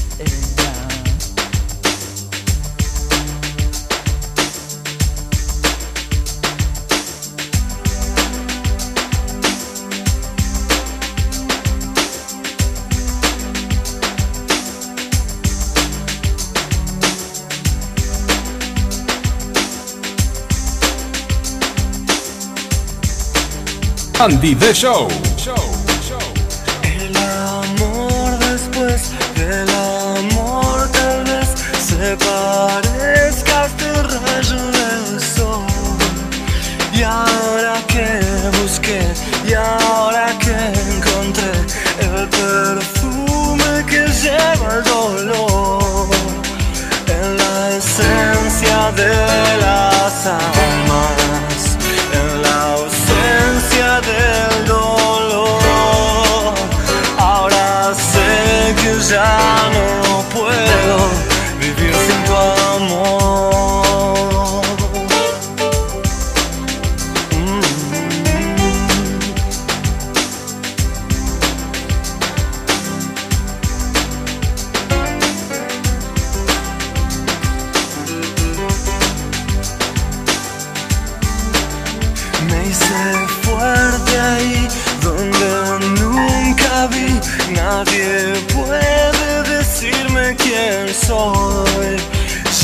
Andy 24.22 24.54
The 24.54 24.72
Show. 24.72 25.31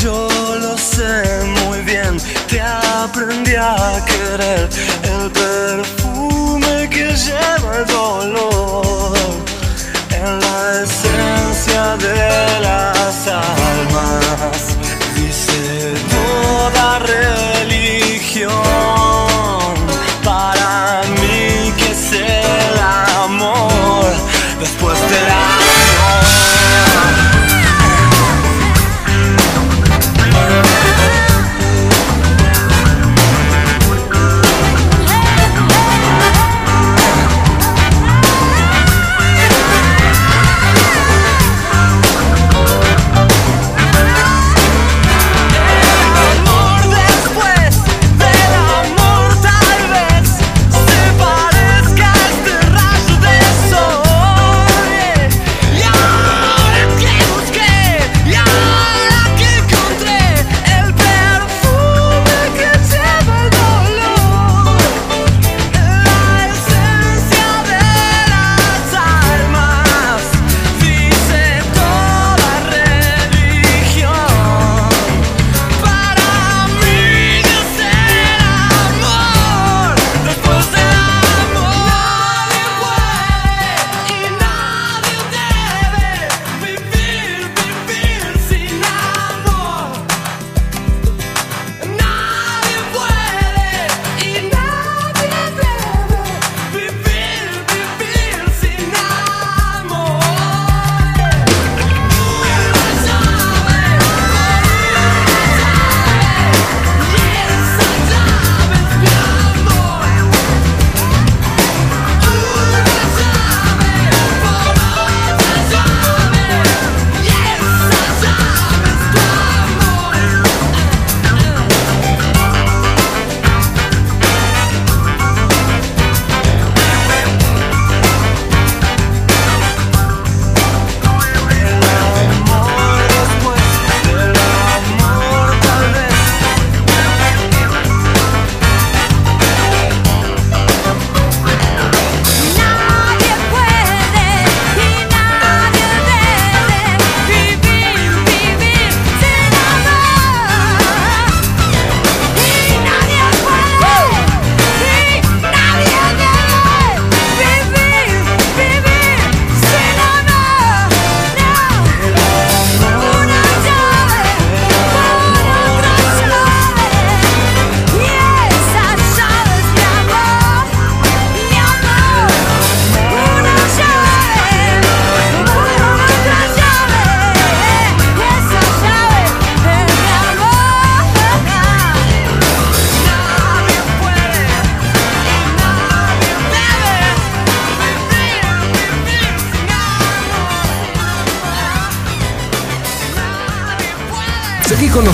Yo 0.02 0.28
lo 0.60 0.78
sé 0.78 1.42
muy 1.64 1.80
bien, 1.80 2.18
te 2.48 2.60
aprendí 2.60 3.54
a 3.56 4.04
querer. 4.06 4.68
El 5.02 5.30
perfume 5.32 6.88
que 6.88 7.06
lleva 7.16 7.78
el 7.78 7.86
dolor. 7.86 9.17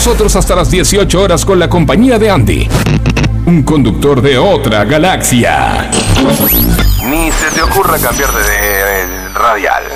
Nosotros 0.07 0.37
hasta 0.37 0.55
las 0.55 0.71
18 0.71 1.19
horas 1.19 1.47
con 1.47 1.59
la 1.59 1.71
compañía 1.71 2.19
de 2.19 2.29
Andy, 2.29 2.69
un 3.47 3.63
conductor 3.63 4.21
de 4.21 4.37
otra 4.37 4.85
galaxia. 4.85 5.91
Ni 7.07 7.33
se 7.33 7.51
te 7.55 7.63
ocurra 7.63 7.99
cambiar 7.99 8.31
de, 8.35 8.43
de 8.43 9.29
radial. 9.31 9.94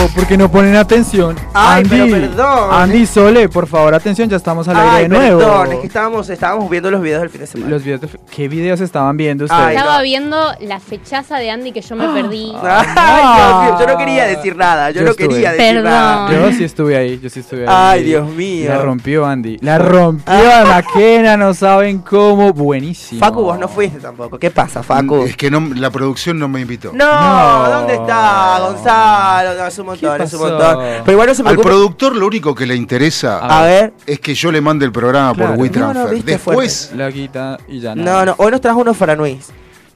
Oigan, 0.00 0.06
pero 0.06 0.08
¿por 0.14 0.26
qué 0.26 0.36
no 0.36 0.50
ponen 0.50 0.76
atención? 0.76 1.36
Ay, 1.52 1.82
Andy, 1.82 1.88
pero 1.90 2.10
perdón. 2.28 2.68
Andy 2.72 3.06
Sole, 3.06 3.48
por 3.48 3.66
favor, 3.66 3.94
atención, 3.94 4.28
ya 4.28 4.36
estamos 4.36 4.66
al 4.68 4.76
aire 4.76 4.90
Ay, 4.90 5.02
de 5.04 5.08
nuevo. 5.08 5.38
perdón, 5.40 5.72
es 5.72 5.78
que 5.80 5.86
estábamos, 5.86 6.28
estábamos 6.30 6.70
viendo 6.70 6.90
los 6.90 7.02
videos 7.02 7.20
del 7.22 7.30
fin 7.30 7.40
de 7.40 7.46
semana. 7.46 7.70
Los 7.70 7.84
videos 7.84 8.00
de- 8.00 8.08
¿Qué 8.30 8.48
videos 8.48 8.80
estaban 8.80 9.16
viendo 9.16 9.44
ustedes? 9.44 9.76
Estaba 9.76 10.00
viendo 10.02 10.52
la 10.60 10.80
fechaza 10.80 11.36
de 11.38 11.50
Andy 11.50 11.72
que 11.72 11.80
yo 11.82 11.96
me 11.96 12.08
perdí. 12.14 12.52
Ay, 12.62 13.22
Dios 13.36 13.62
mío, 13.62 13.76
yo 13.80 13.86
no 13.92 13.98
quería 13.98 14.24
decir 14.26 14.56
nada, 14.56 14.90
yo, 14.90 15.02
no 15.02 15.10
estuve. 15.10 15.28
quería 15.28 15.52
decir 15.52 15.66
Perdón. 15.74 15.84
nada. 15.92 16.32
Yo 16.32 16.52
sí 16.52 16.64
estuve 16.64 16.96
ahí, 16.96 17.20
yo 17.22 17.28
sí 17.30 17.40
estuve 17.40 17.62
ahí. 17.68 17.98
Ay, 17.98 18.04
Dios 18.04 18.28
mío. 18.30 18.70
La 18.70 18.78
rompió 18.78 19.26
Andy. 19.26 19.58
La 19.60 19.78
rompió 19.78 20.32
a 20.34 20.64
Maquena, 20.64 21.36
no 21.36 21.52
saben 21.54 21.98
cómo. 21.98 22.52
Buenísimo. 22.52 23.20
Facu, 23.20 23.42
vos 23.42 23.58
no 23.58 23.68
fuiste 23.68 23.98
tampoco. 24.00 24.38
¿Qué 24.38 24.50
pasa, 24.50 24.82
Facu? 24.82 25.24
Es 25.24 25.36
que 25.36 25.50
no, 25.50 25.60
la 25.74 25.90
producción 25.90 26.38
no 26.38 26.48
me 26.48 26.60
invitó. 26.60 26.92
No, 26.94 27.68
¿dónde 27.70 27.94
está 27.94 28.58
Gonzalo? 28.60 29.54
No, 29.54 29.70
montón, 29.90 30.20
es 30.22 30.32
un 30.34 30.40
montón. 30.40 30.78
Pero 31.04 31.12
igual 31.12 31.28
no 31.28 31.34
se 31.34 31.42
Al 31.42 31.46
preocupe. 31.48 31.68
productor 31.68 32.16
lo 32.16 32.26
único 32.26 32.54
que 32.54 32.66
le 32.66 32.74
interesa 32.74 33.38
A 33.38 33.62
ver. 33.64 33.92
es 34.06 34.20
que 34.20 34.34
yo 34.34 34.50
le 34.50 34.60
mande 34.60 34.84
el 34.86 34.92
programa 34.92 35.34
Claro. 35.34 35.50
por 35.52 35.60
WeTransfer. 35.60 35.96
No, 35.96 36.04
no, 36.08 36.10
viste, 36.14 36.30
Después, 36.32 36.92
La 36.96 37.10
quita 37.12 37.58
y 37.68 37.80
ya 37.80 37.94
No, 37.94 38.24
no, 38.24 38.34
hoy 38.38 38.50
nos 38.50 38.60
trajo 38.60 38.80
unos 38.80 38.96
faranuis. 38.96 39.48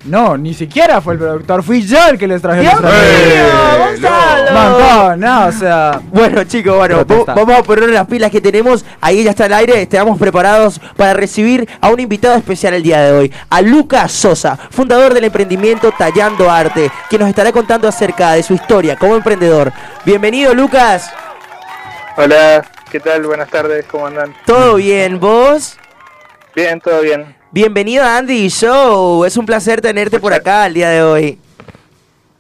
No, 0.07 0.37
ni 0.37 0.53
siquiera 0.53 1.01
fue 1.01 1.15
el 1.15 1.19
productor, 1.19 1.63
fui 1.63 1.81
yo 1.81 1.97
el 2.11 2.19
que 2.19 2.27
les 2.29 2.43
traje 2.43 2.61
¡Dios 2.61 2.75
mío, 2.75 2.83
trajes. 2.83 4.01
Gonzalo! 4.03 4.24
Montón, 4.53 5.21
no, 5.21 5.47
o 5.47 5.53
sea. 5.53 6.01
Bueno, 6.11 6.45
chicos, 6.45 6.77
bueno, 6.77 7.05
vamos 7.05 7.59
a 7.59 7.63
poner 7.63 7.89
las 7.91 8.07
pilas 8.07 8.31
que 8.31 8.41
tenemos. 8.41 8.85
Ahí 9.01 9.25
ya 9.25 9.31
está 9.31 9.47
el 9.47 9.53
aire. 9.53 9.83
Estamos 9.83 10.19
preparados 10.19 10.81
para 10.97 11.15
recibir 11.15 11.69
a 11.81 11.89
un 11.89 12.01
invitado 12.01 12.37
especial 12.37 12.75
el 12.75 12.83
día 12.83 13.01
de 13.03 13.13
hoy. 13.13 13.33
A 13.51 13.61
Lucas 13.61 14.13
Sosa, 14.13 14.57
fundador 14.71 15.15
del 15.15 15.25
emprendimiento 15.25 15.93
Tallando 15.97 16.51
Arte, 16.51 16.91
que 17.09 17.19
nos 17.19 17.29
estará 17.29 17.53
contando 17.53 17.89
acerca 17.89 18.33
de 18.33 18.43
su 18.43 18.55
historia 18.55 18.97
como 18.97 19.17
emprendedor. 19.17 19.73
Bienvenido, 20.05 20.55
Lucas. 20.55 21.11
Hola, 22.17 22.65
¿qué 22.91 23.01
tal? 23.01 23.23
Buenas 23.25 23.49
tardes, 23.49 23.87
¿cómo 23.87 24.07
andan? 24.07 24.35
¿Todo 24.47 24.77
bien? 24.77 25.19
¿Vos? 25.19 25.77
Bien, 26.55 26.81
todo 26.81 27.01
bien. 27.01 27.35
Bienvenido 27.51 28.05
a 28.05 28.19
Andy 28.19 28.49
Show. 28.49 29.25
Es 29.25 29.37
un 29.37 29.47
placer 29.47 29.81
tenerte 29.81 30.21
por 30.21 30.33
acá 30.33 30.67
el 30.67 30.75
día 30.75 30.91
de 30.91 31.03
hoy. 31.03 31.39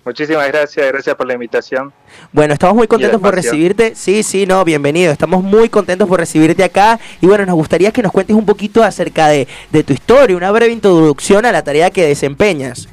Muchísimas 0.04 0.46
gracias, 0.48 0.86
gracias 0.86 1.16
por 1.16 1.26
la 1.26 1.34
invitación. 1.34 1.92
Bueno, 2.30 2.52
estamos 2.52 2.76
muy 2.76 2.86
contentos 2.86 3.20
por 3.20 3.34
recibirte. 3.34 3.94
Sí, 3.94 4.22
sí, 4.22 4.44
no, 4.46 4.62
bienvenido. 4.64 5.12
Estamos 5.12 5.42
muy 5.42 5.70
contentos 5.70 6.06
por 6.06 6.20
recibirte 6.20 6.62
acá. 6.62 7.00
Y 7.22 7.26
bueno, 7.26 7.46
nos 7.46 7.54
gustaría 7.54 7.90
que 7.90 8.02
nos 8.02 8.12
cuentes 8.12 8.36
un 8.36 8.44
poquito 8.44 8.82
acerca 8.84 9.28
de, 9.28 9.48
de 9.70 9.82
tu 9.82 9.94
historia, 9.94 10.36
una 10.36 10.50
breve 10.52 10.72
introducción 10.72 11.46
a 11.46 11.52
la 11.52 11.64
tarea 11.64 11.90
que 11.90 12.06
desempeñas. 12.06 12.86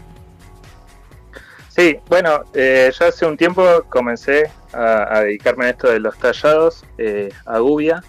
Sí, 1.68 1.98
bueno, 2.08 2.44
eh, 2.54 2.92
yo 2.98 3.06
hace 3.06 3.26
un 3.26 3.36
tiempo 3.36 3.84
comencé 3.90 4.50
a, 4.72 5.18
a 5.18 5.22
dedicarme 5.22 5.66
a 5.66 5.70
esto 5.70 5.90
de 5.90 6.00
los 6.00 6.18
tallados 6.18 6.86
eh, 6.98 7.30
a 7.46 7.60
gubia. 7.60 8.04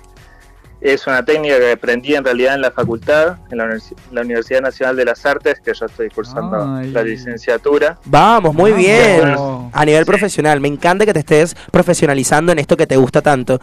Es 0.82 1.06
una 1.06 1.24
técnica 1.24 1.58
que 1.60 1.70
aprendí 1.72 2.14
en 2.16 2.24
realidad 2.24 2.56
en 2.56 2.60
la 2.60 2.72
facultad, 2.72 3.36
en 3.52 3.58
la, 3.58 3.66
Universi- 3.66 3.94
la 4.10 4.22
Universidad 4.22 4.60
Nacional 4.62 4.96
de 4.96 5.04
las 5.04 5.24
Artes, 5.24 5.60
que 5.64 5.72
yo 5.72 5.86
estoy 5.86 6.10
cursando 6.10 6.76
Ay. 6.76 6.90
la 6.90 7.04
licenciatura. 7.04 7.98
Vamos, 8.04 8.52
muy 8.52 8.72
Vamos. 8.72 8.84
bien. 8.84 9.70
A 9.72 9.84
nivel 9.84 10.04
profesional, 10.04 10.60
me 10.60 10.66
encanta 10.66 11.06
que 11.06 11.12
te 11.12 11.20
estés 11.20 11.54
profesionalizando 11.70 12.50
en 12.50 12.58
esto 12.58 12.76
que 12.76 12.88
te 12.88 12.96
gusta 12.96 13.22
tanto. 13.22 13.60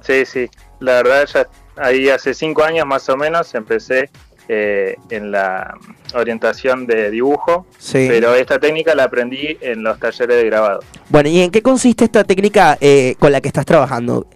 Sí, 0.00 0.24
sí. 0.24 0.48
La 0.80 0.94
verdad, 1.02 1.26
ya 1.32 1.46
ahí 1.76 2.08
hace 2.08 2.32
cinco 2.32 2.64
años 2.64 2.86
más 2.86 3.06
o 3.10 3.16
menos 3.18 3.54
empecé 3.54 4.08
eh, 4.48 4.96
en 5.10 5.30
la 5.32 5.74
orientación 6.14 6.86
de 6.86 7.10
dibujo, 7.10 7.66
Sí. 7.78 8.06
pero 8.08 8.34
esta 8.34 8.58
técnica 8.58 8.94
la 8.94 9.04
aprendí 9.04 9.58
en 9.60 9.82
los 9.82 9.98
talleres 9.98 10.36
de 10.38 10.44
grabado. 10.46 10.80
Bueno, 11.10 11.28
¿y 11.28 11.40
en 11.40 11.50
qué 11.50 11.60
consiste 11.62 12.04
esta 12.06 12.24
técnica 12.24 12.78
eh, 12.80 13.16
con 13.18 13.30
la 13.32 13.40
que 13.42 13.48
estás 13.48 13.66
trabajando? 13.66 14.26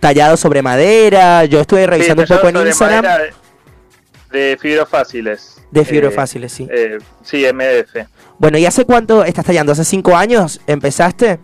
Tallado 0.00 0.36
sobre 0.36 0.62
madera. 0.62 1.44
Yo 1.44 1.60
estuve 1.60 1.86
revisando 1.86 2.26
Sí, 2.26 2.32
un 2.32 2.38
poco 2.38 2.48
en 2.50 2.66
Instagram. 2.66 3.04
De, 4.30 4.38
de 4.38 4.56
fibros 4.60 4.88
De 5.70 5.84
fibros 5.84 6.14
fáciles, 6.14 6.52
sí. 6.52 6.68
eh, 6.70 6.98
sí, 7.22 7.44
MDF. 7.52 8.06
Bueno, 8.38 8.58
¿y 8.58 8.66
hace 8.66 8.84
cuánto 8.84 9.24
estás 9.24 9.44
tallando? 9.44 9.72
¿Hace 9.72 9.84
cinco 9.84 10.14
años 10.16 10.60
empezaste? 10.66 11.38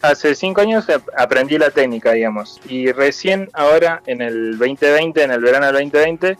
Hace 0.00 0.34
cinco 0.36 0.60
años 0.60 0.88
ap- 0.90 1.08
aprendí 1.16 1.58
la 1.58 1.70
técnica, 1.70 2.12
digamos, 2.12 2.60
y 2.68 2.92
recién 2.92 3.50
ahora, 3.52 4.00
en 4.06 4.22
el 4.22 4.56
2020, 4.56 5.22
en 5.24 5.32
el 5.32 5.40
verano 5.40 5.66
del 5.66 5.74
2020, 5.90 6.38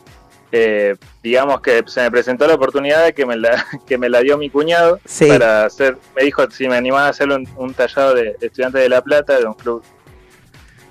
eh, 0.53 0.95
digamos 1.21 1.59
que 1.59 1.83
se 1.87 2.01
me 2.01 2.09
presentó 2.09 2.47
la 2.47 2.53
oportunidad 2.55 3.03
de 3.03 3.13
que 3.13 3.25
me 3.25 3.35
la, 3.35 3.65
que 3.85 3.97
me 3.97 4.07
la 4.07 4.21
dio 4.21 4.37
mi 4.37 4.49
cuñado 4.49 4.99
Sí. 5.05 5.27
para 5.27 5.65
hacer, 5.65 5.97
me 6.15 6.23
dijo 6.23 6.49
si 6.49 6.69
me 6.69 6.77
animaba 6.77 7.07
a 7.07 7.09
hacer 7.09 7.27
un, 7.29 7.45
un 7.57 7.73
tallado 7.73 8.13
de 8.13 8.35
estudiantes 8.39 8.81
de 8.81 8.87
La 8.89 9.01
Plata, 9.01 9.37
de 9.37 9.45
un 9.45 9.53
club 9.55 9.83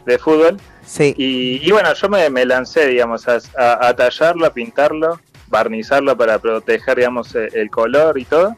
de 0.09 0.18
fútbol. 0.18 0.56
Sí. 0.85 1.14
Y, 1.16 1.66
y 1.66 1.70
bueno, 1.70 1.93
yo 1.94 2.09
me, 2.09 2.28
me 2.30 2.44
lancé, 2.44 2.86
digamos, 2.86 3.28
a, 3.28 3.39
a- 3.56 3.89
a 3.89 3.94
tallarlo, 3.97 4.47
a 4.47 4.52
pintarlo, 4.52 5.20
barnizarlo 5.48 6.16
para 6.16 6.39
proteger, 6.39 6.97
digamos, 6.97 7.35
e- 7.35 7.48
el 7.55 7.70
color 7.70 8.18
y 8.18 8.24
todo. 8.24 8.56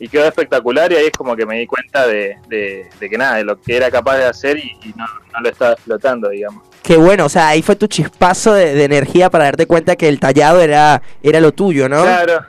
Y 0.00 0.08
quedó 0.08 0.26
espectacular 0.26 0.92
y 0.92 0.96
ahí 0.96 1.06
es 1.06 1.12
como 1.12 1.34
que 1.34 1.44
me 1.44 1.58
di 1.58 1.66
cuenta 1.66 2.06
de, 2.06 2.36
de- 2.48 2.88
de 3.00 3.10
que 3.10 3.18
nada, 3.18 3.36
de 3.36 3.44
lo 3.44 3.60
que 3.60 3.76
era 3.76 3.90
capaz 3.90 4.16
de 4.18 4.24
hacer 4.26 4.56
y, 4.58 4.76
y 4.84 4.92
no, 4.96 5.06
no 5.32 5.40
lo 5.40 5.48
estaba 5.48 5.72
explotando, 5.72 6.28
digamos. 6.28 6.62
Qué 6.82 6.96
bueno, 6.96 7.26
o 7.26 7.28
sea, 7.28 7.48
ahí 7.48 7.62
fue 7.62 7.76
tu 7.76 7.86
chispazo 7.88 8.54
de, 8.54 8.74
de 8.74 8.84
energía 8.84 9.28
para 9.28 9.44
darte 9.44 9.66
cuenta 9.66 9.96
que 9.96 10.08
el 10.08 10.20
tallado 10.20 10.60
era, 10.60 11.02
era 11.22 11.40
lo 11.40 11.52
tuyo, 11.52 11.88
¿no? 11.88 12.02
Claro, 12.02 12.44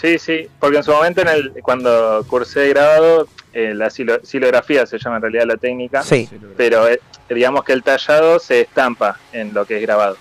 sí, 0.00 0.18
sí, 0.18 0.48
porque 0.60 0.78
en 0.78 0.82
su 0.84 0.92
momento 0.92 1.20
en 1.22 1.28
el, 1.28 1.52
cuando 1.62 2.24
cursé 2.28 2.68
grabado, 2.68 3.26
eh, 3.52 3.72
la 3.74 3.88
silo- 3.90 4.20
silografía 4.22 4.86
se 4.86 4.98
llama 4.98 5.16
en 5.16 5.22
realidad 5.22 5.44
la 5.46 5.56
técnica, 5.56 6.02
Sí. 6.02 6.28
pero 6.56 6.88
eh, 6.88 7.00
digamos 7.30 7.64
que 7.64 7.72
el 7.72 7.82
tallado 7.82 8.38
se 8.38 8.60
estampa 8.62 9.18
en 9.32 9.54
lo 9.54 9.64
que 9.64 9.76
es 9.76 9.82
grabado. 9.82 10.16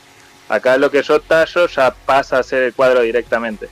Acá 0.48 0.78
lo 0.78 0.92
que 0.92 1.02
yo 1.02 1.20
tallo 1.20 1.68
ya 1.68 1.92
pasa 2.06 2.38
a 2.38 2.44
ser 2.44 2.62
el 2.64 2.74
cuadro 2.74 3.02
directamente. 3.02 3.68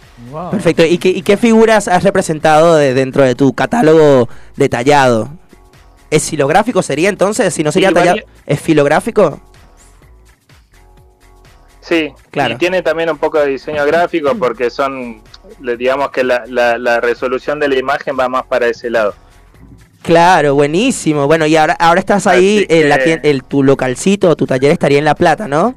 Perfecto. 0.52 0.84
¿Y 0.84 0.98
qué, 0.98 1.10
y 1.10 1.22
qué 1.22 1.38
figuras 1.38 1.88
has 1.88 2.04
representado 2.04 2.76
de- 2.76 2.94
dentro 2.96 3.24
de 3.24 3.36
tu 3.36 3.54
catálogo 3.54 4.28
detallado? 4.56 5.30
¿Es 6.10 6.30
filográfico 6.30 6.82
sería 6.82 7.10
entonces? 7.10 7.54
Si 7.54 7.64
no 7.64 7.72
sería 7.72 7.92
tallado, 7.92 8.18
¿es 8.48 8.60
filográfico? 8.60 9.40
Sí, 11.84 12.14
Claro. 12.32 12.54
y 12.54 12.58
tiene 12.58 12.82
también 12.82 13.10
un 13.10 13.18
poco 13.18 13.40
de 13.40 13.48
diseño 13.48 13.86
gráfico 13.86 14.34
porque 14.40 14.70
son, 14.70 15.22
digamos 15.78 16.12
que 16.12 16.24
la, 16.24 16.44
la- 16.48 16.78
la 16.78 17.02
resolución 17.02 17.60
de 17.60 17.68
la 17.68 17.76
imagen 17.78 18.16
va 18.18 18.30
más 18.30 18.46
para 18.46 18.68
ese 18.68 18.90
lado. 18.90 19.14
Claro, 20.02 20.56
buenísimo. 20.56 21.28
Bueno, 21.28 21.46
y 21.46 21.58
ahora, 21.58 21.74
ahora 21.78 22.00
estás 22.00 22.26
ahí, 22.26 22.66
en 22.70 22.88
la 22.88 22.96
el, 22.96 23.44
tu 23.44 23.64
localcito, 23.64 24.34
tu 24.38 24.46
taller 24.48 24.72
estaría 24.72 24.98
en 25.00 25.06
La 25.06 25.16
Plata, 25.16 25.48
¿no? 25.50 25.76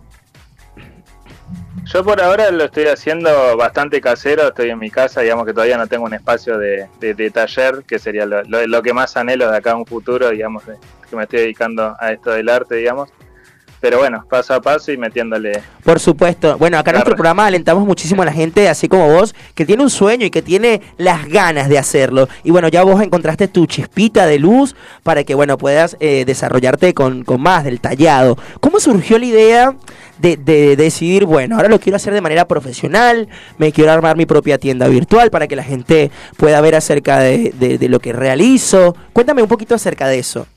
Yo 1.87 2.05
por 2.05 2.21
ahora 2.21 2.51
lo 2.51 2.65
estoy 2.65 2.87
haciendo 2.87 3.57
bastante 3.57 4.01
casero, 4.01 4.49
estoy 4.49 4.71
en 4.71 4.79
mi 4.79 4.91
casa, 4.91 5.21
digamos 5.23 5.45
que 5.47 5.53
todavía 5.53 5.77
no 5.77 5.87
tengo 5.89 6.05
un 6.05 6.15
espacio 6.15 6.57
de, 6.59 6.87
de- 7.01 7.15
de 7.15 7.31
taller, 7.31 7.83
que 7.87 7.99
sería 7.99 8.27
lo, 8.27 8.43
lo- 8.45 8.67
lo 8.67 8.83
que 8.83 8.93
más 8.93 9.17
anhelo 9.17 9.51
de 9.51 9.57
acá 9.57 9.73
a 9.73 9.77
un 9.77 9.87
futuro, 9.87 10.31
digamos, 10.31 10.65
de- 10.67 10.77
que 11.09 11.17
me 11.17 11.25
estoy 11.25 11.41
dedicando 11.41 11.97
a 11.99 12.13
esto 12.13 12.31
del 12.31 12.49
arte, 12.49 12.77
digamos. 12.77 13.09
Pero 13.87 13.99
bueno, 14.01 14.25
paso 14.29 14.53
a 14.53 14.61
paso 14.61 14.91
y 14.91 14.97
metiéndole 14.97 15.63
Por 15.85 16.01
supuesto. 16.01 16.59
Bueno, 16.59 16.77
acá 16.77 16.91
en 16.91 16.95
nuestro 16.97 17.15
programa 17.15 17.47
alentamos 17.47 17.87
muchísimo 17.87 18.23
a 18.23 18.25
la 18.25 18.33
gente, 18.33 18.69
así 18.69 18.89
como 18.89 19.09
vos, 19.09 19.33
que 19.55 19.65
tiene 19.65 19.85
un 19.85 19.91
sueño 19.91 20.27
y 20.27 20.31
que 20.31 20.43
tiene 20.43 20.83
las 20.99 21.29
ganas 21.29 21.69
de 21.69 21.79
hacerlo. 21.79 22.29
Y 22.43 22.51
bueno, 22.51 22.67
ya 22.67 22.83
vos 22.83 23.01
encontraste 23.01 23.47
tu 23.47 23.67
chispita 23.67 24.27
de 24.27 24.41
luz 24.41 24.75
para 25.05 25.23
que, 25.23 25.37
bueno, 25.37 25.57
puedas 25.57 25.97
eh, 26.01 26.25
desarrollarte 26.27 26.95
con, 26.95 27.23
con 27.23 27.41
más 27.41 27.63
del 27.63 27.79
tallado. 27.81 28.37
¿Cómo 28.59 28.81
surgió 28.81 29.21
la 29.21 29.27
idea 29.27 29.77
de, 30.19 30.37
de 30.37 30.75
decidir, 30.75 31.25
bueno, 31.25 31.55
ahora 31.55 31.69
lo 31.69 31.79
quiero 31.79 31.95
hacer 31.95 32.13
de 32.13 32.21
manera 32.21 32.49
profesional, 32.49 33.29
me 33.59 33.71
quiero 33.71 33.93
armar 33.93 34.17
mi 34.17 34.27
propia 34.27 34.59
tienda 34.59 34.89
virtual 34.89 35.31
para 35.31 35.47
que 35.47 35.55
la 35.55 35.63
gente 35.63 36.11
pueda 36.37 36.61
ver 36.61 36.75
acerca 36.75 37.21
de, 37.21 37.55
de- 37.57 37.79
de 37.79 37.89
lo 37.89 38.01
que 38.01 38.13
realizo? 38.13 38.97
Cuéntame 39.13 39.43
un 39.43 39.49
poquito 39.49 39.77
acerca 39.77 40.09
de 40.09 40.19
eso. 40.19 40.49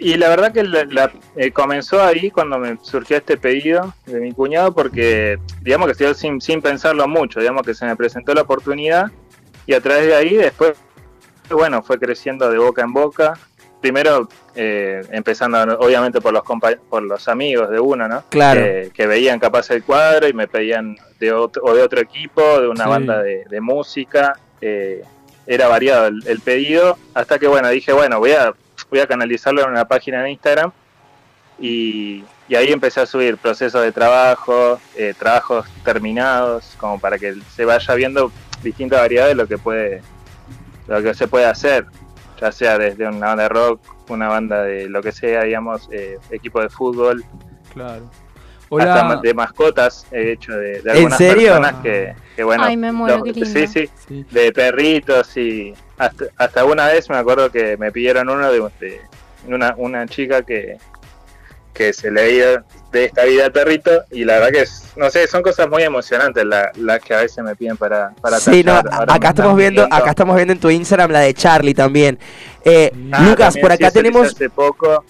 Y 0.00 0.16
la 0.16 0.28
verdad 0.30 0.52
que 0.52 0.62
la- 0.64 0.84
la- 0.86 1.12
eh, 1.36 1.50
comenzó 1.52 2.02
ahí 2.02 2.30
cuando 2.30 2.58
me 2.58 2.78
surgió 2.82 3.18
este 3.18 3.36
pedido 3.36 3.94
de 4.06 4.18
mi 4.20 4.32
cuñado, 4.32 4.72
porque 4.74 5.38
digamos 5.60 5.88
que 5.88 5.94
se 5.94 6.14
sin, 6.14 6.40
sin 6.40 6.62
pensarlo 6.62 7.06
mucho, 7.06 7.38
digamos 7.38 7.62
que 7.62 7.74
se 7.74 7.84
me 7.84 7.94
presentó 7.96 8.32
la 8.32 8.42
oportunidad 8.42 9.10
y 9.66 9.74
a 9.74 9.80
través 9.80 10.06
de 10.06 10.14
ahí 10.14 10.34
después, 10.36 10.72
bueno, 11.50 11.82
fue 11.82 11.98
creciendo 11.98 12.50
de 12.50 12.58
boca 12.58 12.82
en 12.82 12.92
boca. 12.92 13.34
Primero 13.82 14.28
eh, 14.54 15.02
empezando 15.10 15.58
obviamente 15.78 16.20
por 16.20 16.32
los 16.32 16.42
compa- 16.42 16.78
por 16.88 17.02
los 17.02 17.28
amigos 17.28 17.70
de 17.70 17.80
uno, 17.80 18.08
¿no? 18.08 18.24
Claro. 18.30 18.60
Que, 18.60 18.90
que 18.92 19.06
veían 19.06 19.38
capaz 19.38 19.70
el 19.70 19.82
cuadro 19.84 20.28
y 20.28 20.32
me 20.32 20.48
pedían 20.48 20.96
de 21.18 21.32
otro, 21.32 21.62
o 21.64 21.74
de 21.74 21.82
otro 21.82 22.00
equipo, 22.00 22.60
de 22.60 22.68
una 22.68 22.84
Sí. 22.84 22.90
banda 22.90 23.22
de, 23.22 23.44
de 23.48 23.60
música. 23.60 24.38
eh, 24.62 25.02
era 25.46 25.66
variado 25.68 26.06
el, 26.08 26.22
el 26.26 26.40
pedido, 26.40 26.96
hasta 27.14 27.38
que 27.38 27.48
bueno, 27.48 27.68
dije, 27.70 27.92
bueno, 27.92 28.18
voy 28.20 28.32
a, 28.32 28.52
voy 28.90 29.00
a 29.00 29.06
canalizarlo 29.06 29.62
en 29.62 29.70
una 29.70 29.86
página 29.86 30.22
de 30.22 30.30
Instagram 30.32 30.72
y, 31.58 32.24
y 32.48 32.54
ahí 32.54 32.72
empecé 32.72 33.00
a 33.00 33.06
subir 33.06 33.36
procesos 33.36 33.82
de 33.82 33.92
trabajo, 33.92 34.80
eh, 34.96 35.14
trabajos 35.18 35.66
terminados, 35.84 36.74
como 36.78 36.98
para 36.98 37.18
que 37.18 37.36
se 37.54 37.64
vaya 37.64 37.94
viendo 37.94 38.32
distinta 38.62 39.00
variedad 39.00 39.28
de 39.28 39.34
lo 39.34 39.46
que 39.46 39.58
puede, 39.58 40.02
lo 40.88 41.02
que 41.02 41.14
se 41.14 41.28
puede 41.28 41.46
hacer, 41.46 41.86
ya 42.40 42.50
sea 42.50 42.78
desde 42.78 43.06
una 43.06 43.28
banda 43.28 43.42
de 43.44 43.48
rock, 43.48 43.80
una 44.08 44.28
banda 44.28 44.62
de 44.62 44.88
lo 44.88 45.02
que 45.02 45.12
sea, 45.12 45.44
digamos, 45.44 45.88
eh, 45.92 46.18
equipo 46.30 46.60
de 46.60 46.68
fútbol, 46.68 47.24
Claro. 47.72 48.10
Hola. 48.70 49.20
de 49.22 49.34
mascotas 49.34 50.06
he 50.12 50.32
hecho 50.32 50.52
de, 50.52 50.80
de 50.80 50.90
¿En 50.90 50.96
algunas 50.96 51.18
serio? 51.18 51.48
personas 51.48 51.74
que, 51.82 52.14
que, 52.36 52.44
bueno, 52.44 52.64
Ay, 52.64 52.76
me 52.76 52.92
muero, 52.92 53.18
lo- 53.18 53.24
qué 53.24 53.32
lindo. 53.32 53.50
sí, 53.66 53.66
sí, 54.06 54.24
de 54.30 54.52
perritos 54.52 55.36
y 55.36 55.74
hasta, 55.98 56.24
hasta 56.36 56.64
una 56.64 56.86
vez 56.86 57.10
me 57.10 57.16
acuerdo 57.16 57.50
que 57.50 57.76
me 57.76 57.90
pidieron 57.92 58.28
uno 58.28 58.50
de, 58.50 58.60
de 58.80 59.00
una, 59.48 59.74
una 59.76 60.06
chica 60.06 60.42
que, 60.42 60.78
que 61.74 61.92
se 61.92 62.10
leía 62.10 62.64
de 62.92 63.04
esta 63.06 63.24
vida 63.24 63.46
al 63.46 63.52
perrito 63.52 63.90
y 64.10 64.24
la 64.24 64.34
verdad 64.34 64.50
que 64.50 64.60
es, 64.62 64.84
no 64.96 65.10
sé, 65.10 65.26
son 65.26 65.42
cosas 65.42 65.68
muy 65.68 65.82
emocionantes 65.82 66.44
la- 66.44 66.70
las 66.76 67.00
que 67.00 67.14
a 67.14 67.18
veces 67.22 67.42
me 67.44 67.54
piden 67.56 67.76
para, 67.76 68.10
para 68.20 68.38
Sí, 68.38 68.62
no, 68.62 68.74
acá 68.76 69.30
estamos 69.30 69.56
viendo, 69.56 69.82
acá 69.90 70.10
estamos 70.10 70.36
viendo 70.36 70.52
en 70.52 70.60
tu 70.60 70.70
Instagram 70.70 71.10
la 71.10 71.20
de 71.20 71.34
Charlie 71.34 71.74
también. 71.74 72.18
Eh, 72.64 72.92
Ah, 73.12 73.22
Lucas, 73.24 73.46
también, 73.54 73.62
por 73.62 73.72
acá 73.72 73.90
tenemos, 73.90 74.26
hace 74.28 74.48
poco 74.50 75.04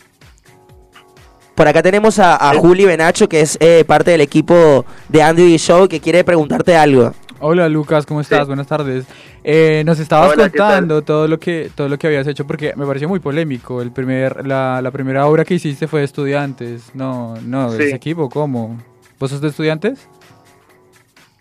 por 1.54 1.68
acá 1.68 1.82
tenemos 1.82 2.18
a, 2.18 2.36
a 2.50 2.54
Juli 2.54 2.84
Benacho, 2.86 3.28
que 3.28 3.40
es 3.40 3.56
eh, 3.60 3.84
parte 3.86 4.10
del 4.12 4.20
equipo 4.22 4.84
de 5.08 5.22
Andy 5.22 5.56
Show, 5.58 5.88
que 5.88 6.00
quiere 6.00 6.24
preguntarte 6.24 6.76
algo. 6.76 7.12
Hola 7.42 7.68
Lucas, 7.70 8.04
¿cómo 8.04 8.20
estás? 8.20 8.46
Buenas 8.46 8.66
tardes. 8.66 9.06
Eh, 9.44 9.82
nos 9.86 9.98
estabas 9.98 10.34
contando 10.34 11.00
todo 11.00 11.26
lo 11.26 11.40
que 11.40 11.70
todo 11.74 11.88
lo 11.88 11.98
que 11.98 12.06
habías 12.06 12.26
hecho 12.26 12.46
porque 12.46 12.74
me 12.76 12.84
pareció 12.84 13.08
muy 13.08 13.18
polémico. 13.18 13.80
El 13.80 13.92
primer 13.92 14.46
la, 14.46 14.80
la 14.82 14.90
primera 14.90 15.26
obra 15.26 15.44
que 15.46 15.54
hiciste 15.54 15.86
fue 15.88 16.00
de 16.00 16.04
estudiantes. 16.06 16.90
No, 16.92 17.34
no, 17.42 17.70
Sí. 17.72 17.84
ese 17.84 17.96
equipo 17.96 18.28
¿cómo? 18.28 18.78
¿Vos 19.18 19.30
sos 19.30 19.40
de 19.40 19.48
estudiantes? 19.48 20.06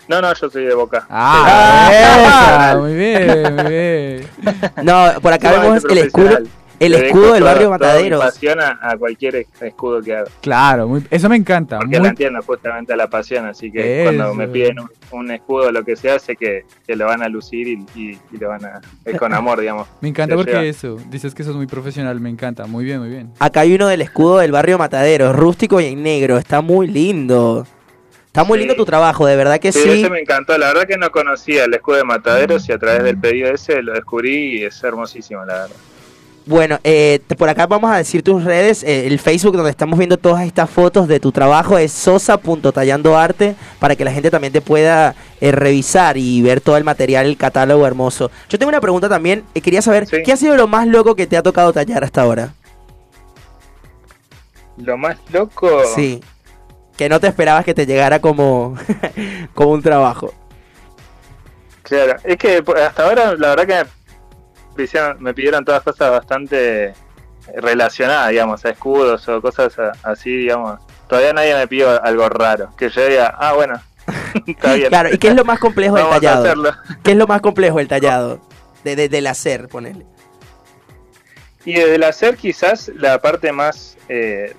No, 0.08 0.22
no, 0.22 0.34
yo 0.34 0.50
soy 0.50 0.64
de 0.66 0.74
Boca. 0.74 1.06
Ah, 1.10 2.76
muy 2.80 2.96
bien, 2.96 3.56
muy 3.56 3.66
bien. 3.66 4.28
No, 4.82 5.06
por 5.22 5.34
acá 5.34 5.52
vemos 5.52 5.84
el 5.84 5.98
escudo, 6.00 6.38
el 6.80 6.94
escudo 6.96 7.34
del 7.34 7.44
barrio 7.44 7.68
toda 7.68 7.78
mi 7.78 7.84
Mataderos. 7.86 8.20
pasión 8.24 8.60
a, 8.62 8.80
a 8.82 8.98
cualquier 8.98 9.36
es- 9.38 9.48
escudo 9.62 10.02
que 10.02 10.16
haga. 10.16 10.30
Claro, 10.42 10.88
muy- 10.88 11.04
eso 11.10 11.28
me 11.30 11.36
encanta. 11.36 11.78
Porque 11.80 11.98
muy- 11.98 12.04
la 12.06 12.10
entiendo 12.10 12.42
justamente 12.42 12.94
a 12.94 12.96
la 12.96 13.08
pasión, 13.10 13.46
así 13.46 13.72
que 13.72 14.02
cuando 14.04 14.26
Eso. 14.26 14.34
me 14.34 14.48
piden 14.48 14.80
un, 14.80 14.90
un 15.12 15.32
escudo 15.32 15.68
o 15.68 15.72
lo 15.72 15.84
que 15.84 15.96
sea, 15.96 16.18
sé 16.20 16.36
que, 16.36 16.66
que 16.88 16.96
lo 16.96 17.06
van 17.06 17.22
a 17.22 17.30
lucir 17.30 17.68
y, 17.68 17.86
y- 17.96 18.18
y 18.32 18.38
lo 18.38 18.50
van 18.50 18.66
a... 18.66 18.82
Es 19.06 19.18
con 19.18 19.34
amor, 19.34 19.60
digamos. 19.62 19.88
me 20.02 20.10
encanta 20.10 20.36
porque 20.36 20.52
lleva. 20.52 20.64
eso, 20.64 20.98
dices 21.10 21.36
que 21.36 21.44
sos 21.44 21.56
muy 21.56 21.68
profesional, 21.68 22.20
me 22.20 22.30
encanta. 22.30 22.66
Muy 22.66 22.86
bien, 22.86 23.00
muy 23.00 23.10
bien. 23.10 23.32
Acá 23.40 23.62
hay 23.62 23.74
uno 23.76 23.88
del 23.88 24.02
escudo 24.02 24.40
del 24.40 24.52
barrio 24.52 24.78
Mataderos, 24.78 25.36
rústico 25.36 25.80
y 25.82 25.86
en 25.88 26.04
negro. 26.04 26.38
Está 26.38 26.62
muy 26.62 26.88
lindo. 26.88 27.66
Está 28.28 28.44
muy 28.44 28.58
Sí. 28.60 28.66
lindo 28.66 28.76
tu 28.76 28.86
trabajo, 28.86 29.26
de 29.26 29.36
verdad 29.36 29.60
que 29.60 29.72
Sí, 29.72 29.80
sí. 29.82 29.90
ese 30.02 30.10
me 30.10 30.20
encantó. 30.20 30.56
La 30.58 30.68
verdad 30.68 30.84
que 30.88 30.98
no 30.98 31.10
conocía 31.10 31.64
el 31.66 31.74
escudo 31.74 31.98
de 31.98 32.04
Mataderos 32.04 32.70
y 32.70 32.72
a 32.72 32.78
través 32.78 33.04
del 33.04 33.18
pedido 33.18 33.50
ese 33.52 33.82
lo 33.82 33.94
descubrí 33.94 34.60
y 34.60 34.64
es 34.66 34.84
hermosísimo, 34.84 35.44
la 35.46 35.54
verdad. 35.62 35.76
Bueno, 36.50 36.80
eh, 36.84 37.20
por 37.38 37.48
acá 37.48 37.68
vamos 37.68 37.92
a 37.92 37.98
decir 37.98 38.24
tus 38.24 38.44
redes. 38.44 38.82
eh, 38.82 39.06
el 39.06 39.20
Facebook 39.20 39.56
donde 39.56 39.70
estamos 39.70 40.00
viendo 40.00 40.18
todas 40.18 40.44
estas 40.44 40.68
fotos 40.68 41.08
de 41.08 41.20
tu 41.20 41.32
trabajo 41.32 41.78
es 41.78 41.92
sosa.tallandoarte 41.92 43.56
para 43.78 43.96
que 43.96 44.04
la 44.04 44.12
gente 44.12 44.32
también 44.32 44.52
te 44.52 44.60
pueda 44.60 45.14
eh, 45.42 45.52
revisar 45.52 46.18
y 46.18 46.42
ver 46.42 46.60
todo 46.60 46.76
el 46.78 46.84
material, 46.84 47.28
el 47.28 47.38
catálogo 47.38 47.86
hermoso. 47.86 48.32
Yo 48.50 48.58
tengo 48.58 48.70
una 48.70 48.82
pregunta 48.82 49.08
también. 49.08 49.44
eh, 49.54 49.62
quería 49.62 49.84
saber, 49.84 50.08
¿qué 50.08 50.34
ha 50.34 50.38
sido 50.38 50.58
lo 50.58 50.68
más 50.68 50.88
loco 50.88 51.14
que 51.14 51.28
te 51.28 51.38
ha 51.38 51.44
tocado 51.44 51.72
tallar 51.72 52.04
hasta 52.04 52.24
ahora? 52.24 52.56
Lo 54.78 54.98
más 54.98 55.18
loco... 55.32 55.84
Sí. 55.96 56.20
Que 56.98 57.10
no 57.10 57.20
te 57.20 57.28
esperabas 57.28 57.64
que 57.64 57.76
te 57.76 57.86
llegara 57.86 58.20
como, 58.22 58.76
como 59.54 59.74
un 59.74 59.84
trabajo. 59.84 60.34
Claro, 61.84 62.16
es 62.24 62.38
que 62.38 62.64
pues, 62.64 62.82
hasta 62.82 63.04
ahora 63.04 63.36
la 63.36 63.56
verdad 63.56 63.68
que 63.68 63.90
me 65.20 65.34
pidieron, 65.34 65.66
todas 65.66 65.84
cosas 65.84 66.12
bastante 66.12 66.94
relacionadas, 67.56 68.30
digamos, 68.30 68.64
a 68.66 68.70
escudos 68.70 69.28
o 69.28 69.42
cosas 69.42 69.74
así, 70.04 70.30
digamos. 70.36 70.80
Todavía 71.08 71.34
nadie 71.34 71.56
me 71.56 71.68
pidió 71.68 72.02
algo 72.04 72.30
raro, 72.30 72.70
que 72.78 72.90
yo 72.90 73.06
diga, 73.08 73.36
ah, 73.40 73.54
bueno, 73.54 73.82
está 74.48 74.74
bien. 74.74 74.88
Claro, 74.90 75.10
¿y 75.14 75.18
qué 75.18 75.30
es 75.30 75.36
lo 75.36 75.44
más 75.46 75.60
complejo 75.60 75.96
del 75.96 76.08
tallado? 76.10 76.44
hacerlo. 76.44 76.72
¿Qué 77.04 77.12
es 77.12 77.18
lo 77.18 77.28
más 77.28 77.42
complejo 77.42 77.78
del 77.80 77.88
tallado? 77.88 78.40
De, 78.84 78.96
de- 78.96 79.10
del 79.10 79.28
hacer, 79.28 79.68
ponele. 79.68 80.06
Y 81.66 81.74
desde 81.74 81.96
el 81.96 82.04
hacer 82.04 82.38
quizás 82.38 82.90
la 82.96 83.20
parte 83.20 83.52
más 83.52 83.98
eh, 84.08 84.54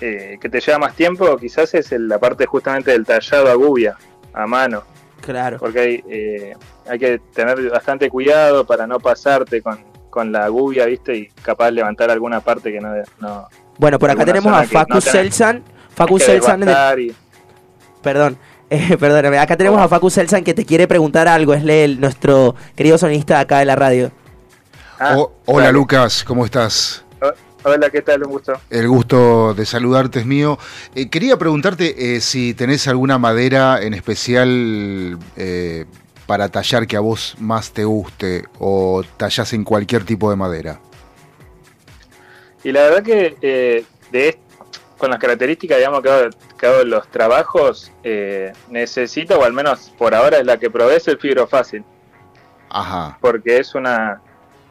eh, 0.00 0.36
que 0.40 0.48
te 0.50 0.60
lleva 0.60 0.78
más 0.78 0.94
tiempo 0.94 1.34
quizás 1.38 1.72
es 1.74 1.90
el- 1.92 2.08
la 2.08 2.18
parte 2.18 2.44
justamente 2.46 2.90
del 2.90 3.06
tallado 3.06 3.50
a 3.50 3.54
gubia, 3.54 3.96
a 4.34 4.46
mano. 4.46 4.82
Claro. 5.22 5.58
Porque 5.58 5.80
hay, 5.80 6.04
eh, 6.10 6.54
hay 6.88 6.98
que 6.98 7.18
tener 7.34 7.70
bastante 7.70 8.08
cuidado 8.10 8.64
para 8.66 8.86
no 8.86 8.98
pasarte 9.00 9.62
con, 9.62 9.78
con 10.10 10.32
la 10.32 10.48
gubia, 10.48 10.86
¿viste? 10.86 11.16
Y 11.16 11.26
capaz 11.42 11.70
levantar 11.70 12.10
alguna 12.10 12.40
parte 12.40 12.72
que 12.72 12.80
no... 12.80 12.94
no 13.20 13.48
Bueno, 13.78 13.98
por 13.98 14.10
acá 14.10 14.24
tenemos 14.24 14.52
a 14.52 14.64
Facu 14.64 14.94
no 14.94 15.00
Selsan. 15.00 15.62
Facu 15.94 16.18
Selsan. 16.18 16.64
y- 16.98 17.12
Perdón, 18.02 18.38
eh, 18.70 18.96
perdóname. 18.98 19.38
Acá 19.38 19.56
tenemos 19.56 19.80
a 19.80 19.88
Facu 19.88 20.10
Selsan 20.10 20.44
que 20.44 20.54
te 20.54 20.64
quiere 20.64 20.86
preguntar 20.86 21.28
algo. 21.28 21.54
Es 21.54 21.64
el- 21.64 22.00
nuestro 22.00 22.54
querido 22.74 22.98
sonista 22.98 23.40
acá 23.40 23.58
de 23.58 23.64
la 23.64 23.76
radio. 23.76 24.10
Ah, 24.98 25.16
hola 25.44 25.72
Lucas, 25.72 26.24
¿cómo 26.24 26.44
estás? 26.46 27.04
Hola, 27.64 27.90
¿qué 27.90 28.00
tal? 28.00 28.22
Un 28.22 28.30
gusto. 28.30 28.52
El 28.70 28.86
gusto 28.86 29.52
de 29.52 29.66
saludarte 29.66 30.20
es 30.20 30.26
mío. 30.26 30.56
Eh, 30.94 31.10
quería 31.10 31.36
preguntarte 31.36 32.14
eh, 32.14 32.20
si 32.20 32.54
tenés 32.54 32.86
alguna 32.86 33.18
madera 33.18 33.82
en 33.82 33.92
especial 33.92 35.18
eh, 35.36 35.84
para 36.26 36.48
tallar 36.48 36.86
que 36.86 36.96
a 36.96 37.00
vos 37.00 37.36
más 37.38 37.72
te 37.72 37.84
guste 37.84 38.44
o 38.58 39.02
tallás 39.16 39.52
en 39.52 39.64
cualquier 39.64 40.04
tipo 40.04 40.30
de 40.30 40.36
madera. 40.36 40.80
Y 42.64 42.72
la 42.72 42.82
verdad 42.82 43.02
que 43.02 43.36
eh, 43.40 43.84
de 44.10 44.38
con 44.98 45.10
las 45.10 45.18
características, 45.18 45.78
digamos, 45.78 46.02
que 46.02 46.08
hago, 46.08 46.30
que 46.58 46.66
hago 46.66 46.84
los 46.84 47.06
trabajos, 47.08 47.92
eh, 48.02 48.52
necesito, 48.70 49.38
o 49.38 49.44
al 49.44 49.52
menos 49.52 49.92
por 49.98 50.14
ahora 50.14 50.38
es 50.38 50.46
la 50.46 50.56
que 50.56 50.70
probé, 50.70 50.96
es 50.96 51.06
el 51.06 51.18
fibro 51.18 51.46
fácil. 51.46 51.84
Ajá. 52.68 53.16
porque 53.20 53.58
es 53.58 53.74
una, 53.74 54.20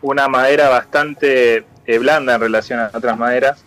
una 0.02 0.28
madera 0.28 0.70
bastante 0.70 1.66
eh, 1.86 1.98
blanda 1.98 2.36
en 2.36 2.42
relación 2.42 2.80
a 2.80 2.92
otras 2.94 3.18
maderas. 3.18 3.64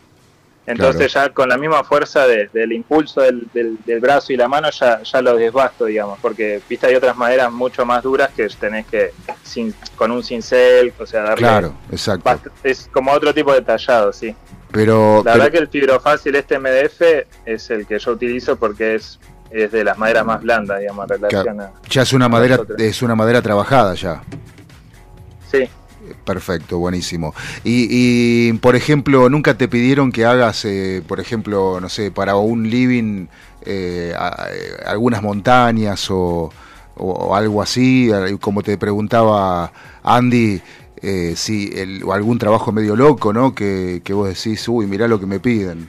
Entonces 0.70 1.12
ya 1.12 1.30
con 1.30 1.48
la 1.48 1.56
misma 1.56 1.82
fuerza 1.84 2.26
de- 2.26 2.48
del 2.52 2.72
impulso 2.72 3.20
del, 3.22 3.48
del- 3.54 3.78
del 3.86 4.00
brazo 4.00 4.32
y 4.32 4.36
la 4.36 4.48
mano 4.48 4.68
ya, 4.70 5.02
ya 5.02 5.22
lo 5.22 5.36
desbasto, 5.36 5.86
digamos, 5.86 6.18
porque 6.20 6.60
viste 6.68 6.86
hay 6.86 6.94
otras 6.94 7.16
maderas 7.16 7.50
mucho 7.50 7.86
más 7.86 8.02
duras 8.02 8.30
que 8.36 8.46
tenés 8.48 8.86
que 8.86 9.12
sin, 9.42 9.74
con 9.96 10.10
un 10.10 10.22
cincel, 10.22 10.92
o 10.98 11.06
sea, 11.06 11.22
darle 11.22 11.36
Claro, 11.36 11.74
exacto. 11.90 12.50
es 12.62 12.88
como 12.92 13.12
otro 13.12 13.32
tipo 13.32 13.52
de 13.52 13.62
tallado, 13.62 14.12
sí. 14.12 14.34
Pero, 14.70 15.22
La 15.24 15.32
pero- 15.32 15.44
verdad 15.44 15.52
que 15.52 15.58
el 15.58 15.68
fibrofácil 15.68 16.34
este 16.36 16.58
MDF 16.58 17.00
es 17.46 17.70
el 17.70 17.86
que 17.86 17.98
yo 17.98 18.12
utilizo 18.12 18.56
porque 18.56 18.96
es, 18.96 19.18
es 19.50 19.72
de 19.72 19.82
las 19.84 19.96
maderas 19.96 20.26
más 20.26 20.42
blandas, 20.42 20.80
digamos, 20.80 21.10
en 21.10 21.20
relación 21.22 21.60
a... 21.62 21.72
ya 21.88 22.02
es 22.02 22.12
una 22.12 22.28
madera, 22.28 22.60
es 22.76 23.00
una 23.02 23.14
madera 23.14 23.40
trabajada 23.40 23.94
ya. 23.94 24.22
Sí. 25.50 25.68
Perfecto, 26.28 26.76
buenísimo. 26.76 27.34
Y, 27.64 27.86
y, 27.90 28.52
por 28.58 28.76
ejemplo, 28.76 29.30
¿nunca 29.30 29.54
te 29.56 29.66
pidieron 29.66 30.12
que 30.12 30.26
hagas, 30.26 30.62
eh, 30.66 31.02
por 31.08 31.20
ejemplo, 31.20 31.80
no 31.80 31.88
sé, 31.88 32.10
para 32.10 32.36
un 32.36 32.68
living 32.68 33.28
eh, 33.64 34.12
a- 34.14 34.48
eh, 34.52 34.76
algunas 34.86 35.22
montañas 35.22 36.06
o, 36.10 36.52
algo 37.32 37.62
así? 37.62 38.10
Eh, 38.12 38.36
Como 38.38 38.62
te 38.62 38.76
preguntaba 38.76 39.72
Andy, 40.02 40.60
eh, 41.00 41.32
si 41.34 41.70
el- 41.74 42.02
o 42.04 42.12
algún 42.12 42.38
trabajo 42.38 42.72
medio 42.72 42.94
loco, 42.94 43.32
¿no? 43.32 43.54
Que, 43.54 44.02
que 44.04 44.12
vos 44.12 44.28
decís, 44.28 44.68
uy, 44.68 44.84
mirá 44.86 45.08
lo 45.08 45.18
que 45.18 45.24
me 45.26 45.40
piden. 45.40 45.88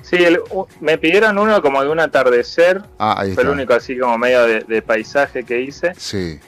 Sí, 0.00 0.16
el- 0.16 0.40
me 0.80 0.96
pidieron 0.96 1.36
uno 1.36 1.60
como 1.60 1.82
de 1.82 1.90
un 1.90 2.00
atardecer, 2.00 2.80
Ah, 2.98 3.16
ahí 3.18 3.34
fue 3.34 3.42
el 3.42 3.50
único 3.50 3.74
así 3.74 3.98
como 3.98 4.16
medio 4.16 4.46
de, 4.46 4.60
de 4.60 4.80
paisaje 4.80 5.44
que 5.44 5.60
hice. 5.60 5.92
Sí. 5.98 6.40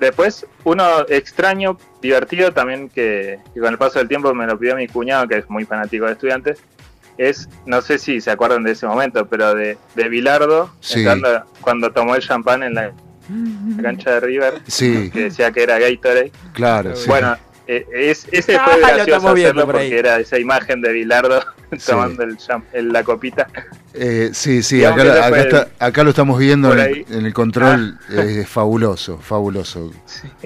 Después, 0.00 0.46
uno 0.64 1.06
extraño, 1.08 1.76
divertido 2.00 2.52
también, 2.52 2.88
que, 2.88 3.38
que 3.54 3.60
con 3.60 3.70
el 3.70 3.78
paso 3.78 3.98
del 3.98 4.08
tiempo 4.08 4.32
me 4.34 4.46
lo 4.46 4.58
pidió 4.58 4.74
mi 4.74 4.88
cuñado, 4.88 5.28
que 5.28 5.36
es 5.36 5.48
muy 5.50 5.64
fanático 5.66 6.06
de 6.06 6.12
estudiantes, 6.12 6.58
es, 7.18 7.48
no 7.66 7.82
sé 7.82 7.98
si 7.98 8.20
se 8.22 8.30
acuerdan 8.30 8.62
de 8.64 8.72
ese 8.72 8.86
momento, 8.86 9.26
pero 9.26 9.54
de, 9.54 9.76
de 9.94 10.08
Bilardo, 10.08 10.72
Sí. 10.80 11.00
entrando- 11.00 11.44
cuando 11.60 11.92
tomó 11.92 12.14
el 12.16 12.22
champán 12.22 12.62
en 12.62 12.74
la, 12.74 12.92
la 13.76 13.82
cancha 13.82 14.12
de 14.12 14.20
River, 14.20 14.54
Sí. 14.66 15.10
que 15.12 15.24
decía 15.24 15.52
que 15.52 15.62
era 15.64 15.78
Gatorade. 15.78 16.32
Claro, 16.54 16.96
sí. 16.96 17.06
Bueno, 17.06 17.34
eh, 17.34 17.38
es, 17.92 18.26
ese 18.32 18.56
Ah, 18.56 18.64
fue 18.64 18.74
lo 18.74 18.80
gracioso 18.80 19.02
estamos 19.10 19.34
viendo 19.34 19.50
hacerlo 19.60 19.66
por 19.66 19.76
ahí. 19.76 19.88
porque 19.88 19.98
era 19.98 20.18
esa 20.18 20.38
imagen 20.38 20.80
de 20.82 20.92
Bilardo 20.92 21.44
tomando 21.86 22.22
el 22.24 22.36
cham- 22.36 22.64
el- 22.72 22.92
la 22.92 23.04
copita. 23.04 23.46
Eh, 23.94 24.30
sí, 24.32 24.62
sí, 24.62 24.84
acá, 24.84 25.02
está- 25.02 25.28
el- 25.86 26.04
lo 26.04 26.10
estamos 26.10 26.38
viendo 26.38 26.72
en 26.72 26.78
el, 26.80 27.06
en 27.10 27.26
el 27.26 27.32
control. 27.34 27.98
Ah. 28.10 28.22
Es 28.22 28.48
fabuloso, 28.48 29.18
fabuloso. 29.18 29.92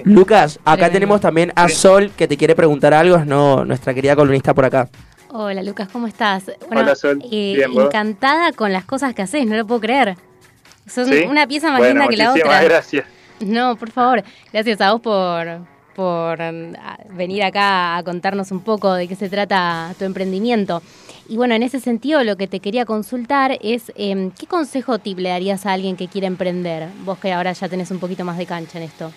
Lucas, 0.03 0.57
acá 0.59 0.75
Tremendo. 0.75 0.93
tenemos 0.93 1.21
también 1.21 1.51
a 1.55 1.67
Sol 1.69 2.11
que 2.15 2.27
te 2.27 2.37
quiere 2.37 2.55
preguntar 2.55 2.93
algo, 2.93 3.15
es 3.17 3.25
no, 3.25 3.65
nuestra 3.65 3.93
querida 3.93 4.15
columnista 4.15 4.53
por 4.53 4.65
acá. 4.65 4.87
Hola 5.29 5.63
Lucas, 5.63 5.89
¿cómo 5.91 6.07
estás? 6.07 6.45
Bueno, 6.67 6.81
Hola, 6.83 6.95
Sol. 6.95 7.19
eh, 7.31 7.53
Bien, 7.57 7.73
¿vos? 7.73 7.85
encantada 7.85 8.51
con 8.53 8.71
las 8.71 8.85
cosas 8.85 9.13
que 9.13 9.21
haces, 9.23 9.45
no 9.45 9.55
lo 9.57 9.65
puedo 9.67 9.81
creer. 9.81 10.15
Son 10.87 11.05
¿Sí? 11.07 11.25
una 11.27 11.47
pieza 11.47 11.71
más 11.71 11.79
Bueno, 11.79 11.93
linda 12.01 12.07
que 12.09 12.17
la 12.17 12.29
muchísimas 12.29 12.55
otra. 12.57 12.69
gracias. 12.69 13.05
No, 13.41 13.75
por 13.75 13.91
favor, 13.91 14.23
gracias 14.53 14.79
a 14.79 14.93
vos 14.93 15.01
por, 15.01 15.74
por 15.95 16.37
mm, 16.41 16.73
venir 17.15 17.43
acá 17.43 17.97
a 17.97 18.03
contarnos 18.03 18.51
un 18.51 18.61
poco 18.61 18.93
de 18.93 19.07
qué 19.07 19.15
se 19.15 19.29
trata 19.29 19.93
tu 19.97 20.05
emprendimiento. 20.05 20.81
Y 21.27 21.37
bueno, 21.37 21.55
en 21.55 21.63
ese 21.63 21.79
sentido 21.79 22.23
lo 22.23 22.35
que 22.35 22.47
te 22.47 22.59
quería 22.59 22.85
consultar 22.85 23.57
es 23.61 23.91
em, 23.95 24.31
¿qué 24.31 24.45
consejo 24.45 24.99
tip 24.99 25.19
le 25.19 25.29
darías 25.29 25.65
a 25.65 25.73
alguien 25.73 25.95
que 25.95 26.07
quiere 26.07 26.27
emprender? 26.27 26.89
Vos 27.03 27.17
que 27.17 27.31
ahora 27.33 27.53
ya 27.53 27.67
tenés 27.67 27.89
un 27.91 27.99
poquito 27.99 28.23
más 28.25 28.37
de 28.37 28.45
cancha 28.45 28.77
en 28.77 28.83
esto. 28.83 29.11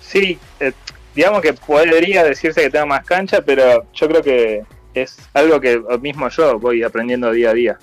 Sí, 0.00 0.38
eh, 0.60 0.72
digamos 1.14 1.40
que 1.40 1.54
podría 1.54 2.22
decirse 2.22 2.60
que 2.60 2.70
tengo 2.70 2.86
más 2.86 3.04
cancha, 3.04 3.42
pero 3.42 3.84
yo 3.92 4.08
creo 4.08 4.22
que 4.22 4.62
es 4.94 5.16
algo 5.32 5.60
que 5.60 5.80
mismo 6.00 6.28
yo 6.28 6.58
voy 6.58 6.82
aprendiendo 6.82 7.32
día 7.32 7.50
a 7.50 7.54
día. 7.54 7.78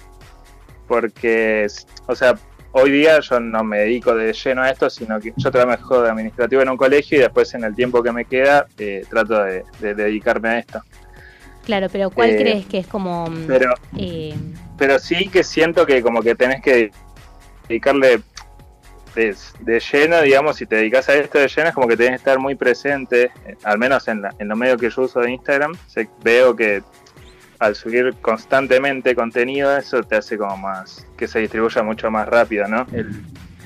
Porque, 0.87 1.67
o 2.07 2.15
sea, 2.15 2.35
hoy 2.71 2.91
día 2.91 3.19
yo 3.19 3.39
no 3.39 3.63
me 3.63 3.79
dedico 3.79 4.13
de 4.15 4.31
lleno 4.33 4.61
a 4.63 4.69
esto, 4.69 4.89
sino 4.89 5.19
que 5.19 5.33
yo 5.35 5.51
trabajo 5.51 6.01
de 6.01 6.09
administrativo 6.09 6.61
en 6.61 6.69
un 6.69 6.77
colegio 6.77 7.17
y 7.17 7.21
después 7.21 7.53
en 7.53 7.63
el 7.63 7.75
tiempo 7.75 8.01
que 8.03 8.11
me 8.11 8.25
queda 8.25 8.67
eh, 8.77 9.03
trato 9.09 9.43
de, 9.43 9.63
de 9.79 9.93
dedicarme 9.95 10.49
a 10.49 10.59
esto. 10.59 10.81
Claro, 11.65 11.87
pero 11.91 12.09
¿cuál 12.09 12.29
Eh, 12.31 12.37
crees 12.37 12.65
que 12.65 12.79
es 12.79 12.87
como... 12.87 13.27
mm, 13.29 13.45
pero- 13.47 13.73
eh, 13.97 14.33
Pero 14.77 14.97
sí 14.99 15.27
que 15.29 15.43
siento 15.43 15.85
que 15.85 16.01
como 16.01 16.21
que 16.21 16.35
tenés 16.35 16.61
que 16.61 16.91
dedicarle 17.67 18.21
de, 19.15 19.35
de 19.59 19.79
lleno, 19.79 20.21
digamos, 20.21 20.55
si 20.57 20.65
te 20.65 20.77
dedicas 20.77 21.09
a 21.09 21.15
esto 21.15 21.37
de 21.39 21.47
lleno, 21.47 21.69
es 21.69 21.75
como 21.75 21.87
que 21.87 21.97
tenés 21.97 22.11
que 22.11 22.15
estar 22.17 22.39
muy 22.39 22.55
presente, 22.55 23.31
eh, 23.45 23.55
al 23.63 23.77
menos 23.77 24.07
en, 24.07 24.21
la, 24.21 24.33
en 24.39 24.47
los 24.47 24.57
medios 24.57 24.79
que 24.79 24.89
yo 24.89 25.01
uso 25.01 25.19
de 25.19 25.31
Instagram, 25.31 25.73
sé- 25.87 26.09
veo 26.23 26.55
que 26.55 26.81
al 27.60 27.76
subir 27.76 28.14
constantemente 28.22 29.14
contenido, 29.15 29.76
eso 29.77 30.02
te 30.03 30.15
hace 30.15 30.38
como 30.38 30.57
más, 30.57 31.06
que 31.18 31.27
se 31.27 31.40
distribuya 31.40 31.84
mucho 31.84 32.10
más 32.10 32.27
rápido, 32.27 32.68
¿no? 32.68 32.88
El- 32.94 33.11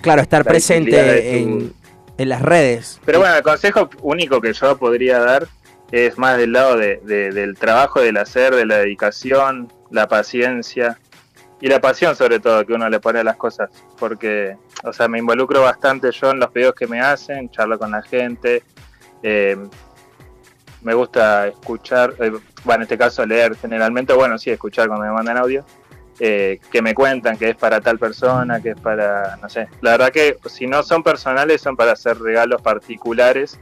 Claro, 0.02 0.22
estar 0.22 0.44
presente 0.44 0.92
tu- 0.92 0.98
en, 1.38 1.74
en 2.18 2.30
las 2.30 2.42
redes. 2.42 3.00
pero 3.06 3.20
bueno, 3.20 3.36
el 3.36 3.44
consejo 3.44 3.90
único 4.02 4.42
que 4.42 4.52
yo 4.54 4.78
podría 4.78 5.20
dar 5.20 5.48
es 5.92 6.18
más 6.18 6.38
del 6.38 6.52
lado 6.54 6.76
de- 6.76 7.00
de- 7.06 7.32
del 7.32 7.56
trabajo, 7.56 8.02
del 8.02 8.18
hacer, 8.18 8.54
de 8.56 8.66
la 8.66 8.78
dedicación, 8.80 9.72
la 9.92 10.08
paciencia 10.08 10.98
y 11.62 11.68
la 11.68 11.80
pasión 11.80 12.16
sobre 12.16 12.40
todo 12.40 12.66
que 12.66 12.74
uno 12.74 12.90
le 12.90 13.00
pone 13.00 13.20
a 13.20 13.24
las 13.24 13.38
cosas. 13.38 13.70
Porque, 14.00 14.58
o 14.84 14.92
sea, 14.92 15.08
me 15.08 15.20
involucro 15.20 15.62
bastante 15.62 16.12
yo 16.12 16.32
en 16.32 16.40
los 16.40 16.50
pedidos 16.52 16.74
que 16.74 16.88
me 16.88 17.00
hacen, 17.00 17.50
charlo 17.52 17.78
con 17.80 17.92
la 17.92 18.02
gente, 18.02 18.64
eh, 19.22 19.56
me 20.84 20.94
gusta 20.94 21.48
escuchar, 21.48 22.14
eh, 22.20 22.32
bueno, 22.64 22.78
en 22.78 22.82
este 22.84 22.98
caso 22.98 23.26
leer 23.26 23.56
generalmente, 23.56 24.14
bueno, 24.14 24.38
sí, 24.38 24.50
escuchar 24.52 24.88
cuando 24.88 25.06
me 25.06 25.12
mandan 25.12 25.38
audio. 25.38 25.66
eh, 26.20 26.60
que 26.72 26.82
me 26.84 26.94
cuentan 26.94 27.38
que 27.38 27.50
es 27.50 27.56
para 27.56 27.82
tal 27.82 27.98
persona, 27.98 28.62
que 28.62 28.70
es 28.70 28.80
para, 28.80 29.36
no 29.42 29.50
sé, 29.50 29.68
la 29.82 29.92
verdad 29.92 30.12
que 30.12 30.38
si 30.46 30.68
no 30.68 30.84
son 30.84 31.02
personales 31.02 31.60
son 31.62 31.76
para 31.76 31.94
hacer 31.94 32.20
regalos 32.20 32.62
particulares 32.62 33.60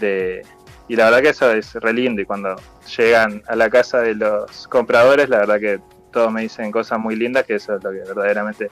de, 0.00 0.40
y 0.88 0.96
la 0.96 1.04
verdad 1.06 1.20
que 1.20 1.28
eso 1.28 1.50
es 1.52 1.74
re 1.74 1.92
lindo 1.92 2.22
y 2.22 2.24
cuando 2.24 2.56
llegan 2.96 3.42
a 3.46 3.54
la 3.54 3.68
casa 3.68 4.00
de 4.00 4.14
los 4.14 4.66
compradores 4.68 5.28
la 5.28 5.38
verdad 5.40 5.60
que 5.60 5.80
todos 6.10 6.32
me 6.32 6.40
dicen 6.42 6.72
cosas 6.72 6.98
muy 6.98 7.16
lindas 7.16 7.44
que 7.44 7.56
eso 7.56 7.76
es 7.76 7.84
lo 7.84 7.90
que 7.90 7.98
verdaderamente 7.98 8.70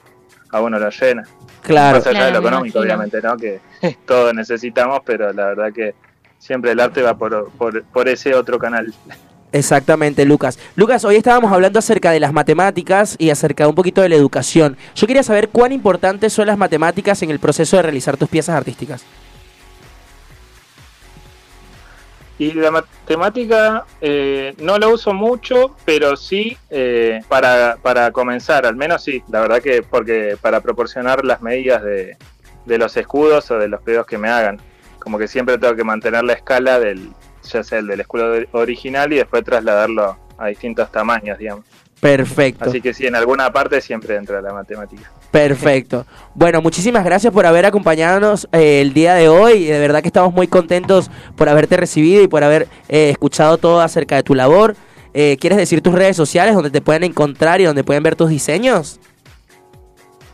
a 0.51 0.59
uno 0.61 0.79
lo 0.79 0.89
llena 0.89 1.23
Claro. 1.61 1.97
más 1.97 2.07
allá 2.07 2.17
Claro, 2.19 2.25
de 2.25 2.31
lo 2.33 2.39
económico 2.39 2.79
imagino. 2.79 2.81
obviamente 3.05 3.21
no 3.21 3.37
que 3.37 3.59
todos 4.07 4.33
necesitamos 4.33 5.01
pero 5.05 5.31
la 5.33 5.45
verdad 5.53 5.71
que 5.71 5.93
siempre 6.43 6.71
el 6.71 6.79
arte 6.81 7.01
va 7.01 7.17
por, 7.17 7.49
por, 7.51 7.83
por 7.85 8.09
ese 8.09 8.35
otro 8.35 8.59
canal 8.59 8.93
Exactamente, 9.53 10.25
Lucas. 10.25 10.57
Lucas, 10.75 11.05
hoy 11.05 11.15
estábamos 11.15 11.53
hablando 11.53 11.77
acerca 11.77 12.09
de 12.09 12.19
las 12.19 12.33
matemáticas 12.33 13.15
y 13.19 13.29
acerca 13.29 13.67
un 13.67 13.75
poquito 13.75 14.01
de 14.01 14.09
la 14.09 14.15
educación. 14.15 14.77
Yo 14.95 15.05
quería 15.05 15.21
saber 15.21 15.49
cuán 15.49 15.71
importantes 15.71 16.33
son 16.33 16.47
las 16.47 16.57
matemáticas 16.57 17.21
en 17.21 17.29
el 17.29 17.37
proceso 17.37 17.77
de 17.77 17.83
realizar 17.83 18.17
tus 18.17 18.29
piezas 18.29 18.55
artísticas. 18.55 19.05
Y 22.39 22.53
la 22.53 22.71
matemática 22.71 23.85
eh, 24.01 24.55
no 24.57 24.79
la 24.79 24.87
uso 24.87 25.13
mucho, 25.13 25.75
pero 25.85 26.17
sí 26.17 26.57
eh, 26.71 27.21
para, 27.29 27.77
para 27.79 28.11
comenzar, 28.11 28.65
al 28.65 28.75
menos 28.75 29.03
sí, 29.03 29.21
la 29.29 29.41
verdad 29.41 29.61
que 29.61 29.83
porque 29.83 30.35
para 30.41 30.61
proporcionar 30.61 31.23
las 31.23 31.43
medidas 31.43 31.83
de, 31.83 32.17
de 32.65 32.77
los 32.79 32.97
escudos 32.97 33.51
o 33.51 33.59
de 33.59 33.67
los 33.67 33.83
pedidos 33.83 34.07
que 34.07 34.17
me 34.17 34.29
hagan. 34.29 34.59
Como 35.03 35.17
que 35.17 35.27
siempre 35.27 35.57
tengo 35.57 35.75
que 35.75 35.83
mantener 35.83 36.23
la 36.23 36.33
escala 36.33 36.79
del, 36.79 37.11
ya 37.43 37.63
sea 37.63 37.79
el 37.79 37.87
del 37.87 37.99
escudo 37.99 38.35
original 38.53 39.11
y 39.11 39.17
después 39.17 39.43
trasladarlo 39.43 40.17
a 40.37 40.47
distintos 40.47 40.91
tamaños, 40.91 41.37
digamos. 41.37 41.65
Perfecto. 41.99 42.65
Así 42.65 42.81
que 42.81 42.93
sí, 42.93 43.05
en 43.07 43.15
alguna 43.15 43.51
parte 43.53 43.79
siempre 43.79 44.15
entra 44.15 44.41
la 44.41 44.53
matemática. 44.53 45.09
Perfecto. 45.31 46.05
Bueno, 46.35 46.63
muchísimas 46.63 47.05
gracias 47.05 47.31
por 47.31 47.45
haber 47.45 47.65
acompañado 47.65 48.33
eh, 48.51 48.81
el 48.81 48.93
día 48.93 49.13
de 49.13 49.29
hoy. 49.29 49.65
De 49.65 49.77
verdad 49.77 50.01
que 50.01 50.07
estamos 50.07 50.33
muy 50.33 50.47
contentos 50.47 51.11
por 51.35 51.47
haberte 51.47 51.77
recibido 51.77 52.23
y 52.23 52.27
por 52.27 52.43
haber 52.43 52.67
eh, 52.89 53.11
escuchado 53.11 53.59
todo 53.59 53.81
acerca 53.81 54.15
de 54.15 54.23
tu 54.23 54.33
labor. 54.33 54.75
Eh, 55.13 55.37
¿Quieres 55.39 55.59
decir 55.59 55.81
tus 55.81 55.93
redes 55.93 56.17
sociales 56.17 56.55
donde 56.55 56.71
te 56.71 56.81
pueden 56.81 57.03
encontrar 57.03 57.61
y 57.61 57.65
donde 57.65 57.83
pueden 57.83 58.01
ver 58.01 58.15
tus 58.15 58.29
diseños? 58.29 58.99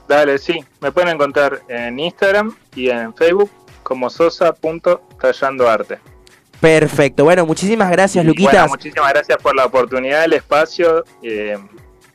Dale, 0.07 0.37
sí, 0.37 0.63
me 0.79 0.91
pueden 0.93 1.09
encontrar 1.09 1.61
en 1.67 1.99
Instagram 1.99 2.55
y 2.75 2.89
en 2.89 3.13
Facebook 3.13 3.51
como 3.89 4.09
sosa.tallandoarte. 4.09 5.97
Perfecto. 6.61 7.23
Bueno, 7.23 7.45
muchísimas 7.45 7.89
gracias, 7.89 8.23
Luquitas. 8.25 8.53
Bueno, 8.53 8.67
muchísimas 8.69 9.11
gracias 9.13 9.37
por 9.41 9.55
la 9.55 9.65
oportunidad, 9.65 10.25
el 10.25 10.33
espacio. 10.33 11.03
eh, 11.23 11.57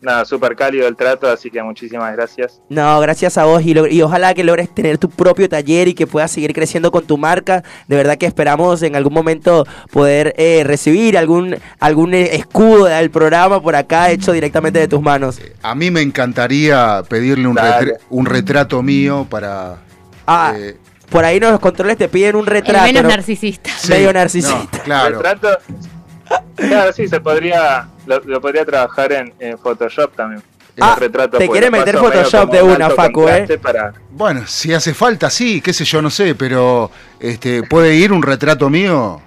nada, 0.03 0.27
súper 0.27 0.55
cálido 0.55 0.87
el 0.87 0.97
trato, 0.97 1.27
así 1.27 1.51
que 1.51 1.63
muchísimas 1.63 2.13
gracias. 2.15 2.61
No, 2.69 3.01
gracias 3.01 3.39
a 3.39 3.47
vos 3.47 3.63
y, 3.65 3.73
lo- 3.73 3.87
y 3.87 4.03
ojalá 4.03 4.35
que 4.35 4.45
logres 4.45 4.69
tener 4.75 4.99
tu 4.99 5.09
propio 5.09 5.49
taller 5.49 5.89
y 5.89 5.95
que 5.95 6.07
puedas 6.07 6.31
seguir 6.31 6.53
creciendo 6.53 6.93
con 6.93 7.07
tu 7.07 7.17
marca. 7.17 7.65
De 7.89 7.97
verdad 7.97 8.19
que 8.19 8.27
esperamos 8.27 8.83
en 8.83 8.97
algún 8.97 9.15
momento 9.15 9.67
poder 9.91 10.35
eh, 10.37 10.63
recibir 10.63 11.17
algún 11.17 11.57
algún 11.81 12.13
eh, 12.13 12.37
escudo 12.37 12.85
del 12.85 13.11
programa 13.11 13.63
por 13.63 13.77
acá 13.77 14.11
hecho 14.11 14.33
directamente 14.33 14.79
de 14.79 14.89
tus 14.89 15.01
manos. 15.01 15.41
A 15.63 15.75
mí 15.75 15.91
me 15.91 16.03
encantaría 16.03 17.03
pedirle 17.09 17.49
un, 17.49 17.59
un 18.11 18.27
retrato 18.27 18.83
mío 18.83 19.27
para... 19.31 19.79
Ah, 20.27 20.53
eh, 20.55 20.77
por 21.15 21.25
ahí 21.25 21.39
los 21.39 21.61
controles 21.61 21.97
te 21.97 22.09
piden 22.09 22.35
un 22.35 22.45
retrato. 22.45 22.85
el 22.87 22.93
menos 22.93 23.05
¿no? 23.05 23.09
narcisista. 23.11 23.71
Medio 23.89 24.13
narcisista. 24.13 24.81
claro. 24.83 25.23
Retrato, 25.23 25.59
claro, 26.57 26.93
sí, 26.93 27.07
se 27.07 27.21
podría, 27.21 27.87
lo, 28.05 28.19
lo 28.19 28.41
podría 28.41 28.65
trabajar 28.65 29.13
en, 29.13 29.33
en 29.39 29.57
Photoshop 29.57 30.13
también. 30.17 30.43
Ah, 30.81 30.97
retrato, 30.99 31.39
te 31.39 31.47
pues, 31.47 31.51
quiere 31.57 31.71
meter 31.71 31.99
Photoshop 31.99 32.51
de 32.51 32.63
un 32.65 32.73
una, 32.73 32.91
Facu, 32.91 33.29
¿eh? 33.29 33.47
Para, 33.63 33.95
Bueno, 34.11 34.45
si 34.49 34.75
hace 34.75 34.93
falta, 34.93 35.31
sí, 35.31 35.61
qué 35.61 35.73
sé 35.73 35.85
yo, 35.85 36.03
no 36.03 36.11
sé, 36.11 36.35
pero 36.35 36.91
este, 37.21 37.63
¿puede 37.63 37.95
ir 37.95 38.13
un 38.13 38.21
retrato 38.21 38.69
mío? 38.69 39.23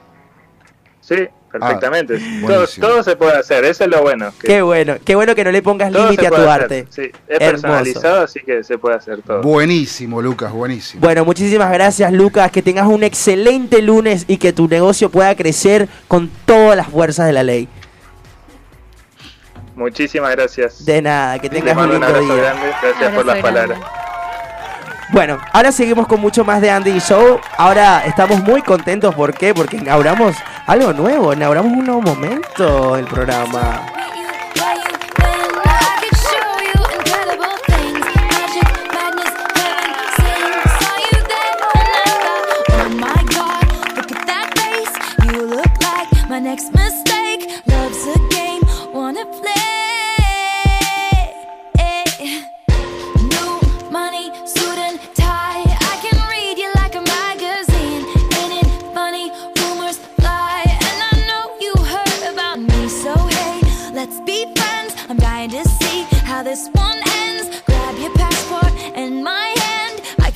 sí, 0.99 1.25
perfectamente. 1.51 2.19
todo, 2.45 2.63
Ah, 2.63 2.67
todo 2.79 3.03
se 3.03 3.15
puede 3.15 3.37
hacer, 3.37 3.65
eso 3.65 3.83
es 3.85 3.89
lo 3.89 4.01
bueno. 4.01 4.31
que 4.39 4.47
Qué 4.47 4.61
bueno, 4.61 4.95
qué 5.03 5.15
bueno 5.15 5.33
que 5.35 5.43
no 5.43 5.51
le 5.51 5.61
pongas 5.61 5.91
límite 5.91 6.27
a 6.27 6.29
tu 6.29 6.35
hacer, 6.35 6.49
arte. 6.49 6.87
Sí, 6.89 7.01
es 7.03 7.11
Hermoso. 7.41 7.51
personalizado, 7.51 8.23
así 8.23 8.39
que 8.41 8.63
se 8.63 8.77
puede 8.77 8.95
hacer 8.95 9.21
todo. 9.21 9.41
Buenísimo, 9.41 10.21
Lucas, 10.21 10.51
buenísimo. 10.51 11.01
Bueno, 11.01 11.25
muchísimas 11.25 11.71
gracias 11.71 12.11
Lucas, 12.11 12.51
que 12.51 12.61
tengas 12.61 12.87
un 12.87 13.03
excelente 13.03 13.81
lunes 13.81 14.25
y 14.27 14.37
que 14.37 14.53
tu 14.53 14.67
negocio 14.67 15.09
pueda 15.09 15.35
crecer 15.35 15.87
con 16.07 16.29
todas 16.45 16.75
las 16.77 16.87
fuerzas 16.87 17.25
de 17.27 17.33
la 17.33 17.43
ley. 17.43 17.67
Muchísimas 19.75 20.31
gracias. 20.31 20.83
De 20.85 21.01
nada, 21.01 21.37
que 21.39 21.49
tengas 21.49 21.77
un 21.77 21.91
lindo 21.91 22.07
día. 22.19 22.35
grande, 22.35 22.67
gracias 22.81 23.13
por 23.13 23.25
las 23.25 23.37
palabras. 23.39 23.79
Bueno, 25.09 25.39
ahora 25.53 25.71
seguimos 25.71 26.05
con 26.05 26.19
mucho 26.19 26.43
más 26.43 26.61
de 26.61 26.69
Andy 26.69 26.99
Show. 26.99 27.39
Ahora 27.57 28.03
estamos 28.05 28.43
muy 28.43 28.61
contentos, 28.61 29.15
¿por 29.15 29.33
qué? 29.33 29.53
Porque 29.53 29.77
inauguramos 29.77 30.35
algo 30.65 30.91
nuevo, 30.91 31.33
inauguramos 31.33 31.71
un 31.71 31.85
nuevo 31.85 32.01
momento 32.01 32.95
del 32.95 33.05
programa. 33.05 33.85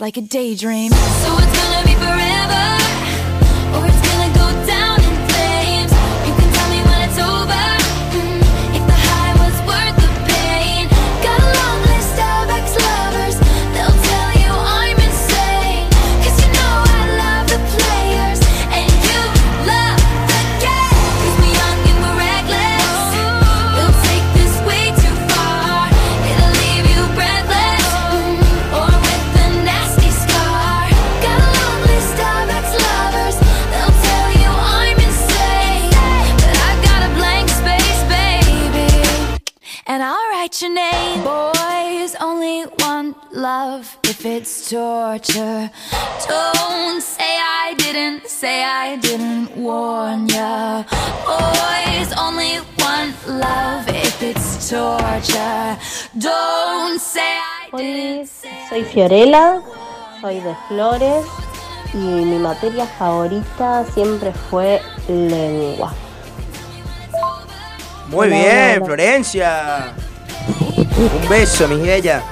like 0.00 0.16
a 0.16 0.22
daydream. 0.22 0.90
Fiorella, 59.00 59.62
soy 60.20 60.40
de 60.40 60.54
Flores 60.68 61.24
y 61.94 61.96
mi 61.96 62.36
materia 62.36 62.84
favorita 62.84 63.82
siempre 63.94 64.30
fue 64.50 64.82
lengua. 65.08 65.94
Muy 68.10 68.26
Hola, 68.26 68.36
bien, 68.36 68.76
hola. 68.76 68.84
Florencia. 68.84 69.94
Un 70.76 71.28
beso, 71.30 71.66
mi 71.66 71.80
bella. 71.80 72.22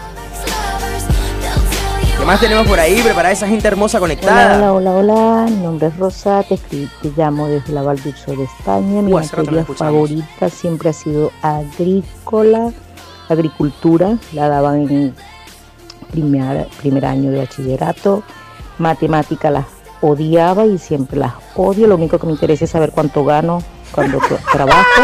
¿Qué 2.18 2.24
más 2.26 2.38
tenemos 2.38 2.68
por 2.68 2.78
ahí? 2.78 3.00
Preparada 3.00 3.32
esa 3.32 3.48
gente 3.48 3.66
hermosa 3.66 3.98
conectada. 3.98 4.58
hola, 4.58 4.74
hola, 4.74 4.90
hola. 4.90 5.46
Mi 5.48 5.62
nombre 5.62 5.86
es 5.86 5.96
Rosa, 5.96 6.42
te, 6.42 6.58
te 6.58 7.12
llamo 7.16 7.48
desde 7.48 7.72
la 7.72 7.80
Val 7.80 7.98
d'Urso 8.02 8.32
de 8.32 8.44
España. 8.44 9.00
Mi 9.00 9.14
Uh, 9.14 9.20
no 9.20 9.24
materia 9.24 9.64
favorita 9.64 10.50
siempre 10.50 10.90
ha 10.90 10.92
sido 10.92 11.32
agrícola, 11.40 12.72
agricultura. 13.30 14.18
La 14.34 14.50
daban 14.50 14.82
en 14.82 15.14
primer, 16.10 16.66
primer 16.80 17.04
año 17.06 17.30
de 17.30 17.38
bachillerato. 17.38 18.22
Matemática 18.78 19.50
las 19.50 19.66
odiaba 20.00 20.66
y 20.66 20.78
siempre 20.78 21.18
las 21.18 21.34
odio. 21.56 21.86
Lo 21.86 21.96
único 21.96 22.18
que 22.18 22.26
me 22.26 22.32
interesa 22.32 22.64
es 22.64 22.70
saber 22.70 22.92
cuánto 22.92 23.24
gano 23.24 23.62
cuando 23.92 24.18
tra- 24.20 24.38
trabajo. 24.52 25.02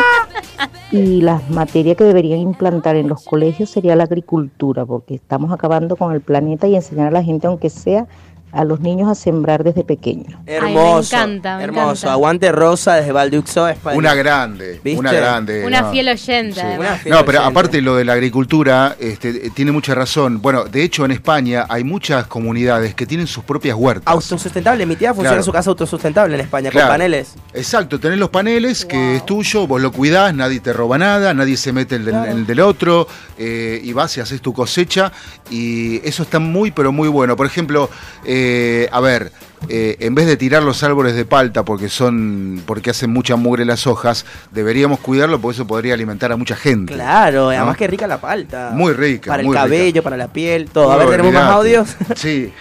Y 0.92 1.22
las 1.22 1.50
materias 1.50 1.96
que 1.96 2.04
deberían 2.04 2.38
implantar 2.38 2.94
en 2.96 3.08
los 3.08 3.24
colegios 3.24 3.70
sería 3.70 3.96
la 3.96 4.04
agricultura, 4.04 4.86
porque 4.86 5.14
estamos 5.14 5.50
acabando 5.52 5.96
con 5.96 6.12
el 6.12 6.20
planeta 6.20 6.68
y 6.68 6.76
enseñar 6.76 7.08
a 7.08 7.10
la 7.10 7.22
gente, 7.24 7.48
aunque 7.48 7.68
sea 7.70 8.06
a 8.54 8.64
los 8.64 8.80
niños 8.80 9.08
a 9.08 9.14
sembrar 9.14 9.64
desde 9.64 9.84
pequeños. 9.84 10.34
Hermoso. 10.46 11.14
encanta, 11.16 11.56
me 11.58 11.64
hermoso. 11.64 11.90
encanta. 11.90 12.12
Aguante 12.12 12.52
Rosa 12.52 12.94
desde 12.94 13.12
Valduxo, 13.12 13.68
España. 13.68 13.96
Una 13.98 14.14
grande, 14.14 14.80
¿Viste? 14.84 14.98
una 15.00 15.12
grande. 15.12 15.64
Una 15.66 15.82
no. 15.82 15.90
fiel 15.92 16.08
oyente. 16.08 16.60
Sí. 17.02 17.08
No, 17.10 17.24
pero 17.24 17.42
aparte 17.42 17.80
lo 17.80 17.96
de 17.96 18.04
la 18.04 18.12
agricultura, 18.14 18.96
este, 18.98 19.50
tiene 19.50 19.72
mucha 19.72 19.94
razón. 19.94 20.40
Bueno, 20.40 20.64
de 20.64 20.82
hecho 20.82 21.04
en 21.04 21.10
España 21.10 21.66
hay 21.68 21.84
muchas 21.84 22.26
comunidades 22.26 22.94
que 22.94 23.06
tienen 23.06 23.26
sus 23.26 23.44
propias 23.44 23.76
huertas. 23.76 24.06
Autosustentable. 24.12 24.86
Mi 24.86 24.96
tía 24.96 25.08
funciona 25.10 25.30
Claro. 25.30 25.40
en 25.40 25.44
su 25.44 25.52
casa 25.52 25.70
autosustentable 25.70 26.34
en 26.34 26.40
España, 26.40 26.70
Claro. 26.70 26.88
con 26.88 26.94
paneles. 26.94 27.34
Exacto, 27.52 27.98
tenés 27.98 28.18
los 28.18 28.30
paneles 28.30 28.84
que 28.84 29.16
es 29.16 29.26
tuyo, 29.26 29.66
vos 29.66 29.80
lo 29.80 29.90
cuidás, 29.92 30.34
nadie 30.34 30.60
te 30.60 30.72
roba 30.72 30.98
nada, 30.98 31.34
nadie 31.34 31.56
se 31.56 31.72
mete 31.72 31.96
el 31.96 32.04
del, 32.04 32.14
Claro. 32.14 32.30
el 32.30 32.46
del 32.46 32.60
otro, 32.60 33.06
eh, 33.38 33.80
y 33.82 33.92
vas 33.92 34.16
y 34.16 34.20
haces 34.20 34.40
tu 34.40 34.52
cosecha, 34.52 35.10
y 35.50 36.06
eso 36.06 36.22
está 36.22 36.38
muy, 36.38 36.70
pero 36.70 36.92
muy 36.92 37.08
bueno. 37.08 37.36
Por 37.36 37.46
ejemplo, 37.46 37.88
eh, 38.24 38.42
a 38.92 39.00
ver, 39.00 39.32
eh, 39.68 39.96
en 40.00 40.14
vez 40.14 40.26
de 40.26 40.36
tirar 40.36 40.62
los 40.62 40.82
árboles 40.82 41.14
de 41.14 41.24
palta 41.24 41.64
porque 41.64 41.88
son, 41.88 42.62
porque 42.66 42.90
hacen 42.90 43.10
mucha 43.10 43.36
mugre 43.36 43.64
las 43.64 43.86
hojas, 43.86 44.26
deberíamos 44.50 45.00
cuidarlo 45.00 45.40
porque 45.40 45.54
eso 45.56 45.66
podría 45.66 45.94
alimentar 45.94 46.30
a 46.32 46.36
mucha 46.36 46.56
gente. 46.56 46.92
Claro, 46.94 47.44
¿no? 47.44 47.48
además 47.50 47.76
que 47.76 47.86
rica 47.86 48.06
la 48.06 48.20
palta. 48.20 48.70
Muy 48.72 48.92
rica. 48.92 49.30
Para 49.30 49.42
el 49.42 49.48
rica. 49.48 49.60
cabello, 49.60 50.02
para 50.02 50.16
la 50.16 50.28
piel, 50.28 50.66
todo. 50.70 50.92
A 50.92 50.96
ver, 50.96 51.08
tenemos 51.08 51.32
más 51.32 51.50
audios. 51.50 51.96
Sí. 52.16 52.52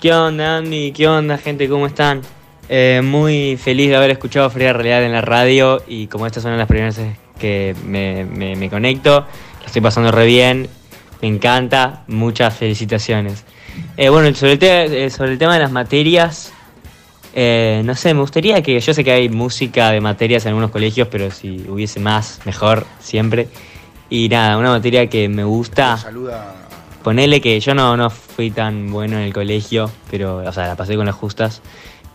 ¿Qué 0.00 0.12
onda, 0.12 0.58
Andy? 0.58 0.92
¿Qué 0.92 1.08
onda, 1.08 1.38
gente? 1.38 1.68
¿Cómo 1.68 1.86
están? 1.86 2.20
Eh, 2.68 3.00
muy 3.02 3.56
feliz 3.56 3.88
de 3.88 3.96
haber 3.96 4.10
escuchado 4.10 4.48
Fría 4.50 4.72
Realidad 4.72 5.02
en 5.02 5.12
la 5.12 5.22
radio 5.22 5.82
y 5.88 6.06
como 6.06 6.26
estas 6.26 6.42
son 6.42 6.56
las 6.56 6.68
primeras 6.68 6.96
veces 6.96 7.16
que 7.38 7.74
me, 7.84 8.24
me- 8.24 8.56
me 8.56 8.68
conecto, 8.68 9.20
la 9.60 9.66
estoy 9.66 9.80
pasando 9.82 10.12
re 10.12 10.26
bien, 10.26 10.68
me 11.22 11.28
encanta, 11.28 12.04
muchas 12.08 12.54
felicitaciones. 12.56 13.44
Eh, 13.96 14.08
bueno, 14.08 14.34
sobre 14.34 14.52
el, 14.52 14.58
te- 14.58 15.04
eh, 15.06 15.10
sobre 15.10 15.32
el 15.32 15.38
tema 15.38 15.54
de 15.54 15.60
las 15.60 15.72
materias, 15.72 16.52
eh, 17.34 17.82
no 17.84 17.94
sé, 17.94 18.14
me 18.14 18.20
gustaría 18.20 18.62
que, 18.62 18.78
yo 18.80 18.94
sé 18.94 19.02
que 19.04 19.12
hay 19.12 19.28
música 19.28 19.90
de 19.90 20.00
materias 20.00 20.44
en 20.44 20.50
algunos 20.50 20.70
colegios, 20.70 21.08
pero 21.10 21.30
si 21.30 21.64
hubiese 21.68 22.00
más, 22.00 22.40
mejor, 22.44 22.86
siempre. 23.00 23.48
Y 24.10 24.28
nada, 24.28 24.56
una 24.56 24.70
materia 24.70 25.08
que 25.08 25.28
me 25.28 25.44
gusta... 25.44 25.96
Saluda. 25.96 26.54
Ponele 27.02 27.40
que 27.40 27.58
yo 27.60 27.74
no, 27.74 27.96
no 27.96 28.10
fui 28.10 28.50
tan 28.50 28.90
bueno 28.90 29.16
en 29.16 29.22
el 29.22 29.32
colegio, 29.32 29.90
pero, 30.10 30.38
o 30.38 30.52
sea, 30.52 30.66
la 30.66 30.76
pasé 30.76 30.96
con 30.96 31.06
las 31.06 31.14
justas. 31.14 31.62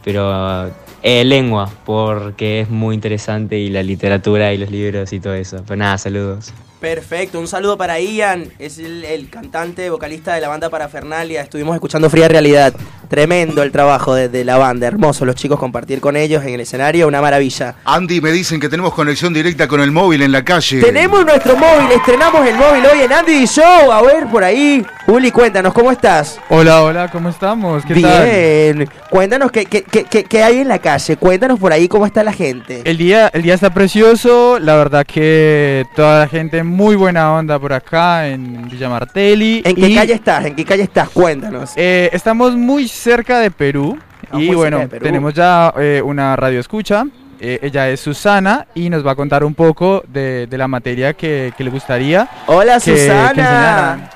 Pero 0.03 0.67
eh, 1.01 1.23
lengua, 1.23 1.69
porque 1.85 2.61
es 2.61 2.69
muy 2.69 2.93
interesante 2.93 3.57
y 3.57 3.69
la 3.69 3.81
literatura 3.81 4.51
y 4.53 4.57
los 4.57 4.69
libros 4.69 5.13
y 5.13 5.19
todo 5.19 5.33
eso. 5.33 5.63
Pero 5.65 5.77
nada, 5.77 5.97
saludos. 5.97 6.51
Perfecto, 6.93 7.39
un 7.39 7.47
saludo 7.47 7.77
para 7.77 7.97
Ian, 8.01 8.47
es 8.59 8.77
el, 8.77 9.05
el 9.05 9.29
cantante, 9.29 9.89
vocalista 9.89 10.33
de 10.35 10.41
la 10.41 10.49
banda 10.49 10.69
Parafernalia. 10.69 11.41
Estuvimos 11.41 11.75
escuchando 11.75 12.09
Fría 12.09 12.27
Realidad. 12.27 12.73
Tremendo 13.07 13.61
el 13.61 13.71
trabajo 13.71 14.15
de, 14.15 14.27
de 14.27 14.43
la 14.43 14.57
banda, 14.57 14.87
hermoso 14.87 15.23
los 15.23 15.35
chicos 15.35 15.59
compartir 15.59 16.01
con 16.01 16.17
ellos 16.17 16.43
en 16.43 16.55
el 16.55 16.61
escenario, 16.61 17.07
una 17.07 17.21
maravilla. 17.21 17.75
Andy, 17.85 18.19
me 18.21 18.31
dicen 18.31 18.59
que 18.59 18.67
tenemos 18.69 18.93
conexión 18.95 19.33
directa 19.33 19.67
con 19.67 19.79
el 19.81 19.91
móvil 19.91 20.23
en 20.23 20.31
la 20.31 20.43
calle. 20.43 20.81
Tenemos 20.81 21.23
nuestro 21.23 21.55
móvil, 21.55 21.91
estrenamos 21.95 22.45
el 22.47 22.55
móvil 22.55 22.83
hoy 22.91 23.01
en 23.03 23.13
Andy 23.13 23.45
Show. 23.45 23.91
A 23.91 24.01
ver 24.01 24.25
por 24.31 24.43
ahí. 24.43 24.83
Juli, 25.05 25.29
cuéntanos, 25.31 25.73
¿cómo 25.73 25.91
estás? 25.91 26.39
Hola, 26.49 26.81
hola, 26.83 27.11
¿cómo 27.11 27.29
estamos? 27.29 27.85
¿Qué 27.85 28.01
tal? 28.01 28.25
Bien. 28.25 28.89
Cuéntanos 29.11 29.51
qué, 29.51 29.65
qué, 29.67 29.83
qué, 29.83 30.05
qué- 30.05 30.23
qué 30.23 30.43
hay 30.43 30.57
en 30.59 30.67
la 30.67 30.79
calle. 30.79 31.15
Cuéntanos 31.15 31.59
por 31.59 31.71
ahí 31.71 31.87
cómo 31.87 32.07
está 32.07 32.23
la 32.23 32.33
gente. 32.33 32.81
El 32.83 32.97
día, 32.97 33.29
el 33.31 33.43
día 33.43 33.53
está 33.53 33.71
precioso, 33.71 34.57
la 34.59 34.75
verdad 34.75 35.05
que 35.05 35.85
toda 35.95 36.19
la 36.21 36.27
gente 36.27 36.63
muy 36.73 36.95
buena 36.95 37.33
onda 37.33 37.57
por 37.59 37.71
acá 37.73 38.27
en 38.27 38.67
Villa 38.69 38.89
Martelli. 38.89 39.61
¿En 39.63 39.75
qué 39.75 39.87
y, 39.89 39.95
calle 39.95 40.13
estás? 40.13 40.45
¿En 40.45 40.55
qué 40.55 40.65
calle 40.65 40.83
estás? 40.83 41.09
Cuéntanos. 41.09 41.71
eh, 41.75 42.09
estamos 42.11 42.55
muy 42.55 42.87
cerca 42.87 43.39
de 43.39 43.51
Perú 43.51 43.97
y 44.33 44.53
bueno, 44.53 44.87
Perú. 44.89 45.03
tenemos 45.03 45.33
ya 45.33 45.73
eh, 45.77 46.01
una 46.03 46.35
radio 46.35 46.59
escucha. 46.59 47.05
Eh, 47.39 47.59
ella 47.61 47.89
es 47.89 47.99
Susana 47.99 48.67
y 48.73 48.89
nos 48.89 49.05
va 49.05 49.11
a 49.11 49.15
contar 49.15 49.43
un 49.43 49.53
poco 49.53 50.01
de, 50.07 50.47
de 50.47 50.57
la 50.57 50.67
materia 50.67 51.13
que, 51.13 51.53
que 51.57 51.63
le 51.63 51.69
gustaría. 51.69 52.27
Hola, 52.47 52.79
que- 52.79 52.97
Susana. 52.97 54.09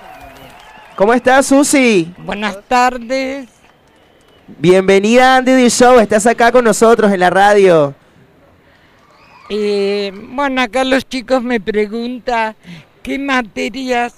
¿Cómo 0.96 1.14
estás, 1.14 1.46
Susi? 1.46 2.12
Buenas 2.20 2.58
tardes. 2.68 3.50
Bienvenida 4.60 5.36
a 5.36 5.38
Andy 5.38 5.52
The 5.52 5.70
Show. 5.70 6.00
Estás 6.00 6.26
acá 6.26 6.52
con 6.52 6.64
nosotros 6.64 7.12
en 7.12 7.20
la 7.20 7.30
radio. 7.30 7.94
Eh, 9.50 10.12
bueno, 10.32 10.62
acá 10.62 10.84
los 10.84 11.08
chicos 11.08 11.42
me 11.42 11.60
preguntan 11.60 12.56
qué 13.02 13.18
materias 13.18 14.16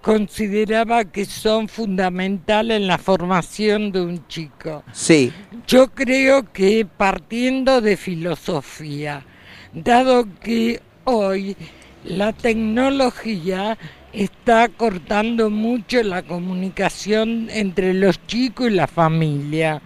consideraba 0.00 1.04
que 1.04 1.24
son 1.24 1.68
fundamentales 1.68 2.78
en 2.78 2.88
la 2.88 2.98
formación 2.98 3.92
de 3.92 4.00
un 4.00 4.26
chico. 4.26 4.82
Sí. 4.92 5.32
Yo 5.66 5.88
creo 5.88 6.52
que 6.52 6.84
partiendo 6.84 7.80
de 7.80 7.96
filosofía, 7.96 9.24
dado 9.72 10.26
que 10.40 10.80
hoy 11.04 11.56
la 12.04 12.32
tecnología 12.32 13.78
está 14.12 14.68
cortando 14.68 15.48
mucho 15.48 16.02
la 16.02 16.22
comunicación 16.22 17.48
entre 17.50 17.94
los 17.94 18.26
chicos 18.26 18.66
y 18.68 18.74
la 18.74 18.88
familia. 18.88 19.80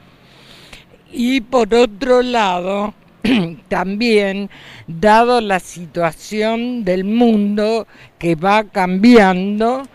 Y 1.13 1.43
por 1.43 1.73
otro 1.75 2.23
lado, 2.23 2.95
también, 3.69 4.51
dado 4.87 5.41
la 5.41 5.61
situación 5.61 6.85
del 6.85 7.05
mundo 7.05 7.87
que 8.19 8.35
va 8.35 8.65
cambiando, 8.65 9.87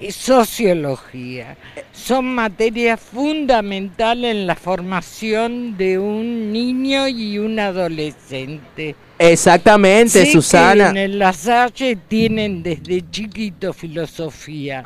eh, 0.00 0.12
sociología. 0.12 1.56
Son 1.92 2.24
materias 2.24 3.00
fundamentales 3.00 4.32
en 4.32 4.46
la 4.46 4.56
formación 4.56 5.76
de 5.76 5.98
un 5.98 6.52
niño 6.52 7.08
y 7.08 7.38
un 7.38 7.58
adolescente. 7.58 8.96
Exactamente, 9.18 10.24
Sé 10.24 10.32
Susana. 10.32 10.84
Que 10.84 10.90
en 10.90 10.96
el 10.96 11.18
La 11.18 11.32
Salle 11.32 11.96
tienen 12.08 12.62
desde 12.62 13.08
chiquito 13.10 13.72
filosofía, 13.72 14.84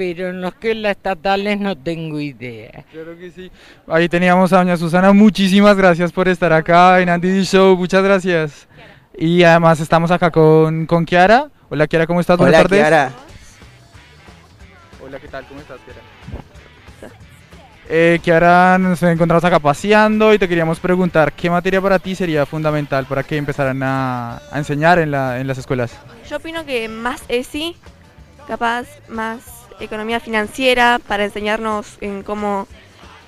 pero 0.00 0.30
en 0.30 0.40
los 0.40 0.54
que 0.54 0.70
es 0.70 0.78
la 0.78 0.92
estatales 0.92 1.60
no 1.60 1.76
tengo 1.76 2.18
idea. 2.18 2.86
Claro 2.90 3.18
que 3.18 3.30
sí. 3.30 3.50
Ahí 3.86 4.08
teníamos 4.08 4.50
a 4.50 4.56
doña 4.56 4.78
Susana, 4.78 5.12
muchísimas 5.12 5.76
gracias 5.76 6.10
por 6.10 6.26
estar 6.26 6.54
acá 6.54 7.00
en 7.02 7.10
Andy 7.10 7.44
Show, 7.44 7.76
muchas 7.76 8.02
gracias. 8.02 8.66
Y 9.18 9.42
además 9.42 9.78
estamos 9.78 10.10
acá 10.10 10.30
con, 10.30 10.86
con 10.86 11.04
Kiara. 11.04 11.50
Hola 11.68 11.86
Kiara, 11.86 12.06
¿cómo 12.06 12.18
estás? 12.18 12.38
Buenas 12.38 12.54
Hola, 12.60 12.62
tardes. 12.62 12.80
Kiara. 12.80 13.10
Hola, 15.04 15.18
¿qué 15.20 15.28
tal? 15.28 15.44
¿Cómo 15.46 15.60
estás, 15.60 15.76
Kiara? 15.84 17.12
Eh, 17.90 18.20
Kiara, 18.22 18.78
nos 18.78 19.02
encontramos 19.02 19.44
acá 19.44 19.58
paseando 19.58 20.32
y 20.32 20.38
te 20.38 20.48
queríamos 20.48 20.80
preguntar, 20.80 21.34
¿qué 21.34 21.50
materia 21.50 21.82
para 21.82 21.98
ti 21.98 22.14
sería 22.14 22.46
fundamental 22.46 23.04
para 23.04 23.22
que 23.22 23.36
empezaran 23.36 23.82
a, 23.82 24.38
a 24.50 24.56
enseñar 24.56 24.98
en, 24.98 25.10
la- 25.10 25.38
en 25.40 25.46
las 25.46 25.58
escuelas? 25.58 25.92
Yo 26.26 26.38
opino 26.38 26.64
que 26.64 26.88
más 26.88 27.22
ESI, 27.28 27.76
capaz 28.48 28.86
más 29.10 29.59
economía 29.80 30.20
financiera 30.20 31.00
para 31.06 31.24
enseñarnos 31.24 31.96
en 32.00 32.22
cómo 32.22 32.66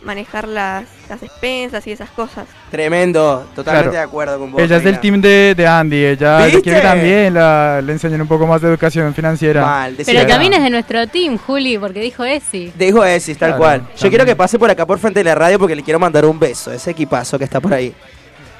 manejar 0.04 0.48
las, 0.48 0.84
las 1.08 1.22
expensas 1.22 1.86
y 1.86 1.92
esas 1.92 2.10
cosas. 2.10 2.46
Tremendo. 2.72 3.46
Totalmente 3.54 3.90
Claro. 3.90 3.92
de 3.92 3.98
acuerdo 4.00 4.38
con 4.40 4.50
vos. 4.50 4.60
Ella 4.60 4.78
es 4.78 4.82
del 4.84 4.98
team 4.98 5.20
de, 5.20 5.54
de 5.56 5.64
Andy, 5.64 6.04
ella 6.04 6.48
quiere 6.60 6.80
también 6.80 7.34
la, 7.34 7.80
le 7.80 7.92
enseñen 7.92 8.20
un 8.20 8.26
poco 8.26 8.44
más 8.44 8.60
de 8.60 8.68
educación 8.68 9.14
financiera. 9.14 9.88
Pero 10.04 10.26
también 10.26 10.54
es 10.54 10.62
de 10.64 10.70
nuestro 10.70 11.06
team, 11.06 11.38
Juli, 11.38 11.78
porque 11.78 12.00
dijo 12.00 12.24
Esi. 12.24 12.72
Dijo 12.76 13.04
Esis, 13.04 13.38
tal 13.38 13.50
Claro, 13.50 13.62
cual. 13.62 13.80
Yo 13.80 13.86
también. 13.86 14.10
quiero 14.10 14.24
que 14.26 14.34
pase 14.34 14.58
por 14.58 14.70
acá 14.70 14.84
por 14.86 14.98
frente 14.98 15.20
de 15.20 15.24
la 15.24 15.36
radio 15.36 15.56
porque 15.60 15.76
le 15.76 15.84
quiero 15.84 16.00
mandar 16.00 16.24
un 16.26 16.36
beso 16.38 16.72
a 16.72 16.74
ese 16.74 16.90
equipazo 16.90 17.38
que 17.38 17.44
está 17.44 17.60
por 17.60 17.72
ahí. 17.72 17.94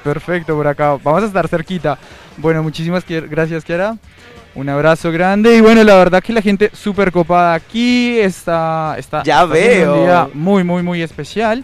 Perfecto, 0.01 0.55
por 0.55 0.67
acá. 0.67 0.97
Vamos 1.03 1.23
a 1.23 1.25
estar 1.25 1.47
cerquita. 1.49 1.97
Bueno, 2.37 2.63
muchísimas 2.63 3.03
gracias, 3.05 3.65
Kiara. 3.65 3.97
Un 4.55 4.69
abrazo 4.69 5.11
grande. 5.11 5.55
Y 5.55 5.61
bueno, 5.61 5.83
la 5.83 5.95
verdad 5.95 6.21
que 6.21 6.31
la 6.33 6.41
gente 6.41 6.69
súper 6.73 7.11
copada 7.11 7.53
aquí. 7.55 8.19
Está, 8.19 8.95
está, 8.97 9.23
Ya 9.23 9.41
está 9.41 9.45
veo. 9.53 9.95
Un 9.95 10.03
día 10.03 10.27
muy, 10.33 10.63
muy, 10.63 10.83
muy 10.83 11.01
especial. 11.01 11.63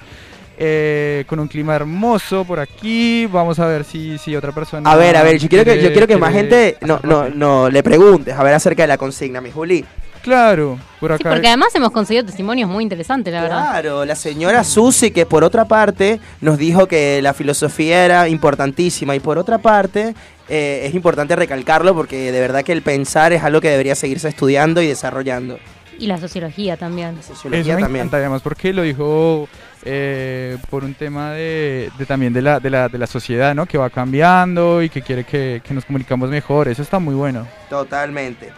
eh, 0.62 1.24
con 1.28 1.40
un 1.40 1.48
clima 1.48 1.74
hermoso 1.76 2.44
por 2.44 2.60
aquí. 2.60 3.26
Vamos 3.28 3.60
a 3.60 3.66
ver 3.68 3.86
si, 3.86 4.18
si 4.18 4.36
otra 4.36 4.52
persona. 4.52 4.92
A 4.92 4.96
ver, 4.98 5.16
a 5.16 5.24
ver, 5.24 5.38
yo 5.38 5.48
quiero 5.48 5.64
que, 5.64 5.76
yo 5.76 5.80
quiere- 5.80 5.94
quiero 5.94 6.08
que 6.08 6.18
más 6.18 6.32
quiere 6.32 6.50
gente 6.50 6.78
no, 6.86 7.00
no, 7.04 7.30
no 7.30 7.70
le 7.70 7.82
preguntes, 7.82 8.36
a 8.36 8.44
ver 8.44 8.54
acerca 8.56 8.84
de 8.84 8.88
la 8.88 8.98
consigna, 8.98 9.40
mi 9.40 9.52
Juli. 9.52 9.86
Claro, 10.22 10.78
por 11.00 11.12
Sí, 11.12 11.22
acá. 11.22 11.30
porque 11.30 11.48
además 11.48 11.74
hemos 11.76 11.92
conseguido 11.92 12.26
testimonios 12.26 12.70
muy 12.70 12.84
interesantes, 12.84 13.34
la 13.34 13.42
verdad. 13.44 13.70
Claro, 13.70 14.04
la 14.04 14.16
señora 14.16 14.66
Susi, 14.66 15.12
que 15.12 15.26
por 15.26 15.46
otra 15.46 15.64
parte 15.64 16.20
nos 16.42 16.58
dijo 16.58 16.88
que 16.88 17.22
la 17.22 17.34
filosofía 17.34 18.04
era 18.04 18.28
importantísima 18.28 19.16
y 19.16 19.22
por 19.22 19.38
otra 19.38 19.60
parte 19.60 20.14
eh, 20.50 20.82
es 20.86 20.94
importante 20.96 21.36
recalcarlo 21.36 21.94
porque 21.96 22.32
de 22.32 22.40
verdad 22.40 22.64
que 22.64 22.72
el 22.74 22.82
pensar 22.82 23.34
es 23.34 23.44
algo 23.44 23.62
que 23.62 23.70
debería 23.70 23.96
seguirse 23.96 24.28
estudiando 24.28 24.82
y 24.82 24.88
desarrollando. 24.88 25.60
Y 26.00 26.08
la 26.08 26.18
sociología 26.18 26.78
también. 26.78 27.18
Eso 27.20 27.50
me 27.50 27.60
encanta 27.60 28.18
además 28.18 28.42
porque 28.42 28.72
lo 28.72 28.84
dijo 28.84 29.50
eh, 29.84 30.58
por 30.70 30.86
un 30.86 30.94
tema 30.94 31.32
de, 31.34 31.90
de 31.98 32.06
también 32.06 32.32
de 32.32 32.42
la, 32.42 32.60
de, 32.62 32.70
la, 32.70 32.88
de 32.88 32.98
la 32.98 33.06
sociedad, 33.06 33.54
¿no? 33.54 33.66
Que 33.66 33.78
va 33.78 33.90
cambiando 33.90 34.82
y 34.82 34.90
que 34.90 35.02
quiere 35.02 35.26
que, 35.26 35.62
que 35.62 35.74
nos 35.74 35.84
comunicamos 35.84 36.30
mejor. 36.30 36.70
Eso 36.70 36.82
está 36.84 37.00
muy 37.00 37.16
bueno. 37.16 37.46
Totalmente. 37.70 38.50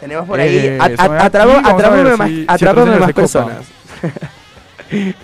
Tenemos 0.00 0.26
por 0.26 0.40
ahí, 0.40 0.56
Eh, 0.56 0.78
atrápame 0.80 2.10
si- 2.12 2.16
más, 2.16 2.28
si 2.30 2.44
atrápame 2.48 2.86
señor 2.86 3.00
más 3.00 3.12
personas. 3.12 3.66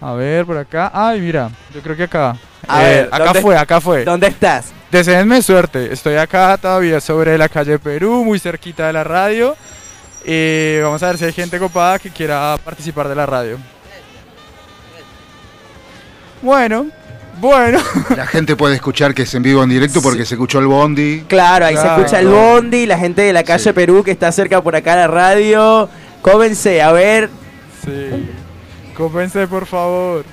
A 0.00 0.12
ver, 0.12 0.44
por 0.44 0.58
acá. 0.58 0.90
Ay, 0.92 1.20
mira, 1.20 1.50
yo 1.74 1.80
creo 1.80 1.96
que 1.96 2.02
acá. 2.02 2.36
A 2.68 2.82
Eh, 2.82 2.86
ver, 2.94 3.08
acá 3.12 3.24
¿dónde- 3.24 3.40
fue, 3.42 3.56
acá 3.56 3.80
fue. 3.80 4.04
¿Dónde 4.04 4.26
estás? 4.28 4.66
Deseenme 4.90 5.42
suerte. 5.42 5.92
Estoy 5.92 6.16
acá 6.16 6.56
todavía 6.56 7.00
sobre 7.00 7.36
la 7.36 7.48
calle 7.48 7.78
Perú, 7.78 8.24
muy 8.24 8.38
cerquita 8.38 8.86
de 8.86 8.92
la 8.92 9.04
radio. 9.04 9.56
Y 10.24 10.78
vamos 10.80 11.02
a 11.02 11.08
ver 11.08 11.18
si 11.18 11.24
hay 11.26 11.32
gente 11.32 11.58
copada 11.58 11.98
que 11.98 12.10
quiera 12.10 12.56
participar 12.64 13.08
de 13.08 13.14
la 13.14 13.26
radio. 13.26 13.58
Bueno, 16.42 16.86
bueno. 17.40 17.78
La 18.16 18.26
gente 18.26 18.54
puede 18.56 18.74
escuchar 18.74 19.14
que 19.14 19.22
es 19.22 19.34
en 19.34 19.42
vivo 19.42 19.62
en 19.62 19.70
directo 19.70 20.00
porque 20.02 20.24
se 20.26 20.34
escuchó 20.34 20.58
el 20.60 20.66
bondi. 20.66 21.24
Claro, 21.26 21.66
ahí 21.66 21.76
se 21.76 21.86
escucha 21.86 22.20
el 22.20 22.28
bondi, 22.28 22.86
la 22.86 22.98
gente 22.98 23.22
de 23.22 23.32
la 23.32 23.42
calle 23.42 23.72
Perú 23.72 24.02
que 24.04 24.10
está 24.12 24.30
cerca 24.30 24.62
por 24.62 24.76
acá 24.76 24.92
de 24.92 25.00
la 25.02 25.06
radio. 25.08 25.88
Cómense, 26.22 26.80
a 26.82 26.92
ver. 26.92 27.30
Sí. 27.84 28.30
Cómense, 28.96 29.46
por 29.48 29.66
favor. 29.66 30.24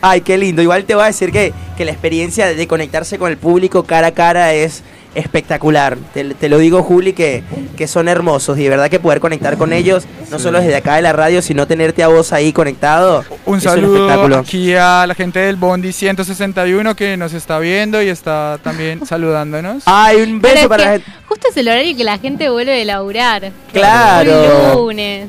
Ay, 0.00 0.20
qué 0.22 0.38
lindo. 0.38 0.62
Igual 0.62 0.84
te 0.84 0.94
voy 0.94 1.04
a 1.04 1.06
decir 1.08 1.30
que, 1.32 1.52
que 1.76 1.84
la 1.84 1.92
experiencia 1.92 2.46
de 2.46 2.66
conectarse 2.66 3.18
con 3.18 3.30
el 3.30 3.36
público 3.36 3.84
cara 3.84 4.08
a 4.08 4.12
cara 4.12 4.52
es 4.54 4.82
espectacular. 5.14 5.98
Te, 6.14 6.22
te 6.34 6.48
lo 6.48 6.58
digo, 6.58 6.84
Juli, 6.84 7.12
que, 7.12 7.42
que 7.76 7.88
son 7.88 8.06
hermosos 8.08 8.56
y 8.58 8.62
de 8.62 8.68
verdad 8.68 8.88
que 8.88 9.00
poder 9.00 9.18
conectar 9.18 9.58
con 9.58 9.72
ellos, 9.72 10.04
no 10.30 10.38
Sí. 10.38 10.44
solo 10.44 10.60
desde 10.60 10.76
acá 10.76 10.94
de 10.94 11.02
la 11.02 11.12
radio, 11.12 11.42
sino 11.42 11.66
tenerte 11.66 12.04
a 12.04 12.08
vos 12.08 12.32
ahí 12.32 12.52
conectado. 12.52 13.24
Un 13.44 13.58
es 13.58 13.64
saludo 13.64 14.06
espectáculo. 14.06 14.38
aquí 14.38 14.72
a 14.74 15.04
la 15.08 15.14
gente 15.16 15.40
del 15.40 15.56
Bondi 15.56 15.92
161 15.92 16.94
que 16.94 17.16
nos 17.16 17.32
está 17.32 17.58
viendo 17.58 18.00
y 18.00 18.08
está 18.08 18.58
también 18.62 19.04
saludándonos. 19.06 19.82
Ay, 19.86 20.22
un 20.22 20.40
beso 20.40 20.54
es 20.60 20.68
para 20.68 20.84
la 20.84 20.90
gente. 20.92 21.10
Justo 21.26 21.48
es 21.50 21.56
el 21.56 21.68
horario 21.68 21.96
que 21.96 22.04
la 22.04 22.18
gente 22.18 22.48
vuelve 22.48 22.72
de 22.72 22.84
laburar. 22.84 23.50
Claro. 23.72 24.70
Un 24.74 24.78
lunes. 24.86 25.28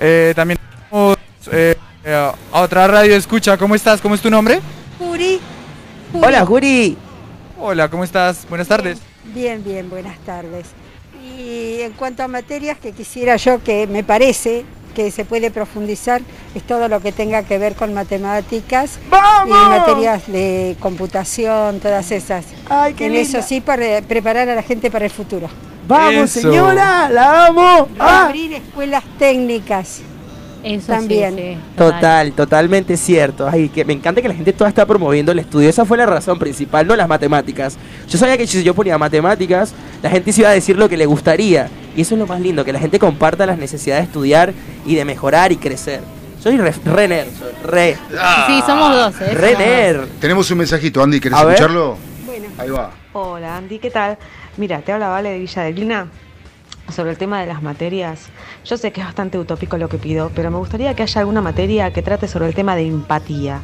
Eh, 0.00 0.32
también 0.34 0.58
tenemos 0.90 1.16
eh, 1.52 1.76
eh, 2.08 2.32
a 2.52 2.60
otra 2.62 2.86
radio 2.86 3.14
escucha. 3.14 3.58
¿Cómo 3.58 3.74
estás? 3.74 4.00
¿Cómo 4.00 4.14
es 4.14 4.22
tu 4.22 4.30
nombre? 4.30 4.60
Juri. 4.98 5.38
Hola, 6.14 6.46
Juri. 6.46 6.96
Hola, 7.60 7.90
¿cómo 7.90 8.02
estás? 8.02 8.46
Buenas 8.48 8.66
tardes. 8.66 8.98
Bien, 9.34 9.62
bien, 9.62 9.90
buenas 9.90 10.18
tardes. 10.20 10.68
Y 11.36 11.80
en 11.82 11.92
cuanto 11.92 12.22
a 12.22 12.28
materias 12.28 12.78
que 12.78 12.92
quisiera 12.92 13.36
yo, 13.36 13.62
que 13.62 13.86
me 13.86 14.02
parece 14.04 14.64
que 14.94 15.10
se 15.10 15.26
puede 15.26 15.50
profundizar, 15.50 16.22
es 16.54 16.62
todo 16.62 16.88
lo 16.88 17.00
que 17.00 17.12
tenga 17.12 17.42
que 17.42 17.58
ver 17.58 17.74
con 17.74 17.92
matemáticas 17.92 18.98
y 19.46 19.50
materias 19.50 20.26
de 20.28 20.76
computación, 20.80 21.78
todas 21.80 22.10
esas. 22.10 22.46
Ay, 22.70 22.94
qué 22.94 23.06
en 23.06 23.12
linda. 23.12 23.38
eso 23.38 23.46
sí, 23.46 23.60
para 23.60 24.00
preparar 24.00 24.48
a 24.48 24.54
la 24.54 24.62
gente 24.62 24.90
para 24.90 25.04
el 25.04 25.10
futuro. 25.10 25.48
Vamos, 25.86 26.36
Eso. 26.36 26.40
señora, 26.40 27.08
la 27.10 27.46
amo. 27.46 27.88
Ah. 27.98 28.26
Abrir 28.26 28.54
escuelas 28.54 29.04
técnicas. 29.18 30.00
Eso 30.74 30.92
también. 30.92 31.36
sí, 31.36 31.42
sí. 31.54 31.58
Total, 31.76 32.32
totalmente 32.32 32.96
cierto. 32.96 33.48
Ay, 33.48 33.68
que 33.68 33.84
me 33.84 33.92
encanta 33.92 34.20
que 34.22 34.28
la 34.28 34.34
gente 34.34 34.52
toda 34.52 34.68
está 34.68 34.84
promoviendo 34.86 35.32
el 35.32 35.38
estudio. 35.38 35.68
Esa 35.68 35.84
fue 35.84 35.96
la 35.96 36.06
razón 36.06 36.38
principal, 36.38 36.86
no 36.86 36.94
las 36.96 37.08
matemáticas. 37.08 37.76
Yo 38.08 38.18
sabía 38.18 38.36
que 38.36 38.46
si 38.46 38.62
yo 38.62 38.74
ponía 38.74 38.98
matemáticas, 38.98 39.72
la 40.02 40.10
gente 40.10 40.32
se 40.32 40.42
iba 40.42 40.50
a 40.50 40.52
decir 40.52 40.76
lo 40.76 40.88
que 40.88 40.96
le 40.96 41.06
gustaría. 41.06 41.68
Y 41.96 42.02
eso 42.02 42.14
es 42.14 42.18
lo 42.20 42.26
más 42.26 42.40
lindo, 42.40 42.64
que 42.64 42.72
la 42.72 42.78
gente 42.78 42.98
comparta 42.98 43.46
las 43.46 43.58
necesidades 43.58 44.02
de 44.04 44.06
estudiar 44.06 44.52
y 44.86 44.94
de 44.94 45.04
mejorar 45.04 45.52
y 45.52 45.56
crecer. 45.56 46.00
Soy 46.40 46.56
re, 46.56 46.72
re 46.84 47.08
nerd, 47.08 47.28
soy 47.36 47.52
re. 47.64 47.96
Sí, 48.46 48.62
somos 48.64 48.94
dos, 48.94 49.20
¿eh? 49.22 49.34
Re 49.34 49.56
nerd. 49.56 50.06
Tenemos 50.20 50.48
un 50.50 50.58
mensajito, 50.58 51.02
Andy, 51.02 51.18
¿querés 51.18 51.36
A 51.38 51.44
ver. 51.44 51.54
escucharlo? 51.54 51.96
Bueno. 52.24 52.46
Ahí 52.58 52.70
va. 52.70 52.92
Hola 53.12 53.56
Andy, 53.56 53.78
¿qué 53.80 53.90
tal? 53.90 54.16
Mira, 54.56 54.80
te 54.80 54.92
habla 54.92 55.08
Vale 55.08 55.30
de 55.30 55.38
Villa 55.40 55.62
de 55.62 55.72
Lina 55.72 56.06
sobre 56.90 57.10
el 57.10 57.18
tema 57.18 57.40
de 57.40 57.46
las 57.46 57.62
materias. 57.62 58.26
Yo 58.64 58.76
sé 58.76 58.92
que 58.92 59.00
es 59.00 59.06
bastante 59.06 59.38
utópico 59.38 59.76
lo 59.76 59.88
que 59.88 59.98
pido, 59.98 60.30
pero 60.34 60.50
me 60.50 60.58
gustaría 60.58 60.94
que 60.94 61.02
haya 61.02 61.20
alguna 61.20 61.40
materia 61.40 61.92
que 61.92 62.02
trate 62.02 62.28
sobre 62.28 62.46
el 62.46 62.54
tema 62.54 62.76
de 62.76 62.86
empatía. 62.86 63.60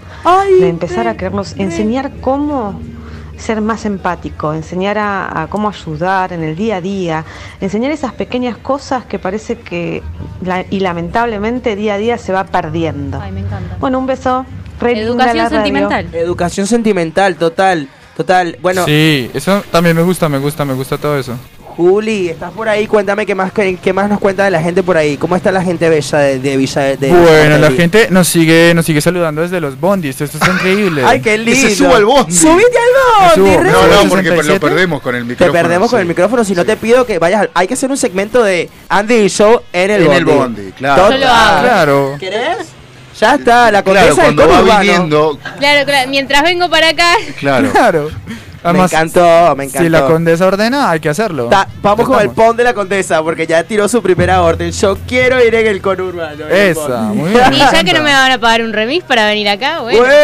de 0.61 0.69
empezar 0.69 1.09
a 1.09 1.17
querernos 1.17 1.55
enseñar 1.59 2.13
cómo 2.21 2.81
ser 3.37 3.61
más 3.61 3.85
empático, 3.85 4.55
enseñar 4.55 4.97
a, 4.97 5.43
a 5.43 5.47
cómo 5.49 5.69
ayudar 5.69 6.33
en 6.33 6.45
el 6.45 6.55
día 6.55 6.77
a 6.77 6.81
día, 6.81 7.25
enseñar 7.61 7.91
esas 7.91 8.13
pequeñas 8.13 8.57
cosas 8.57 9.05
que 9.07 9.19
parece 9.19 9.59
que 9.59 10.03
la- 10.43 10.65
y 10.71 10.79
lamentablemente 10.81 11.75
día 11.75 11.95
a 11.95 11.99
día 11.99 12.17
se 12.19 12.33
va 12.33 12.45
perdiendo. 12.45 13.21
Ay, 13.21 13.33
me 13.33 13.41
encanta. 13.41 13.77
Bueno, 13.81 13.99
un 13.99 14.07
beso. 14.07 14.47
Re 14.81 15.01
Educación 15.01 15.37
la 15.37 15.45
radio. 15.45 15.57
sentimental. 15.57 16.09
Educación 16.15 16.67
sentimental, 16.67 17.37
total. 17.37 17.89
Total. 18.17 18.57
Bueno, 18.63 18.85
Sí, 18.85 19.29
eso 19.35 19.63
también 19.73 19.97
me 19.97 20.03
gusta, 20.03 20.29
me 20.29 20.39
gusta, 20.39 20.65
me 20.65 20.75
gusta 20.75 20.97
todo 20.99 21.19
eso. 21.19 21.37
Juli, 21.77 22.29
estás 22.29 22.53
por 22.53 22.69
ahí, 22.69 22.87
cuéntame 22.87 23.27
qué 23.27 23.35
más, 23.35 23.53
qué, 23.53 23.77
qué 23.83 23.93
más 23.93 24.09
nos 24.09 24.21
cuenta 24.21 24.45
de 24.45 24.51
la 24.53 24.63
gente 24.63 24.83
por 24.85 24.97
ahí. 24.97 25.17
¿Cómo 25.17 25.35
está 25.35 25.51
la 25.51 25.63
gente 25.63 25.89
bella 25.89 26.19
de, 26.19 26.39
de 26.39 26.57
Villa 26.57 26.83
de, 26.83 26.97
de 26.97 27.09
Bueno, 27.11 27.59
la 27.59 27.71
gente 27.73 28.07
nos 28.11 28.29
sigue, 28.29 28.73
nos 28.75 28.87
sigue 28.87 29.01
saludando 29.01 29.43
desde 29.43 29.61
los 29.61 29.79
bondis. 29.81 30.21
Esto 30.21 30.39
es 30.41 30.49
increíble. 30.49 31.03
Ay, 31.05 31.21
qué 31.21 31.37
lindo. 31.37 31.51
Que 31.61 31.71
se 31.71 31.75
suba 31.75 31.97
al 31.97 32.05
bondi. 32.05 32.33
¡Subite 32.33 32.79
al 32.79 33.41
bondi! 33.43 33.57
No, 33.57 33.87
no, 33.89 34.03
¿67? 34.05 34.09
porque 34.09 34.33
lo 34.33 34.61
perdemos 34.61 35.03
con 35.03 35.15
el 35.17 35.23
Te 35.23 35.29
micrófono. 35.31 35.53
perdemos 35.53 35.91
con 35.91 36.01
el 36.01 36.07
micrófono, 36.07 36.45
si 36.45 36.55
no 36.55 36.65
te 36.65 36.77
pido 36.77 37.05
que 37.05 37.19
vayas. 37.19 37.41
al- 37.43 37.51
Hay 37.55 37.67
que 37.67 37.75
hacer 37.75 37.91
un 37.91 37.97
segmento 37.97 38.43
de 38.45 38.71
Andy 38.89 39.15
y 39.15 39.29
Show 39.29 39.61
en 39.73 39.91
el 39.91 40.03
En 40.03 40.07
bondi. 40.07 40.19
el 40.19 40.25
bondi, 40.39 40.73
claro. 40.79 41.03
Total. 41.03 41.21
Yo 41.21 41.27
lo 41.27 41.33
hago. 41.33 41.63
Claro. 41.63 42.17
¿Querés? 42.21 42.59
Ya 43.21 43.35
está, 43.35 43.71
la 43.71 43.83
Claro, 43.83 44.01
condesa 44.15 44.27
del 44.29 44.37
cuando 44.37 44.49
va 44.67 44.81
viniendo, 44.81 45.39
Claro, 45.59 45.85
claro. 45.87 46.09
Mientras 46.11 46.43
vengo 46.43 46.69
para 46.71 46.89
acá. 46.91 47.15
claro. 47.41 47.71
Claro. 47.73 48.11
Además, 48.65 48.91
me 48.93 48.99
encantó, 48.99 49.57
me 49.57 49.65
encantó. 49.65 49.83
si 49.85 49.89
la 49.91 50.07
condesa 50.07 50.47
ordena, 50.47 50.91
hay 50.91 50.99
que 50.99 51.09
hacerlo. 51.11 51.47
Ta- 51.49 51.69
vamos 51.83 52.07
con 52.09 52.21
el 52.21 52.31
pon 52.31 52.57
de 52.57 52.65
la 52.65 52.75
condesa, 52.75 53.23
porque 53.23 53.47
ya 53.47 53.63
tiró 53.63 53.87
su 53.89 54.03
primera 54.03 54.43
orden. 54.43 54.73
Yo 54.73 54.97
quiero 55.07 55.45
ir 55.45 55.55
en 55.55 55.67
el 55.67 55.81
conurbano. 55.83 56.47
Esa, 56.49 56.99
muy 57.13 57.31
bien. 57.33 57.53
Y 57.53 57.59
ya 57.59 57.85
que 57.85 57.93
no 57.93 58.03
me 58.03 58.13
van 58.13 58.33
a 58.33 58.39
pagar 58.41 58.63
un 58.63 58.73
remis 58.73 59.05
para 59.05 59.27
venir 59.27 59.49
acá, 59.49 59.81
bueno. 59.81 59.99
Bueno, 60.01 60.15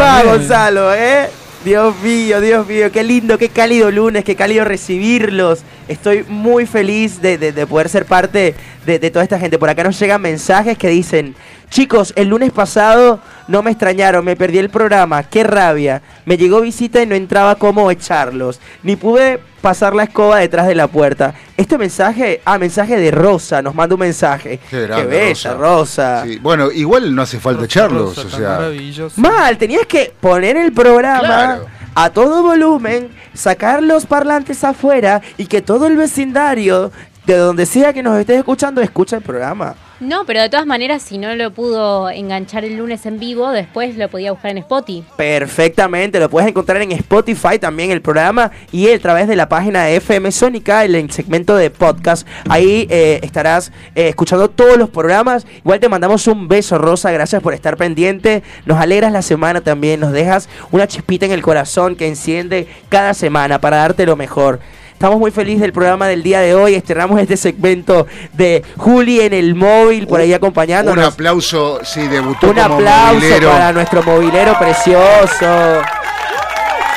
Ah. 0.00 0.22
Gonzalo, 0.24 0.92
¿eh? 0.92 1.30
Dios 1.64 1.94
mío, 2.02 2.40
Dios 2.40 2.66
mío, 2.66 2.90
qué 2.92 3.02
lindo, 3.02 3.36
qué 3.38 3.48
cálido 3.48 3.90
lunes, 3.90 4.24
qué 4.24 4.36
cálido 4.36 4.64
recibirlos. 4.64 5.60
Estoy 5.88 6.24
muy 6.28 6.66
feliz 6.66 7.20
de, 7.22 7.38
de- 7.38 7.52
de 7.52 7.66
poder 7.66 7.88
ser 7.88 8.04
parte 8.04 8.54
de, 8.86 8.98
de 8.98 9.10
toda 9.10 9.22
esta 9.24 9.38
gente. 9.38 9.58
Por 9.58 9.68
acá 9.70 9.82
nos 9.84 9.98
llegan 9.98 10.20
mensajes 10.20 10.76
que 10.78 10.88
dicen, 10.88 11.34
chicos, 11.70 12.12
el 12.16 12.28
lunes 12.28 12.52
pasado 12.52 13.20
no 13.48 13.62
me 13.62 13.70
extrañaron, 13.70 14.24
me 14.24 14.36
perdí 14.36 14.58
el 14.58 14.68
programa, 14.70 15.22
qué 15.22 15.44
rabia. 15.44 16.02
Me 16.26 16.36
llegó 16.36 16.60
visita 16.60 17.02
y 17.02 17.06
no 17.06 17.14
entraba 17.14 17.54
cómo 17.56 17.90
echarlos. 17.90 18.60
Ni 18.82 18.96
pude 18.96 19.40
pasar 19.62 19.94
la 19.94 20.04
escoba 20.04 20.38
detrás 20.38 20.66
de 20.68 20.74
la 20.74 20.86
puerta. 20.86 21.34
Este 21.56 21.76
mensaje, 21.78 22.40
ah, 22.44 22.58
mensaje 22.58 22.96
de 22.96 23.10
Rosa, 23.10 23.60
nos 23.62 23.74
manda 23.74 23.94
un 23.94 24.00
mensaje. 24.00 24.60
Qué 24.70 24.82
grande, 24.82 25.06
bella, 25.06 25.54
Rosa. 25.54 26.22
Sí, 26.24 26.38
Bueno, 26.38 26.70
igual 26.70 27.14
no 27.14 27.22
hace 27.22 27.40
falta 27.40 27.64
echarlos, 27.64 28.14
Rosa, 28.16 28.28
o 28.36 28.38
sea. 28.38 28.48
maravilloso. 28.50 29.20
Mal, 29.20 29.56
tenías 29.58 29.86
que 29.86 30.12
poner 30.20 30.56
el 30.58 30.72
programa 30.72 31.20
Claro. 31.20 31.66
A 31.94 32.10
todo 32.10 32.42
volumen, 32.42 33.10
sacar 33.34 33.82
los 33.82 34.06
parlantes 34.06 34.64
afuera 34.64 35.20
y 35.36 35.46
que 35.46 35.62
todo 35.62 35.86
el 35.86 35.96
vecindario, 35.96 36.92
de 37.26 37.36
donde 37.36 37.66
sea 37.66 37.92
que 37.92 38.02
nos 38.02 38.18
estés 38.18 38.38
escuchando, 38.38 38.80
escucha 38.80 39.16
el 39.16 39.22
programa. 39.22 39.74
No, 40.00 40.24
pero 40.26 40.40
de 40.40 40.48
todas 40.48 40.64
maneras, 40.64 41.02
si 41.02 41.18
no 41.18 41.34
lo 41.34 41.50
pudo 41.50 42.08
enganchar 42.08 42.64
el 42.64 42.76
lunes 42.76 43.04
en 43.04 43.18
vivo, 43.18 43.50
después 43.50 43.96
lo 43.96 44.08
podía 44.08 44.30
buscar 44.30 44.52
en 44.52 44.58
Spotify. 44.58 45.04
Perfectamente, 45.16 46.20
lo 46.20 46.30
puedes 46.30 46.48
encontrar 46.48 46.80
en 46.82 46.92
Spotify 46.92 47.58
también 47.58 47.90
el 47.90 48.00
programa 48.00 48.52
y 48.70 48.88
a 48.88 48.98
través 49.00 49.26
de 49.26 49.34
la 49.34 49.48
página 49.48 49.84
de 49.84 49.96
FM 49.96 50.30
Sónica, 50.30 50.84
el 50.84 51.10
segmento 51.10 51.56
de 51.56 51.70
podcast. 51.70 52.28
Ahí 52.48 52.86
eh, 52.90 53.18
estarás 53.24 53.72
eh, 53.96 54.08
escuchando 54.08 54.48
todos 54.48 54.78
los 54.78 54.88
programas. 54.88 55.46
Igual 55.58 55.80
te 55.80 55.88
mandamos 55.88 56.28
un 56.28 56.46
beso, 56.46 56.78
Rosa, 56.78 57.10
gracias 57.10 57.42
por 57.42 57.52
estar 57.52 57.76
pendiente. 57.76 58.44
Nos 58.66 58.78
alegras 58.78 59.10
la 59.10 59.22
semana 59.22 59.62
también, 59.62 59.98
nos 59.98 60.12
dejas 60.12 60.48
una 60.70 60.86
chispita 60.86 61.26
en 61.26 61.32
el 61.32 61.42
corazón 61.42 61.96
que 61.96 62.06
enciende 62.06 62.68
cada 62.88 63.14
semana 63.14 63.60
para 63.60 63.78
darte 63.78 64.06
lo 64.06 64.14
mejor. 64.14 64.60
Estamos 64.98 65.20
muy 65.20 65.30
felices 65.30 65.60
del 65.60 65.72
programa 65.72 66.08
del 66.08 66.24
día 66.24 66.40
de 66.40 66.56
hoy. 66.56 66.74
Estrenamos 66.74 67.20
este 67.20 67.36
segmento 67.36 68.08
de 68.32 68.64
Juli 68.76 69.20
en 69.20 69.32
el 69.32 69.54
móvil, 69.54 70.08
por 70.08 70.18
ahí 70.18 70.30
Un 70.30 70.34
acompañándonos. 70.34 71.04
aplauso, 71.14 71.78
sí, 71.84 72.08
debutó 72.08 72.48
Un 72.48 72.54
como 72.56 72.74
aplauso 72.78 73.14
movilero. 73.14 73.48
para 73.52 73.72
nuestro 73.72 74.02
movilero 74.02 74.58
precioso. 74.58 75.82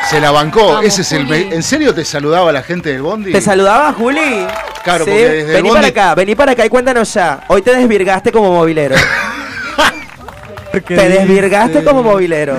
Se 0.09 0.19
la 0.19 0.31
bancó. 0.31 0.65
Vamos, 0.69 0.85
Ese 0.85 1.03
es 1.03 1.11
el. 1.11 1.27
Juli. 1.27 1.49
¿En 1.51 1.61
serio 1.61 1.93
te 1.93 2.03
saludaba 2.03 2.51
la 2.51 2.63
gente 2.63 2.89
del 2.91 3.03
Bondi? 3.03 3.31
¿Te 3.33 3.39
saludaba, 3.39 3.93
Juli? 3.93 4.47
Claro, 4.83 5.05
Sí. 5.05 5.11
porque 5.11 5.29
desde 5.29 5.39
el 5.41 5.53
Vení 5.57 5.69
bondi- 5.69 5.73
para 5.75 5.87
acá, 5.89 6.15
vení 6.15 6.33
para 6.33 6.51
acá 6.53 6.65
y 6.65 6.69
cuéntanos 6.69 7.13
ya. 7.13 7.41
Hoy 7.49 7.61
te 7.61 7.75
desvirgaste 7.75 8.31
como 8.31 8.51
movilero. 8.51 8.95
¿Qué 10.71 10.81
te 10.81 11.07
desvirgaste 11.07 11.83
como 11.83 12.01
movilero. 12.01 12.55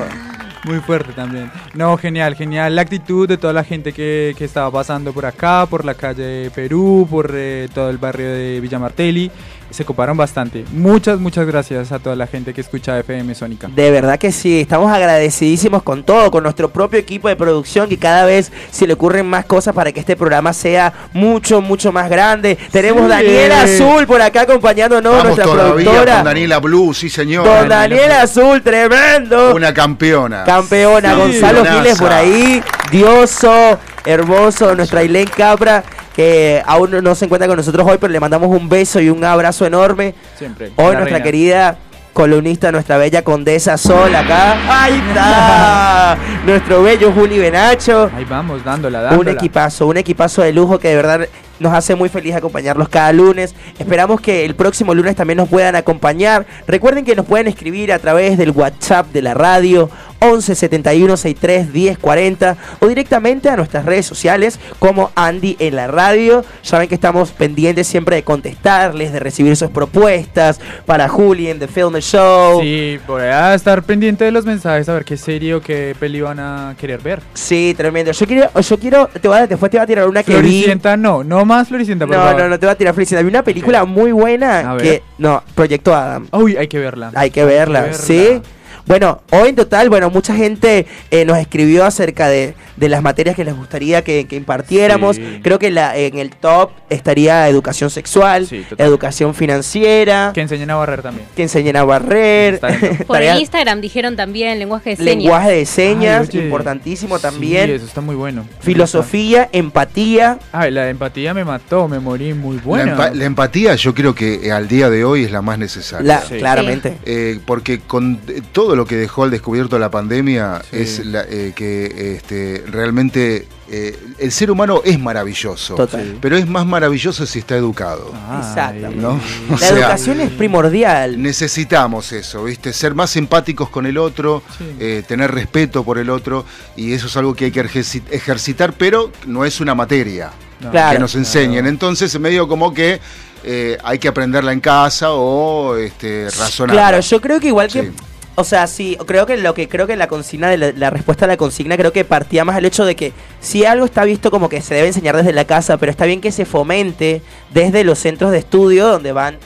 Muy 0.64 0.78
fuerte 0.78 1.12
también. 1.12 1.50
No, 1.74 1.96
genial, 1.96 2.36
genial. 2.36 2.76
La 2.76 2.82
actitud 2.82 3.28
de 3.28 3.36
toda 3.36 3.52
la 3.52 3.64
gente 3.64 3.92
que, 3.92 4.34
que 4.38 4.44
estaba 4.44 4.70
pasando 4.70 5.12
por 5.12 5.26
acá, 5.26 5.66
por 5.66 5.84
la 5.84 5.94
calle 5.94 6.50
Perú, 6.54 7.06
por 7.10 7.32
eh, 7.34 7.68
todo 7.74 7.90
el 7.90 7.98
barrio 7.98 8.28
de 8.28 8.60
Villa 8.60 8.78
Martelli. 8.78 9.30
Se 9.72 9.84
coparon 9.84 10.16
bastante. 10.16 10.64
Muchas, 10.72 11.18
muchas 11.18 11.46
gracias 11.46 11.92
a 11.92 11.98
toda 11.98 12.14
la 12.16 12.26
gente 12.26 12.52
que 12.54 12.60
escucha 12.60 12.98
FM 12.98 13.34
Sónica. 13.34 13.68
De 13.74 13.90
verdad 13.90 14.18
que 14.18 14.32
sí, 14.32 14.60
estamos 14.60 14.92
agradecidísimos 14.92 15.82
con 15.82 16.04
todo, 16.04 16.30
con 16.30 16.42
nuestro 16.42 16.70
propio 16.70 16.98
equipo 16.98 17.28
de 17.28 17.36
producción 17.36 17.88
que 17.88 17.98
cada 17.98 18.24
vez 18.24 18.52
se 18.70 18.86
le 18.86 18.92
ocurren 18.94 19.26
más 19.26 19.44
cosas 19.46 19.74
para 19.74 19.92
que 19.92 20.00
este 20.00 20.16
programa 20.16 20.52
sea 20.52 20.92
mucho, 21.12 21.60
mucho 21.60 21.92
más 21.92 22.08
grande. 22.10 22.56
Tenemos 22.70 23.02
Sí. 23.04 23.08
Daniela 23.08 23.62
Azul 23.62 24.06
por 24.06 24.20
acá 24.22 24.42
acompañándonos, 24.42 25.10
Vamos 25.12 25.24
nuestra 25.24 25.44
todavía 25.44 25.84
productora. 25.84 26.14
con 26.16 26.24
Daniela 26.24 26.58
Blue, 26.60 26.94
sí 26.94 27.08
señor. 27.08 27.44
Don 27.44 27.68
Daniela 27.68 28.22
Azul, 28.22 28.62
tremendo. 28.62 29.54
Una 29.54 29.72
campeona. 29.74 30.44
Campeona, 30.44 31.14
Sí. 31.14 31.20
Gonzalo. 31.20 31.64
Giles 31.64 31.98
por 31.98 32.12
ahí, 32.12 32.62
dioso, 32.90 33.78
hermoso, 34.04 34.74
nuestra 34.74 35.00
Ailén 35.00 35.28
Capra, 35.36 35.82
que 36.14 36.62
aún 36.66 36.90
no- 37.02 37.14
se 37.14 37.24
encuentra 37.24 37.46
con 37.48 37.56
nosotros 37.56 37.86
hoy, 37.88 37.98
pero 38.00 38.12
le 38.12 38.20
mandamos 38.20 38.48
un 38.48 38.68
beso 38.68 39.00
y 39.00 39.08
un 39.10 39.24
abrazo 39.24 39.66
enorme. 39.66 40.14
Siempre. 40.38 40.68
Hoy 40.76 40.84
nuestra 40.94 41.04
reina. 41.04 41.22
querida 41.22 41.76
columnista, 42.12 42.70
nuestra 42.70 42.98
bella 42.98 43.22
condesa 43.22 43.78
Sol 43.78 44.14
acá. 44.14 44.56
¡Ahí 44.84 45.02
está! 45.08 46.18
Nuestro 46.46 46.82
bello 46.82 47.10
Juli 47.12 47.38
Benacho. 47.38 48.10
Ahí 48.14 48.26
vamos, 48.26 48.62
dándola, 48.62 48.98
Un 48.98 49.04
dándola. 49.10 49.30
equipazo, 49.32 49.86
un 49.86 49.96
equipazo 49.96 50.42
de 50.42 50.52
lujo 50.52 50.78
que 50.78 50.88
de 50.88 50.96
verdad 50.96 51.28
nos 51.58 51.72
hace 51.72 51.94
muy 51.94 52.08
feliz 52.10 52.34
acompañarlos 52.34 52.88
cada 52.90 53.12
lunes. 53.14 53.54
Esperamos 53.78 54.20
que 54.20 54.44
el 54.44 54.54
próximo 54.54 54.94
lunes 54.94 55.16
también 55.16 55.38
nos 55.38 55.48
puedan 55.48 55.74
acompañar. 55.74 56.44
Recuerden 56.66 57.04
que 57.06 57.16
nos 57.16 57.24
pueden 57.24 57.46
escribir 57.48 57.92
a 57.92 57.98
través 57.98 58.36
del 58.36 58.50
WhatsApp 58.50 59.06
de 59.12 59.22
la 59.22 59.32
radio 59.32 59.88
11 60.22 60.54
71 60.54 61.16
63 61.16 61.72
10 61.72 61.98
40 61.98 62.56
o 62.80 62.86
directamente 62.86 63.48
a 63.48 63.56
nuestras 63.56 63.84
redes 63.84 64.06
sociales 64.06 64.58
como 64.78 65.10
Andy 65.14 65.56
en 65.58 65.76
la 65.76 65.86
radio. 65.88 66.44
Saben 66.62 66.88
que 66.88 66.94
estamos 66.94 67.30
pendientes 67.32 67.86
siempre 67.86 68.16
de 68.16 68.22
contestarles, 68.24 69.12
de 69.12 69.18
recibir 69.20 69.56
sus 69.56 69.70
propuestas 69.70 70.60
para 70.86 71.08
Juli 71.08 71.48
en 71.48 71.58
The 71.58 71.68
Film 71.68 71.96
Show. 71.98 72.60
Sí, 72.60 72.98
voy 73.06 73.22
a 73.22 73.54
estar 73.54 73.82
pendiente 73.82 74.24
de 74.24 74.30
los 74.32 74.44
mensajes 74.46 74.88
a 74.88 74.94
ver 74.94 75.04
qué 75.04 75.16
serie 75.16 75.54
o 75.54 75.60
qué 75.60 75.94
peli 75.98 76.20
van 76.20 76.38
a 76.40 76.74
querer 76.78 77.00
ver. 77.00 77.20
Sí, 77.34 77.74
tremendo. 77.76 78.12
Yo 78.12 78.26
quiero, 78.26 78.60
yo 78.60 78.78
quiero, 78.78 79.08
te 79.20 79.28
voy 79.28 79.38
a- 79.38 79.46
después 79.46 79.70
te 79.70 79.78
voy 79.78 79.84
a 79.84 79.86
tirar 79.86 80.08
una 80.08 80.22
que 80.22 80.32
vi. 80.34 80.38
Floricienta 80.38 80.96
no, 80.96 81.24
no 81.24 81.44
más 81.44 81.68
Floricienta, 81.68 82.06
por 82.06 82.16
No, 82.16 82.22
favor. 82.22 82.42
no, 82.42 82.48
no 82.48 82.58
te 82.58 82.66
va 82.66 82.72
a 82.72 82.76
tirar 82.76 82.94
Floricienta. 82.94 83.22
Vi 83.22 83.28
una 83.28 83.42
película 83.42 83.84
muy 83.84 84.12
buena 84.12 84.76
que. 84.80 85.02
No, 85.18 85.42
Proyecto 85.54 85.94
Adam. 85.94 86.26
Uy, 86.32 86.56
hay 86.56 86.68
que 86.68 86.78
verla. 86.78 87.10
Hay 87.14 87.30
que 87.30 87.44
verla, 87.44 87.82
verla. 87.82 87.96
¿sí? 87.98 88.40
Bueno, 88.86 89.22
hoy 89.30 89.50
en 89.50 89.56
total, 89.56 89.88
bueno, 89.88 90.10
mucha 90.10 90.34
gente 90.34 90.86
eh, 91.10 91.24
nos 91.24 91.38
escribió 91.38 91.84
acerca 91.84 92.28
de, 92.28 92.54
de 92.76 92.88
las 92.88 93.02
materias 93.02 93.36
que 93.36 93.44
les 93.44 93.54
gustaría 93.56 94.02
que, 94.02 94.26
que 94.26 94.36
impartiéramos. 94.36 95.16
Sí. 95.16 95.40
Creo 95.42 95.58
que 95.58 95.70
la, 95.70 95.96
en 95.96 96.18
el 96.18 96.30
top 96.30 96.70
estaría 96.90 97.48
educación 97.48 97.90
sexual, 97.90 98.46
Sí, 98.46 98.64
educación 98.78 99.34
financiera, 99.34 100.32
Que 100.34 100.40
enseñen 100.40 100.70
a 100.70 100.74
barrer 100.76 101.02
también. 101.02 101.26
que 101.36 101.42
enseñen 101.44 101.76
a 101.76 101.84
barrer. 101.84 102.60
Por 103.06 103.22
el 103.22 103.38
Instagram 103.38 103.80
dijeron 103.80 104.16
también 104.16 104.58
lenguaje 104.58 104.90
de 104.90 104.96
señas. 104.96 105.14
lenguaje 105.16 105.50
de 105.52 105.66
señas, 105.66 106.28
Ay, 106.32 106.40
importantísimo 106.40 107.16
Sí, 107.16 107.22
también. 107.22 107.70
eso 107.70 107.84
está 107.86 108.00
muy 108.00 108.14
bueno. 108.16 108.44
Filosofía, 108.60 109.48
empatía. 109.52 110.38
Ay, 110.50 110.70
la 110.72 110.88
empatía 110.90 111.34
me 111.34 111.44
mató, 111.44 111.88
me 111.88 111.98
morí 112.00 112.34
muy 112.34 112.56
La, 112.56 112.62
buena. 112.62 112.96
empa- 112.96 113.12
la 113.14 113.24
empatía 113.24 113.74
yo 113.76 113.94
creo 113.94 114.14
que 114.14 114.46
eh, 114.46 114.52
al 114.52 114.66
día 114.68 114.90
de 114.90 115.04
hoy 115.04 115.24
es 115.24 115.30
la 115.30 115.40
más 115.42 115.58
necesaria. 115.58 116.06
La- 116.06 116.22
Sí. 116.22 116.38
Claramente. 116.38 116.96
Eh, 117.04 117.38
porque 117.46 117.80
con 117.80 118.20
eh, 118.28 118.40
todo 118.72 118.76
lo 118.78 118.86
que 118.86 118.96
dejó 118.96 119.24
al 119.24 119.30
descubierto 119.30 119.78
la 119.78 119.90
pandemia 119.90 120.62
Sí. 120.70 120.76
es 120.78 121.04
la- 121.04 121.24
eh, 121.28 121.52
que 121.54 122.14
este, 122.16 122.64
realmente 122.66 123.46
eh, 123.70 123.98
el 124.18 124.32
ser 124.32 124.50
humano 124.50 124.80
es 124.82 124.98
maravilloso, 124.98 125.74
Total. 125.74 126.16
pero 126.22 126.38
es 126.38 126.46
más 126.46 126.64
maravilloso 126.64 127.26
si 127.26 127.40
está 127.40 127.54
educado. 127.54 128.10
Exactamente. 128.38 128.96
¿no? 128.96 129.20
La 129.50 129.58
sea, 129.58 129.68
educación 129.72 130.20
es 130.20 130.30
primordial. 130.30 131.20
Necesitamos 131.20 132.12
eso, 132.12 132.44
¿viste? 132.44 132.72
Ser 132.72 132.94
más 132.94 133.14
empáticos 133.16 133.68
con 133.68 133.84
el 133.84 133.98
otro, 133.98 134.42
eh, 134.80 135.02
tener 135.06 135.30
respeto 135.32 135.84
por 135.84 135.98
el 135.98 136.08
otro, 136.08 136.46
y 136.74 136.94
eso 136.94 137.08
es 137.08 137.16
algo 137.18 137.34
que 137.34 137.46
hay 137.46 137.50
que 137.52 137.62
ejerci- 137.62 138.02
ejercitar, 138.10 138.72
pero 138.72 139.12
no 139.26 139.44
es 139.44 139.60
una 139.60 139.74
materia 139.74 140.30
No. 140.60 140.70
Claro. 140.70 140.92
que 140.94 140.98
nos 140.98 141.14
enseñen. 141.14 141.66
Entonces, 141.66 142.18
medio 142.18 142.48
como 142.48 142.72
que 142.72 143.00
eh, 143.44 143.76
hay 143.84 143.98
que 143.98 144.08
aprenderla 144.08 144.52
en 144.52 144.60
casa 144.60 145.12
o 145.12 145.76
este, 145.76 146.30
razonar. 146.38 146.74
Claro, 146.74 147.00
yo 147.00 147.20
creo 147.20 147.38
que 147.38 147.48
igual 147.48 147.68
que. 147.68 147.90
O 148.34 148.44
sea, 148.44 148.66
sí, 148.66 148.96
creo 149.06 149.26
que 149.26 149.36
lo 149.36 149.52
que 149.52 149.68
creo 149.68 149.86
que 149.86 149.94
la 149.94 150.06
consigna 150.08 150.48
de 150.48 150.56
la, 150.56 150.72
la 150.72 150.88
respuesta 150.90 151.26
a 151.26 151.28
la 151.28 151.36
consigna 151.36 151.76
creo 151.76 151.92
que 151.92 152.04
partía 152.04 152.44
más 152.46 152.56
del 152.56 152.64
hecho 152.64 152.84
de 152.86 152.96
que 152.96 153.12
si 153.40 153.66
algo 153.66 153.84
está 153.84 154.04
visto 154.04 154.30
como 154.30 154.48
que 154.48 154.62
se 154.62 154.74
debe 154.74 154.86
enseñar 154.88 155.16
desde 155.16 155.32
la 155.34 155.44
casa, 155.44 155.76
pero 155.76 155.90
está 155.90 156.06
bien 156.06 156.20
que 156.22 156.32
se 156.32 156.46
fomente 156.46 157.20
desde 157.52 157.84
los 157.84 157.98
centros 157.98 158.30
de 158.30 158.38
estudio 158.38 158.88
donde 158.88 159.12
van 159.12 159.36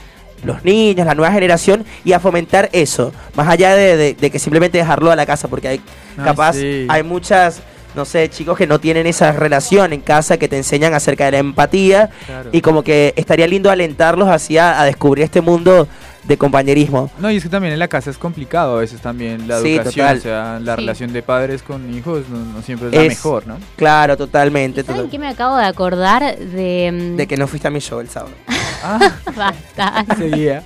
los 0.44 0.64
niños, 0.64 1.04
la 1.06 1.14
nueva 1.16 1.32
generación 1.32 1.84
y 2.04 2.12
a 2.12 2.20
fomentar 2.20 2.68
eso, 2.72 3.12
más 3.34 3.48
allá 3.48 3.74
de, 3.74 3.96
de- 3.96 4.14
de 4.14 4.30
que 4.30 4.38
simplemente 4.38 4.78
dejarlo 4.78 5.10
a 5.10 5.16
la 5.16 5.26
casa, 5.26 5.48
porque 5.48 5.66
hay 5.66 5.80
capaz 6.24 6.52
sí. 6.56 6.86
hay 6.88 7.02
muchas 7.02 7.62
no 7.96 8.04
sé, 8.04 8.28
chicos 8.28 8.58
que 8.58 8.66
no 8.66 8.78
tienen 8.78 9.06
esa 9.06 9.32
relación 9.32 9.94
en 9.94 10.02
casa 10.02 10.36
que 10.36 10.48
te 10.48 10.58
enseñan 10.58 10.92
acerca 10.92 11.24
de 11.24 11.30
la 11.32 11.38
empatía 11.38 12.10
Claro. 12.26 12.50
y 12.52 12.60
como 12.60 12.82
que 12.84 13.14
estaría 13.16 13.46
lindo 13.46 13.70
alentarlos 13.70 14.28
hacia 14.28 14.78
a 14.78 14.84
descubrir 14.84 15.24
este 15.24 15.40
mundo 15.40 15.88
de 16.26 16.36
compañerismo. 16.36 17.10
No, 17.18 17.30
y 17.30 17.36
es 17.36 17.42
que 17.42 17.48
también 17.48 17.72
en 17.72 17.78
la 17.78 17.88
casa 17.88 18.10
es 18.10 18.18
complicado 18.18 18.76
a 18.76 18.80
veces 18.80 19.00
también 19.00 19.46
la 19.46 19.60
Sí, 19.60 19.74
educación, 19.76 20.06
total. 20.06 20.18
o 20.18 20.20
sea, 20.20 20.58
la 20.60 20.74
Sí. 20.74 20.80
relación 20.80 21.12
de 21.12 21.22
padres 21.22 21.62
con 21.62 21.94
hijos 21.94 22.28
no, 22.28 22.38
no 22.38 22.62
siempre 22.62 22.88
es, 22.88 22.94
la 22.94 23.02
mejor, 23.02 23.46
¿no? 23.46 23.58
Claro, 23.76 24.16
totalmente. 24.16 24.82
¿Saben 24.82 24.96
total- 25.02 25.10
qué 25.10 25.18
me 25.18 25.28
acabo 25.28 25.56
de 25.56 25.64
acordar 25.64 26.36
de... 26.36 26.90
mm, 26.92 27.16
De 27.16 27.26
que 27.26 27.36
no 27.36 27.46
fuiste 27.46 27.68
a 27.68 27.70
mi 27.70 27.80
show 27.80 28.00
el 28.00 28.08
sábado. 28.08 28.32
Basta. 29.36 30.04
Seguía. 30.18 30.62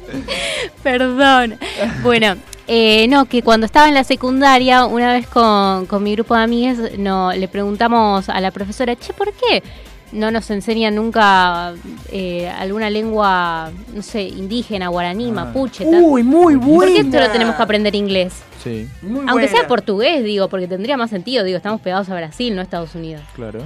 Perdón. 0.83 1.59
Bueno, 2.03 2.37
eh, 2.67 3.07
no, 3.09 3.27
que 3.27 3.43
cuando 3.43 3.67
estaba 3.67 3.89
en 3.89 3.95
la 3.95 4.05
secundaria, 4.05 4.87
una 4.87 5.13
vez 5.13 5.27
con, 5.27 5.87
con 5.87 6.03
mi 6.03 6.13
grupo 6.15 6.35
de 6.37 6.43
amigas, 6.43 6.79
no, 6.99 7.33
le 7.33 7.49
preguntamos 7.49 8.29
a 8.29 8.41
la 8.41 8.51
profesora, 8.51 8.97
che, 8.97 9.13
¿por 9.13 9.33
qué 9.33 9.63
no 10.13 10.31
nos 10.31 10.51
enseñan 10.51 10.95
nunca 10.97 11.73
eh, 12.11 12.49
alguna 12.49 12.91
lengua, 12.91 13.71
no 13.95 14.03
sé, 14.03 14.23
indígena, 14.23 14.89
guaraní, 14.89 15.31
mapuche? 15.33 15.85
tal? 15.85 16.03
Uy, 16.03 16.23
muy 16.23 16.57
¿Por 16.57 16.87
qué 16.87 17.01
esto 17.01 17.21
lo 17.21 17.31
tenemos 17.31 17.55
que 17.57 17.63
aprender 17.63 17.95
inglés? 17.95 18.35
Sí, 18.63 18.89
Aunque 19.27 19.49
sea 19.49 19.67
portugués, 19.67 20.23
digo, 20.25 20.49
porque 20.49 20.67
tendría 20.69 20.97
más 20.97 21.11
sentido, 21.11 21.45
digo, 21.45 21.57
estamos 21.57 21.81
pegados 21.81 22.09
a 22.11 22.15
Brasil, 22.15 22.55
no 22.55 22.61
a 22.61 22.65
Estados 22.65 22.95
Unidos. 22.95 23.23
claro. 23.35 23.61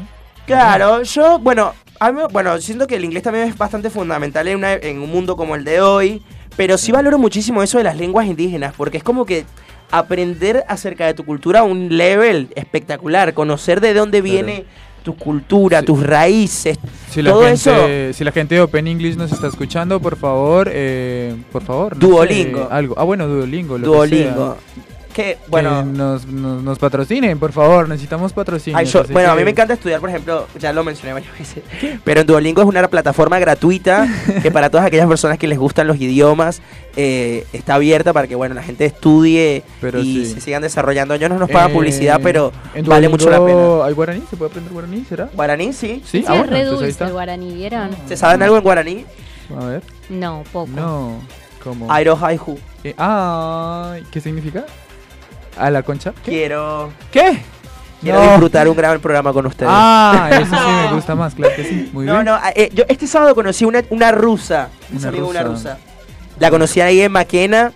Claro, 0.47 1.03
yo, 1.05 1.39
bueno, 1.39 1.73
a 1.99 2.13
mí- 2.13 2.21
bueno, 2.31 2.61
siento 2.61 2.87
que 2.87 2.97
el 2.97 3.05
inglés 3.07 3.23
también 3.23 3.49
es 3.49 3.57
bastante 3.57 3.89
fundamental 3.89 4.47
en, 4.47 4.59
una- 4.59 4.75
en 4.75 4.99
un 5.01 5.11
mundo 5.11 5.37
como 5.37 5.55
el 5.55 5.65
de 5.65 5.81
hoy, 5.81 6.23
pero 6.55 6.77
sí 6.77 6.93
valoro 6.93 7.19
muchísimo 7.19 7.63
eso 7.63 7.79
de 7.79 7.85
las 7.85 7.97
lenguas 7.97 8.27
indígenas, 8.27 8.75
porque 8.77 8.99
es 8.99 9.03
como 9.03 9.25
que 9.25 9.47
aprender 9.91 10.65
acerca 10.69 11.07
de 11.07 11.15
tu 11.15 11.25
cultura 11.25 11.61
a 11.61 11.63
un 11.63 11.97
level 11.97 12.49
espectacular, 12.57 13.33
conocer 13.33 13.81
de 13.81 13.95
dónde 13.95 14.21
viene 14.21 14.65
tu 15.05 15.15
cultura, 15.15 15.83
tus 15.83 16.03
raíces, 16.03 16.79
Si 17.11 17.23
la, 17.23 17.31
todo 17.31 17.43
gente, 17.43 18.09
eso. 18.09 18.17
si 18.19 18.25
la 18.25 18.33
gente 18.33 18.55
de 18.57 18.63
Open 18.63 18.89
English 18.89 19.17
nos 19.17 19.31
está 19.31 19.47
escuchando, 19.47 20.01
por 20.01 20.17
favor, 20.17 20.69
eh, 20.73 21.37
por 21.53 21.63
favor. 21.63 21.95
no 21.95 22.09
Duolingo. 22.09 22.67
sé, 22.67 22.75
algo. 22.75 22.95
Ah, 22.99 23.05
bueno, 23.05 23.29
Duolingo. 23.29 23.79
Lo 23.79 23.87
Duolingo. 23.87 24.57
Que, 24.57 24.85
Que 25.15 25.39
bueno, 25.47 25.85
nos, 25.85 26.27
nos, 26.27 26.63
nos 26.63 26.79
patrocinen, 26.79 27.39
por 27.39 27.53
favor. 27.53 27.89
Necesitamos 27.89 28.33
patrocinio. 28.33 28.77
Ay, 28.77 28.87
yo- 28.87 29.01
así 29.03 29.13
bueno, 29.13 29.31
a 29.31 29.37
mí 29.37 29.45
me 29.45 29.51
encanta 29.53 29.73
estudiar, 29.75 30.01
por 30.01 30.11
ejemplo, 30.11 30.49
ya 30.59 30.73
lo 30.73 30.83
mencioné 30.83 31.13
varias 31.13 31.33
veces, 31.39 31.63
pero 32.03 32.21
en 32.23 32.27
Duolingo 32.27 32.63
es 32.63 32.69
una 32.69 32.87
plataforma 32.89 33.39
gratuita 33.39 34.09
que 34.43 34.51
para 34.51 34.71
todas 34.71 34.85
aquellas 34.87 35.07
personas 35.07 35.39
que 35.39 35.47
les 35.47 35.57
gustan 35.59 35.87
los 35.87 35.97
idiomas 36.01 36.61
eh, 36.97 37.47
está 37.53 37.77
abierta 37.77 38.13
para 38.13 38.27
que, 38.27 38.35
bueno, 38.35 38.55
la 38.57 38.63
gente 38.65 38.85
estudie 38.87 39.63
Pero 39.81 40.01
y 40.01 40.27
sí. 40.27 40.35
se 40.35 40.41
sigan 40.41 40.63
desarrollando. 40.63 41.15
Ellos 41.15 41.31
no 41.31 41.39
nos 41.39 41.49
pagan 41.51 41.71
Eh, 41.71 41.75
publicidad, 41.75 42.21
pero 42.23 42.53
vale 42.85 43.09
mucho 43.09 43.31
la 43.31 43.39
pena. 43.45 43.85
¿Hay 43.85 43.95
guaraní? 43.95 44.23
¿Se 44.29 44.37
puede 44.37 44.51
aprender 44.51 44.73
guaraní? 44.73 45.05
¿Será? 45.09 45.29
¿Guaraní? 45.33 45.73
Sí. 45.73 46.03
Sí, 46.05 46.19
Sí, 46.21 46.25
ah, 46.27 46.35
es 46.35 46.41
bueno, 46.51 46.87
el 47.07 47.13
guaraní, 47.13 47.55
¿vieron? 47.55 47.91
¿Se 48.09 48.17
saben 48.17 48.43
algo 48.43 48.57
en 48.57 48.63
guaraní? 48.65 49.05
A 49.61 49.65
ver. 49.67 49.83
No, 50.09 50.43
poco. 50.53 50.71
No. 50.75 51.21
¿Cómo? 51.63 51.91
Airo 51.91 52.19
haihu. 52.21 52.59
Eh, 52.83 52.95
ay, 52.99 54.03
¿Qué 54.11 54.21
significa? 54.21 54.65
¿A 55.57 55.71
la 55.71 55.83
concha? 55.83 56.13
Quiero, 56.25 56.93
¿Qué? 57.11 57.39
quiero 58.01 58.23
No. 58.23 58.31
disfrutar 58.31 58.69
un 58.69 58.77
gran 58.77 59.01
programa 59.01 59.33
con 59.33 59.47
ustedes. 59.47 59.71
Ah, 59.73 60.29
eso 60.33 60.45
sí 60.55 60.73
me 60.89 60.93
gusta 60.95 61.15
más, 61.15 61.35
claro 61.35 61.55
que 61.57 61.65
sí. 61.65 61.91
Muy 61.93 62.05
no, 62.07 62.13
bien. 62.15 62.25
no, 62.27 62.39
eh, 62.55 62.71
yo 62.75 62.85
este 62.89 63.07
sábado 63.07 63.35
conocí 63.35 63.65
una, 63.65 63.83
una 63.91 64.13
rusa. 64.13 64.69
Un 64.93 64.99
Una 64.99 65.09
amigo 65.09 65.25
de 65.27 65.31
una 65.31 65.43
rusa. 65.43 65.75
rusa. 65.75 65.79
La 66.39 66.51
conocí 66.51 66.81
ahí 66.81 67.01
en 67.01 67.13
Maquena 67.13 67.73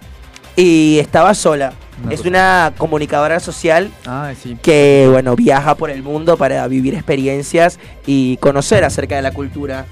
y 0.57 0.99
estaba 0.99 1.35
sola. 1.35 1.73
Una 2.03 2.13
es 2.15 2.19
rusa. 2.21 2.29
una 2.29 2.73
comunicadora 2.77 3.41
social 3.41 3.91
Ah, 4.07 4.33
sí. 4.41 4.57
que, 4.63 5.09
bueno, 5.11 5.35
viaja 5.37 5.75
por 5.77 5.91
el 5.91 6.03
mundo 6.03 6.37
para 6.37 6.67
vivir 6.69 6.95
experiencias 6.95 7.79
y 8.07 8.37
conocer 8.39 8.85
acerca 8.85 9.17
de 9.17 9.23
la 9.23 9.31
cultura. 9.33 9.87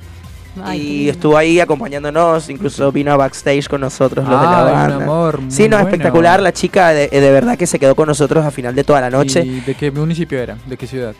Ay, 0.64 0.80
y 0.80 1.08
estuvo 1.08 1.36
ahí 1.36 1.60
acompañándonos, 1.60 2.48
incluso 2.48 2.90
vino 2.92 3.12
a 3.12 3.16
backstage 3.16 3.68
con 3.68 3.80
nosotros 3.80 4.26
los 4.28 4.40
de 4.40 4.46
la 4.46 4.58
Ay, 4.66 4.66
un 4.66 4.72
banda. 4.90 5.04
amor, 5.04 5.40
muy 5.40 5.50
sí, 5.50 5.68
no, 5.68 5.76
bueno. 5.76 5.88
espectacular, 5.90 6.40
la 6.40 6.52
chica 6.52 6.88
de, 6.90 7.08
de 7.08 7.30
verdad 7.30 7.56
que 7.58 7.66
se 7.66 7.78
quedó 7.78 7.94
con 7.94 8.08
nosotros 8.08 8.44
a 8.44 8.50
final 8.50 8.74
de 8.74 8.84
toda 8.84 9.00
la 9.00 9.10
noche. 9.10 9.42
¿Y 9.44 9.60
de 9.60 9.74
qué 9.74 9.90
municipio 9.90 10.38
era? 10.38 10.56
¿De 10.66 10.76
qué 10.76 10.86
ciudad? 10.86 11.14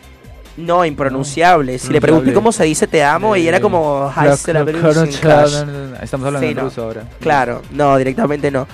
No, 0.57 0.83
impronunciable. 0.83 1.77
Si 1.77 1.89
le 1.93 2.01
pregunté 2.01 2.33
cómo 2.33 2.51
se 2.51 2.63
dice 2.63 2.87
te 2.87 3.03
amo, 3.03 3.35
y 3.35 3.47
era 3.47 3.59
como 3.59 4.11
Estamos 6.01 6.25
hablando 6.27 6.39
Sí, 6.39 6.47
en 6.47 6.55
no. 6.55 6.63
ruso 6.63 6.83
ahora. 6.83 7.03
Claro, 7.19 7.61
no, 7.71 7.95
directamente 7.97 8.49
no. 8.49 8.67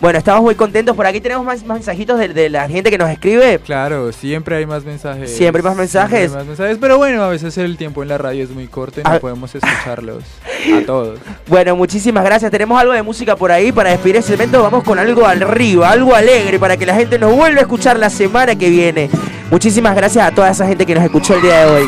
Bueno, 0.00 0.18
estamos 0.18 0.40
muy 0.42 0.54
contentos. 0.54 0.96
Por 0.96 1.06
aquí 1.06 1.20
tenemos 1.20 1.44
más, 1.44 1.62
más 1.64 1.76
mensajitos 1.76 2.18
de, 2.18 2.28
de 2.28 2.48
la 2.48 2.66
gente 2.68 2.90
que 2.90 2.96
nos 2.96 3.10
escribe. 3.10 3.58
Claro, 3.58 4.10
siempre 4.12 4.56
hay 4.56 4.64
más 4.64 4.82
mensajes. 4.82 5.30
Siempre 5.30 5.60
hay 5.60 5.64
más 5.68 5.76
mensajes. 5.76 6.10
Siempre 6.30 6.30
hay 6.32 6.36
más 6.38 6.46
mensajes, 6.46 6.78
pero 6.80 6.96
bueno, 6.96 7.22
a 7.22 7.28
veces 7.28 7.58
el 7.58 7.76
tiempo 7.76 8.02
en 8.02 8.08
la 8.08 8.16
radio 8.16 8.42
es 8.44 8.50
muy 8.50 8.66
corto 8.66 9.00
y 9.00 9.04
no 9.04 9.10
Ah. 9.10 9.18
podemos 9.20 9.54
escucharlos 9.54 10.24
a 10.82 10.86
todos. 10.86 11.18
Bueno, 11.46 11.76
muchísimas 11.76 12.24
gracias. 12.24 12.50
Tenemos 12.50 12.80
algo 12.80 12.94
de 12.94 13.02
música 13.02 13.36
por 13.36 13.52
ahí 13.52 13.72
para 13.72 13.90
despedir 13.90 14.16
este 14.16 14.32
evento. 14.32 14.62
Vamos 14.62 14.84
con 14.84 14.98
algo 14.98 15.26
arriba, 15.26 15.90
algo 15.90 16.14
alegre 16.14 16.58
para 16.58 16.78
que 16.78 16.86
la 16.86 16.94
gente 16.94 17.18
nos 17.18 17.34
vuelva 17.34 17.58
a 17.58 17.62
escuchar 17.62 17.98
la 17.98 18.08
semana 18.08 18.54
que 18.56 18.70
viene. 18.70 19.10
Muchísimas 19.50 19.94
gracias 19.94 20.26
a 20.26 20.34
toda 20.34 20.48
esa 20.50 20.66
gente 20.66 20.86
que 20.86 20.94
nos 20.94 21.04
escuchó 21.04 21.34
el 21.34 21.42
día 21.42 21.66
de 21.66 21.70
hoy. 21.72 21.86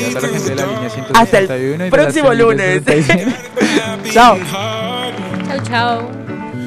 Y 0.00 0.04
hasta 0.06 0.20
la 0.22 0.28
gente 0.28 0.50
de 0.50 0.56
la 0.56 0.66
línea 0.66 0.90
Hasta 1.14 1.38
el 1.38 1.46
161 1.46 1.74
y 1.74 1.78
de 1.78 1.84
la 1.84 1.90
próximo 1.90 2.32
161. 2.32 3.30
lunes. 3.30 4.12
Chao. 4.12 4.36
Chau, 5.46 5.60
chau. 5.68 6.17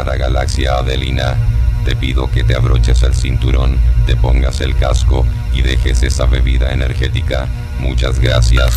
a 0.00 0.16
Galaxia 0.16 0.78
Adelina? 0.78 1.36
Te 1.84 1.94
pido 1.94 2.28
que 2.30 2.42
te 2.42 2.56
abroches 2.56 3.02
el 3.02 3.14
cinturón, 3.14 3.78
te 4.06 4.16
pongas 4.16 4.60
el 4.60 4.74
casco 4.76 5.24
y 5.52 5.62
dejes 5.62 6.02
esa 6.02 6.26
bebida 6.26 6.72
energética. 6.72 7.46
Muchas 7.78 8.18
gracias. 8.18 8.74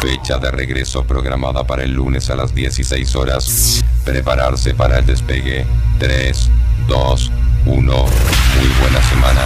Fecha 0.00 0.38
de 0.38 0.50
regreso 0.50 1.04
programada 1.04 1.64
para 1.64 1.84
el 1.84 1.92
lunes 1.92 2.28
a 2.28 2.36
las 2.36 2.54
16 2.54 3.16
horas. 3.16 3.82
Prepararse 4.04 4.74
para 4.74 4.98
el 4.98 5.06
despegue. 5.06 5.64
3, 5.98 6.50
2, 6.88 7.30
1. 7.66 7.76
Muy 7.76 8.68
buena 8.80 9.02
semana. 9.08 9.42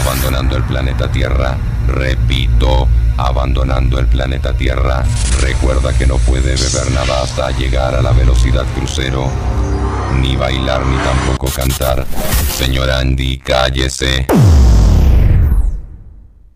Abandonando 0.00 0.56
el 0.56 0.64
planeta 0.64 1.12
Tierra. 1.12 1.56
Repito, 1.86 2.88
abandonando 3.18 3.98
el 3.98 4.06
planeta 4.06 4.52
Tierra. 4.54 5.04
Recuerda 5.40 5.96
que 5.96 6.06
no 6.06 6.16
puede 6.16 6.56
beber 6.56 6.90
nada 6.92 7.22
hasta 7.22 7.50
llegar 7.52 7.94
a 7.94 8.02
la 8.02 8.12
velocidad 8.12 8.64
crucero. 8.74 9.30
Ni 10.20 10.36
bailar 10.36 10.84
ni 10.86 10.96
tampoco 10.98 11.48
cantar. 11.48 12.06
Señor 12.56 12.90
Andy, 12.90 13.38
cállese. 13.38 14.26